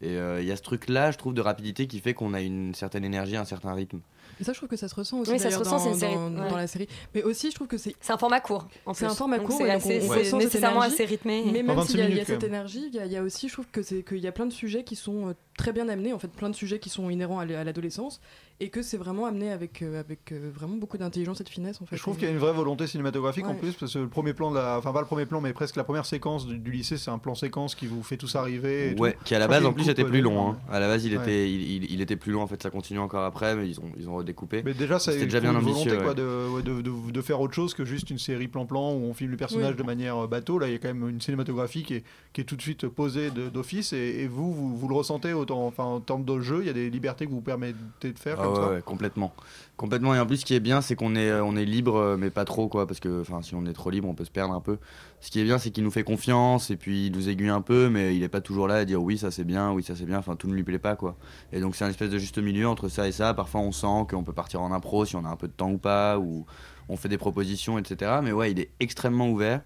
Et 0.00 0.14
il 0.14 0.44
y 0.44 0.50
a 0.50 0.56
ce 0.56 0.62
truc-là, 0.62 1.12
je 1.12 1.18
trouve, 1.18 1.32
de 1.32 1.40
rapidité 1.40 1.86
qui 1.86 2.00
fait 2.00 2.12
qu'on 2.12 2.34
a 2.34 2.40
une 2.40 2.74
certaine 2.74 3.04
énergie, 3.04 3.36
un 3.36 3.44
certain 3.44 3.72
rythme. 3.72 4.00
Et 4.40 4.44
ça, 4.44 4.52
je 4.52 4.58
trouve 4.58 4.68
que 4.68 4.76
ça 4.76 4.88
se 4.88 4.94
ressent 4.94 5.18
aussi 5.20 5.30
Oui, 5.32 5.38
ça 5.38 5.50
se 5.50 5.56
d'ailleurs, 5.58 5.60
ressent, 5.72 5.78
c'est 5.78 5.84
dans, 5.88 5.92
une 5.94 6.00
série, 6.00 6.14
dans- 6.14 6.42
ouais. 6.42 6.48
dans 6.50 6.56
la 6.56 6.66
série. 6.66 6.88
Mais 7.14 7.22
aussi, 7.22 7.50
je 7.50 7.54
trouve 7.56 7.66
que 7.66 7.76
c'est 7.78 7.94
C'est 8.00 8.12
un 8.12 8.18
format 8.18 8.40
court. 8.40 8.66
C'est 8.94 9.06
un 9.06 9.10
format 9.10 9.38
Donc 9.38 9.48
court, 9.48 9.58
c'est 9.58 10.32
nécessairement 10.36 10.82
énergie. 10.84 10.94
assez 10.94 11.04
rythmé. 11.04 11.42
Mais 11.46 11.62
même 11.62 11.76
26 11.76 11.90
s'il 11.90 12.00
y 12.00 12.02
a, 12.02 12.08
y 12.08 12.24
cette 12.24 12.44
énergie, 12.44 12.90
il 12.92 13.04
y, 13.06 13.08
y 13.08 13.16
a 13.16 13.22
aussi, 13.22 13.48
je 13.48 13.52
trouve 13.54 13.66
que 13.72 13.82
c'est 13.82 14.02
qu'il 14.02 14.18
y 14.18 14.26
a 14.26 14.32
plein 14.32 14.46
de 14.46 14.52
sujets 14.52 14.84
qui 14.84 14.96
sont 14.96 15.28
euh, 15.28 15.32
très 15.56 15.72
bien 15.72 15.88
amenés, 15.88 16.12
en 16.12 16.18
fait, 16.18 16.28
plein 16.28 16.50
de 16.50 16.54
sujets 16.54 16.78
qui 16.78 16.88
sont 16.88 17.10
inhérents 17.10 17.40
à 17.40 17.44
l'adolescence, 17.46 18.20
et 18.60 18.70
que 18.70 18.82
c'est 18.82 18.96
vraiment 18.96 19.26
amené 19.26 19.52
avec, 19.52 19.82
euh, 19.82 20.00
avec 20.00 20.32
euh, 20.32 20.50
vraiment 20.52 20.76
beaucoup 20.76 20.98
d'intelligence 20.98 21.40
et 21.40 21.44
de 21.44 21.48
finesse, 21.48 21.80
en 21.80 21.86
fait. 21.86 21.96
Je 21.96 22.02
trouve 22.02 22.16
qu'il 22.16 22.24
y 22.26 22.28
a 22.28 22.32
une 22.32 22.38
vraie 22.40 22.52
volonté 22.52 22.86
cinématographique 22.88 23.46
en 23.46 23.54
plus, 23.54 23.72
parce 23.74 23.94
que 23.94 24.00
le 24.00 24.08
premier 24.08 24.34
plan, 24.34 24.50
de 24.50 24.56
la... 24.56 24.78
enfin 24.78 24.92
pas 24.92 25.00
le 25.00 25.06
premier 25.06 25.26
plan, 25.26 25.40
mais 25.40 25.52
presque 25.52 25.76
la 25.76 25.84
première 25.84 26.04
séquence 26.06 26.46
du, 26.46 26.58
du 26.58 26.70
lycée, 26.72 26.96
c'est 26.96 27.10
un 27.12 27.18
plan 27.18 27.36
séquence 27.36 27.74
qui 27.76 27.86
vous 27.86 28.02
fait 28.02 28.16
tous 28.16 28.34
arriver. 28.34 28.90
et 28.96 29.00
Ouais, 29.00 29.12
tout. 29.12 29.18
qui 29.24 29.34
à 29.36 29.38
la 29.38 29.46
base 29.46 29.64
en 29.64 29.72
plus 29.72 29.88
était 29.88 30.02
euh, 30.02 30.08
plus 30.08 30.20
long. 30.22 30.30
dedans. 30.30 30.50
Hein. 30.68 30.72
À 30.72 30.80
la 30.80 30.88
base, 30.88 31.04
il, 31.04 31.16
Ouais. 31.16 31.22
était, 31.22 31.50
il, 31.52 31.62
il- 31.84 31.92
il 31.92 32.00
était 32.00 32.16
plus 32.16 32.32
long. 32.32 32.42
En 32.42 32.46
fait, 32.48 32.60
ça 32.62 32.70
continue 32.70 32.98
encore 32.98 33.24
après, 33.24 33.54
mais 33.54 33.68
ils 33.68 33.78
ont, 33.78 33.92
ils 33.96 34.08
ont 34.08 34.16
redécoupé. 34.16 34.62
Mais 34.64 34.74
déjà, 34.74 34.98
ça 34.98 35.12
C'était 35.12 35.26
déjà 35.26 35.38
bien 35.40 35.52
une 35.52 35.58
ambitieux. 35.58 35.90
volonté 35.90 36.04
quoi, 36.04 36.14
de, 36.14 36.48
ouais, 36.54 36.62
de, 36.62 36.80
de- 36.82 37.10
de 37.12 37.22
faire 37.22 37.40
autre 37.40 37.54
chose 37.54 37.74
que 37.74 37.84
juste 37.84 38.10
une 38.10 38.18
série 38.18 38.48
plan-plan 38.48 38.92
où 38.92 39.04
on 39.04 39.14
filme 39.14 39.30
le 39.30 39.36
personnage 39.36 39.72
Oui. 39.72 39.76
de 39.78 39.82
manière 39.84 40.24
euh, 40.24 40.26
bateau. 40.26 40.58
Là, 40.58 40.66
il 40.66 40.72
y 40.72 40.74
a 40.74 40.78
quand 40.78 40.88
même 40.92 41.08
une 41.08 41.20
cinématographie 41.20 41.84
qui 41.84 41.94
est, 41.94 42.04
qui 42.32 42.40
est 42.40 42.44
tout 42.44 42.56
de 42.56 42.62
suite 42.62 42.88
posée 42.88 43.30
d'office. 43.30 43.92
Et, 43.92 44.22
et 44.22 44.26
vous, 44.26 44.52
vous, 44.52 44.76
vous 44.76 44.88
le 44.88 44.94
ressentez 44.96 45.32
autant, 45.32 45.64
enfin, 45.64 45.84
en 45.84 46.00
termes 46.00 46.24
de 46.24 46.40
jeu, 46.40 46.58
il 46.62 46.66
y 46.66 46.70
a 46.70 46.72
des 46.72 46.90
libertés 46.90 47.24
que 47.26 47.30
vous 47.30 47.40
permettez 47.40 48.12
de 48.12 48.18
faire 48.18 48.38
Ah 48.40 48.47
comme 48.48 48.64
ouais, 48.64 48.68
ça. 48.68 48.70
ouais, 48.74 48.82
complètement. 48.82 49.34
Complètement. 49.76 50.14
Et 50.14 50.18
en 50.20 50.26
plus, 50.26 50.38
ce 50.38 50.44
qui 50.44 50.54
est 50.54 50.60
bien, 50.60 50.80
c'est 50.80 50.96
qu'on 50.96 51.14
est, 51.14 51.32
on 51.40 51.56
est 51.56 51.64
libre, 51.64 51.96
euh, 51.96 52.16
mais 52.16 52.30
pas 52.30 52.44
trop, 52.44 52.68
quoi. 52.68 52.86
Parce 52.86 52.98
que 53.00 53.20
enfin, 53.20 53.42
si 53.42 53.54
on 53.54 53.64
est 53.66 53.72
trop 53.72 53.90
libre, 53.90 54.08
on 54.08 54.14
peut 54.14 54.24
se 54.24 54.30
perdre 54.30 54.52
un 54.54 54.60
peu. 54.60 54.78
Ce 55.20 55.30
qui 55.30 55.40
est 55.40 55.44
bien, 55.44 55.58
c'est 55.58 55.70
qu'il 55.70 55.84
nous 55.84 55.90
fait 55.90 56.02
confiance 56.04 56.70
et 56.70 56.76
puis 56.76 57.06
il 57.06 57.12
nous 57.12 57.28
aiguille 57.28 57.48
un 57.48 57.60
peu, 57.60 57.88
mais 57.88 58.16
il 58.16 58.22
est 58.22 58.28
pas 58.28 58.40
toujours 58.40 58.66
là 58.68 58.76
à 58.76 58.84
dire 58.84 59.02
oui, 59.02 59.18
ça 59.18 59.30
c'est 59.30 59.44
bien, 59.44 59.72
oui, 59.72 59.82
ça 59.84 59.94
c'est 59.96 60.04
bien. 60.06 60.18
Enfin, 60.18 60.36
tout 60.36 60.48
ne 60.48 60.54
lui 60.54 60.64
plaît 60.64 60.78
pas, 60.80 60.96
quoi. 60.96 61.16
Et 61.52 61.60
donc, 61.60 61.76
c'est 61.76 61.84
un 61.84 61.90
espèce 61.90 62.10
de 62.10 62.18
juste 62.18 62.38
milieu 62.38 62.68
entre 62.68 62.88
ça 62.88 63.06
et 63.06 63.12
ça. 63.12 63.34
Parfois, 63.34 63.60
on 63.60 63.72
sent 63.72 64.06
qu'on 64.10 64.24
peut 64.24 64.32
partir 64.32 64.60
en 64.62 64.72
impro 64.72 65.04
si 65.04 65.14
on 65.16 65.24
a 65.24 65.28
un 65.28 65.36
peu 65.36 65.46
de 65.48 65.52
temps 65.52 65.70
ou 65.70 65.78
pas, 65.78 66.18
ou 66.18 66.44
on 66.88 66.96
fait 66.96 67.08
des 67.08 67.18
propositions, 67.18 67.78
etc. 67.78 68.18
Mais 68.22 68.32
ouais, 68.32 68.50
il 68.50 68.58
est 68.60 68.70
extrêmement 68.80 69.28
ouvert. 69.30 69.62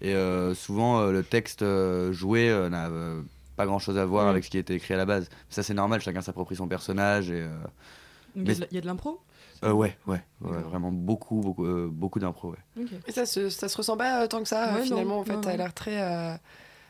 Et 0.00 0.14
euh, 0.14 0.54
souvent, 0.54 0.98
euh, 1.00 1.12
le 1.12 1.22
texte 1.22 1.62
euh, 1.62 2.12
joué 2.12 2.50
euh, 2.50 2.68
n'a 2.68 2.88
euh, 2.88 3.22
pas 3.56 3.64
grand 3.64 3.78
chose 3.78 3.96
à 3.96 4.04
voir 4.04 4.26
Mm. 4.26 4.28
avec 4.28 4.44
ce 4.44 4.50
qui 4.50 4.58
était 4.58 4.74
écrit 4.74 4.92
à 4.94 4.96
la 4.98 5.06
base. 5.06 5.28
Ça, 5.48 5.62
c'est 5.62 5.72
normal, 5.74 6.00
chacun 6.02 6.20
s'approprie 6.20 6.56
son 6.56 6.68
personnage. 6.68 7.30
Et, 7.30 7.40
euh, 7.42 7.48
il 8.36 8.48
y 8.48 8.50
a 8.50 8.54
de 8.54 8.60
la- 8.60 8.66
il 8.70 8.74
y 8.74 8.78
a 8.78 8.80
de 8.80 8.86
l'impro 8.86 9.20
euh, 9.62 9.72
ouais, 9.72 9.96
ouais, 10.06 10.20
ouais, 10.42 10.60
vraiment 10.62 10.92
beaucoup, 10.92 11.36
beaucoup, 11.40 11.64
euh, 11.64 11.88
beaucoup 11.90 12.18
d'impro, 12.18 12.50
ouais. 12.50 12.58
Ok. 12.82 12.90
Et 13.06 13.12
ça 13.12 13.24
se, 13.24 13.48
ça 13.48 13.68
se 13.68 13.76
ressent 13.76 13.96
pas 13.96 14.22
euh, 14.22 14.26
tant 14.26 14.40
que 14.42 14.48
ça, 14.48 14.66
Ouais, 14.66 14.72
euh, 14.74 14.78
non, 14.80 14.84
finalement. 14.84 15.18
en 15.20 15.24
fait, 15.24 15.36
non, 15.36 15.42
ça 15.42 15.48
a 15.50 15.52
non. 15.52 15.58
l'air 15.58 15.72
très. 15.74 16.38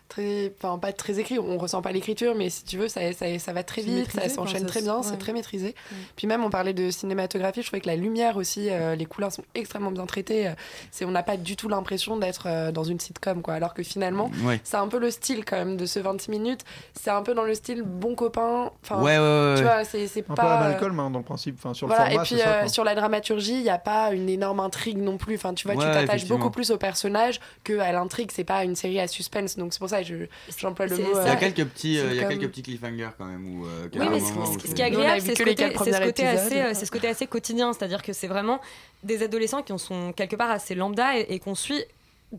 Très 0.09 0.53
enfin 0.59 0.79
pas 0.79 0.93
très 0.93 1.19
écrit 1.19 1.39
on 1.39 1.57
ressent 1.59 1.81
pas 1.83 1.91
l'écriture 1.91 2.35
mais 2.35 2.51
si 2.51 2.65
tu 2.65 2.77
veux 2.79 2.89
ça, 2.89 3.13
ça, 3.13 3.39
ça 3.39 3.53
va 3.53 3.63
très 3.63 3.83
vite 3.83 4.11
ça 4.13 4.29
s'enchaîne 4.29 4.67
très 4.67 4.83
bien 4.83 5.03
c'est 5.03 5.17
très 5.19 5.33
maîtrisé 5.33 5.75
puis 6.17 6.27
même 6.27 6.45
on 6.45 6.51
parlait 6.51 6.73
de 6.75 6.91
cinématographie 6.91 7.63
je 7.63 7.67
trouvais 7.69 7.81
que 7.81 7.87
la 7.87 7.97
lumière 7.97 8.37
aussi 8.37 8.69
euh, 8.71 8.95
les 8.95 9.07
couleurs 9.07 9.33
sont 9.33 9.43
extrêmement 9.55 9.91
bien 9.91 10.07
traitées 10.07 10.47
euh, 10.49 10.53
c'est 10.91 11.05
on 11.05 11.11
n'a 11.11 11.23
pas 11.23 11.37
du 11.37 11.57
tout 11.57 11.69
l'impression 11.69 12.17
d'être 12.17 12.47
euh, 12.47 12.71
dans 12.71 12.85
une 12.85 13.01
sitcom 13.01 13.41
quoi 13.43 13.55
alors 13.55 13.73
que 13.75 13.83
finalement 13.83 14.31
Ouais. 14.45 14.61
c'est 14.63 14.77
un 14.77 14.89
peu 14.89 14.99
le 14.99 15.11
style 15.11 15.45
quand 15.45 15.57
même 15.57 15.77
de 15.77 15.87
ce 15.87 15.99
26 16.01 16.31
minutes 16.31 16.61
c'est 16.93 17.11
un 17.11 17.23
peu 17.23 17.35
dans 17.35 17.45
le 17.45 17.55
style 17.55 17.83
bon 17.83 18.15
copain 18.15 18.71
enfin 18.83 19.01
Ouais, 19.03 19.19
ouais, 19.19 19.19
ouais, 19.19 19.55
tu 19.57 19.63
vois 19.63 19.85
c'est 19.85 20.07
c'est 20.07 20.29
Un 20.31 20.35
pas 20.35 20.43
peu 20.43 20.49
à 20.49 20.59
Malcolm, 20.61 21.01
hein, 21.01 21.11
dans 21.11 21.19
le 21.21 21.25
principe, 21.25 21.57
enfin, 21.59 21.73
sur 21.75 21.87
voilà, 21.87 22.05
le 22.05 22.11
format, 22.11 22.23
et 22.23 22.27
puis 22.27 22.39
ça. 22.39 22.63
euh, 22.65 22.69
sur 22.69 22.85
la 22.85 22.95
dramaturgie, 22.95 23.55
il 23.55 23.63
n'y 23.63 23.71
a 23.71 23.79
pas 23.79 24.13
une 24.13 24.29
énorme 24.29 24.61
intrigue 24.61 24.99
non 24.99 25.17
plus. 25.19 25.35
Enfin, 25.37 25.55
tu 25.55 25.67
vois, 25.67 25.77
tu 25.77 25.83
t'attaches 25.91 26.27
beaucoup 26.27 26.51
plus 26.51 26.71
au 26.71 26.77
personnage 26.79 27.41
que 27.65 27.79
à 27.79 27.91
l'intrigue. 27.93 28.31
C'est 28.33 28.45
pas 28.45 28.65
une 28.65 28.77
série 28.77 29.01
à 29.01 29.07
suspense, 29.09 29.57
donc 29.57 29.73
c'est 29.73 29.79
pour 29.79 29.89
ça 29.89 29.94
que 30.03 30.09
je- 30.09 30.25
j'emploie 30.59 30.87
le 30.87 30.97
C'est 30.97 31.03
mot. 31.03 31.15
ça. 31.15 31.23
Il 31.23 31.27
y 31.27 31.31
a 31.31 31.35
euh, 31.35 31.37
quelques 31.39 31.65
petits, 31.69 31.99
euh, 31.99 32.09
il 32.11 32.17
y 32.17 32.21
a 32.21 32.25
quelques 32.29 32.49
petits 32.49 32.63
cliffhangers 32.63 33.11
quand 33.19 33.25
même. 33.27 33.47
Où, 33.61 33.67
euh, 33.67 33.89
Oui, 33.95 34.07
mais 34.11 34.21
ce, 34.21 34.59
qui 34.75 34.81
est 34.81 34.85
agréable, 34.85 35.21
c'est 35.21 35.33
que 35.33 35.39
ce, 35.39 35.43
les 35.45 35.55
côté- 36.07 36.27
assez, 36.27 36.61
euh, 36.61 36.71
c'est 36.75 36.87
ce 36.87 36.91
côté 36.91 37.09
assez 37.09 37.27
quotidien, 37.27 37.73
c'est-à-dire 37.73 38.03
que 38.03 38.13
c'est 38.13 38.27
vraiment 38.29 38.61
des 39.03 39.23
adolescents 39.23 39.63
qui 39.63 39.73
en 39.73 39.79
sont 39.79 40.13
quelque 40.13 40.37
part 40.37 40.51
assez 40.51 40.75
lambda 40.75 41.19
et, 41.19 41.27
et 41.31 41.39
qu'on 41.39 41.55
suit 41.55 41.85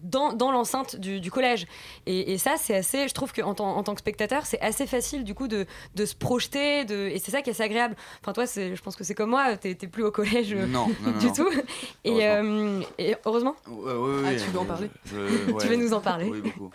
dans, 0.03 0.33
dans 0.33 0.51
l'enceinte 0.51 0.95
du, 0.95 1.19
du 1.19 1.31
collège. 1.31 1.65
Et, 2.05 2.33
et 2.33 2.37
ça, 2.37 2.55
c'est 2.57 2.75
assez, 2.75 3.07
je 3.07 3.13
trouve 3.13 3.33
qu'en 3.33 3.53
tant, 3.53 3.75
en 3.75 3.83
tant 3.83 3.93
que 3.93 3.99
spectateur, 4.01 4.45
c'est 4.45 4.59
assez 4.61 4.85
facile 4.87 5.23
du 5.23 5.33
coup 5.33 5.47
de, 5.47 5.65
de 5.95 6.05
se 6.05 6.15
projeter, 6.15 6.85
de, 6.85 7.07
et 7.07 7.19
c'est 7.19 7.31
ça 7.31 7.41
qui 7.41 7.49
est 7.49 7.53
assez 7.53 7.63
agréable. 7.63 7.95
Enfin, 8.21 8.33
toi, 8.33 8.45
c'est- 8.47 8.75
je 8.75 8.81
pense 8.81 8.95
que 8.95 9.03
c'est 9.03 9.15
comme 9.15 9.29
moi, 9.31 9.55
t'es 9.57 9.75
plus 9.75 10.03
au 10.03 10.11
collège 10.11 10.53
euh, 10.53 10.65
Non, 10.67 10.87
non, 11.03 11.11
non, 11.11 11.17
du 11.19 11.27
non. 11.27 11.33
tout. 11.33 11.49
Et, 12.03 12.27
euh, 12.27 12.81
et 12.97 13.15
heureusement. 13.25 13.55
Ouais, 13.67 14.21
Ah, 14.25 14.31
tu 14.35 14.49
veux 14.51 14.59
en 14.59 14.65
parler 14.65 14.89
je- 15.05 15.45
Tu 15.47 15.53
ouais. 15.53 15.67
veux 15.67 15.75
nous 15.75 15.93
en 15.93 16.01
parler 16.01 16.25
Oui, 16.29 16.41
beaucoup. 16.41 16.69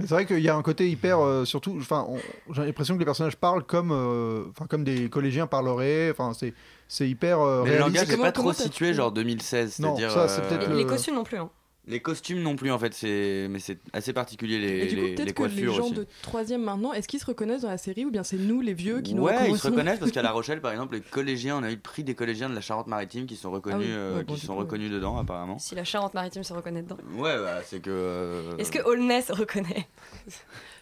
C'est 0.00 0.10
vrai 0.10 0.26
qu'il 0.26 0.38
y 0.38 0.48
a 0.48 0.54
un 0.54 0.62
côté 0.62 0.88
hyper, 0.88 1.18
euh, 1.18 1.44
surtout, 1.44 1.76
enfin, 1.80 2.06
j'ai 2.52 2.64
l'impression 2.64 2.94
que 2.94 3.00
les 3.00 3.04
personnages 3.04 3.34
parlent 3.36 3.64
comme, 3.64 3.90
euh, 3.90 4.44
enfin, 4.50 4.66
comme 4.66 4.84
des 4.84 5.08
collégiens 5.10 5.48
parleraient. 5.48 6.10
Enfin, 6.12 6.32
c'est, 6.38 6.54
c'est 6.86 7.08
hyper. 7.08 7.40
euh, 7.40 7.62
Mais 7.64 7.72
le 7.72 7.78
langage 7.78 8.08
n'est 8.08 8.16
pas 8.16 8.30
trop 8.30 8.52
situé, 8.52 8.94
genre 8.94 9.10
2016. 9.10 9.80
Non, 9.80 9.96
c'est-à-dire, 9.96 10.12
ça, 10.12 10.28
c'est 10.28 10.42
euh, 10.42 10.48
peut-être 10.48 10.70
Les 10.72 10.86
costumes 10.86 11.16
non 11.16 11.24
plus. 11.24 11.38
Hein. 11.38 11.50
Les 11.88 12.00
costumes 12.00 12.42
non 12.42 12.54
plus, 12.54 12.70
en 12.70 12.78
fait, 12.78 12.92
c'est 12.92 13.46
mais 13.48 13.58
c'est 13.58 13.78
assez 13.94 14.12
particulier 14.12 14.58
les, 14.58 14.68
Et 14.84 14.86
du 14.88 14.96
coup, 14.96 15.02
les, 15.02 15.08
les 15.08 15.14
peut-être 15.14 15.34
que 15.34 15.42
les 15.42 15.48
coiffures 15.48 15.72
gens 15.74 15.84
aussi. 15.86 15.94
de 15.94 16.06
troisième 16.22 16.62
maintenant, 16.62 16.92
est-ce 16.92 17.08
qu'ils 17.08 17.18
se 17.20 17.24
reconnaissent 17.24 17.62
dans 17.62 17.70
la 17.70 17.78
série 17.78 18.04
ou 18.04 18.10
bien 18.10 18.22
c'est 18.22 18.36
nous 18.36 18.60
les 18.60 18.74
vieux 18.74 19.00
qui 19.00 19.14
nous 19.14 19.22
Ouais, 19.22 19.50
ils 19.50 19.56
se 19.58 19.66
reconnaissent 19.68 19.98
parce 19.98 20.12
qu'à 20.12 20.20
La 20.22 20.30
Rochelle, 20.32 20.60
par 20.60 20.70
exemple, 20.72 20.94
les 20.96 21.00
collégiens, 21.00 21.56
on 21.58 21.62
a 21.62 21.70
eu 21.70 21.74
le 21.76 21.80
prix 21.80 22.04
des 22.04 22.14
collégiens 22.14 22.50
de 22.50 22.54
la 22.54 22.60
Charente-Maritime 22.60 23.26
qui 23.26 23.36
sont 23.36 23.50
reconnus, 23.50 23.78
Ah 23.80 23.88
oui. 23.88 23.94
euh, 23.96 24.18
Ouais, 24.18 24.24
qui 24.26 24.38
sont 24.38 24.52
coup, 24.52 24.58
reconnus 24.60 24.90
dedans, 24.90 25.16
apparemment. 25.18 25.58
Si 25.58 25.74
la 25.74 25.84
Charente-Maritime 25.84 26.44
se 26.44 26.52
reconnaît 26.52 26.82
dedans. 26.82 26.98
Ouais, 27.16 27.36
bah, 27.38 27.60
c'est 27.64 27.80
que. 27.80 27.88
euh, 27.90 28.56
Est-ce 28.58 28.70
que 28.70 28.78
se 28.78 29.32
reconnaît? 29.32 29.88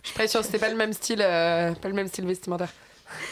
Je 0.02 0.09
suis 0.11 0.18
pas 0.18 0.26
sûre, 0.28 0.44
c'était 0.44 0.59
pas 0.59 0.70
le 0.70 0.76
même 0.76 0.92
style, 0.92 1.20
euh, 1.22 1.72
pas 1.74 1.88
le 1.88 1.94
même 1.94 2.09
style 2.09 2.26
vestimentaire. 2.26 2.72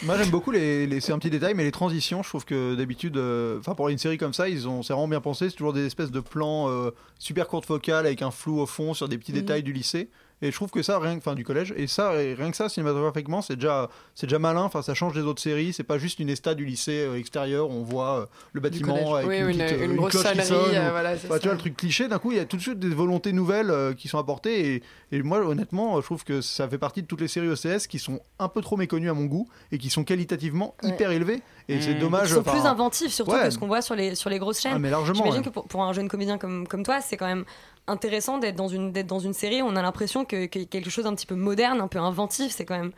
Moi 0.04 0.16
j'aime 0.18 0.30
beaucoup 0.30 0.50
les, 0.50 0.86
les- 0.86 1.00
c'est 1.00 1.12
un 1.12 1.18
petit 1.18 1.30
détail, 1.30 1.54
mais 1.54 1.64
les 1.64 1.72
transitions, 1.72 2.22
je 2.22 2.28
trouve 2.28 2.44
que 2.44 2.74
d'habitude, 2.74 3.16
euh, 3.16 3.58
enfin 3.58 3.74
pour 3.74 3.88
une 3.88 3.98
série 3.98 4.18
comme 4.18 4.32
ça, 4.34 4.48
ils 4.48 4.68
ont, 4.68 4.82
c'est 4.82 4.92
vraiment 4.92 5.08
bien 5.08 5.20
pensé. 5.20 5.50
C'est 5.50 5.56
toujours 5.56 5.72
des 5.72 5.84
espèces 5.86 6.10
de 6.10 6.20
plans 6.20 6.68
euh, 6.68 6.90
super 7.18 7.48
courtes 7.48 7.66
focales 7.66 8.06
avec 8.06 8.22
un 8.22 8.30
flou 8.30 8.60
au 8.60 8.66
fond 8.66 8.94
sur 8.94 9.08
des 9.08 9.18
petits 9.18 9.32
Mhm. 9.32 9.38
détails 9.40 9.62
du 9.62 9.72
lycée. 9.72 10.08
Et 10.44 10.50
je 10.50 10.56
trouve 10.56 10.70
que 10.70 10.82
ça, 10.82 10.98
rien 10.98 11.14
que, 11.14 11.18
enfin 11.18 11.34
du 11.34 11.42
collège, 11.42 11.72
et 11.76 11.86
ça, 11.86 12.22
et 12.22 12.34
rien 12.34 12.50
que 12.50 12.56
ça, 12.56 12.68
cinématographiquement, 12.68 13.40
c'est 13.42 13.56
déjà, 13.56 13.88
c'est 14.14 14.26
déjà 14.26 14.38
malin. 14.38 14.62
Enfin, 14.62 14.82
ça 14.82 14.92
change 14.94 15.14
des 15.14 15.22
autres 15.22 15.40
séries. 15.40 15.72
C'est 15.72 15.82
pas 15.84 15.96
juste 15.98 16.18
une 16.20 16.28
esta 16.28 16.54
du 16.54 16.66
lycée 16.66 17.06
euh, 17.06 17.18
extérieur. 17.18 17.70
On 17.70 17.82
voit 17.82 18.20
euh, 18.20 18.26
le 18.52 18.60
bâtiment 18.60 19.14
avec 19.16 19.26
Oui, 19.26 19.38
une, 19.38 19.48
une- 19.50 19.56
petite, 19.58 19.78
euh, 19.80 19.84
une 19.86 19.96
grosse 19.96 20.12
cloche 20.12 20.32
qui 20.32 20.42
sonne, 20.44 20.58
euh, 20.74 20.90
voilà, 20.90 21.12
enfin, 21.14 21.38
tu 21.38 21.44
vois 21.46 21.52
le 21.54 21.58
truc 21.58 21.76
cliché. 21.76 22.08
D'un 22.08 22.18
coup, 22.18 22.30
il 22.32 22.36
y 22.36 22.40
a 22.40 22.44
tout 22.44 22.56
de 22.58 22.62
suite 22.62 22.78
des 22.78 22.88
volontés 22.88 23.32
nouvelles 23.32 23.70
euh, 23.70 23.94
qui 23.94 24.06
sont 24.08 24.18
apportées. 24.18 24.74
Et, 24.74 25.16
et 25.16 25.22
moi, 25.22 25.38
honnêtement, 25.38 25.98
je 26.00 26.04
trouve 26.04 26.24
que 26.24 26.42
ça 26.42 26.68
fait 26.68 26.76
partie 26.78 27.00
de 27.02 27.06
toutes 27.06 27.22
les 27.22 27.28
séries 27.28 27.48
OCS 27.48 27.86
qui 27.86 27.98
sont 27.98 28.20
un 28.38 28.48
peu 28.48 28.60
trop 28.60 28.76
méconnues 28.76 29.08
à 29.08 29.14
mon 29.14 29.24
goût 29.24 29.48
et 29.72 29.78
qui 29.78 29.88
sont 29.88 30.04
qualitativement 30.04 30.74
Ouais. 30.82 30.90
hyper 30.90 31.10
élevées. 31.10 31.40
Et 31.68 31.80
c'est 31.80 31.92
Ils 31.92 31.98
dommage. 31.98 32.28
sont 32.28 32.40
enfin, 32.40 32.52
plus 32.52 32.66
inventifs 32.66 33.12
surtout 33.12 33.32
ouais. 33.32 33.44
que 33.44 33.50
ce 33.50 33.58
qu'on 33.58 33.66
voit 33.66 33.80
sur 33.80 33.94
les, 33.94 34.14
sur 34.14 34.28
les 34.28 34.38
grosses 34.38 34.60
chaînes. 34.60 34.72
Ah, 34.74 34.78
mais 34.78 34.90
largement, 34.90 35.14
J'imagine 35.16 35.38
ouais. 35.40 35.44
que 35.46 35.48
pour, 35.50 35.64
pour 35.66 35.82
un 35.82 35.94
jeune 35.94 36.08
comédien 36.08 36.36
comme, 36.36 36.68
comme 36.68 36.82
toi, 36.82 37.00
c'est 37.00 37.16
quand 37.16 37.24
même 37.26 37.44
intéressant 37.86 38.38
d'être 38.38 38.56
dans 38.56 38.68
une, 38.68 38.92
d'être 38.92 39.06
dans 39.06 39.18
une 39.20 39.34
série 39.34 39.62
où 39.62 39.66
on 39.66 39.76
a 39.76 39.82
l'impression 39.82 40.24
que, 40.24 40.46
que 40.46 40.60
quelque 40.64 40.90
chose 40.90 41.04
d'un 41.04 41.14
petit 41.14 41.26
peu 41.26 41.34
moderne, 41.34 41.80
un 41.80 41.88
peu 41.88 41.98
inventif, 41.98 42.52
c'est 42.52 42.64
quand 42.64 42.78
même... 42.78 42.92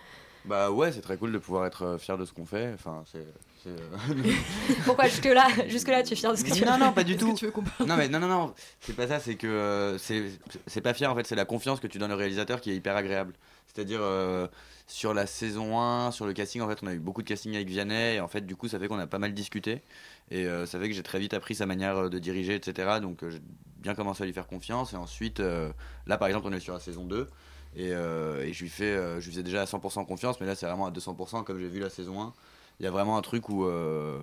Bah 0.45 0.70
ouais, 0.70 0.93
c'est 0.93 1.01
très 1.01 1.16
cool 1.16 1.32
de 1.32 1.39
pouvoir 1.39 1.66
être 1.66 1.82
euh, 1.82 1.99
fier 1.99 2.16
de 2.16 2.24
ce 2.24 2.32
qu'on 2.32 2.47
fait. 2.47 2.70
Enfin, 2.74 3.03
c'est. 3.11 3.18
euh, 3.66 3.76
Pourquoi 4.84 5.09
jusque-là, 5.09 5.49
jusque-là 5.66 6.05
tu 6.05 6.12
es 6.12 6.16
fier 6.16 6.30
de 6.30 6.37
ce 6.37 6.45
que 6.45 6.53
tu 6.53 6.64
non, 6.64 6.72
as 6.74 6.78
non, 6.78 6.87
fait 6.91 6.95
pas 6.95 7.05
du 7.05 7.16
tout. 7.16 7.32
que 7.34 7.39
tu 7.39 7.47
veux 7.47 7.51
qu'on 7.51 7.62
parle 7.64 7.89
Non, 7.89 7.97
mais 7.97 8.09
non, 8.09 8.20
non, 8.20 8.28
non, 8.28 8.55
c'est 8.80 8.95
pas 8.95 9.09
ça, 9.09 9.18
c'est 9.18 9.34
que 9.34 9.49
euh, 9.49 9.99
c'est 9.99 10.30
c'est 10.68 10.80
pas 10.80 10.95
fier 10.95 11.11
en 11.11 11.16
fait, 11.16 11.26
c'est 11.26 11.34
la 11.34 11.47
confiance 11.47 11.80
que 11.80 11.89
tu 11.89 11.99
donnes 11.99 12.12
au 12.12 12.16
réalisateur 12.16 12.61
qui 12.61 12.70
est 12.70 12.76
hyper 12.76 12.95
agréable. 12.97 13.34
C'est-à-dire 13.74 13.99
euh, 14.01 14.47
sur 14.87 15.12
la 15.14 15.26
saison 15.26 15.80
1, 15.80 16.12
sur 16.12 16.26
le 16.26 16.32
casting, 16.32 16.62
en 16.62 16.68
fait, 16.68 16.78
on 16.82 16.87
a 16.87 16.95
eu 16.95 17.01
beaucoup 17.01 17.22
de 17.22 17.28
casting 17.28 17.55
avec 17.57 17.66
Vianney 17.68 18.14
et 18.14 18.20
en 18.20 18.28
fait, 18.28 18.43
du 18.47 18.55
coup, 18.55 18.68
ça 18.68 18.78
fait 18.78 18.87
qu'on 18.87 19.01
a 19.01 19.09
pas 19.09 19.18
mal 19.18 19.34
discuté 19.34 19.82
et 20.30 20.47
euh, 20.47 20.64
ça 20.64 20.78
fait 20.78 20.89
que 20.89 20.95
j'ai 20.95 21.03
très 21.03 21.18
vite 21.18 21.34
appris 21.34 21.57
sa 21.57 21.66
manière 21.66 22.09
de 22.09 22.18
diriger, 22.20 22.55
etc. 22.55 23.01
Donc, 23.03 23.24
euh, 23.24 23.30
j'ai 23.30 23.41
bien 23.87 23.95
commencé 23.95 24.22
à 24.22 24.26
lui 24.26 24.32
faire 24.32 24.47
confiance 24.49 24.93
et 24.93 24.97
ensuite, 24.97 25.41
euh, 25.41 25.70
là 26.07 26.18
par 26.18 26.28
exemple, 26.28 26.47
on 26.49 26.53
est 26.53 26.61
sur 26.61 26.74
la 26.74 26.80
saison 26.80 27.05
2 27.05 27.28
et, 27.76 27.91
euh, 27.93 28.43
et 28.45 28.53
je 28.53 28.62
lui 28.62 28.68
fais, 28.70 28.84
euh, 28.97 29.20
je 29.20 29.26
lui 29.26 29.32
faisais 29.32 29.43
déjà 29.43 29.62
à 29.62 29.64
100% 29.66 30.05
confiance, 30.07 30.41
mais 30.41 30.47
là, 30.47 30.55
c'est 30.55 30.66
vraiment 30.66 30.87
à 30.87 30.91
200% 30.91 31.45
comme 31.45 31.59
j'ai 31.61 31.68
vu 31.68 31.78
la 31.80 31.91
saison 31.91 32.20
1. 32.20 32.32
Il 32.80 32.84
y 32.84 32.87
a 32.87 32.91
vraiment 32.91 33.16
un 33.16 33.22
truc 33.22 33.49
où. 33.49 33.64
euh, 33.66 34.18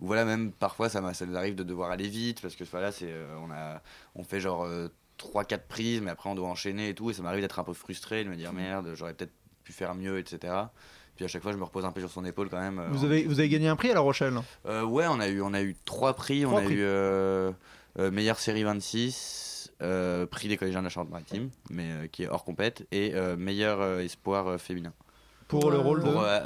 où 0.00 0.06
voilà, 0.06 0.24
même 0.24 0.52
parfois 0.52 0.88
ça, 0.88 1.02
ça 1.14 1.26
nous 1.26 1.36
arrive 1.36 1.56
de 1.56 1.64
devoir 1.64 1.90
aller 1.90 2.06
vite 2.08 2.40
parce 2.40 2.54
que 2.54 2.62
voilà, 2.70 2.92
c'est, 2.92 3.10
euh, 3.10 3.34
on, 3.44 3.50
a, 3.50 3.82
on 4.14 4.22
fait 4.22 4.38
genre 4.40 4.64
3-4 5.18 5.66
prises, 5.68 6.00
mais 6.00 6.10
après 6.12 6.30
on 6.30 6.34
doit 6.36 6.48
enchaîner 6.48 6.90
et 6.90 6.94
tout. 6.94 7.10
Et 7.10 7.14
ça 7.14 7.22
m'arrive 7.22 7.40
d'être 7.40 7.58
un 7.58 7.64
peu 7.64 7.72
frustré, 7.72 8.22
de 8.24 8.28
me 8.30 8.36
dire 8.36 8.52
merde, 8.52 8.92
j'aurais 8.94 9.14
peut-être 9.14 9.32
pu 9.64 9.72
faire 9.72 9.94
mieux, 9.96 10.18
etc. 10.18 10.54
Puis 11.16 11.24
à 11.24 11.28
chaque 11.28 11.42
fois, 11.42 11.50
je 11.50 11.56
me 11.56 11.64
repose 11.64 11.84
un 11.84 11.90
peu 11.90 11.98
sur 12.00 12.10
son 12.10 12.24
épaule 12.24 12.48
quand 12.48 12.60
même. 12.60 12.78
euh, 12.78 12.86
Vous 12.90 13.04
avez, 13.04 13.24
vous 13.24 13.40
avez 13.40 13.48
gagné 13.48 13.66
un 13.66 13.74
prix 13.74 13.90
à 13.90 13.94
La 13.94 14.00
Rochelle? 14.00 14.34
euh, 14.66 14.84
ouais, 14.84 15.06
on 15.08 15.18
a 15.18 15.26
eu, 15.28 15.40
on 15.42 15.52
a 15.52 15.62
eu 15.62 15.74
trois 15.84 16.14
prix. 16.14 16.42
Trois 16.42 16.54
on 16.54 16.58
a 16.58 16.64
prix. 16.64 16.74
eu 16.76 16.82
euh, 16.82 16.86
euh, 17.48 17.52
meilleure 17.98 18.38
série 18.38 18.62
26, 18.64 19.72
euh, 19.82 20.26
prix 20.26 20.48
des 20.48 20.56
collégiens 20.56 20.80
de 20.80 20.84
la 20.84 20.90
Charente-Maritime, 20.90 21.50
mais 21.70 21.90
euh, 21.92 22.06
qui 22.06 22.22
est 22.24 22.28
hors 22.28 22.44
compète, 22.44 22.86
et 22.92 23.12
euh, 23.14 23.36
meilleur 23.36 23.80
euh, 23.80 24.00
espoir 24.00 24.46
euh, 24.46 24.58
féminin. 24.58 24.92
Pour 25.48 25.70
le 25.70 25.78
rôle 25.78 26.02
de- 26.02 26.10
Pour, 26.10 26.20
euh, 26.22 26.40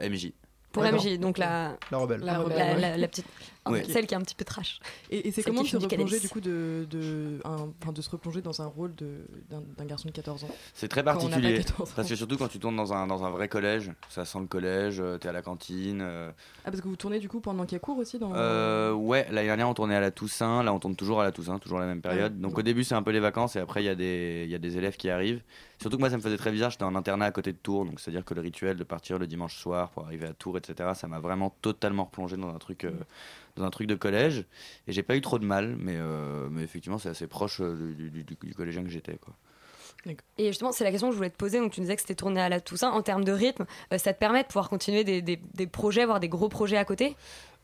euh, 0.00 0.08
MJ. 0.08 0.32
Pour 0.72 0.82
D'accord. 0.82 1.02
MJ, 1.04 1.18
donc 1.18 1.38
la... 1.38 1.76
La 1.90 1.98
rebelle. 1.98 2.20
La, 2.20 2.38
rebelle, 2.38 2.58
la- 2.58 2.74
ouais. 2.74 2.80
la- 2.80 2.96
la 2.98 3.08
petite... 3.08 3.26
Ouais. 3.68 3.84
Celle 3.84 4.06
qui 4.06 4.14
est 4.14 4.16
un 4.16 4.22
petit 4.22 4.34
peu 4.34 4.46
trash. 4.46 4.80
Et, 5.10 5.28
et 5.28 5.30
c'est 5.30 5.42
comment 5.42 5.60
de 5.62 5.66
se 5.66 5.76
replonger 5.76 6.20
du 6.20 6.28
coup 6.30 6.40
de, 6.40 6.86
de, 6.88 7.38
un- 7.44 7.68
enfin, 7.82 7.92
de 7.92 8.00
se 8.00 8.08
replonger 8.08 8.40
dans 8.40 8.62
un 8.62 8.66
rôle 8.66 8.94
de- 8.94 9.26
d'un 9.50 9.84
garçon 9.84 10.08
de 10.08 10.12
14 10.14 10.44
ans 10.44 10.48
C'est 10.72 10.88
très 10.88 11.02
particulier. 11.02 11.58
14 11.58 11.90
ans. 11.90 11.92
Parce 11.94 12.08
que 12.08 12.14
surtout 12.16 12.38
quand 12.38 12.48
tu 12.48 12.58
tournes 12.58 12.76
dans 12.76 12.94
un, 12.94 13.06
dans 13.06 13.24
un 13.24 13.30
vrai 13.30 13.48
collège, 13.48 13.90
ça 14.08 14.24
sent 14.24 14.38
le 14.40 14.46
collège, 14.46 15.00
euh, 15.00 15.18
t'es 15.18 15.28
à 15.28 15.32
la 15.32 15.42
cantine. 15.42 16.00
euh, 16.00 16.30
Ah 16.64 16.70
parce 16.70 16.80
que 16.80 16.88
vous 16.88 16.96
tournez 16.96 17.18
du 17.18 17.28
coup 17.28 17.40
pendant 17.40 17.64
qu'il 17.66 17.74
y 17.74 17.76
a 17.76 17.80
cours 17.80 17.98
aussi 17.98 18.18
dans... 18.18 18.32
Euh, 18.34 18.92
ouais, 18.94 19.26
l'année 19.30 19.48
dernière 19.48 19.68
on 19.68 19.74
tournait 19.74 19.96
à 19.96 20.00
la 20.00 20.10
Toussaint, 20.12 20.62
là 20.62 20.72
on 20.72 20.78
tourne 20.78 20.96
toujours 20.96 21.20
à 21.20 21.24
la 21.24 21.32
Toussaint, 21.32 21.58
toujours 21.58 21.78
la 21.78 21.86
même 21.86 22.00
période. 22.00 22.32
Ah, 22.38 22.40
Donc 22.42 22.52
ouais. 22.54 22.60
au 22.60 22.62
début 22.62 22.84
c'est 22.84 22.94
un 22.94 23.02
peu 23.02 23.10
les 23.10 23.20
vacances 23.20 23.54
et 23.56 23.58
après 23.58 23.82
il 23.82 23.86
y, 23.86 23.90
a 23.90 23.94
des- 23.94 24.44
il 24.46 24.50
y 24.50 24.54
a 24.54 24.58
des 24.58 24.78
élèves 24.78 24.96
qui 24.96 25.10
arrivent. 25.10 25.42
Surtout 25.80 25.96
que 25.96 26.00
moi 26.00 26.10
ça 26.10 26.16
me 26.16 26.22
faisait 26.22 26.38
très 26.38 26.50
bizarre, 26.50 26.70
j'étais 26.70 26.84
en 26.84 26.94
internat 26.96 27.26
à 27.26 27.30
côté 27.30 27.52
de 27.52 27.58
Tours, 27.58 27.84
donc 27.84 28.00
c'est-à-dire 28.00 28.24
que 28.24 28.32
le 28.34 28.40
rituel 28.40 28.76
de 28.78 28.84
partir 28.84 29.18
le 29.18 29.26
dimanche 29.26 29.56
soir 29.58 29.90
pour 29.90 30.04
arriver 30.06 30.26
à 30.26 30.32
Tours, 30.32 30.56
etc., 30.58 30.90
ça 30.94 31.08
m'a 31.08 31.18
vraiment 31.20 31.54
totalement 31.62 32.04
replongé 32.04 32.36
dans 32.36 32.54
un 32.54 32.58
truc, 32.58 32.84
euh, 32.84 32.92
dans 33.56 33.64
un 33.64 33.70
truc 33.70 33.86
de 33.86 33.94
collège. 33.94 34.44
Et 34.86 34.92
j'ai 34.92 35.02
pas 35.02 35.16
eu 35.16 35.20
trop 35.20 35.38
de 35.38 35.44
mal, 35.46 35.76
mais, 35.78 35.96
euh, 35.96 36.48
mais 36.50 36.62
effectivement 36.62 36.98
c'est 36.98 37.08
assez 37.08 37.26
proche 37.26 37.60
euh, 37.60 37.94
du, 37.96 38.10
du- 38.10 38.54
collégien 38.54 38.82
que 38.82 38.90
j'étais. 38.90 39.16
quoi. 39.16 39.34
Et 40.38 40.46
justement, 40.46 40.72
c'est 40.72 40.84
la 40.84 40.90
question 40.90 41.08
que 41.08 41.12
je 41.12 41.16
voulais 41.18 41.28
te 41.30 41.36
poser. 41.36 41.58
Donc, 41.58 41.72
tu 41.72 41.80
nous 41.80 41.84
disais 41.84 41.96
que 41.96 42.00
c'était 42.00 42.14
tourné 42.14 42.40
à 42.40 42.48
la 42.48 42.60
Toussaint. 42.60 42.90
En 42.90 43.02
termes 43.02 43.24
de 43.24 43.32
rythme, 43.32 43.66
ça 43.96 44.12
te 44.14 44.18
permet 44.18 44.42
de 44.42 44.46
pouvoir 44.46 44.70
continuer 44.70 45.04
des, 45.04 45.20
des- 45.20 45.40
des 45.54 45.66
projets, 45.66 46.06
voire 46.06 46.20
des 46.20 46.28
gros 46.28 46.48
projets 46.48 46.76
à 46.78 46.84
côté? 46.84 47.14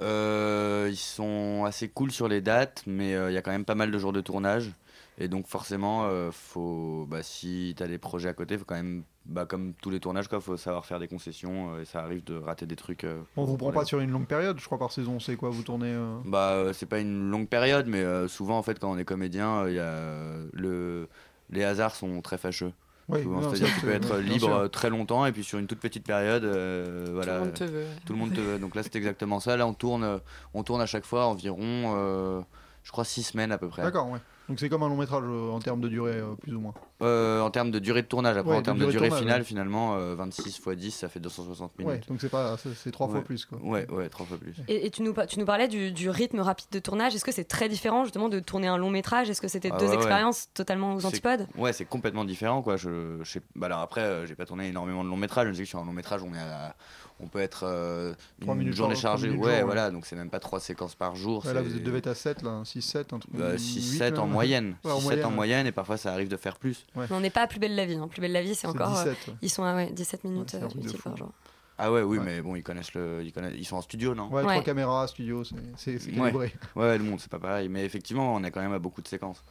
Euh, 0.03 0.88
ils 0.90 0.97
sont 0.97 1.64
assez 1.64 1.88
cool 1.88 2.11
sur 2.11 2.28
les 2.28 2.40
dates, 2.40 2.82
mais 2.86 3.14
euh, 3.14 3.30
il 3.30 3.34
y 3.34 3.36
a 3.38 3.42
quand 3.42 3.53
même 3.53 3.64
pas 3.64 3.76
mal 3.76 3.90
de 3.90 3.99
jours 3.99 4.12
de 4.12 4.20
tournage. 4.20 4.72
Et 5.18 5.28
donc 5.28 5.46
forcément, 5.46 6.04
euh, 6.06 6.30
faut, 6.32 7.06
bah, 7.08 7.22
si 7.22 7.74
tu 7.76 7.82
as 7.82 7.86
des 7.86 7.98
projets 7.98 8.28
à 8.28 8.32
côté, 8.32 8.58
faut 8.58 8.64
quand 8.64 8.74
même, 8.74 9.04
bah, 9.26 9.46
comme 9.46 9.72
tous 9.74 9.90
les 9.90 10.00
tournages, 10.00 10.26
il 10.32 10.40
faut 10.40 10.56
savoir 10.56 10.84
faire 10.86 10.98
des 10.98 11.06
concessions. 11.06 11.74
euh, 11.74 11.82
et 11.82 11.84
ça 11.84 12.00
arrive 12.00 12.24
de 12.24 12.36
rater 12.36 12.66
des 12.66 12.74
trucs. 12.76 13.04
euh, 13.04 13.20
On 13.36 13.44
vous 13.44 13.56
prend 13.56 13.68
les- 13.68 13.74
pas 13.74 13.84
sur 13.84 14.00
une 14.00 14.10
longue 14.10 14.26
période, 14.26 14.58
je 14.58 14.64
crois, 14.66 14.78
par 14.78 14.90
saison. 14.90 15.20
C'est 15.20 15.36
quoi 15.36 15.50
Vous 15.50 15.62
tournez. 15.62 15.92
euh, 15.92 16.16
Bah, 16.24 16.50
euh, 16.54 16.72
c'est 16.72 16.86
pas 16.86 16.98
une 16.98 17.30
longue 17.30 17.48
période, 17.48 17.86
mais 17.86 18.00
euh, 18.00 18.26
souvent, 18.26 18.58
en 18.58 18.62
fait, 18.64 18.78
quand 18.80 18.90
on 18.90 18.98
est 18.98 19.04
comédien, 19.04 19.62
euh, 19.62 19.70
il 19.70 19.76
y 19.76 19.78
a, 19.78 20.50
le... 20.52 21.08
les 21.50 21.62
hasards 21.62 21.94
sont 21.94 22.20
très 22.20 22.38
fâcheux. 22.38 22.72
Oui, 23.08 23.20
C'est-à-dire 23.42 23.68
que 23.68 23.74
tu 23.80 23.80
peux 23.82 23.92
être 23.92 24.16
libre 24.18 24.66
très 24.68 24.88
longtemps 24.88 25.26
et 25.26 25.32
puis 25.32 25.44
sur 25.44 25.58
une 25.58 25.66
toute 25.66 25.78
petite 25.78 26.06
période, 26.06 26.42
euh, 26.42 27.06
voilà, 27.12 27.40
monde 27.40 27.52
te 27.52 27.64
veut. 27.64 27.84
tout 28.06 28.14
le 28.14 28.18
monde 28.18 28.32
te 28.32 28.40
veut. 28.40 28.58
Donc 28.58 28.74
là, 28.74 28.82
c'est 28.82 28.96
exactement 28.96 29.40
ça. 29.40 29.56
Là, 29.58 29.66
on 29.66 29.74
tourne, 29.74 30.20
on 30.54 30.62
tourne 30.62 30.80
à 30.80 30.86
chaque 30.86 31.04
fois 31.04 31.26
environ, 31.26 31.58
euh, 31.94 32.40
je 32.82 32.90
crois, 32.92 33.04
six 33.04 33.22
semaines 33.22 33.52
à 33.52 33.58
peu 33.58 33.68
près. 33.68 33.82
D'accord, 33.82 34.08
ouais. 34.10 34.20
Donc 34.49 34.61
c'est 34.61 34.68
comme 34.68 34.82
un 34.82 34.88
long 34.88 34.97
métrage 34.97 35.24
euh, 35.24 35.51
en 35.51 35.59
termes 35.59 35.80
de 35.80 35.88
durée, 35.88 36.18
euh, 36.18 36.34
plus 36.34 36.55
ou 36.55 36.61
moins. 36.61 36.74
Euh, 37.03 37.40
en 37.40 37.51
termes 37.51 37.72
de 37.72 37.80
durée 37.80 38.03
de 38.03 38.07
tournage, 38.07 38.36
après 38.36 38.53
Ouais, 38.53 38.57
en 38.57 38.62
termes 38.62 38.78
de 38.78 38.82
durée 38.84 38.92
de 38.95 38.99
durée 38.99 39.09
tournage, 39.09 39.24
finale, 39.24 39.40
ouais. 39.40 39.45
finalement, 39.47 39.97
euh, 39.97 40.14
26 40.14 40.59
x 40.59 40.68
10, 40.76 40.90
ça 40.92 41.09
fait 41.09 41.18
260 41.18 41.76
minutes. 41.78 41.92
Ouais, 41.92 42.01
donc 42.09 42.20
c'est 42.20 42.28
pas, 42.28 42.57
c'est 42.76 42.92
trois 42.92 43.09
fois 43.09 43.18
Ouais. 43.18 43.24
plus 43.24 43.45
quoi. 43.47 43.59
Ouais, 43.62 43.90
ouais, 43.90 44.09
trois 44.09 44.24
fois 44.24 44.38
plus. 44.38 44.55
Et, 44.68 44.86
et 44.86 44.90
tu, 44.90 45.03
nous, 45.03 45.12
tu 45.28 45.40
nous 45.40 45.45
parlais 45.45 45.66
du, 45.66 45.90
du 45.90 46.09
rythme 46.09 46.38
rapide 46.38 46.68
de 46.70 46.78
tournage. 46.78 47.14
Est-ce 47.14 47.24
que 47.24 47.32
c'est 47.32 47.45
très 47.45 47.68
différent 47.68 48.05
justement 48.05 48.28
de 48.28 48.38
tourner 48.38 48.68
un 48.68 48.76
long 48.78 48.90
métrage? 48.90 49.28
Est-ce 49.28 49.40
que 49.40 49.49
c'était 49.49 49.70
Ah 49.72 49.76
deux 49.78 49.86
ouais, 49.86 49.90
ouais. 49.90 49.97
expériences 49.97 50.49
totalement 50.55 50.95
aux 50.95 51.05
antipodes? 51.05 51.49
Ouais, 51.59 51.72
c'est 51.72 51.84
complètement 51.84 52.24
différent 52.24 52.62
quoi. 52.62 52.76
Je, 52.76 53.18
je 53.24 53.28
sais, 53.30 53.42
bah 53.57 53.66
alors 53.66 53.80
après, 53.80 54.03
euh, 54.03 54.24
j'ai 54.26 54.36
pas 54.36 54.47
tourné 54.47 54.68
énormément 54.68 55.03
de 55.03 55.09
longs 55.09 55.16
métrages. 55.16 55.49
Je 55.49 55.53
sais 55.55 55.62
que 55.64 55.68
sur 55.68 55.80
un 55.80 55.84
long 55.84 55.92
métrage, 55.92 56.22
on 56.22 56.32
est 56.32 56.38
à- 56.38 56.76
on 57.20 57.28
peut 57.28 57.38
être 57.38 57.62
euh, 57.64 58.12
Trois 58.40 58.55
une 58.55 58.61
minutes 58.61 58.74
journée 58.74 58.97
chargée. 58.97 59.28
minutes 59.28 59.40
ouais, 59.45 59.51
jour, 59.51 59.59
ouais. 59.59 59.64
voilà, 59.64 59.90
donc 59.92 60.05
c'est 60.05 60.16
même 60.16 60.30
pas 60.30 60.40
trois 60.40 60.59
séquences 60.59 60.97
par 60.97 61.14
jour. 61.14 61.45
Ouais, 61.47 61.55
là, 61.55 61.62
vous 61.62 61.78
devez 61.78 61.99
être 61.99 62.09
à 62.09 62.14
7, 62.14 62.42
là, 62.42 62.62
6-7, 62.64 63.14
un 63.14 63.18
truc. 63.20 63.32
Bah, 63.32 63.53
huit, 63.53 63.59
6-7 63.59 64.18
en 64.18 64.26
moyenne. 64.26 64.74
Ouais, 64.84 64.90
en 64.90 64.99
6-7 64.99 65.03
moyenne, 65.05 65.24
en 65.24 65.28
ouais. 65.28 65.34
moyenne 65.34 65.66
et 65.68 65.72
parfois 65.72 65.97
ça 65.97 66.12
arrive 66.12 66.26
de 66.28 66.36
faire 66.36 66.57
plus. 66.59 66.84
Ouais. 66.97 67.07
On 67.11 67.20
n'est 67.20 67.30
pas 67.30 67.43
à 67.43 67.47
plus 67.47 67.59
belle 67.59 67.74
la 67.74 67.87
vie. 67.87 67.95
hein. 67.97 68.09
Plus 68.09 68.20
belle 68.20 68.32
la 68.32 68.43
vie, 68.43 68.55
c'est 68.55 68.66
encore. 68.66 68.97
euh, 68.99 69.05
17, 69.05 69.28
ouais. 69.28 69.35
ils 69.43 69.51
sont 69.51 69.64
à 69.64 69.74
ouais, 69.74 69.91
17 69.93 70.24
minutes 70.24 70.55
euh, 70.55 70.68
utiles 70.68 70.97
fou. 70.99 71.03
par 71.11 71.16
jour. 71.16 71.30
Ah 71.77 71.91
ouais, 71.91 72.03
oui, 72.03 72.18
mais 72.22 72.41
bon, 72.41 72.55
ils 72.55 72.62
connaissent 72.62 72.95
le, 72.95 73.22
ils 73.25 73.33
connaissent, 73.33 73.55
ils 73.59 73.64
sont 73.64 73.75
en 73.77 73.83
studio, 73.83 74.14
non? 74.14 74.29
Ouais, 74.29 74.43
trois 74.43 74.62
caméras, 74.62 75.09
studio, 75.09 75.43
c'est- 75.43 75.57
c'est 75.77 75.99
c'est 75.99 76.11
Ouais. 76.12 76.18
calibré. 76.31 76.53
Ouais, 76.77 76.97
le 76.97 77.03
monde, 77.03 77.18
c'est 77.18 77.31
pas 77.31 77.41
pareil. 77.41 77.68
Mais 77.68 77.85
effectivement, 77.85 78.33
on 78.33 78.45
est 78.45 78.51
quand 78.53 78.61
même 78.61 78.72
à 78.72 78.79
beaucoup 78.79 79.03
de 79.03 79.09
séquences. 79.09 79.43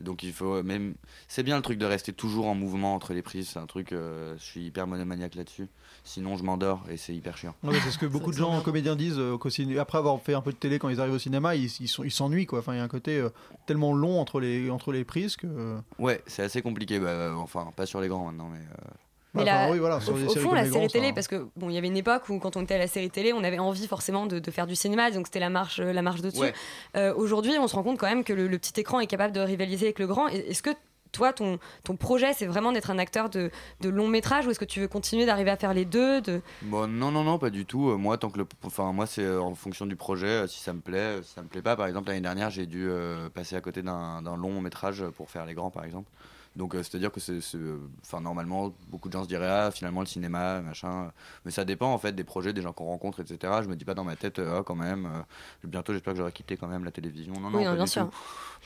Donc 0.00 0.22
il 0.22 0.32
faut 0.32 0.62
même. 0.62 0.94
C'est 1.26 1.42
bien 1.42 1.56
le 1.56 1.62
truc 1.62 1.78
de 1.78 1.84
rester 1.86 2.12
toujours 2.12 2.46
en 2.46 2.54
mouvement 2.54 2.94
entre 2.94 3.14
les 3.14 3.22
prises. 3.22 3.48
C'est 3.50 3.58
un 3.58 3.66
truc. 3.66 3.92
euh, 3.92 4.34
je 4.38 4.42
suis 4.44 4.64
hyper 4.66 4.86
monomaniaque 4.86 5.34
là-dessus. 5.34 5.68
Sinon, 6.04 6.36
je 6.36 6.44
m'endors 6.44 6.84
et 6.90 6.96
c'est 6.96 7.14
hyper 7.14 7.36
chiant. 7.36 7.54
Ouais, 7.64 7.76
c'est 7.84 7.90
ce 7.90 7.98
que 7.98 8.06
beaucoup 8.06 8.30
de 8.30 8.36
gens, 8.36 8.60
comédiens, 8.62 8.94
disent 8.96 9.18
euh, 9.18 9.36
ciné- 9.50 9.78
après 9.78 9.98
avoir 9.98 10.20
fait 10.20 10.34
un 10.34 10.40
peu 10.40 10.52
de 10.52 10.56
télé 10.56 10.78
quand 10.78 10.88
ils 10.88 11.00
arrivent 11.00 11.14
au 11.14 11.18
cinéma, 11.18 11.54
ils 11.56 11.64
ils 11.80 11.88
sont- 11.88 12.04
ils 12.04 12.10
s'ennuient 12.12 12.46
quoi. 12.46 12.60
Enfin, 12.60 12.74
il 12.74 12.78
y 12.78 12.80
a 12.80 12.84
un 12.84 12.88
côté 12.88 13.18
euh, 13.18 13.28
tellement 13.66 13.92
long 13.92 14.20
entre 14.20 14.38
les 14.40 14.70
entre 14.70 14.92
les 14.92 15.04
prises 15.04 15.34
que. 15.36 15.46
euh, 15.48 15.78
Ouais, 15.98 16.22
c'est 16.28 16.42
assez 16.44 16.62
compliqué. 16.62 16.98
Bah, 17.00 17.32
enfin, 17.36 17.70
pas 17.76 17.86
sur 17.86 18.00
les 18.00 18.06
grands 18.08 18.24
maintenant, 18.26 18.48
mais. 18.52 18.60
Mais 19.34 19.44
Bah, 19.44 19.50
la- 19.52 19.62
enfin, 19.64 19.72
oui, 19.72 19.78
voilà, 19.78 20.00
sur 20.00 20.12
au, 20.12 20.16
les 20.18 20.24
au 20.24 20.28
séries 20.28 20.44
fond, 20.44 20.52
la 20.54 20.66
série 20.70 20.88
télé, 20.88 21.08
ça- 21.08 21.12
parce 21.14 21.26
que 21.28 21.46
bon, 21.56 21.70
il 21.70 21.74
y 21.74 21.78
avait 21.78 21.86
une 21.86 21.96
époque 21.96 22.28
où 22.28 22.38
quand 22.38 22.56
on 22.56 22.62
était 22.62 22.74
à 22.74 22.78
la 22.78 22.86
série 22.86 23.08
télé, 23.10 23.32
on 23.32 23.42
avait 23.44 23.58
envie 23.58 23.86
forcément 23.86 24.26
de, 24.26 24.38
de 24.38 24.50
faire 24.50 24.66
du 24.66 24.76
cinéma, 24.76 25.10
donc 25.10 25.26
c'était 25.26 25.40
la 25.40 25.48
marche, 25.50 25.80
euh, 25.80 25.92
la 25.92 26.02
marche 26.02 26.20
dessus. 26.20 26.38
Ouais. 26.40 26.52
Euh, 26.96 27.14
Aujourd'hui, 27.14 27.52
on 27.58 27.66
se 27.66 27.74
rend 27.74 27.82
compte 27.82 27.98
quand 27.98 28.08
même 28.08 28.24
que 28.24 28.32
le, 28.34 28.46
le 28.46 28.58
petit 28.58 28.78
écran 28.80 29.00
est 29.00 29.06
capable 29.06 29.32
de 29.32 29.40
rivaliser 29.40 29.86
avec 29.86 29.98
le 29.98 30.06
grand. 30.06 30.28
Est-ce 30.28 30.62
que 30.62 30.70
toi, 31.12 31.32
ton, 31.34 31.58
ton 31.84 31.94
projet, 31.96 32.32
c'est 32.32 32.46
vraiment 32.46 32.72
d'être 32.72 32.90
un 32.90 32.98
acteur 32.98 33.28
de, 33.28 33.50
de 33.82 33.88
long 33.90 34.08
métrage, 34.08 34.46
ou 34.46 34.50
est-ce 34.50 34.58
que 34.58 34.64
tu 34.64 34.80
veux 34.80 34.88
continuer 34.88 35.26
d'arriver 35.26 35.50
à 35.50 35.56
faire 35.58 35.74
les 35.74 35.84
deux 35.84 36.22
de... 36.22 36.40
Bon, 36.62 36.86
non, 36.86 37.10
non, 37.10 37.22
non, 37.22 37.38
pas 37.38 37.50
du 37.50 37.66
tout. 37.66 37.90
Euh, 37.90 37.96
Moi, 37.96 38.16
tant 38.16 38.30
que 38.30 38.38
le, 38.38 38.46
enfin, 38.64 38.92
moi, 38.92 39.06
c'est 39.06 39.28
en 39.36 39.54
fonction 39.54 39.84
du 39.84 39.94
projet. 39.96 40.46
Si 40.48 40.60
ça 40.60 40.72
me 40.72 40.80
plaît, 40.80 41.20
si 41.22 41.32
ça 41.34 41.42
me 41.42 41.48
plaît 41.48 41.60
pas. 41.60 41.76
Par 41.76 41.86
exemple, 41.86 42.08
l'année 42.08 42.22
dernière, 42.22 42.48
j'ai 42.50 42.64
dû 42.64 42.86
euh, 42.88 43.28
passer 43.28 43.56
à 43.56 43.60
côté 43.60 43.82
d'un 43.82 44.22
long 44.36 44.60
métrage 44.62 45.04
pour 45.16 45.28
faire 45.30 45.44
les 45.44 45.52
grands, 45.52 45.70
par 45.70 45.84
exemple. 45.84 46.08
Donc, 46.54 46.74
euh, 46.74 46.82
c'est-à-dire 46.82 47.10
que 47.10 47.18
c'est, 47.20 47.40
c'est, 47.40 47.56
euh, 47.56 47.78
enfin, 48.02 48.20
normalement, 48.20 48.74
beaucoup 48.88 49.08
de 49.08 49.14
gens 49.14 49.22
se 49.22 49.28
diraient, 49.28 49.48
ah, 49.48 49.70
finalement, 49.70 50.00
le 50.00 50.06
cinéma, 50.06 50.60
machin. 50.60 51.10
Mais 51.46 51.50
ça 51.50 51.64
dépend 51.64 51.92
en 51.92 51.98
fait 51.98 52.12
des 52.12 52.24
projets, 52.24 52.52
des 52.52 52.60
gens 52.60 52.72
qu'on 52.74 52.84
rencontre, 52.84 53.20
etc. 53.20 53.60
Je 53.62 53.68
me 53.68 53.74
dis 53.76 53.84
pas 53.86 53.94
dans 53.94 54.04
ma 54.04 54.16
tête, 54.16 54.38
euh, 54.38 54.58
ah, 54.58 54.62
quand 54.62 54.74
même. 54.74 55.06
euh, 55.06 55.66
bientôt, 55.68 55.92
j'espère 55.94 56.12
que 56.12 56.18
j'aurai 56.18 56.32
quitté 56.32 56.56
quand 56.58 56.68
même 56.68 56.84
la 56.84 56.90
télévision. 56.90 57.32
Non, 57.34 57.48
non, 57.50 57.58
Oui, 57.58 57.64
non, 57.64 57.70
pas 57.70 57.76
bien 57.76 57.84
du 57.84 57.90
sûr. 57.90 58.10
tout. 58.10 58.16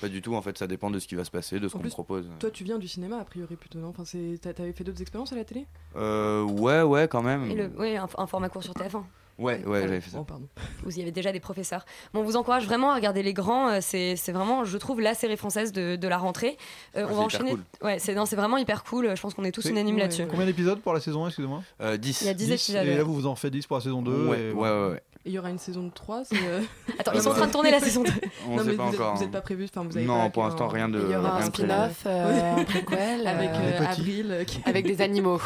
Pas 0.01 0.09
du 0.09 0.21
tout. 0.21 0.35
En 0.35 0.43
fait, 0.43 0.59
ça 0.59 0.67
dépend 0.67 0.91
de 0.91 0.99
ce 0.99 1.07
qui 1.07 1.15
va 1.15 1.25
se 1.25 1.31
passer, 1.31 1.61
de 1.61 1.69
ce 1.69 1.75
En 1.75 1.79
qu'on 1.79 1.85
me 1.85 1.89
plus, 1.89 1.93
propose. 1.95 2.29
Toi, 2.41 2.51
tu 2.51 2.65
viens 2.65 2.79
du 2.79 2.89
cinéma, 2.89 3.19
a 3.19 3.25
priori, 3.25 3.55
plutôt, 3.57 3.79
non? 3.79 3.89
Enfin, 3.89 4.05
c'est- 4.05 4.39
t'a- 4.41 4.53
T'avais 4.53 4.73
fait 4.73 4.85
d'autres 4.85 5.01
expériences 5.03 5.33
à 5.33 5.37
la 5.37 5.45
télé? 5.45 5.67
Euh, 5.95 6.43
ouais, 6.43 6.83
ouais, 6.83 7.07
quand 7.09 7.23
même. 7.23 7.51
Et 7.51 7.55
le, 7.55 7.71
oui, 7.79 7.97
un, 7.97 8.09
un 8.19 8.27
format 8.27 8.49
court 8.49 8.63
sur 8.65 8.75
TF1 8.75 9.05
Ouais, 9.39 9.63
ouais, 9.67 9.83
j'avais 9.83 10.01
fait 10.01 10.11
ça. 10.11 10.19
Oh, 10.21 10.25
pardon. 10.25 10.47
Vous 10.83 10.99
y 10.99 11.03
avez 11.03 11.11
déjà 11.11 11.31
des 11.31 11.41
professeurs. 11.41 11.85
Bon, 12.15 12.21
on 12.21 12.25
vous 12.25 12.37
encourage 12.37 12.65
vraiment 12.65 12.91
à 12.91 12.95
regarder 12.95 13.23
Les 13.23 13.35
Grands. 13.35 13.69
euh, 13.69 13.79
C'est 13.83 14.17
c'est 14.17 14.33
vraiment, 14.33 14.65
je 14.65 14.79
trouve, 14.79 15.01
la 15.01 15.13
série 15.15 15.37
française 15.37 15.73
de, 15.73 15.97
de 15.97 16.09
la 16.09 16.17
rentrée. 16.19 16.57
Euh, 16.97 17.05
Ouais, 17.05 17.05
on 17.05 17.09
c'est 17.09 17.09
va 17.09 17.13
hyper 17.13 17.25
enchaîner. 17.25 17.51
cool. 17.51 17.61
Ouais, 17.87 17.99
c'est 17.99 18.15
non, 18.15 18.25
c'est 18.27 18.37
vraiment 18.37 18.57
hyper 18.57 18.83
cool. 18.85 19.15
Je 19.15 19.21
pense 19.21 19.35
qu'on 19.35 19.45
est 19.45 19.53
tous 19.53 19.61
c'est- 19.63 19.71
unanimes 19.71 19.97
ouais. 19.97 20.03
là-dessus. 20.03 20.27
Combien 20.27 20.47
d'épisodes 20.47 20.81
pour 20.81 20.95
la 20.95 21.01
saison, 21.01 21.27
excusez-moi 21.27 21.63
Euh, 21.83 21.97
10. 21.99 22.23
Il 22.23 22.27
y 22.29 22.31
a 22.31 22.35
10 22.35 22.51
épisodes, 22.53 22.87
Et 22.87 22.97
là, 22.97 23.03
vous 23.03 23.15
vous 23.15 23.27
en 23.27 23.35
faites 23.37 23.53
10 23.53 23.67
pour 23.67 23.77
la 23.77 23.83
saison 23.83 24.01
2. 24.03 24.27
Ouais, 24.29 24.41
et 24.41 24.53
ouais, 24.53 24.71
ouais, 24.71 25.03
il 25.27 25.33
y 25.33 25.39
aura 25.41 25.51
une 25.51 25.59
saison 25.59 25.91
3 25.93 26.25
c'est, 26.25 26.37
euh, 26.37 26.63
Attends, 26.99 27.13
ils 27.13 27.21
sont 27.21 27.31
en 27.31 27.35
train 27.35 27.47
de 27.49 27.53
tourner 27.53 27.71
la 27.73 27.81
saison 27.81 28.05
2. 28.05 28.11
On 28.49 28.57
non, 28.57 28.63
sait 28.63 28.71
mais 28.71 28.75
pas 28.77 28.85
vous 28.85 28.95
êtes- 28.95 29.01
encore, 29.01 29.15
vous 29.17 29.21
n'êtes 29.23 29.31
pas 29.33 29.41
prévu, 29.41 29.65
enfin, 29.65 29.83
vous 29.89 29.97
avez 29.97 30.07
Non, 30.07 30.23
pas 30.25 30.31
pour 30.31 30.45
l'instant, 30.45 30.69
rien 30.69 30.89
de- 30.89 31.01
Il 31.05 31.11
y 31.13 31.17
aura 31.17 31.37
un 31.39 31.43
spin-off, 31.43 32.05
euh, 32.07 32.57
un 32.61 32.65
préquel. 32.65 33.27
Avec 33.27 33.51
euh. 33.51 33.85
Avril 33.87 34.45
qui- 34.47 34.61
avec 34.65 34.87
des 34.87 35.03
animaux. 35.03 35.41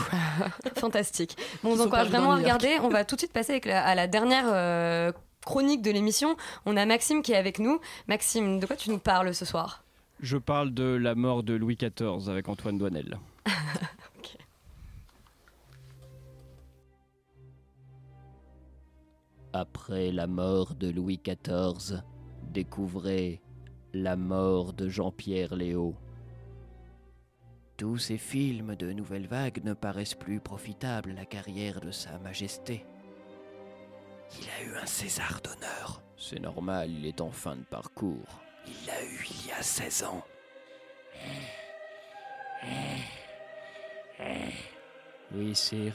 Fantastique. 0.76 1.36
Bon, 1.62 1.70
on 1.70 1.74
vous 1.74 1.80
encourage 1.82 2.08
vraiment 2.08 2.32
à 2.32 2.36
regarder. 2.36 2.76
On 2.82 2.88
va 2.88 3.04
tout 3.04 3.14
de 3.16 3.20
suite 3.20 3.32
passer 3.32 3.52
avec 3.52 3.64
la- 3.66 3.79
à 3.84 3.94
la 3.94 4.06
dernière 4.06 4.46
euh, 4.46 5.12
chronique 5.44 5.82
de 5.82 5.90
l'émission. 5.90 6.36
On 6.66 6.76
a 6.76 6.86
Maxime 6.86 7.22
qui 7.22 7.32
est 7.32 7.36
avec 7.36 7.58
nous. 7.58 7.80
Maxime, 8.08 8.60
de 8.60 8.66
quoi 8.66 8.76
tu 8.76 8.90
nous 8.90 8.98
parles 8.98 9.34
ce 9.34 9.44
soir? 9.44 9.84
Je 10.20 10.36
parle 10.36 10.72
de 10.74 10.84
la 10.84 11.14
mort 11.14 11.42
de 11.42 11.54
Louis 11.54 11.76
XIV 11.76 12.28
avec 12.28 12.48
Antoine 12.48 12.78
Douanel. 12.78 13.18
Après 19.52 20.12
la 20.12 20.28
mort 20.28 20.74
de 20.76 20.90
Louis 20.90 21.20
XIV, 21.24 22.02
découvrez 22.52 23.40
la 23.92 24.14
mort 24.14 24.72
de 24.72 24.88
Jean-Pierre 24.88 25.56
Léo. 25.56 25.96
Tous 27.76 27.98
ces 27.98 28.18
films 28.18 28.76
de 28.76 28.92
nouvelle 28.92 29.26
vague 29.26 29.64
ne 29.64 29.72
paraissent 29.72 30.14
plus 30.14 30.38
profitables 30.38 31.10
à 31.12 31.14
la 31.14 31.24
carrière 31.24 31.80
de 31.80 31.90
Sa 31.90 32.18
Majesté. 32.18 32.84
Il 34.38 34.48
a 34.48 34.62
eu 34.64 34.76
un 34.76 34.86
César 34.86 35.40
d'honneur. 35.42 36.02
C'est 36.16 36.38
normal, 36.38 36.90
il 36.90 37.06
est 37.06 37.20
en 37.20 37.30
fin 37.30 37.56
de 37.56 37.64
parcours. 37.64 38.42
Il 38.66 38.86
l'a 38.86 39.02
eu 39.02 39.26
il 39.28 39.48
y 39.48 39.52
a 39.52 39.62
16 39.62 40.04
ans. 40.04 40.24
Oui, 45.32 45.54
sire. 45.54 45.94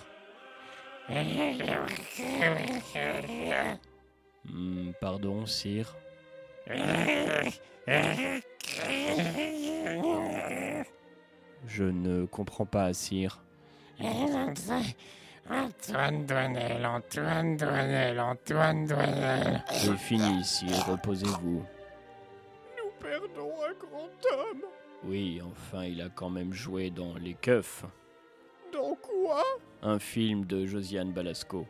Hmm, 4.45 4.91
pardon, 4.99 5.45
sire. 5.45 5.95
Je 11.67 11.83
ne 11.83 12.25
comprends 12.25 12.65
pas, 12.65 12.91
sire. 12.93 13.43
Antoine 15.49 16.25
Douanel, 16.25 16.85
Antoine 16.85 17.55
Douanel, 17.57 18.19
Antoine 18.19 18.85
Douanel. 18.87 19.63
C'est 19.71 19.95
fini, 19.97 20.43
sire, 20.43 20.87
reposez-vous. 20.87 21.63
Nous 22.77 22.91
perdons 22.99 23.51
un 23.63 23.73
grand 23.73 24.09
homme. 24.33 24.61
Oui, 25.03 25.41
enfin, 25.45 25.83
il 25.85 26.01
a 26.01 26.09
quand 26.09 26.29
même 26.31 26.51
joué 26.51 26.89
dans 26.89 27.13
Les 27.15 27.35
Keufs, 27.35 27.83
Dans 28.73 28.95
quoi? 28.95 29.43
Un 29.83 29.99
film 29.99 30.45
de 30.45 30.65
Josiane 30.65 31.11
Balasco. 31.11 31.67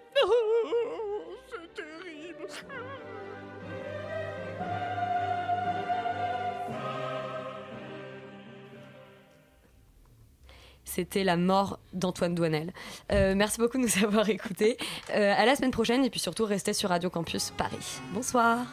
C'était 10.96 11.26
la 11.26 11.36
mort 11.36 11.80
d'Antoine 11.92 12.36
Douanel. 12.36 12.72
Euh, 13.12 13.36
merci 13.36 13.60
beaucoup 13.60 13.78
de 13.78 13.84
nous 13.84 14.04
avoir 14.06 14.30
écoutés. 14.30 14.78
Euh, 15.14 15.34
à 15.36 15.46
la 15.46 15.56
semaine 15.56 15.72
prochaine 15.72 16.06
et 16.06 16.10
puis 16.10 16.22
surtout 16.22 16.46
restez 16.46 16.72
sur 16.72 16.90
Radio 16.90 17.10
Campus 17.10 17.52
Paris. 17.58 18.00
Bonsoir. 18.14 18.66